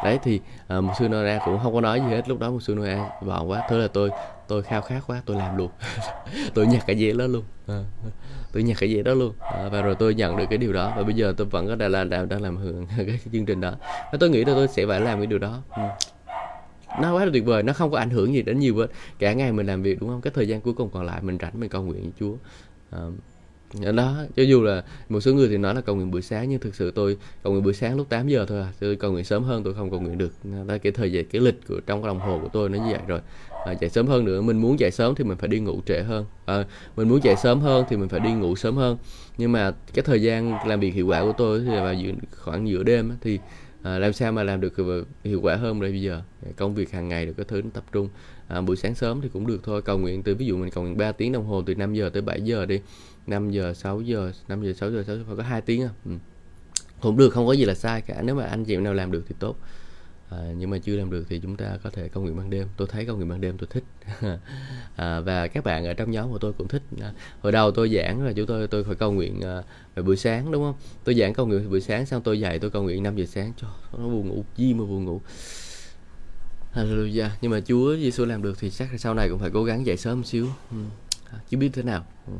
đấy 0.03 0.19
thì 0.23 0.39
uh, 0.77 0.83
một 0.83 0.93
sư 0.99 1.07
Noa 1.09 1.39
cũng 1.45 1.59
không 1.63 1.73
có 1.73 1.81
nói 1.81 1.99
gì 1.99 2.07
hết. 2.07 2.29
Lúc 2.29 2.39
đó 2.39 2.51
một 2.51 2.63
sư 2.63 2.75
Noa 2.75 3.09
bận 3.25 3.49
quá. 3.49 3.63
Thôi 3.69 3.79
là 3.79 3.87
tôi 3.87 4.09
tôi 4.47 4.63
khao 4.63 4.81
khát 4.81 5.01
quá 5.07 5.21
tôi 5.25 5.37
làm 5.37 5.57
luôn. 5.57 5.71
Tôi 6.53 6.67
nhặt 6.67 6.83
cái 6.87 6.97
dễ 6.97 7.13
đó 7.13 7.27
luôn. 7.27 7.43
À, 7.67 7.83
tôi 8.53 8.63
nhặt 8.63 8.77
cái 8.79 8.91
dễ 8.91 9.03
đó 9.03 9.13
luôn. 9.13 9.33
À, 9.39 9.69
và 9.71 9.81
rồi 9.81 9.95
tôi 9.95 10.15
nhận 10.15 10.37
được 10.37 10.45
cái 10.49 10.57
điều 10.57 10.73
đó. 10.73 10.93
Và 10.97 11.03
bây 11.03 11.13
giờ 11.13 11.33
tôi 11.37 11.47
vẫn 11.47 11.67
có 11.67 11.75
đang 11.75 11.91
là 11.91 12.03
đang, 12.03 12.29
đang 12.29 12.41
làm 12.41 12.57
hưởng 12.57 12.87
cái 12.97 13.19
chương 13.33 13.45
trình 13.45 13.61
đó. 13.61 13.73
Và 14.11 14.17
tôi 14.19 14.29
nghĩ 14.29 14.45
là 14.45 14.53
tôi 14.53 14.67
sẽ 14.67 14.85
phải 14.87 15.01
làm 15.01 15.17
cái 15.17 15.27
điều 15.27 15.39
đó. 15.39 15.61
Ừ 15.75 15.81
nó 17.01 17.15
quá 17.15 17.25
là 17.25 17.31
tuyệt 17.33 17.45
vời 17.45 17.63
nó 17.63 17.73
không 17.73 17.91
có 17.91 17.97
ảnh 17.97 18.09
hưởng 18.09 18.33
gì 18.33 18.41
đến 18.41 18.59
nhiều 18.59 18.77
hết 18.77 18.87
cả 19.19 19.33
ngày 19.33 19.51
mình 19.51 19.67
làm 19.67 19.81
việc 19.81 19.99
đúng 19.99 20.09
không? 20.09 20.21
Cái 20.21 20.31
thời 20.35 20.47
gian 20.47 20.61
cuối 20.61 20.73
cùng 20.73 20.89
còn 20.89 21.05
lại 21.05 21.21
mình 21.21 21.37
rảnh 21.41 21.59
mình 21.59 21.69
cầu 21.69 21.83
nguyện 21.83 22.01
với 22.01 22.11
Chúa. 22.19 22.35
À, 22.91 23.91
đó 23.91 24.15
cho 24.35 24.43
dù 24.43 24.61
là 24.61 24.83
một 25.09 25.19
số 25.19 25.33
người 25.33 25.47
thì 25.47 25.57
nói 25.57 25.75
là 25.75 25.81
cầu 25.81 25.95
nguyện 25.95 26.11
buổi 26.11 26.21
sáng 26.21 26.49
nhưng 26.49 26.59
thực 26.59 26.75
sự 26.75 26.91
tôi 26.91 27.17
cầu 27.43 27.53
nguyện 27.53 27.63
buổi 27.63 27.73
sáng 27.73 27.97
lúc 27.97 28.09
8 28.09 28.27
giờ 28.27 28.45
thôi 28.47 28.61
à. 28.61 28.73
Tôi 28.79 28.95
cầu 28.95 29.11
nguyện 29.11 29.25
sớm 29.25 29.43
hơn 29.43 29.63
tôi 29.63 29.73
không 29.73 29.91
cầu 29.91 29.99
nguyện 29.99 30.17
được. 30.17 30.33
Đó 30.67 30.77
cái 30.83 30.91
thời 30.91 31.11
gian 31.11 31.25
cái 31.25 31.41
lịch 31.41 31.67
của 31.67 31.79
trong 31.85 32.01
cái 32.01 32.07
đồng 32.07 32.19
hồ 32.19 32.39
của 32.41 32.49
tôi 32.53 32.69
nó 32.69 32.77
như 32.77 32.91
vậy 32.91 33.01
rồi. 33.07 33.19
À, 33.65 33.71
dậy 33.81 33.89
sớm 33.89 34.07
hơn 34.07 34.25
nữa 34.25 34.41
mình 34.41 34.57
muốn 34.57 34.79
dậy 34.79 34.91
sớm 34.91 35.15
thì 35.15 35.23
mình 35.23 35.37
phải 35.37 35.47
đi 35.47 35.59
ngủ 35.59 35.81
trễ 35.85 36.03
hơn. 36.03 36.25
À, 36.45 36.65
mình 36.95 37.09
muốn 37.09 37.23
dậy 37.23 37.35
sớm 37.35 37.59
hơn 37.59 37.85
thì 37.89 37.97
mình 37.97 38.09
phải 38.09 38.19
đi 38.19 38.31
ngủ 38.31 38.55
sớm 38.55 38.75
hơn. 38.75 38.97
Nhưng 39.37 39.51
mà 39.51 39.71
cái 39.93 40.03
thời 40.03 40.21
gian 40.21 40.57
làm 40.67 40.79
việc 40.79 40.93
hiệu 40.93 41.07
quả 41.07 41.21
của 41.21 41.33
tôi 41.37 41.59
thì 41.59 41.75
vào 41.75 41.93
giữa, 41.93 42.11
khoảng 42.37 42.67
giữa 42.67 42.83
đêm 42.83 43.11
thì 43.21 43.39
à, 43.85 43.99
làm 43.99 44.13
sao 44.13 44.31
mà 44.31 44.43
làm 44.43 44.61
được 44.61 44.73
hiệu 45.23 45.39
quả 45.41 45.55
hơn 45.55 45.81
đây 45.81 45.91
bây 45.91 46.01
giờ? 46.01 46.21
Công 46.55 46.75
việc 46.75 46.91
hàng 46.91 47.09
ngày 47.09 47.25
được 47.25 47.33
cái 47.37 47.45
thứ 47.49 47.61
tập 47.73 47.83
trung. 47.91 48.09
À, 48.47 48.61
buổi 48.61 48.75
sáng 48.75 48.95
sớm 48.95 49.21
thì 49.21 49.29
cũng 49.33 49.47
được 49.47 49.63
thôi. 49.63 49.81
Cầu 49.81 49.97
nguyện 49.97 50.23
từ 50.23 50.35
ví 50.35 50.45
dụ 50.45 50.57
mình 50.57 50.69
cầu 50.69 50.83
nguyện 50.83 50.97
3 50.97 51.11
tiếng 51.11 51.31
đồng 51.31 51.45
hồ 51.45 51.61
từ 51.65 51.75
5 51.75 51.93
giờ 51.93 52.09
tới 52.09 52.21
7 52.21 52.41
giờ 52.41 52.65
đi. 52.65 52.79
5 53.27 53.51
giờ 53.51 53.73
6 53.73 54.01
giờ 54.01 54.31
5 54.47 54.63
giờ 54.63 54.73
6 54.73 54.91
giờ 54.91 55.03
6 55.07 55.17
giờ 55.17 55.23
phải 55.27 55.35
có 55.35 55.43
2 55.43 55.61
tiếng 55.61 55.83
à. 55.83 55.89
Ừ. 56.05 56.11
cũng 57.01 57.17
được 57.17 57.29
không 57.29 57.47
có 57.47 57.53
gì 57.53 57.65
là 57.65 57.73
sai 57.73 58.01
cả. 58.01 58.21
Nếu 58.23 58.35
mà 58.35 58.45
anh 58.45 58.65
chị 58.65 58.77
nào 58.77 58.93
làm 58.93 59.11
được 59.11 59.23
thì 59.27 59.35
tốt 59.39 59.55
à, 60.35 60.53
nhưng 60.57 60.69
mà 60.69 60.77
chưa 60.77 60.95
làm 60.95 61.11
được 61.11 61.25
thì 61.29 61.39
chúng 61.39 61.57
ta 61.57 61.77
có 61.83 61.89
thể 61.89 62.09
cầu 62.09 62.23
nguyện 62.23 62.37
ban 62.37 62.49
đêm. 62.49 62.67
Tôi 62.77 62.87
thấy 62.91 63.05
cầu 63.05 63.15
nguyện 63.15 63.29
ban 63.29 63.41
đêm 63.41 63.57
tôi 63.57 63.67
thích. 63.71 63.83
À, 64.95 65.19
và 65.19 65.47
các 65.47 65.63
bạn 65.63 65.85
ở 65.85 65.93
trong 65.93 66.11
nhóm 66.11 66.31
của 66.31 66.37
tôi 66.37 66.53
cũng 66.53 66.67
thích. 66.67 66.81
À, 67.01 67.13
hồi 67.41 67.51
đầu 67.51 67.71
tôi 67.71 67.89
giảng 67.95 68.25
là 68.25 68.33
chúng 68.33 68.45
tôi 68.45 68.67
tôi 68.67 68.83
phải 68.83 68.95
cầu 68.95 69.11
nguyện 69.11 69.41
à, 69.41 69.63
về 69.95 70.03
buổi 70.03 70.17
sáng 70.17 70.51
đúng 70.51 70.63
không? 70.63 70.75
Tôi 71.03 71.15
giảng 71.15 71.33
cầu 71.33 71.45
nguyện 71.45 71.69
buổi 71.69 71.81
sáng 71.81 72.05
xong 72.05 72.21
tôi 72.23 72.39
dậy 72.39 72.59
tôi 72.59 72.69
cầu 72.69 72.83
nguyện 72.83 73.03
5 73.03 73.15
giờ 73.15 73.25
sáng. 73.25 73.53
Cho 73.57 73.67
nó 73.97 74.07
buồn 74.07 74.27
ngủ 74.27 74.43
gì 74.57 74.73
mà 74.73 74.85
buồn 74.85 75.05
ngủ. 75.05 75.21
Hallelujah. 76.73 77.29
Nhưng 77.41 77.51
mà 77.51 77.59
Chúa 77.67 77.95
Giêsu 77.95 78.25
làm 78.25 78.41
được 78.41 78.59
thì 78.59 78.69
chắc 78.69 78.91
là 78.91 78.97
sau 78.97 79.13
này 79.13 79.29
cũng 79.29 79.39
phải 79.39 79.49
cố 79.53 79.63
gắng 79.63 79.85
dậy 79.85 79.97
sớm 79.97 80.17
một 80.17 80.27
xíu. 80.27 80.47
Ừ. 80.71 80.77
À, 81.31 81.39
chứ 81.49 81.57
biết 81.57 81.69
thế 81.73 81.83
nào? 81.83 82.05
Ừ. 82.27 82.33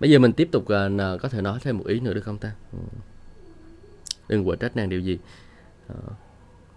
bây 0.00 0.10
giờ 0.10 0.18
mình 0.18 0.32
tiếp 0.32 0.48
tục 0.52 0.62
uh, 0.62 1.20
có 1.22 1.28
thể 1.30 1.42
nói 1.42 1.58
thêm 1.62 1.78
một 1.78 1.86
ý 1.86 2.00
nữa 2.00 2.14
được 2.14 2.24
không 2.24 2.38
ta? 2.38 2.52
Ừ. 2.72 2.78
đừng 4.28 4.48
quả 4.48 4.56
trách 4.56 4.76
nàng 4.76 4.88
điều 4.88 5.00
gì. 5.00 5.18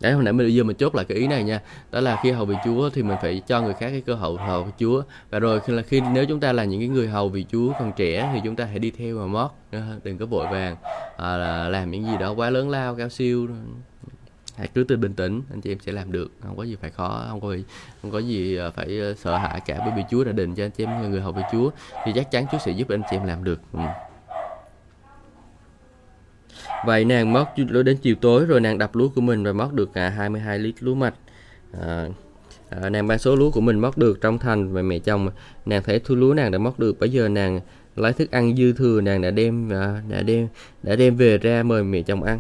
Đấy, 0.02 0.14
hồi 0.14 0.24
nãy 0.24 0.34
mình 0.34 0.56
giờ 0.56 0.64
mình 0.64 0.78
chốt 0.78 0.96
lại 0.96 1.06
cái 1.06 1.18
ý 1.18 1.28
này 1.28 1.44
nha. 1.44 1.62
Đó 1.92 2.00
là 2.00 2.20
khi 2.24 2.32
hầu 2.32 2.46
vị 2.46 2.56
Chúa 2.66 2.90
thì 2.90 3.04
mình 3.04 3.18
phải 3.22 3.42
cho 3.48 3.62
người 3.62 3.74
khác 3.74 3.90
cái 3.90 4.02
cơ 4.02 4.14
hội 4.14 4.38
hầu 4.38 4.68
Chúa. 4.80 5.04
Và 5.30 5.40
rồi 5.40 5.60
khi 5.60 5.74
là 5.74 5.82
khi 5.82 6.02
nếu 6.14 6.26
chúng 6.26 6.40
ta 6.40 6.54
là 6.54 6.64
những 6.64 6.80
cái 6.80 6.90
người 6.90 7.08
hầu 7.08 7.30
vị 7.30 7.46
Chúa 7.52 7.74
còn 7.80 7.92
trẻ 7.96 8.30
thì 8.34 8.42
chúng 8.44 8.56
ta 8.56 8.66
hãy 8.66 8.80
đi 8.80 8.92
theo 8.92 9.18
mà 9.18 9.26
mót 9.26 9.52
ờ, 9.72 9.82
đừng 10.04 10.18
có 10.18 10.26
vội 10.26 10.48
vàng 10.48 10.76
à, 11.18 11.38
là 11.38 11.70
làm 11.70 11.92
những 11.92 12.06
gì 12.06 12.18
đó 12.20 12.32
quá 12.32 12.50
lớn 12.50 12.70
lao 12.70 12.96
cao 12.96 13.10
siêu. 13.10 13.48
Hãy 14.58 14.68
cứ 14.74 14.84
từ 14.84 14.98
bình 14.98 15.14
tĩnh 15.14 15.42
anh 15.52 15.62
chị 15.62 15.72
em 15.72 15.80
sẽ 15.80 15.92
làm 15.92 16.12
được. 16.12 16.32
Không 16.44 16.58
có 16.58 16.64
gì 16.64 16.76
phải 16.82 16.92
khó 16.92 17.26
không 17.30 17.42
có 17.42 17.54
gì 17.54 17.64
không 18.02 18.12
có 18.12 18.20
gì 18.20 18.56
ờ, 18.56 18.72
phải 18.72 19.00
sợ 19.18 19.38
hãi 19.38 19.62
cả 19.66 19.80
bởi 19.80 19.94
vì 19.96 20.04
Chúa 20.10 20.24
đã 20.24 20.32
định 20.32 20.56
cho 20.56 20.66
anh 20.66 20.72
chị 20.72 20.84
em 20.84 21.12
người 21.12 21.22
hầu 21.22 21.32
vì 21.32 21.44
Chúa. 21.52 21.70
Thì 22.06 22.12
chắc 22.16 22.32
chắn 22.32 22.46
Chúa 22.52 22.58
sẽ 22.58 22.72
giúp 22.72 22.90
anh 22.90 23.02
chị 23.12 23.18
em 23.18 23.28
làm 23.28 23.44
được. 23.44 23.60
Ừ. 23.74 23.80
Vậy 26.86 27.06
nàng 27.06 27.34
móc 27.34 27.54
đến 27.86 27.98
chiều 28.02 28.16
tối 28.22 28.46
rồi 28.46 28.62
nàng 28.62 28.78
đập 28.78 28.96
lúa 28.96 29.10
của 29.10 29.22
mình 29.22 29.44
và 29.44 29.54
móc 29.54 29.74
được 29.74 29.94
cả 29.94 30.10
22 30.10 30.60
lít 30.60 30.76
lúa 30.80 30.96
mạch. 30.96 31.14
À, 31.82 32.08
à, 32.70 32.90
nàng 32.90 33.08
bán 33.08 33.20
số 33.20 33.36
lúa 33.36 33.52
của 33.52 33.62
mình 33.62 33.80
móc 33.80 33.98
được 33.98 34.22
trong 34.22 34.40
thành 34.40 34.74
và 34.74 34.82
mẹ 34.82 35.00
chồng 35.00 35.30
nàng 35.66 35.84
thấy 35.84 36.00
thu 36.00 36.16
lúa 36.16 36.34
nàng 36.34 36.52
đã 36.52 36.58
móc 36.58 36.80
được 36.80 37.00
bây 37.00 37.10
giờ 37.10 37.30
nàng 37.30 37.60
lấy 37.96 38.14
thức 38.14 38.32
ăn 38.32 38.56
dư 38.56 38.74
thừa 38.74 39.02
nàng 39.02 39.22
đã 39.22 39.32
đem 39.32 39.70
à, 39.74 40.02
đã 40.10 40.22
đem 40.22 40.48
đã 40.84 40.96
đem 40.96 41.16
về 41.16 41.38
ra 41.38 41.64
mời 41.64 41.84
mẹ 41.84 42.02
chồng 42.02 42.24
ăn. 42.24 42.40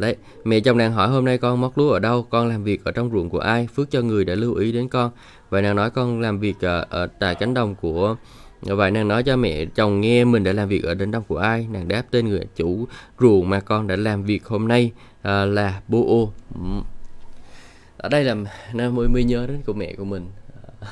Đấy 0.00 0.16
mẹ 0.44 0.60
chồng 0.60 0.78
nàng 0.78 0.92
hỏi 0.92 1.08
hôm 1.08 1.24
nay 1.24 1.38
con 1.38 1.60
móc 1.60 1.78
lúa 1.78 1.90
ở 1.90 1.98
đâu 1.98 2.22
con 2.30 2.48
làm 2.48 2.64
việc 2.64 2.84
ở 2.84 2.92
trong 2.92 3.10
ruộng 3.12 3.30
của 3.30 3.38
ai 3.38 3.68
phước 3.74 3.90
cho 3.90 4.00
người 4.00 4.24
đã 4.24 4.34
lưu 4.34 4.54
ý 4.54 4.72
đến 4.72 4.88
con. 4.88 5.10
Và 5.50 5.60
nàng 5.60 5.76
nói 5.76 5.90
con 5.90 6.20
làm 6.20 6.38
việc 6.38 6.60
ở, 6.60 6.86
ở 6.90 7.06
tại 7.06 7.34
cánh 7.34 7.54
đồng 7.54 7.74
của 7.74 8.16
vậy 8.60 8.90
nàng 8.90 9.08
nói 9.08 9.22
cho 9.22 9.36
mẹ 9.36 9.64
chồng 9.64 10.00
nghe 10.00 10.24
mình 10.24 10.44
đã 10.44 10.52
làm 10.52 10.68
việc 10.68 10.84
ở 10.84 10.94
cánh 10.94 11.10
đồng 11.10 11.22
của 11.28 11.38
ai 11.38 11.66
nàng 11.70 11.88
đáp 11.88 12.02
tên 12.10 12.28
người 12.28 12.40
chủ 12.56 12.86
ruộng 13.20 13.50
mà 13.50 13.60
con 13.60 13.86
đã 13.86 13.96
làm 13.96 14.24
việc 14.24 14.46
hôm 14.46 14.68
nay 14.68 14.92
à, 15.22 15.44
là 15.44 15.80
bô 15.88 16.32
ở 17.98 18.08
đây 18.08 18.24
là 18.24 18.34
nam 18.72 18.94
mới 18.94 19.08
mới 19.08 19.24
nhớ 19.24 19.46
đến 19.46 19.62
của 19.66 19.72
mẹ 19.72 19.94
của 19.94 20.04
mình. 20.04 20.30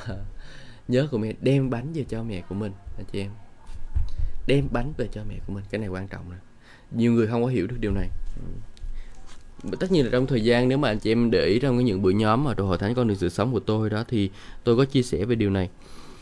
Nhớ 0.87 1.07
của 1.11 1.17
mẹ 1.17 1.33
đem 1.41 1.69
bánh 1.69 1.93
về 1.93 2.05
cho 2.09 2.23
mẹ 2.23 2.41
của 2.49 2.55
mình 2.55 2.71
anh 2.97 3.05
chị 3.11 3.19
em. 3.19 3.31
Đem 4.47 4.67
bánh 4.71 4.93
về 4.97 5.07
cho 5.11 5.21
mẹ 5.29 5.35
của 5.47 5.53
mình 5.53 5.63
cái 5.69 5.79
này 5.79 5.89
quan 5.89 6.07
trọng 6.07 6.29
rồi 6.29 6.39
nhiều 6.95 7.11
người 7.11 7.27
không 7.27 7.43
có 7.43 7.49
hiểu 7.49 7.67
được 7.67 7.77
điều 7.79 7.91
này. 7.91 8.09
Ừ. 8.35 9.69
Tất 9.79 9.91
nhiên 9.91 10.05
là 10.05 10.09
trong 10.11 10.27
thời 10.27 10.41
gian 10.41 10.69
nếu 10.69 10.77
mà 10.77 10.87
anh 10.87 10.99
chị 10.99 11.11
em 11.11 11.31
để 11.31 11.45
ý 11.45 11.59
trong 11.59 11.85
những 11.85 12.01
buổi 12.01 12.13
nhóm 12.13 12.43
mà 12.43 12.53
rồi 12.53 12.67
hội 12.67 12.77
thánh 12.77 12.95
con 12.95 13.07
đường 13.07 13.17
sự 13.17 13.29
sống 13.29 13.53
của 13.53 13.59
tôi 13.59 13.89
đó 13.89 14.03
thì 14.07 14.29
tôi 14.63 14.77
có 14.77 14.85
chia 14.85 15.01
sẻ 15.01 15.25
về 15.25 15.35
điều 15.35 15.49
này. 15.49 15.69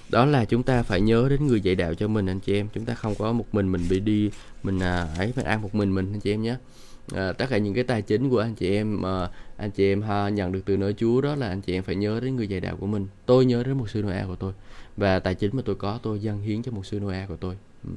Đó 0.09 0.25
là 0.25 0.45
chúng 0.45 0.63
ta 0.63 0.83
phải 0.83 1.01
nhớ 1.01 1.27
đến 1.29 1.47
người 1.47 1.61
dạy 1.61 1.75
đạo 1.75 1.93
cho 1.93 2.07
mình 2.07 2.29
anh 2.29 2.39
chị 2.39 2.53
em. 2.53 2.67
Chúng 2.73 2.85
ta 2.85 2.93
không 2.93 3.15
có 3.15 3.31
một 3.31 3.45
mình 3.51 3.71
mình 3.71 3.81
bị 3.89 3.99
đi 3.99 4.29
mình 4.63 4.79
à, 4.79 5.07
ấy 5.17 5.31
phải 5.31 5.43
ăn 5.43 5.61
một 5.61 5.75
mình 5.75 5.95
mình 5.95 6.13
anh 6.13 6.19
chị 6.19 6.33
em 6.33 6.41
nhé. 6.41 6.55
À, 7.15 7.33
tất 7.33 7.45
cả 7.49 7.57
những 7.57 7.73
cái 7.73 7.83
tài 7.83 8.01
chính 8.01 8.29
của 8.29 8.39
anh 8.39 8.55
chị 8.55 8.75
em 8.75 9.01
mà 9.01 9.29
anh 9.57 9.71
chị 9.71 9.91
em 9.91 10.01
ha, 10.01 10.29
nhận 10.29 10.51
được 10.51 10.61
từ 10.65 10.77
nơi 10.77 10.93
Chúa 10.97 11.21
đó 11.21 11.35
là 11.35 11.47
anh 11.47 11.61
chị 11.61 11.73
em 11.73 11.83
phải 11.83 11.95
nhớ 11.95 12.19
đến 12.19 12.35
người 12.35 12.47
dạy 12.47 12.59
đạo 12.59 12.77
của 12.79 12.87
mình. 12.87 13.07
Tôi 13.25 13.45
nhớ 13.45 13.63
đến 13.63 13.77
một 13.77 13.89
sư 13.89 14.01
Noel 14.01 14.25
của 14.25 14.35
tôi 14.35 14.53
và 14.97 15.19
tài 15.19 15.35
chính 15.35 15.49
mà 15.53 15.61
tôi 15.65 15.75
có 15.75 15.99
tôi 16.03 16.19
dâng 16.19 16.41
hiến 16.41 16.63
cho 16.63 16.71
một 16.71 16.85
sư 16.85 16.99
Noel 16.99 17.27
của 17.27 17.35
tôi. 17.35 17.57
Ừ 17.83 17.89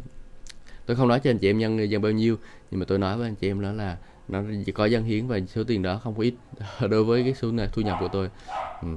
tôi 0.87 0.97
không 0.97 1.09
nói 1.09 1.21
cho 1.21 1.31
anh 1.31 1.39
chị 1.39 1.51
em 1.51 1.59
nhân 1.59 1.91
dân 1.91 2.03
bao 2.03 2.13
nhiêu 2.13 2.37
nhưng 2.71 2.81
mà 2.81 2.87
tôi 2.89 2.99
nói 2.99 3.17
với 3.17 3.29
anh 3.29 3.35
chị 3.35 3.51
em 3.51 3.61
đó 3.61 3.73
là 3.73 3.97
nó 4.29 4.43
chỉ 4.67 4.73
có 4.73 4.85
dân 4.85 5.05
hiến 5.05 5.27
và 5.27 5.41
số 5.55 5.65
tiền 5.65 5.83
đó 5.83 6.01
không 6.03 6.15
có 6.15 6.23
ít 6.23 6.35
đối 6.91 7.05
với 7.05 7.23
cái 7.23 7.35
số 7.35 7.53
này 7.53 7.69
thu 7.73 7.83
nhập 7.83 7.97
của 8.01 8.09
tôi 8.09 8.31
ừ. 8.83 8.89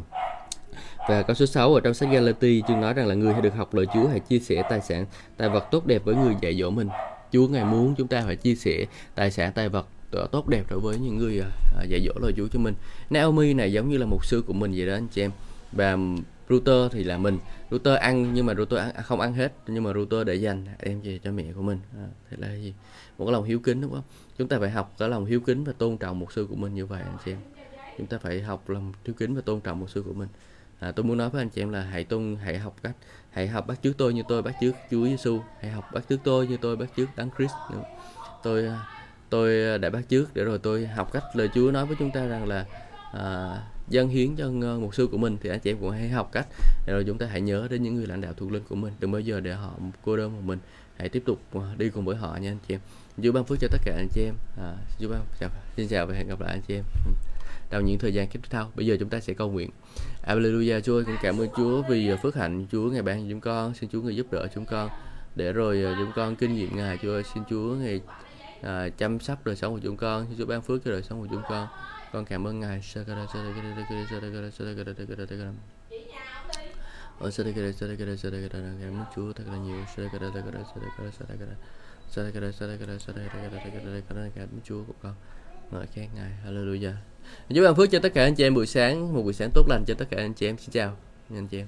Và 1.10 1.22
câu 1.22 1.36
số 1.36 1.46
6 1.46 1.74
ở 1.74 1.82
trong 1.82 1.94
sách 1.94 2.10
Galati 2.12 2.64
chương 2.68 2.82
nói 2.82 2.94
rằng 2.94 3.08
là 3.08 3.16
người 3.16 3.34
hãy 3.34 3.42
được 3.42 3.56
học 3.56 3.74
lời 3.74 3.86
Chúa 3.94 4.08
hãy 4.08 4.20
chia 4.20 4.40
sẻ 4.40 4.64
tài 4.70 4.82
sản, 4.82 5.06
tài 5.38 5.50
vật 5.50 5.68
tốt 5.72 5.86
đẹp 5.86 6.02
với 6.06 6.16
người 6.16 6.36
dạy 6.42 6.56
dỗ 6.56 6.70
mình. 6.70 6.90
Chúa 7.32 7.48
ngài 7.48 7.66
muốn 7.66 7.96
chúng 7.98 8.08
ta 8.08 8.22
phải 8.26 8.36
chia 8.36 8.56
sẻ 8.56 8.86
tài 9.16 9.32
sản, 9.32 9.52
tài 9.54 9.70
vật 9.70 9.88
tốt 10.32 10.48
đẹp 10.48 10.64
đối 10.70 10.80
với 10.80 10.98
những 10.98 11.18
người 11.18 11.42
à, 11.78 11.84
dạy 11.90 12.02
dỗ 12.06 12.14
lời 12.22 12.34
Chúa 12.38 12.48
cho 12.48 12.60
mình. 12.60 12.74
Naomi 13.10 13.54
này 13.54 13.74
giống 13.74 13.90
như 13.90 13.98
là 13.98 14.06
một 14.06 14.26
sư 14.26 14.44
của 14.48 14.54
mình 14.54 14.74
vậy 14.78 14.88
đó 14.88 14.94
anh 14.94 15.08
chị 15.08 15.22
em. 15.22 15.32
Và 15.72 15.98
router 16.50 16.92
thì 16.92 17.04
là 17.04 17.18
mình. 17.18 17.40
Router 17.72 17.98
ăn 17.98 18.34
nhưng 18.34 18.46
mà 18.46 18.54
router 18.56 18.80
ăn 18.80 18.94
à, 18.94 19.02
không 19.02 19.20
ăn 19.20 19.34
hết. 19.34 19.54
Nhưng 19.68 19.84
mà 19.84 19.94
router 19.94 20.28
để 20.28 20.36
dành 20.36 20.66
đem 20.84 21.02
về 21.02 21.20
cho 21.24 21.32
mẹ 21.32 21.44
của 21.56 21.62
mình. 21.62 21.80
À, 21.98 22.08
thế 22.30 22.38
là 22.40 22.56
gì? 22.56 22.74
Một 23.18 23.26
cái 23.26 23.34
lòng 23.34 23.44
hiếu 23.44 23.60
kính 23.60 23.82
đúng 23.82 23.92
không? 23.92 24.04
Chúng 24.38 24.48
ta 24.48 24.60
phải 24.60 24.70
học 24.70 24.96
cái 24.98 25.10
lòng 25.10 25.26
hiếu 25.26 25.40
kính 25.40 25.64
và 25.64 25.74
tôn 25.78 25.98
trọng 25.98 26.20
một 26.20 26.32
sư 26.32 26.48
của 26.50 26.56
mình 26.56 26.74
như 26.74 26.86
vậy 26.86 27.02
anh 27.02 27.18
chị 27.26 27.32
em. 27.32 27.40
Chúng 27.98 28.08
ta 28.08 28.18
phải 28.18 28.42
học 28.42 28.70
lòng 28.70 28.94
hiếu 29.06 29.14
kính 29.20 29.36
và 29.36 29.42
tôn 29.42 29.62
trọng 29.62 29.80
một 29.80 29.90
sư 29.90 30.04
của 30.06 30.14
mình. 30.14 30.28
À, 30.80 30.92
tôi 30.92 31.04
muốn 31.04 31.18
nói 31.18 31.30
với 31.30 31.42
anh 31.42 31.50
chị 31.50 31.62
em 31.62 31.70
là 31.70 31.82
hãy 31.82 32.04
tôn 32.04 32.38
hãy 32.44 32.58
học 32.58 32.76
cách 32.84 32.96
hãy 33.32 33.48
học 33.48 33.68
bắt 33.68 33.80
chước 33.84 33.98
tôi 33.98 34.14
như 34.14 34.24
tôi 34.28 34.42
bắt 34.42 34.56
chước 34.62 34.76
Chúa 34.92 35.06
Giêsu 35.06 35.40
hãy 35.62 35.72
học 35.72 35.86
bắt 35.94 36.04
chước 36.10 36.20
tôi 36.24 36.48
như 36.48 36.58
tôi 36.58 36.76
bắt 36.76 36.90
chước 36.98 37.10
Đấng 37.16 37.30
Christ 37.38 37.54
nữa. 37.72 37.84
tôi 38.44 38.68
à, 38.68 38.88
tôi 39.30 39.80
đã 39.80 39.90
bắt 39.90 40.02
chước 40.10 40.34
để 40.34 40.44
rồi 40.44 40.60
tôi 40.60 40.88
học 40.88 41.14
cách 41.14 41.24
lời 41.34 41.50
Chúa 41.54 41.72
nói 41.72 41.86
với 41.86 41.96
chúng 42.00 42.12
ta 42.12 42.26
rằng 42.26 42.48
là 42.48 42.66
à, 43.14 43.58
dâng 43.90 44.10
hiến 44.10 44.36
cho 44.36 44.52
ờ, 44.62 44.80
một 44.80 44.96
sư 44.96 45.08
của 45.12 45.18
mình 45.18 45.38
thì 45.42 45.50
anh 45.50 45.60
chị 45.60 45.72
em 45.72 45.78
cũng 45.78 45.92
hãy 45.92 46.10
học 46.10 46.30
cách. 46.32 46.48
Rồi 46.88 47.04
chúng 47.08 47.18
ta 47.18 47.26
hãy 47.26 47.42
nhớ 47.42 47.68
đến 47.70 47.84
những 47.84 47.96
người 47.96 48.08
lãnh 48.08 48.22
đạo 48.22 48.34
thuộc 48.38 48.52
linh 48.52 48.64
của 48.70 48.76
mình. 48.76 48.94
Đừng 49.00 49.12
bao 49.12 49.22
giờ 49.22 49.40
để 49.40 49.54
họ 49.54 49.74
cô 50.06 50.18
đơn 50.18 50.32
một 50.36 50.42
mình. 50.44 50.60
Hãy 50.98 51.10
tiếp 51.10 51.24
tục 51.26 51.40
ờ, 51.54 51.76
đi 51.78 51.90
cùng 51.90 52.06
với 52.06 52.16
họ 52.16 52.38
nha 52.42 52.52
anh 52.52 52.58
chị 52.68 52.74
em. 52.74 52.82
Chúa 53.24 53.32
ban 53.32 53.44
phước 53.44 53.58
cho 53.62 53.68
tất 53.72 53.78
cả 53.86 53.94
anh 53.98 54.08
chị 54.14 54.22
em. 54.26 54.34
À, 54.58 54.76
Chúa 55.00 55.10
ban 55.10 55.22
chào 55.40 55.50
xin 55.78 55.88
chào 55.88 56.06
và 56.06 56.14
hẹn 56.14 56.28
gặp 56.28 56.42
lại 56.42 56.50
anh 56.52 56.62
chị 56.68 56.76
em. 56.76 56.84
Ừ. 57.06 57.12
Trong 57.70 57.86
những 57.86 58.00
thời 58.00 58.14
gian 58.14 58.28
tiếp 58.28 58.40
theo 58.50 58.66
bây 58.76 58.86
giờ 58.86 58.98
chúng 59.00 59.10
ta 59.10 59.20
sẽ 59.20 59.34
cầu 59.34 59.52
nguyện. 59.52 59.70
Alleluia 60.24 60.82
Chúa 60.82 61.04
cũng 61.06 61.16
cảm 61.22 61.38
ơn 61.38 61.50
Chúa 61.58 61.82
vì 61.90 62.10
ờ, 62.10 62.18
phước 62.18 62.36
hạnh. 62.36 62.66
Chúa 62.72 62.92
ngày 62.92 63.02
ban 63.02 63.30
chúng 63.30 63.42
con 63.42 63.74
xin 63.74 63.90
Chúa 63.90 64.02
người 64.02 64.16
giúp 64.16 64.28
đỡ 64.32 64.48
chúng 64.56 64.66
con. 64.66 64.90
Để 65.36 65.54
rồi 65.54 65.86
chúng 66.00 66.12
con 66.16 66.36
kinh 66.36 66.56
nghiệm 66.56 66.76
ngài 66.76 66.98
Chúa 67.02 67.22
xin 67.34 67.44
Chúa 67.50 67.76
ngày 67.76 68.02
à, 68.62 68.90
chăm 68.98 69.20
sóc 69.20 69.46
đời 69.46 69.56
sống 69.56 69.74
của 69.74 69.80
chúng 69.84 69.98
con. 69.98 70.26
Xin 70.30 70.38
Chúa 70.38 70.46
ban 70.46 70.62
phước 70.62 70.84
cho 70.86 70.92
đời 70.92 71.04
sống 71.04 71.22
của 71.22 71.28
chúng 71.32 71.42
con 71.50 71.68
con 72.14 72.26
cảm 72.26 72.48
ơn 72.48 72.60
ngài 72.60 72.82
Ôi 72.96 73.06
cảm 73.08 73.18
ơn 73.18 73.28
Chúa 79.16 79.34
thật 79.34 79.44
là 79.48 79.58
nhiều 79.58 79.86
cảm 84.08 84.18
ơn 84.18 84.60
Chúa 84.64 84.84
của 84.88 84.94
con 85.02 85.14
ngợi 85.72 85.88
khen 85.88 86.10
ngài 86.16 86.32
Hallelujah 86.46 86.94
chúc 87.50 87.64
ban 87.64 87.76
phước 87.76 87.92
cho 87.92 88.00
tất 88.00 88.14
cả 88.14 88.24
anh 88.24 88.36
chị 88.36 88.44
em 88.44 88.54
buổi 88.54 88.68
sáng 88.68 89.14
một 89.14 89.22
buổi 89.22 89.34
sáng 89.34 89.50
tốt 89.54 89.68
lành 89.68 89.84
cho 89.88 89.94
tất 89.94 90.06
cả 90.12 90.18
anh 90.18 90.34
chị 90.34 90.48
em 90.48 90.58
xin 90.58 90.70
chào 90.70 90.98
anh 91.30 91.48
chị 91.48 91.58
em 91.58 91.68